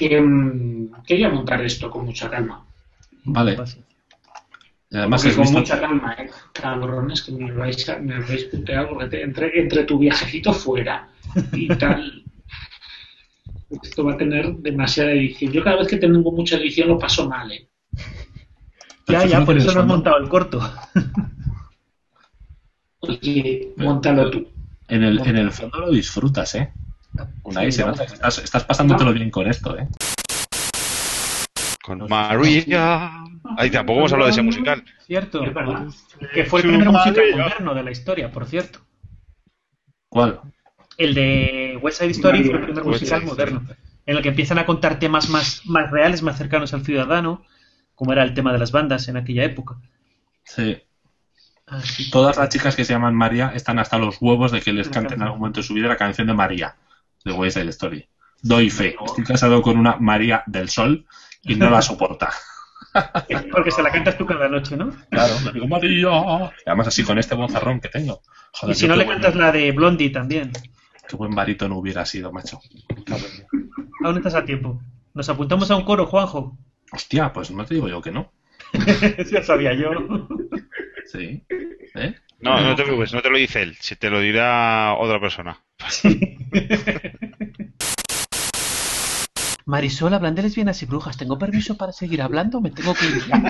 Mm, 0.00 0.92
quería 1.06 1.28
montar 1.28 1.60
esto 1.62 1.90
con 1.90 2.06
mucha 2.06 2.30
calma. 2.30 2.64
Vale. 3.24 3.58
Además 4.92 5.22
con 5.24 5.36
visto... 5.42 5.58
mucha 5.58 5.80
calma, 5.80 6.14
¿eh? 6.18 6.30
cabrones, 6.52 7.22
que 7.22 7.32
me 7.32 7.52
vais 7.52 7.88
a, 7.88 7.98
me 7.98 8.18
vais 8.20 8.46
a 8.46 8.50
putear 8.50 8.88
porque 8.88 9.06
te- 9.06 9.22
entre, 9.22 9.58
entre 9.60 9.84
tu 9.84 9.98
viajecito 9.98 10.52
fuera 10.52 11.08
y 11.52 11.68
tal. 11.78 12.24
Esto 13.82 14.04
va 14.04 14.14
a 14.14 14.16
tener 14.16 14.52
demasiada 14.56 15.12
edición. 15.12 15.52
Yo 15.52 15.62
cada 15.62 15.76
vez 15.76 15.88
que 15.88 15.96
tengo 15.96 16.32
mucha 16.32 16.56
edición 16.56 16.88
lo 16.88 16.98
paso 16.98 17.28
mal, 17.28 17.50
¿eh? 17.52 17.68
Ya, 19.06 19.24
ya, 19.26 19.44
por 19.44 19.56
eso 19.56 19.72
no 19.72 19.80
has 19.80 19.86
montado 19.86 20.16
el 20.18 20.28
corto. 20.28 20.60
Oye, 23.00 23.72
montalo 23.76 24.30
tú. 24.30 24.48
En 24.88 25.02
el, 25.04 25.20
en 25.26 25.36
el 25.36 25.50
fondo 25.52 25.78
lo 25.80 25.90
disfrutas, 25.90 26.54
¿eh? 26.54 26.72
Una 27.44 27.62
vez 27.62 27.74
Sí, 27.74 27.78
se 27.78 27.84
vamos. 27.84 27.98
nota 27.98 28.08
que 28.08 28.14
estás, 28.14 28.38
estás 28.38 28.64
pasándotelo 28.64 29.12
bien 29.12 29.30
con 29.30 29.46
esto, 29.48 29.76
¿eh? 29.78 29.88
Con 31.98 32.08
María. 32.08 33.10
Ahí 33.56 33.68
tampoco 33.70 33.98
hemos 33.98 34.12
hablado 34.12 34.28
de 34.28 34.32
ese 34.32 34.42
musical. 34.42 34.84
Cierto. 35.06 35.42
Es 35.42 35.52
verdad. 35.52 35.86
Que 36.32 36.44
fue 36.44 36.60
el 36.60 36.68
primer 36.68 36.88
musical 36.88 37.24
moderno 37.36 37.74
de 37.74 37.82
la 37.82 37.90
historia, 37.90 38.30
por 38.30 38.46
cierto. 38.46 38.78
¿Cuál? 40.08 40.40
El 40.96 41.14
de 41.14 41.78
West 41.82 41.98
Side 41.98 42.10
Story 42.12 42.44
fue 42.44 42.58
el 42.58 42.64
primer 42.64 42.84
musical 42.84 43.24
moderno, 43.24 43.64
en 44.06 44.16
el 44.16 44.22
que 44.22 44.28
empiezan 44.28 44.58
a 44.58 44.66
contar 44.66 45.00
temas 45.00 45.28
más, 45.30 45.62
más 45.66 45.90
reales, 45.90 46.22
más 46.22 46.38
cercanos 46.38 46.74
al 46.74 46.84
ciudadano, 46.84 47.44
como 47.96 48.12
era 48.12 48.22
el 48.22 48.34
tema 48.34 48.52
de 48.52 48.58
las 48.58 48.70
bandas 48.70 49.08
en 49.08 49.16
aquella 49.16 49.42
época. 49.44 49.76
Sí. 50.44 50.78
Así 51.66 52.04
que- 52.04 52.10
Todas 52.12 52.36
las 52.36 52.50
chicas 52.50 52.76
que 52.76 52.84
se 52.84 52.92
llaman 52.92 53.14
María 53.16 53.50
están 53.54 53.80
hasta 53.80 53.98
los 53.98 54.18
huevos 54.20 54.52
de 54.52 54.60
que 54.60 54.72
les 54.72 54.88
canten 54.88 55.14
en 55.18 55.22
algún 55.22 55.40
momento 55.40 55.58
de 55.60 55.66
su 55.66 55.74
vida 55.74 55.88
la 55.88 55.96
canción 55.96 56.28
de 56.28 56.34
María, 56.34 56.76
de 57.24 57.32
West 57.32 57.56
Side 57.56 57.70
Story. 57.70 58.08
Doy 58.42 58.70
fe. 58.70 58.96
Estoy 59.04 59.24
casado 59.24 59.60
con 59.60 59.76
una 59.76 59.96
María 59.96 60.44
del 60.46 60.68
Sol 60.68 61.04
y 61.42 61.54
no 61.54 61.70
la 61.70 61.82
soporta. 61.82 62.30
Porque 63.52 63.70
se 63.70 63.82
la 63.82 63.90
cantas 63.90 64.18
tú 64.18 64.26
cada 64.26 64.48
noche, 64.48 64.76
¿no? 64.76 64.90
Claro, 65.10 65.34
le 65.44 65.52
digo 65.52 65.68
María. 65.68 65.90
Y 65.90 66.04
Además 66.66 66.88
así 66.88 67.04
con 67.04 67.18
este 67.18 67.34
bozarrón 67.34 67.80
que 67.80 67.88
tengo. 67.88 68.20
Joder, 68.52 68.74
y 68.74 68.78
si 68.78 68.88
no 68.88 68.96
le 68.96 69.06
cantas 69.06 69.34
la 69.36 69.52
de 69.52 69.70
Blondie 69.72 70.10
también. 70.10 70.52
Qué 71.08 71.16
buen 71.16 71.34
barítono 71.34 71.76
hubiera 71.76 72.04
sido, 72.04 72.32
macho. 72.32 72.60
Aún 74.04 74.16
estás 74.16 74.34
a 74.34 74.44
tiempo. 74.44 74.80
Nos 75.14 75.28
apuntamos 75.28 75.70
a 75.70 75.76
un 75.76 75.84
coro, 75.84 76.06
Juanjo. 76.06 76.56
Hostia, 76.92 77.32
pues 77.32 77.50
no 77.50 77.64
te 77.64 77.74
digo 77.74 77.88
yo 77.88 78.00
que 78.00 78.10
no. 78.10 78.32
ya 79.30 79.42
sabía 79.42 79.74
yo. 79.74 79.90
Sí. 81.06 81.44
¿Eh? 81.94 82.14
No, 82.40 82.60
no 82.60 82.74
te 82.74 82.84
preocupes, 82.84 83.12
no 83.12 83.22
te 83.22 83.30
lo 83.30 83.36
dice 83.36 83.62
él, 83.62 83.76
si 83.80 83.96
te 83.96 84.08
lo 84.08 84.20
dirá 84.20 84.94
otra 84.98 85.20
persona. 85.20 85.60
Marisol, 89.70 90.12
hablan 90.14 90.34
de 90.34 90.42
lesbianas 90.42 90.82
y 90.82 90.86
brujas. 90.86 91.16
¿Tengo 91.16 91.38
permiso 91.38 91.76
para 91.76 91.92
seguir 91.92 92.20
hablando? 92.22 92.60
Me 92.60 92.70
tengo 92.72 92.92
que 92.94 93.06
ir 93.06 93.24
ya. 93.26 93.42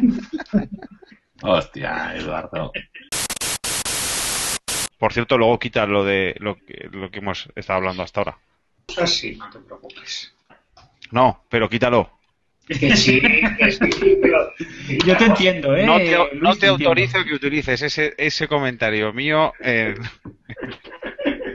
Hostia, 1.42 2.14
Eduardo. 2.14 2.72
Por 4.98 5.12
cierto, 5.14 5.38
luego 5.38 5.58
quita 5.58 5.86
lo 5.86 6.04
de 6.04 6.36
lo 6.40 6.56
que, 6.56 6.88
lo 6.92 7.10
que 7.10 7.20
hemos 7.20 7.48
estado 7.56 7.78
hablando 7.78 8.02
hasta 8.02 8.20
ahora. 8.20 8.38
Así, 9.00 9.34
no 9.36 9.48
te 9.50 9.58
preocupes. 9.60 10.34
No, 11.10 11.44
pero 11.48 11.68
quítalo. 11.70 12.10
Que 12.68 12.94
sí, 12.96 13.20
que 13.20 13.72
sí, 13.72 14.18
pero... 14.22 14.52
Yo 15.06 15.16
te 15.16 15.24
entiendo, 15.24 15.74
¿eh? 15.74 15.84
No 15.86 15.96
te, 15.96 16.12
no 16.12 16.24
Luis, 16.34 16.58
te 16.58 16.66
entiendo. 16.66 16.88
autorizo 16.90 17.24
que 17.24 17.34
utilices 17.34 17.82
ese, 17.82 18.14
ese 18.18 18.46
comentario 18.46 19.12
mío. 19.12 19.52
eh, 19.60 19.94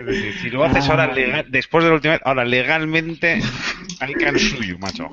es 0.08 0.16
decir, 0.24 0.34
si 0.42 0.50
lo 0.50 0.64
haces 0.64 0.88
ahora 0.90 1.12
legal, 1.14 1.46
después 1.50 1.84
de 1.84 1.90
la 1.90 1.96
última 1.96 2.14
vez, 2.14 2.22
ahora 2.26 2.46
legalmente, 2.46 3.42
can 4.20 4.38
sue 4.40 4.68
you, 4.68 4.78
macho. 4.80 5.10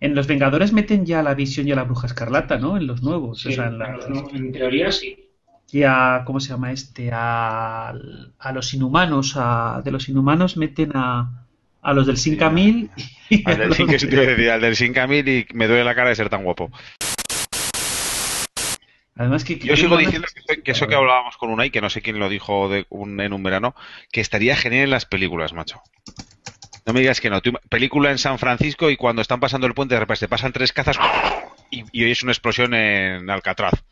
En 0.00 0.14
los 0.16 0.26
Vengadores 0.26 0.72
meten 0.72 1.06
ya 1.06 1.20
a 1.20 1.22
la 1.22 1.34
Visión 1.34 1.68
y 1.68 1.72
a 1.72 1.76
la 1.76 1.84
Bruja 1.84 2.08
Escarlata, 2.08 2.58
¿no? 2.58 2.76
En 2.76 2.86
los 2.88 3.02
nuevos. 3.02 3.40
Sí, 3.40 3.48
o 3.50 3.52
sea, 3.52 3.66
en, 3.68 3.78
la- 3.78 3.98
no, 4.08 4.28
en 4.34 4.50
teoría 4.50 4.90
sí. 4.90 5.28
y 5.70 5.84
a, 5.84 6.22
¿cómo 6.26 6.40
se 6.40 6.48
llama 6.50 6.72
este? 6.72 7.10
A, 7.12 7.90
a 8.38 8.52
los 8.52 8.74
Inhumanos. 8.74 9.34
A, 9.36 9.80
de 9.84 9.92
los 9.92 10.08
Inhumanos 10.08 10.56
meten 10.56 10.90
a, 10.96 11.46
a 11.82 11.92
los 11.92 12.08
del 12.08 12.16
5000 12.16 12.90
y 13.30 13.42
a 13.48 13.50
Al 13.52 13.58
del, 13.58 13.68
los- 13.68 13.76
sin, 13.76 13.86
que 13.86 13.98
te 13.98 14.06
iba 14.12 14.22
a 14.22 14.26
decir, 14.26 14.50
al 14.50 14.60
del 14.60 14.74
sin 14.76 14.92
Camil 14.92 15.28
y 15.28 15.46
me 15.54 15.68
duele 15.68 15.84
la 15.84 15.94
cara 15.94 16.08
de 16.08 16.16
ser 16.16 16.28
tan 16.28 16.42
guapo. 16.42 16.70
Además 19.16 19.44
que... 19.44 19.58
Yo 19.58 19.76
sigo 19.76 19.96
diciendo 19.96 20.26
que, 20.46 20.62
que 20.62 20.70
eso 20.72 20.86
que 20.88 20.94
hablábamos 20.94 21.36
con 21.36 21.50
Unai, 21.50 21.70
que 21.70 21.80
no 21.80 21.90
sé 21.90 22.00
quién 22.02 22.18
lo 22.18 22.28
dijo 22.28 22.68
de 22.68 22.86
un- 22.88 23.20
en 23.20 23.32
un 23.32 23.42
verano, 23.42 23.74
que 24.10 24.20
estaría 24.20 24.56
genial 24.56 24.84
en 24.84 24.90
las 24.90 25.04
películas, 25.06 25.52
macho. 25.52 25.82
No 26.86 26.92
me 26.92 27.00
digas 27.00 27.20
que 27.20 27.30
no. 27.30 27.40
Tú- 27.40 27.52
película 27.68 28.10
en 28.10 28.18
San 28.18 28.38
Francisco 28.38 28.90
y 28.90 28.96
cuando 28.96 29.22
están 29.22 29.38
pasando 29.40 29.66
el 29.66 29.74
puente 29.74 29.94
de 29.94 30.00
repente 30.00 30.28
pasan 30.28 30.52
tres 30.52 30.72
cazas 30.72 30.96
y, 31.70 31.84
y 31.92 32.04
oyes 32.04 32.22
una 32.22 32.32
explosión 32.32 32.74
en 32.74 33.28
Alcatraz. 33.30 33.84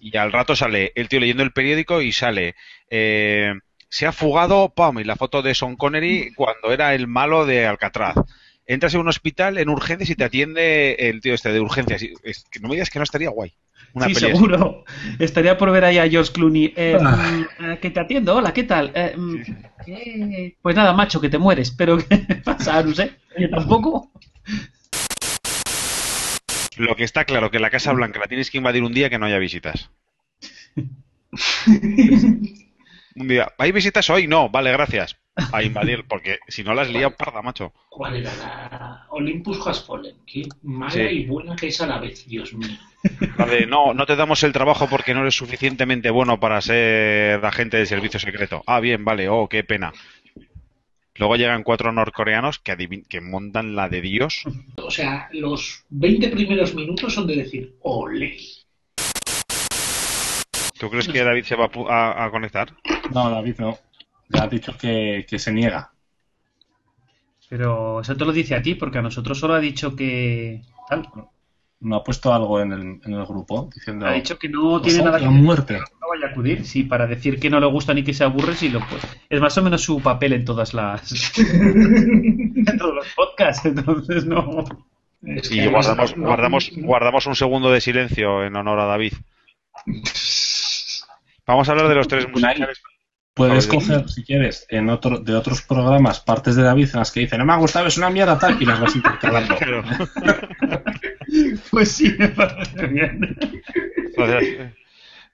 Y 0.00 0.16
al 0.16 0.30
rato 0.32 0.54
sale 0.54 0.92
el 0.94 1.08
tío 1.08 1.18
leyendo 1.20 1.42
el 1.42 1.52
periódico 1.52 2.00
y 2.00 2.12
sale... 2.12 2.54
eh, 2.90 3.52
se 3.88 4.06
ha 4.06 4.12
fugado, 4.12 4.70
pam, 4.74 4.98
y 4.98 5.04
la 5.04 5.14
foto 5.14 5.40
de 5.42 5.54
Sean 5.54 5.76
Connery 5.76 6.32
cuando 6.34 6.72
era 6.72 6.94
el 6.94 7.06
malo 7.06 7.46
de 7.46 7.64
Alcatraz. 7.66 8.16
Entras 8.66 8.94
en 8.94 9.00
un 9.00 9.08
hospital 9.08 9.56
en 9.58 9.68
urgencias 9.68 10.10
y 10.10 10.16
te 10.16 10.24
atiende 10.24 10.94
el 10.98 11.20
tío 11.20 11.34
este 11.34 11.52
de 11.52 11.60
urgencias. 11.60 12.02
Y- 12.02 12.12
es 12.24 12.44
que 12.50 12.58
no 12.60 12.68
me 12.68 12.74
digas 12.74 12.90
que 12.90 12.98
no 12.98 13.04
estaría 13.04 13.30
guay. 13.30 13.52
Una 13.94 14.06
sí, 14.06 14.14
peli 14.14 14.26
así. 14.26 14.34
seguro. 14.34 14.84
Estaría 15.18 15.56
por 15.56 15.70
ver 15.70 15.84
ahí 15.84 15.98
a 15.98 16.08
George 16.08 16.32
Clooney. 16.32 16.72
Eh, 16.76 16.98
Ah. 17.00 17.16
mm, 17.16 17.64
eh, 17.64 17.78
que 17.80 17.90
te 17.90 18.00
atiendo, 18.00 18.34
hola, 18.36 18.52
¿qué 18.52 18.64
tal? 18.64 18.90
Eh, 18.94 19.14
mm, 19.16 19.36
eh, 19.86 20.56
pues 20.60 20.74
nada, 20.76 20.92
macho, 20.92 21.20
que 21.20 21.28
te 21.30 21.38
mueres. 21.38 21.70
Pero 21.70 21.98
¿qué 22.08 22.16
pasa? 22.44 22.82
No 22.82 22.94
sé. 22.94 23.12
Yo 23.38 23.48
tampoco. 23.50 24.10
Lo 26.76 26.96
que 26.96 27.04
está 27.04 27.24
claro 27.24 27.50
que 27.52 27.60
la 27.60 27.70
Casa 27.70 27.92
Blanca 27.92 28.18
la 28.18 28.26
tienes 28.26 28.50
que 28.50 28.58
invadir 28.58 28.82
un 28.82 28.92
día 28.92 29.08
que 29.08 29.18
no 29.18 29.26
haya 29.26 29.38
visitas. 29.38 29.90
Un 33.16 33.28
día, 33.28 33.52
¿hay 33.58 33.70
visitas 33.72 34.08
hoy? 34.10 34.26
No, 34.26 34.48
vale, 34.48 34.72
gracias. 34.72 35.16
A 35.52 35.62
invadir, 35.62 36.04
porque 36.08 36.38
si 36.48 36.62
no 36.62 36.74
las 36.74 36.88
lía 36.90 37.10
parda, 37.10 37.42
macho. 37.42 37.72
¿Cuál 37.88 38.16
era 38.16 38.32
la 38.36 39.06
Olympus 39.10 39.66
Has 39.66 39.84
Fallen? 39.84 40.16
Qué 40.26 40.44
mala 40.62 40.90
Sí. 40.92 41.00
y 41.00 41.26
buena 41.26 41.56
que 41.56 41.68
es 41.68 41.80
a 41.80 41.86
la 41.86 41.98
vez, 41.98 42.24
Dios 42.26 42.52
mío. 42.54 42.68
La 43.36 43.46
de, 43.46 43.66
no, 43.66 43.94
no 43.94 44.06
te 44.06 44.16
damos 44.16 44.42
el 44.44 44.52
trabajo 44.52 44.88
porque 44.88 45.12
no 45.12 45.20
eres 45.22 45.34
suficientemente 45.34 46.10
bueno 46.10 46.38
para 46.40 46.60
ser 46.60 47.44
agente 47.44 47.76
de 47.76 47.86
servicio 47.86 48.18
secreto. 48.20 48.62
Ah, 48.66 48.80
bien, 48.80 49.04
vale, 49.04 49.28
oh, 49.28 49.48
qué 49.48 49.62
pena. 49.64 49.92
Luego 51.16 51.36
llegan 51.36 51.62
cuatro 51.62 51.92
norcoreanos 51.92 52.58
que, 52.58 52.72
adivin- 52.72 53.06
que 53.06 53.20
montan 53.20 53.76
la 53.76 53.88
de 53.88 54.00
Dios. 54.00 54.42
O 54.76 54.90
sea, 54.90 55.28
los 55.32 55.84
20 55.90 56.28
primeros 56.28 56.74
minutos 56.74 57.14
son 57.14 57.26
de 57.26 57.36
decir, 57.36 57.74
ole. 57.82 58.36
¿Tú 60.78 60.90
crees 60.90 61.08
que 61.08 61.22
David 61.22 61.44
se 61.44 61.56
va 61.56 61.66
a 61.66 61.70
pu- 61.70 61.86
a, 61.88 62.30
conectar? 62.30 62.72
No, 63.12 63.30
David 63.30 63.56
no. 63.58 63.78
Ya 64.28 64.42
ha 64.44 64.48
dicho 64.48 64.76
que, 64.76 65.24
que 65.28 65.38
se 65.38 65.52
niega. 65.52 65.92
Pero 67.48 68.00
eso 68.00 68.16
te 68.16 68.24
lo 68.24 68.32
dice 68.32 68.54
a 68.54 68.62
ti, 68.62 68.74
porque 68.74 68.98
a 68.98 69.02
nosotros 69.02 69.38
solo 69.38 69.54
ha 69.54 69.60
dicho 69.60 69.94
que. 69.94 70.62
Tal. 70.88 71.06
No 71.80 71.96
ha 71.96 72.04
puesto 72.04 72.32
algo 72.32 72.60
en 72.60 72.72
el, 72.72 72.80
en 73.04 73.12
el 73.12 73.26
grupo 73.26 73.68
diciendo. 73.72 74.06
Ha 74.06 74.12
dicho 74.12 74.38
que 74.38 74.48
no 74.48 74.74
"Os 74.74 74.82
tiene 74.82 75.04
nada 75.04 75.18
que 75.20 75.26
muerte. 75.28 75.74
no 75.74 76.08
vaya 76.08 76.26
a 76.28 76.30
acudir. 76.30 76.64
Sí, 76.64 76.84
para 76.84 77.06
decir 77.06 77.38
que 77.38 77.50
no 77.50 77.60
le 77.60 77.66
gusta 77.66 77.92
ni 77.92 78.02
que 78.02 78.14
se 78.14 78.24
aburre, 78.24 78.54
sí 78.54 78.70
lo 78.70 78.80
pues. 78.88 79.02
Es 79.28 79.40
más 79.40 79.56
o 79.58 79.62
menos 79.62 79.82
su 79.82 80.00
papel 80.00 80.32
en 80.32 80.44
todas 80.44 80.72
las. 80.72 81.12
en 81.38 82.64
todos 82.78 82.94
los 82.94 83.06
podcasts, 83.14 83.66
entonces 83.66 84.24
no. 84.24 84.64
Y 85.22 85.66
guardamos, 85.66 86.16
no- 86.16 86.26
guardamos, 86.26 86.70
guardamos 86.74 87.26
un 87.26 87.36
segundo 87.36 87.70
de 87.70 87.80
silencio 87.82 88.44
en 88.44 88.56
honor 88.56 88.80
a 88.80 88.86
David. 88.86 89.12
Vamos 91.46 91.68
a 91.68 91.72
hablar 91.72 91.88
de 91.88 91.94
los 91.94 92.08
tres 92.08 92.28
musicales. 92.28 92.80
Puedes 93.34 93.66
coger, 93.66 94.08
si 94.08 94.22
quieres, 94.22 94.64
en 94.70 94.88
otro, 94.88 95.18
de 95.18 95.34
otros 95.34 95.62
programas 95.62 96.20
partes 96.20 96.54
de 96.54 96.62
David 96.62 96.90
en 96.92 97.00
las 97.00 97.10
que 97.10 97.20
dice 97.20 97.36
no 97.36 97.44
me 97.44 97.52
ha 97.52 97.56
gustado, 97.56 97.88
es 97.88 97.98
una 97.98 98.08
mierda 98.08 98.38
tal, 98.38 98.62
y 98.62 98.64
las 98.64 98.80
vas 98.80 98.94
intercalando. 98.94 99.56
Claro. 99.58 99.82
Pues 101.70 101.90
sí, 101.90 102.14
me 102.16 102.28
parece 102.28 102.86
bien. 102.86 103.36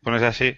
Pones 0.02 0.22
así. 0.22 0.56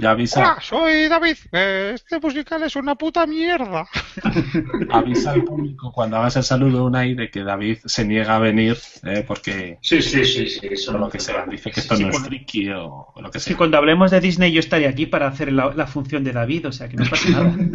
Ya 0.00 0.12
avisa, 0.12 0.40
Hola, 0.40 0.58
soy 0.62 1.08
David. 1.08 1.36
Eh, 1.52 1.92
Este 1.94 2.18
musical 2.20 2.62
es 2.62 2.74
una 2.76 2.94
puta 2.94 3.26
mierda. 3.26 3.86
avisa 4.90 5.32
al 5.32 5.44
público 5.44 5.92
cuando 5.92 6.16
hagas 6.16 6.36
el 6.36 6.42
saludo 6.44 6.86
Unai 6.86 7.14
de 7.14 7.30
que 7.30 7.42
David 7.42 7.78
se 7.84 8.06
niega 8.06 8.36
a 8.36 8.38
venir 8.38 8.78
eh, 9.04 9.24
porque 9.26 9.78
Sí, 9.82 10.00
sí, 10.00 10.24
sí, 10.24 10.48
sí, 10.48 10.66
eso 10.70 10.96
lo 10.96 11.10
que 11.10 11.18
sea, 11.20 11.44
dice 11.46 11.70
que 11.70 11.80
esto 11.80 11.96
Sí, 11.96 12.02
no 12.02 12.08
es 12.08 12.14
cuando- 12.14 12.28
friki 12.28 12.70
o, 12.70 13.12
o 13.14 13.20
lo 13.20 13.30
que 13.30 13.40
Sí, 13.40 13.50
sea. 13.50 13.56
cuando 13.58 13.76
hablemos 13.76 14.10
de 14.10 14.20
Disney 14.20 14.52
yo 14.52 14.60
estaré 14.60 14.86
aquí 14.88 15.04
para 15.06 15.26
hacer 15.28 15.52
la, 15.52 15.72
la 15.74 15.86
función 15.86 16.24
de 16.24 16.32
David, 16.32 16.68
o 16.68 16.72
sea 16.72 16.88
que 16.88 16.96
no 16.96 17.04
pasa 17.08 17.28
nada. 17.30 17.54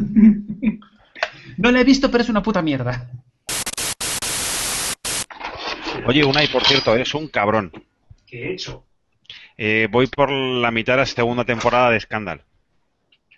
No 1.58 1.72
la 1.72 1.80
he 1.80 1.84
visto, 1.86 2.12
pero 2.12 2.22
es 2.24 2.30
una 2.30 2.44
puta 2.44 2.62
mierda. 2.62 3.10
Oye, 6.06 6.24
Unai, 6.26 6.48
por 6.52 6.64
cierto, 6.66 6.94
eres 6.94 7.14
un 7.14 7.30
cabrón. 7.30 7.72
¿Qué 8.28 8.50
he 8.50 8.54
hecho? 8.54 8.85
Eh, 9.58 9.88
voy 9.90 10.08
por 10.08 10.32
la 10.32 10.72
mitad 10.72 10.94
de 10.94 10.98
la 11.00 11.06
segunda 11.06 11.46
temporada 11.46 11.90
de 11.92 12.00
Scandal. 12.00 12.42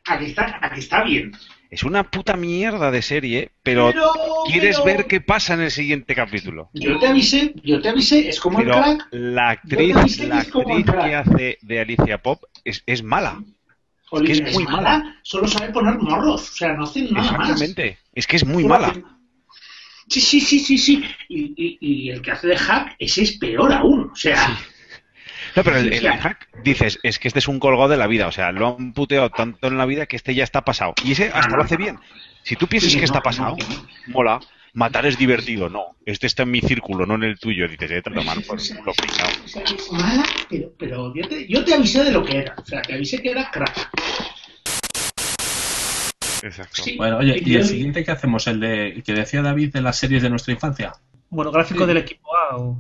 Aquí 0.06 0.26
está, 0.26 0.58
aquí 0.62 0.80
está 0.80 1.04
bien. 1.04 1.32
Es 1.70 1.84
una 1.84 2.04
puta 2.10 2.38
mierda 2.38 2.92
de 2.92 3.02
serie, 3.02 3.52
pero, 3.62 3.88
Pero, 3.92 4.10
quieres 4.48 4.78
pero- 4.80 4.86
ver 4.86 5.06
qué 5.06 5.20
pasa 5.20 5.54
en 5.54 5.62
el 5.62 5.72
siguiente 5.72 6.16
capítulo. 6.16 6.70
Yo 6.74 6.98
te 6.98 7.08
avisé, 7.08 7.54
yo 7.62 7.82
te 7.82 7.90
avisé, 7.90 8.30
es 8.30 8.40
como 8.40 8.60
Pero 8.60 8.76
el 8.78 8.82
crack. 8.98 9.08
la 9.12 9.50
actriz, 9.50 10.20
la 10.20 10.40
actriz 10.40 10.86
que 10.86 11.16
hace 11.16 11.58
de 11.62 11.80
Alicia 11.82 12.20
Pop 12.20 12.42
es, 12.64 12.84
es 12.86 13.04
mala. 13.04 13.44
Es 14.26 14.54
muy 14.54 14.64
mala. 14.64 15.18
Solo 15.24 15.46
sabe 15.50 15.74
poner 15.74 15.98
morros, 16.00 16.50
o 16.52 16.54
sea, 16.54 16.72
no 16.74 16.84
hace 16.86 17.02
nada 17.12 17.34
más. 17.34 17.50
Exactamente. 17.50 17.98
Es 18.16 18.26
que 18.26 18.38
es 18.38 18.46
muy 18.46 18.64
mala. 18.64 18.94
Sí, 20.08 20.22
sí, 20.22 20.40
sí, 20.40 20.60
sí, 20.60 20.78
sí. 20.78 21.04
Y, 21.28 21.54
y- 21.58 21.78
y 21.82 22.10
el 22.12 22.22
que 22.22 22.32
hace 22.32 22.48
de 22.48 22.56
hack, 22.58 22.96
ese 22.98 23.24
es 23.24 23.34
peor 23.38 23.74
aún. 23.74 24.10
O 24.10 24.16
sea, 24.16 24.58
No, 25.58 25.64
pero 25.64 25.78
el, 25.78 25.92
el 25.92 26.08
hack, 26.08 26.48
dices, 26.64 27.00
es 27.02 27.18
que 27.18 27.28
este 27.28 27.40
es 27.40 27.48
un 27.48 27.60
colgado 27.60 27.90
de 27.90 27.98
la 27.98 28.06
vida. 28.06 28.28
O 28.28 28.32
sea, 28.32 28.52
lo 28.52 28.78
han 28.78 28.94
puteado 28.94 29.32
tanto 29.32 29.68
en 29.68 29.76
la 29.78 29.88
vida 29.88 30.06
que 30.06 30.16
este 30.16 30.36
ya 30.36 30.44
está 30.44 30.62
pasado. 30.62 30.94
Y 31.04 31.14
ese 31.14 31.32
hasta 31.34 31.56
lo 31.56 31.64
hace 31.64 31.78
bien. 31.78 31.98
Si 32.44 32.56
tú 32.56 32.68
piensas 32.68 32.92
Sí, 32.92 33.00
que 33.00 33.06
está 33.06 33.22
pasado, 33.22 33.58
no, 33.58 34.14
mola. 34.14 34.40
Matar 34.74 35.08
es 35.08 35.18
divertido. 35.18 35.68
No, 35.70 35.96
este 36.06 36.28
está 36.28 36.44
en 36.44 36.52
mi 36.52 36.62
círculo, 36.62 37.08
no 37.08 37.16
en 37.16 37.24
el 37.24 37.40
tuyo. 37.40 37.68
Dices, 37.68 37.90
eh, 37.90 38.02
te 38.04 38.12
lo 38.12 38.18
tomar 38.18 38.38
por 38.44 38.60
culo 38.60 38.94
pringao. 38.94 39.30
o 39.44 39.48
sea, 39.48 39.64
es 39.64 39.92
mala, 39.92 40.24
pero, 40.48 40.72
pero 40.78 41.14
yo, 41.16 41.28
te, 41.28 41.48
yo 41.48 41.66
te 41.66 41.74
avisé 41.74 42.04
de 42.04 42.12
lo 42.12 42.24
que 42.24 42.38
era. 42.38 42.54
O 42.62 42.64
sea, 42.66 42.84
te 42.84 42.94
avisé 42.94 43.20
que 43.20 43.32
era 43.32 43.50
crack. 43.50 43.90
Exacto. 46.44 46.84
Sí. 46.84 46.96
Bueno, 46.98 47.18
oye, 47.18 47.42
¿y 47.44 47.56
el 47.56 47.66
siguiente 47.66 48.04
que 48.06 48.12
hacemos? 48.12 48.46
¿El 48.46 48.60
de 48.60 49.02
que 49.04 49.14
decía 49.14 49.42
David 49.42 49.74
de 49.74 49.82
las 49.82 49.98
series 49.98 50.22
de 50.22 50.30
nuestra 50.30 50.54
infancia? 50.54 50.94
Monográfico 51.32 51.82
Sí. 51.82 51.88
del 51.88 51.98
equipo 51.98 52.30
A 52.38 52.58
o... 52.58 52.78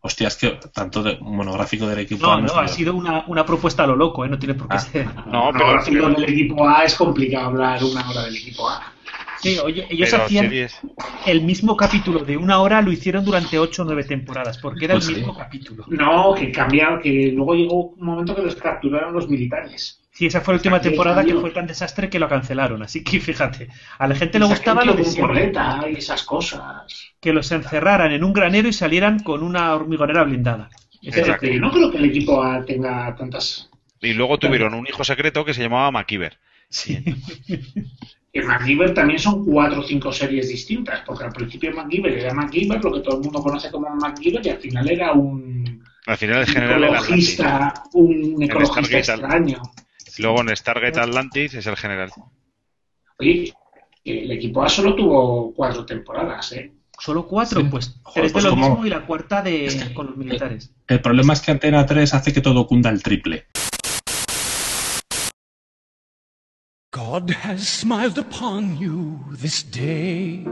Hostia, 0.00 0.28
es 0.28 0.36
que 0.36 0.58
tanto 0.72 1.02
de 1.02 1.18
monográfico 1.20 1.86
del 1.86 1.98
equipo 1.98 2.26
No, 2.26 2.32
A 2.34 2.40
no, 2.40 2.46
estoy 2.46 2.64
ha 2.64 2.68
sido 2.68 2.94
una, 2.94 3.24
una 3.26 3.44
propuesta 3.44 3.82
a 3.82 3.86
lo 3.88 3.96
loco, 3.96 4.24
¿eh? 4.24 4.28
No 4.28 4.38
tiene 4.38 4.54
por 4.54 4.68
qué 4.68 4.76
Ah. 4.76 4.78
ser. 4.78 5.06
No, 5.26 5.50
pero 5.52 5.82
final 5.82 6.14
del 6.14 6.24
equipo 6.24 6.68
A 6.68 6.84
es 6.84 6.94
complicado 6.94 7.46
hablar 7.46 7.82
una 7.82 8.08
hora 8.08 8.22
del 8.24 8.36
equipo 8.36 8.68
A. 8.68 8.92
Sí, 9.40 9.56
oye, 9.58 9.86
ellos 9.90 10.08
pero 10.10 10.24
hacían 10.24 10.44
series. 10.46 10.80
el 11.26 11.42
mismo 11.42 11.76
capítulo 11.76 12.20
de 12.20 12.36
una 12.36 12.58
hora, 12.60 12.82
lo 12.82 12.90
hicieron 12.90 13.24
durante 13.24 13.56
ocho 13.58 13.82
o 13.82 13.84
nueve 13.84 14.02
temporadas, 14.04 14.58
porque 14.58 14.84
era 14.86 14.94
Pues 14.94 15.06
el 15.08 15.14
sí. 15.14 15.20
mismo 15.20 15.36
capítulo. 15.36 15.84
No, 15.88 16.34
que 16.34 16.50
cambiaron, 16.50 17.00
que 17.00 17.32
luego 17.34 17.54
llegó 17.54 17.82
un 17.90 18.04
momento 18.04 18.34
que 18.34 18.42
los 18.42 18.56
capturaron 18.56 19.12
los 19.14 19.28
militares. 19.28 20.00
Sí, 20.18 20.26
esa 20.26 20.40
fue 20.40 20.54
la 20.54 20.56
última 20.56 20.80
temporada 20.80 21.24
que 21.24 21.32
fue 21.34 21.52
tan 21.52 21.68
desastre 21.68 22.10
que 22.10 22.18
lo 22.18 22.28
cancelaron. 22.28 22.82
Así 22.82 23.04
que 23.04 23.20
fíjate, 23.20 23.68
a 23.98 24.08
la 24.08 24.16
gente 24.16 24.40
le 24.40 24.46
gustaba 24.46 24.84
lo 24.84 24.94
de 24.94 25.92
y 25.92 25.94
esas 25.94 26.24
cosas. 26.24 27.14
que 27.20 27.32
los 27.32 27.52
encerraran 27.52 28.10
en 28.10 28.24
un 28.24 28.32
granero 28.32 28.66
y 28.66 28.72
salieran 28.72 29.20
con 29.20 29.44
una 29.44 29.72
hormigonera 29.72 30.24
blindada. 30.24 30.70
Era 31.02 31.38
que 31.38 31.60
no 31.60 31.70
creo 31.70 31.92
que 31.92 31.98
el 31.98 32.06
equipo 32.06 32.44
tenga 32.66 33.14
tantas. 33.14 33.70
Y 34.00 34.12
luego 34.12 34.40
tuvieron 34.40 34.74
un 34.74 34.88
hijo 34.88 35.04
secreto 35.04 35.44
que 35.44 35.54
se 35.54 35.62
llamaba 35.62 35.92
MacIver. 35.92 36.36
Sí. 36.68 36.98
En 38.30 38.46
MacGyver 38.46 38.92
también 38.92 39.18
son 39.18 39.44
cuatro 39.44 39.80
o 39.80 39.82
cinco 39.82 40.12
series 40.12 40.48
distintas, 40.48 41.00
porque 41.06 41.24
al 41.24 41.32
principio 41.32 41.72
MacGyver 41.72 42.12
era 42.12 42.34
MacGyver, 42.34 42.84
lo 42.84 42.92
que 42.92 43.00
todo 43.00 43.16
el 43.16 43.22
mundo 43.22 43.42
conoce 43.42 43.70
como 43.70 43.88
MacGyver, 43.88 44.46
y 44.46 44.50
al 44.50 44.58
final 44.58 44.90
era 44.90 45.12
un 45.12 45.82
Al 46.06 46.16
final 46.18 46.40
el 46.40 46.46
general 46.46 46.84
era 46.84 46.98
ecologista, 46.98 47.82
un 47.94 48.42
ecologista 48.42 48.98
extraño. 48.98 49.62
Luego 50.18 50.40
en 50.42 50.56
Stargate 50.56 51.00
Atlantis 51.00 51.54
es 51.54 51.66
el 51.66 51.76
general. 51.76 52.10
Oye, 53.18 53.52
el 54.04 54.30
equipo 54.32 54.62
A 54.62 54.68
solo 54.68 54.94
tuvo 54.94 55.52
cuatro 55.54 55.84
temporadas, 55.86 56.52
¿eh? 56.52 56.72
Solo 56.98 57.26
cuatro, 57.28 57.60
Sí. 57.60 57.68
pues 57.70 57.94
Joder, 58.02 58.22
tres 58.22 58.32
pues 58.32 58.44
de 58.44 58.50
lo 58.50 58.56
como- 58.56 58.68
mismo 58.70 58.86
y 58.86 58.90
la 58.90 59.06
cuarta 59.06 59.42
de 59.42 59.92
con 59.94 60.06
los 60.06 60.16
militares. 60.16 60.72
El 60.88 61.00
problema 61.00 61.32
es 61.32 61.40
que 61.40 61.50
Antena 61.52 61.86
3 61.86 62.12
hace 62.14 62.32
que 62.32 62.40
todo 62.40 62.66
cunda 62.66 62.90
el 62.90 63.02
triple. 63.02 63.46
God 66.92 67.30
has 67.44 67.60
smiled 67.80 68.18
upon 68.18 68.78
you 68.78 69.20
this 69.40 69.64
day. 69.70 70.44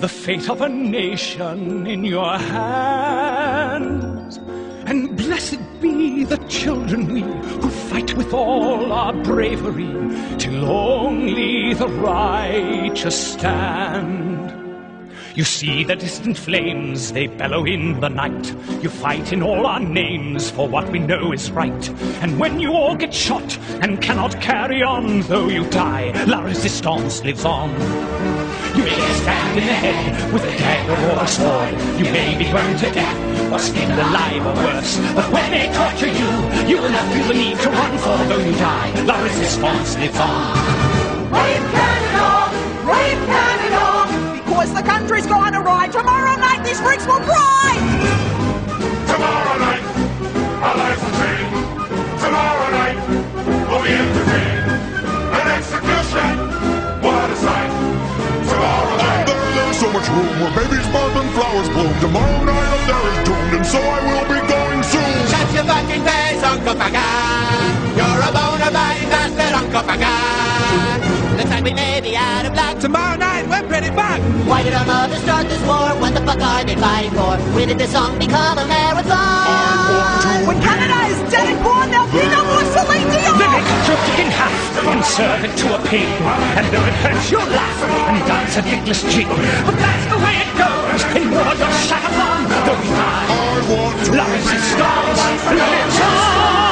The 0.00 0.08
fate 0.08 0.48
of 0.50 0.60
a 0.62 0.68
nation 0.68 1.86
in 1.86 2.04
your 2.04 2.38
hands. 2.38 3.95
And 4.86 5.16
blessed 5.16 5.58
be 5.80 6.24
the 6.24 6.38
children 6.48 7.12
we 7.12 7.22
who 7.22 7.68
fight 7.68 8.14
with 8.14 8.32
all 8.32 8.92
our 8.92 9.12
bravery 9.12 9.92
till 10.38 10.64
only 10.64 11.74
the 11.74 11.88
righteous 11.88 13.32
stand. 13.32 14.65
You 15.36 15.44
see 15.44 15.84
the 15.84 15.94
distant 15.94 16.38
flames, 16.38 17.12
they 17.12 17.26
bellow 17.26 17.66
in 17.66 18.00
the 18.00 18.08
night. 18.08 18.54
You 18.82 18.88
fight 18.88 19.34
in 19.34 19.42
all 19.42 19.66
our 19.66 19.80
names 19.80 20.50
for 20.50 20.66
what 20.66 20.90
we 20.90 20.98
know 20.98 21.30
is 21.30 21.50
right. 21.50 21.90
And 22.22 22.40
when 22.40 22.58
you 22.58 22.72
all 22.72 22.96
get 22.96 23.12
shot 23.12 23.58
and 23.82 24.00
cannot 24.00 24.40
carry 24.40 24.82
on, 24.82 25.20
though 25.28 25.48
you 25.48 25.68
die, 25.68 26.24
La 26.24 26.40
Resistance 26.40 27.22
lives 27.22 27.44
on. 27.44 27.68
You 28.78 28.84
may 28.84 28.96
stabbed 29.20 29.58
in 29.58 29.66
the 29.66 29.74
head 29.74 30.32
with 30.32 30.42
a 30.42 30.56
dagger 30.56 31.12
or 31.12 31.22
a 31.22 31.28
sword. 31.28 31.72
You 31.98 32.10
may 32.10 32.38
be 32.38 32.50
burned 32.50 32.78
to 32.78 32.90
death 32.92 33.52
or 33.52 33.58
skinned 33.58 33.92
alive 33.92 34.40
or 34.40 34.54
worse. 34.64 34.96
But 35.14 35.30
when 35.30 35.50
they 35.50 35.66
torture 35.70 36.08
you, 36.08 36.30
you 36.66 36.80
will 36.80 36.88
not 36.88 37.12
feel 37.12 37.28
the 37.28 37.34
need 37.34 37.58
to 37.58 37.68
run, 37.68 37.98
for 37.98 38.16
though 38.24 38.42
you 38.42 38.52
die, 38.52 39.02
La 39.04 39.22
Resistance 39.22 39.96
lives 39.98 40.18
on. 40.18 41.85
Because 44.66 44.82
the 44.82 44.88
country's 44.90 45.26
gone 45.26 45.54
awry. 45.54 45.86
Tomorrow 45.86 46.34
night 46.42 46.64
these 46.64 46.80
freaks 46.80 47.06
will 47.06 47.22
cry! 47.22 47.70
Tomorrow 49.06 49.58
night, 49.62 49.84
our 50.58 50.74
lives 50.74 51.02
will 51.06 51.16
change. 51.22 51.54
Tomorrow 52.18 52.68
night, 52.74 52.98
we'll 53.70 53.84
be 53.86 53.94
entertained. 53.94 54.66
An 55.38 55.46
execution, 55.54 56.34
what 56.98 57.30
a 57.30 57.36
sight. 57.38 57.70
Tomorrow 58.50 58.96
night. 59.06 59.26
There, 59.30 59.54
there's 59.54 59.78
so 59.78 59.86
much 59.94 60.08
room 60.10 60.34
where 60.42 60.54
babies 60.58 60.86
born 60.90 61.14
and 61.14 61.30
flowers 61.30 61.68
bloom. 61.70 61.94
Tomorrow 62.02 62.42
night 62.42 62.70
up 62.74 62.82
there 62.90 63.06
is 63.06 63.18
doomed, 63.22 63.54
and 63.54 63.66
so 63.70 63.78
I 63.78 63.98
will 64.02 64.26
be 64.26 64.40
going 64.50 64.82
soon. 64.82 65.14
Shut 65.30 65.46
your 65.54 65.62
fucking 65.62 66.02
face, 66.02 66.42
Uncle 66.42 66.74
Pagan! 66.74 67.94
You're 67.94 68.18
a 68.18 68.30
bona 68.34 68.74
fide 68.74 69.06
bastard, 69.14 69.54
Uncle 69.62 69.84
Pagan! 69.86 71.05
Looks 71.36 71.50
like 71.50 71.64
we 71.64 71.74
may 71.74 72.00
be 72.00 72.16
out 72.16 72.46
of 72.46 72.54
luck. 72.54 72.80
Tomorrow 72.80 73.16
night, 73.16 73.44
we're 73.46 73.68
pretty 73.68 73.92
fucked! 73.92 74.24
Why 74.48 74.62
did 74.62 74.72
our 74.72 74.86
mothers 74.86 75.20
start 75.20 75.46
this 75.48 75.60
war? 75.68 75.92
What 76.00 76.14
the 76.14 76.24
fuck 76.24 76.40
are 76.40 76.64
they 76.64 76.76
fighting 76.76 77.12
for? 77.12 77.36
When 77.52 77.68
did 77.68 77.76
this 77.76 77.92
song 77.92 78.18
become 78.18 78.56
a 78.56 78.66
marathon? 78.66 80.46
When 80.48 80.56
Canada 80.64 80.96
is 81.12 81.20
dead 81.30 81.52
and 81.52 81.60
gone, 81.62 81.90
there'll 81.92 82.08
be 82.08 82.24
no 82.32 82.40
more 82.40 82.64
Celine 82.72 83.08
Dion! 83.12 83.36
They 83.36 83.52
cut 83.52 83.84
your 83.84 84.00
in 84.24 84.32
half 84.32 84.56
and 84.80 85.04
serve 85.04 85.44
it 85.44 85.52
to 85.60 85.76
a 85.76 85.80
pig. 85.84 86.08
And 86.56 86.66
though 86.72 86.88
it 86.88 86.96
hurts, 87.04 87.30
you'll 87.30 87.52
laugh 87.52 87.84
and 87.84 88.16
dance 88.24 88.56
a 88.56 88.62
dickless 88.64 89.04
jig. 89.12 89.28
But 89.28 89.76
that's 89.76 90.06
the 90.08 90.16
way 90.16 90.40
it 90.40 90.52
goes. 90.56 91.04
In 91.20 91.36
upon. 91.36 92.48
Though 92.64 92.80
you 92.80 92.96
die, 92.96 93.28
I 93.28 93.60
want 93.68 94.06
to 94.06 94.12
La 94.16 94.24
Resistance 94.32 95.44
lives 95.52 96.00
on. 96.00 96.65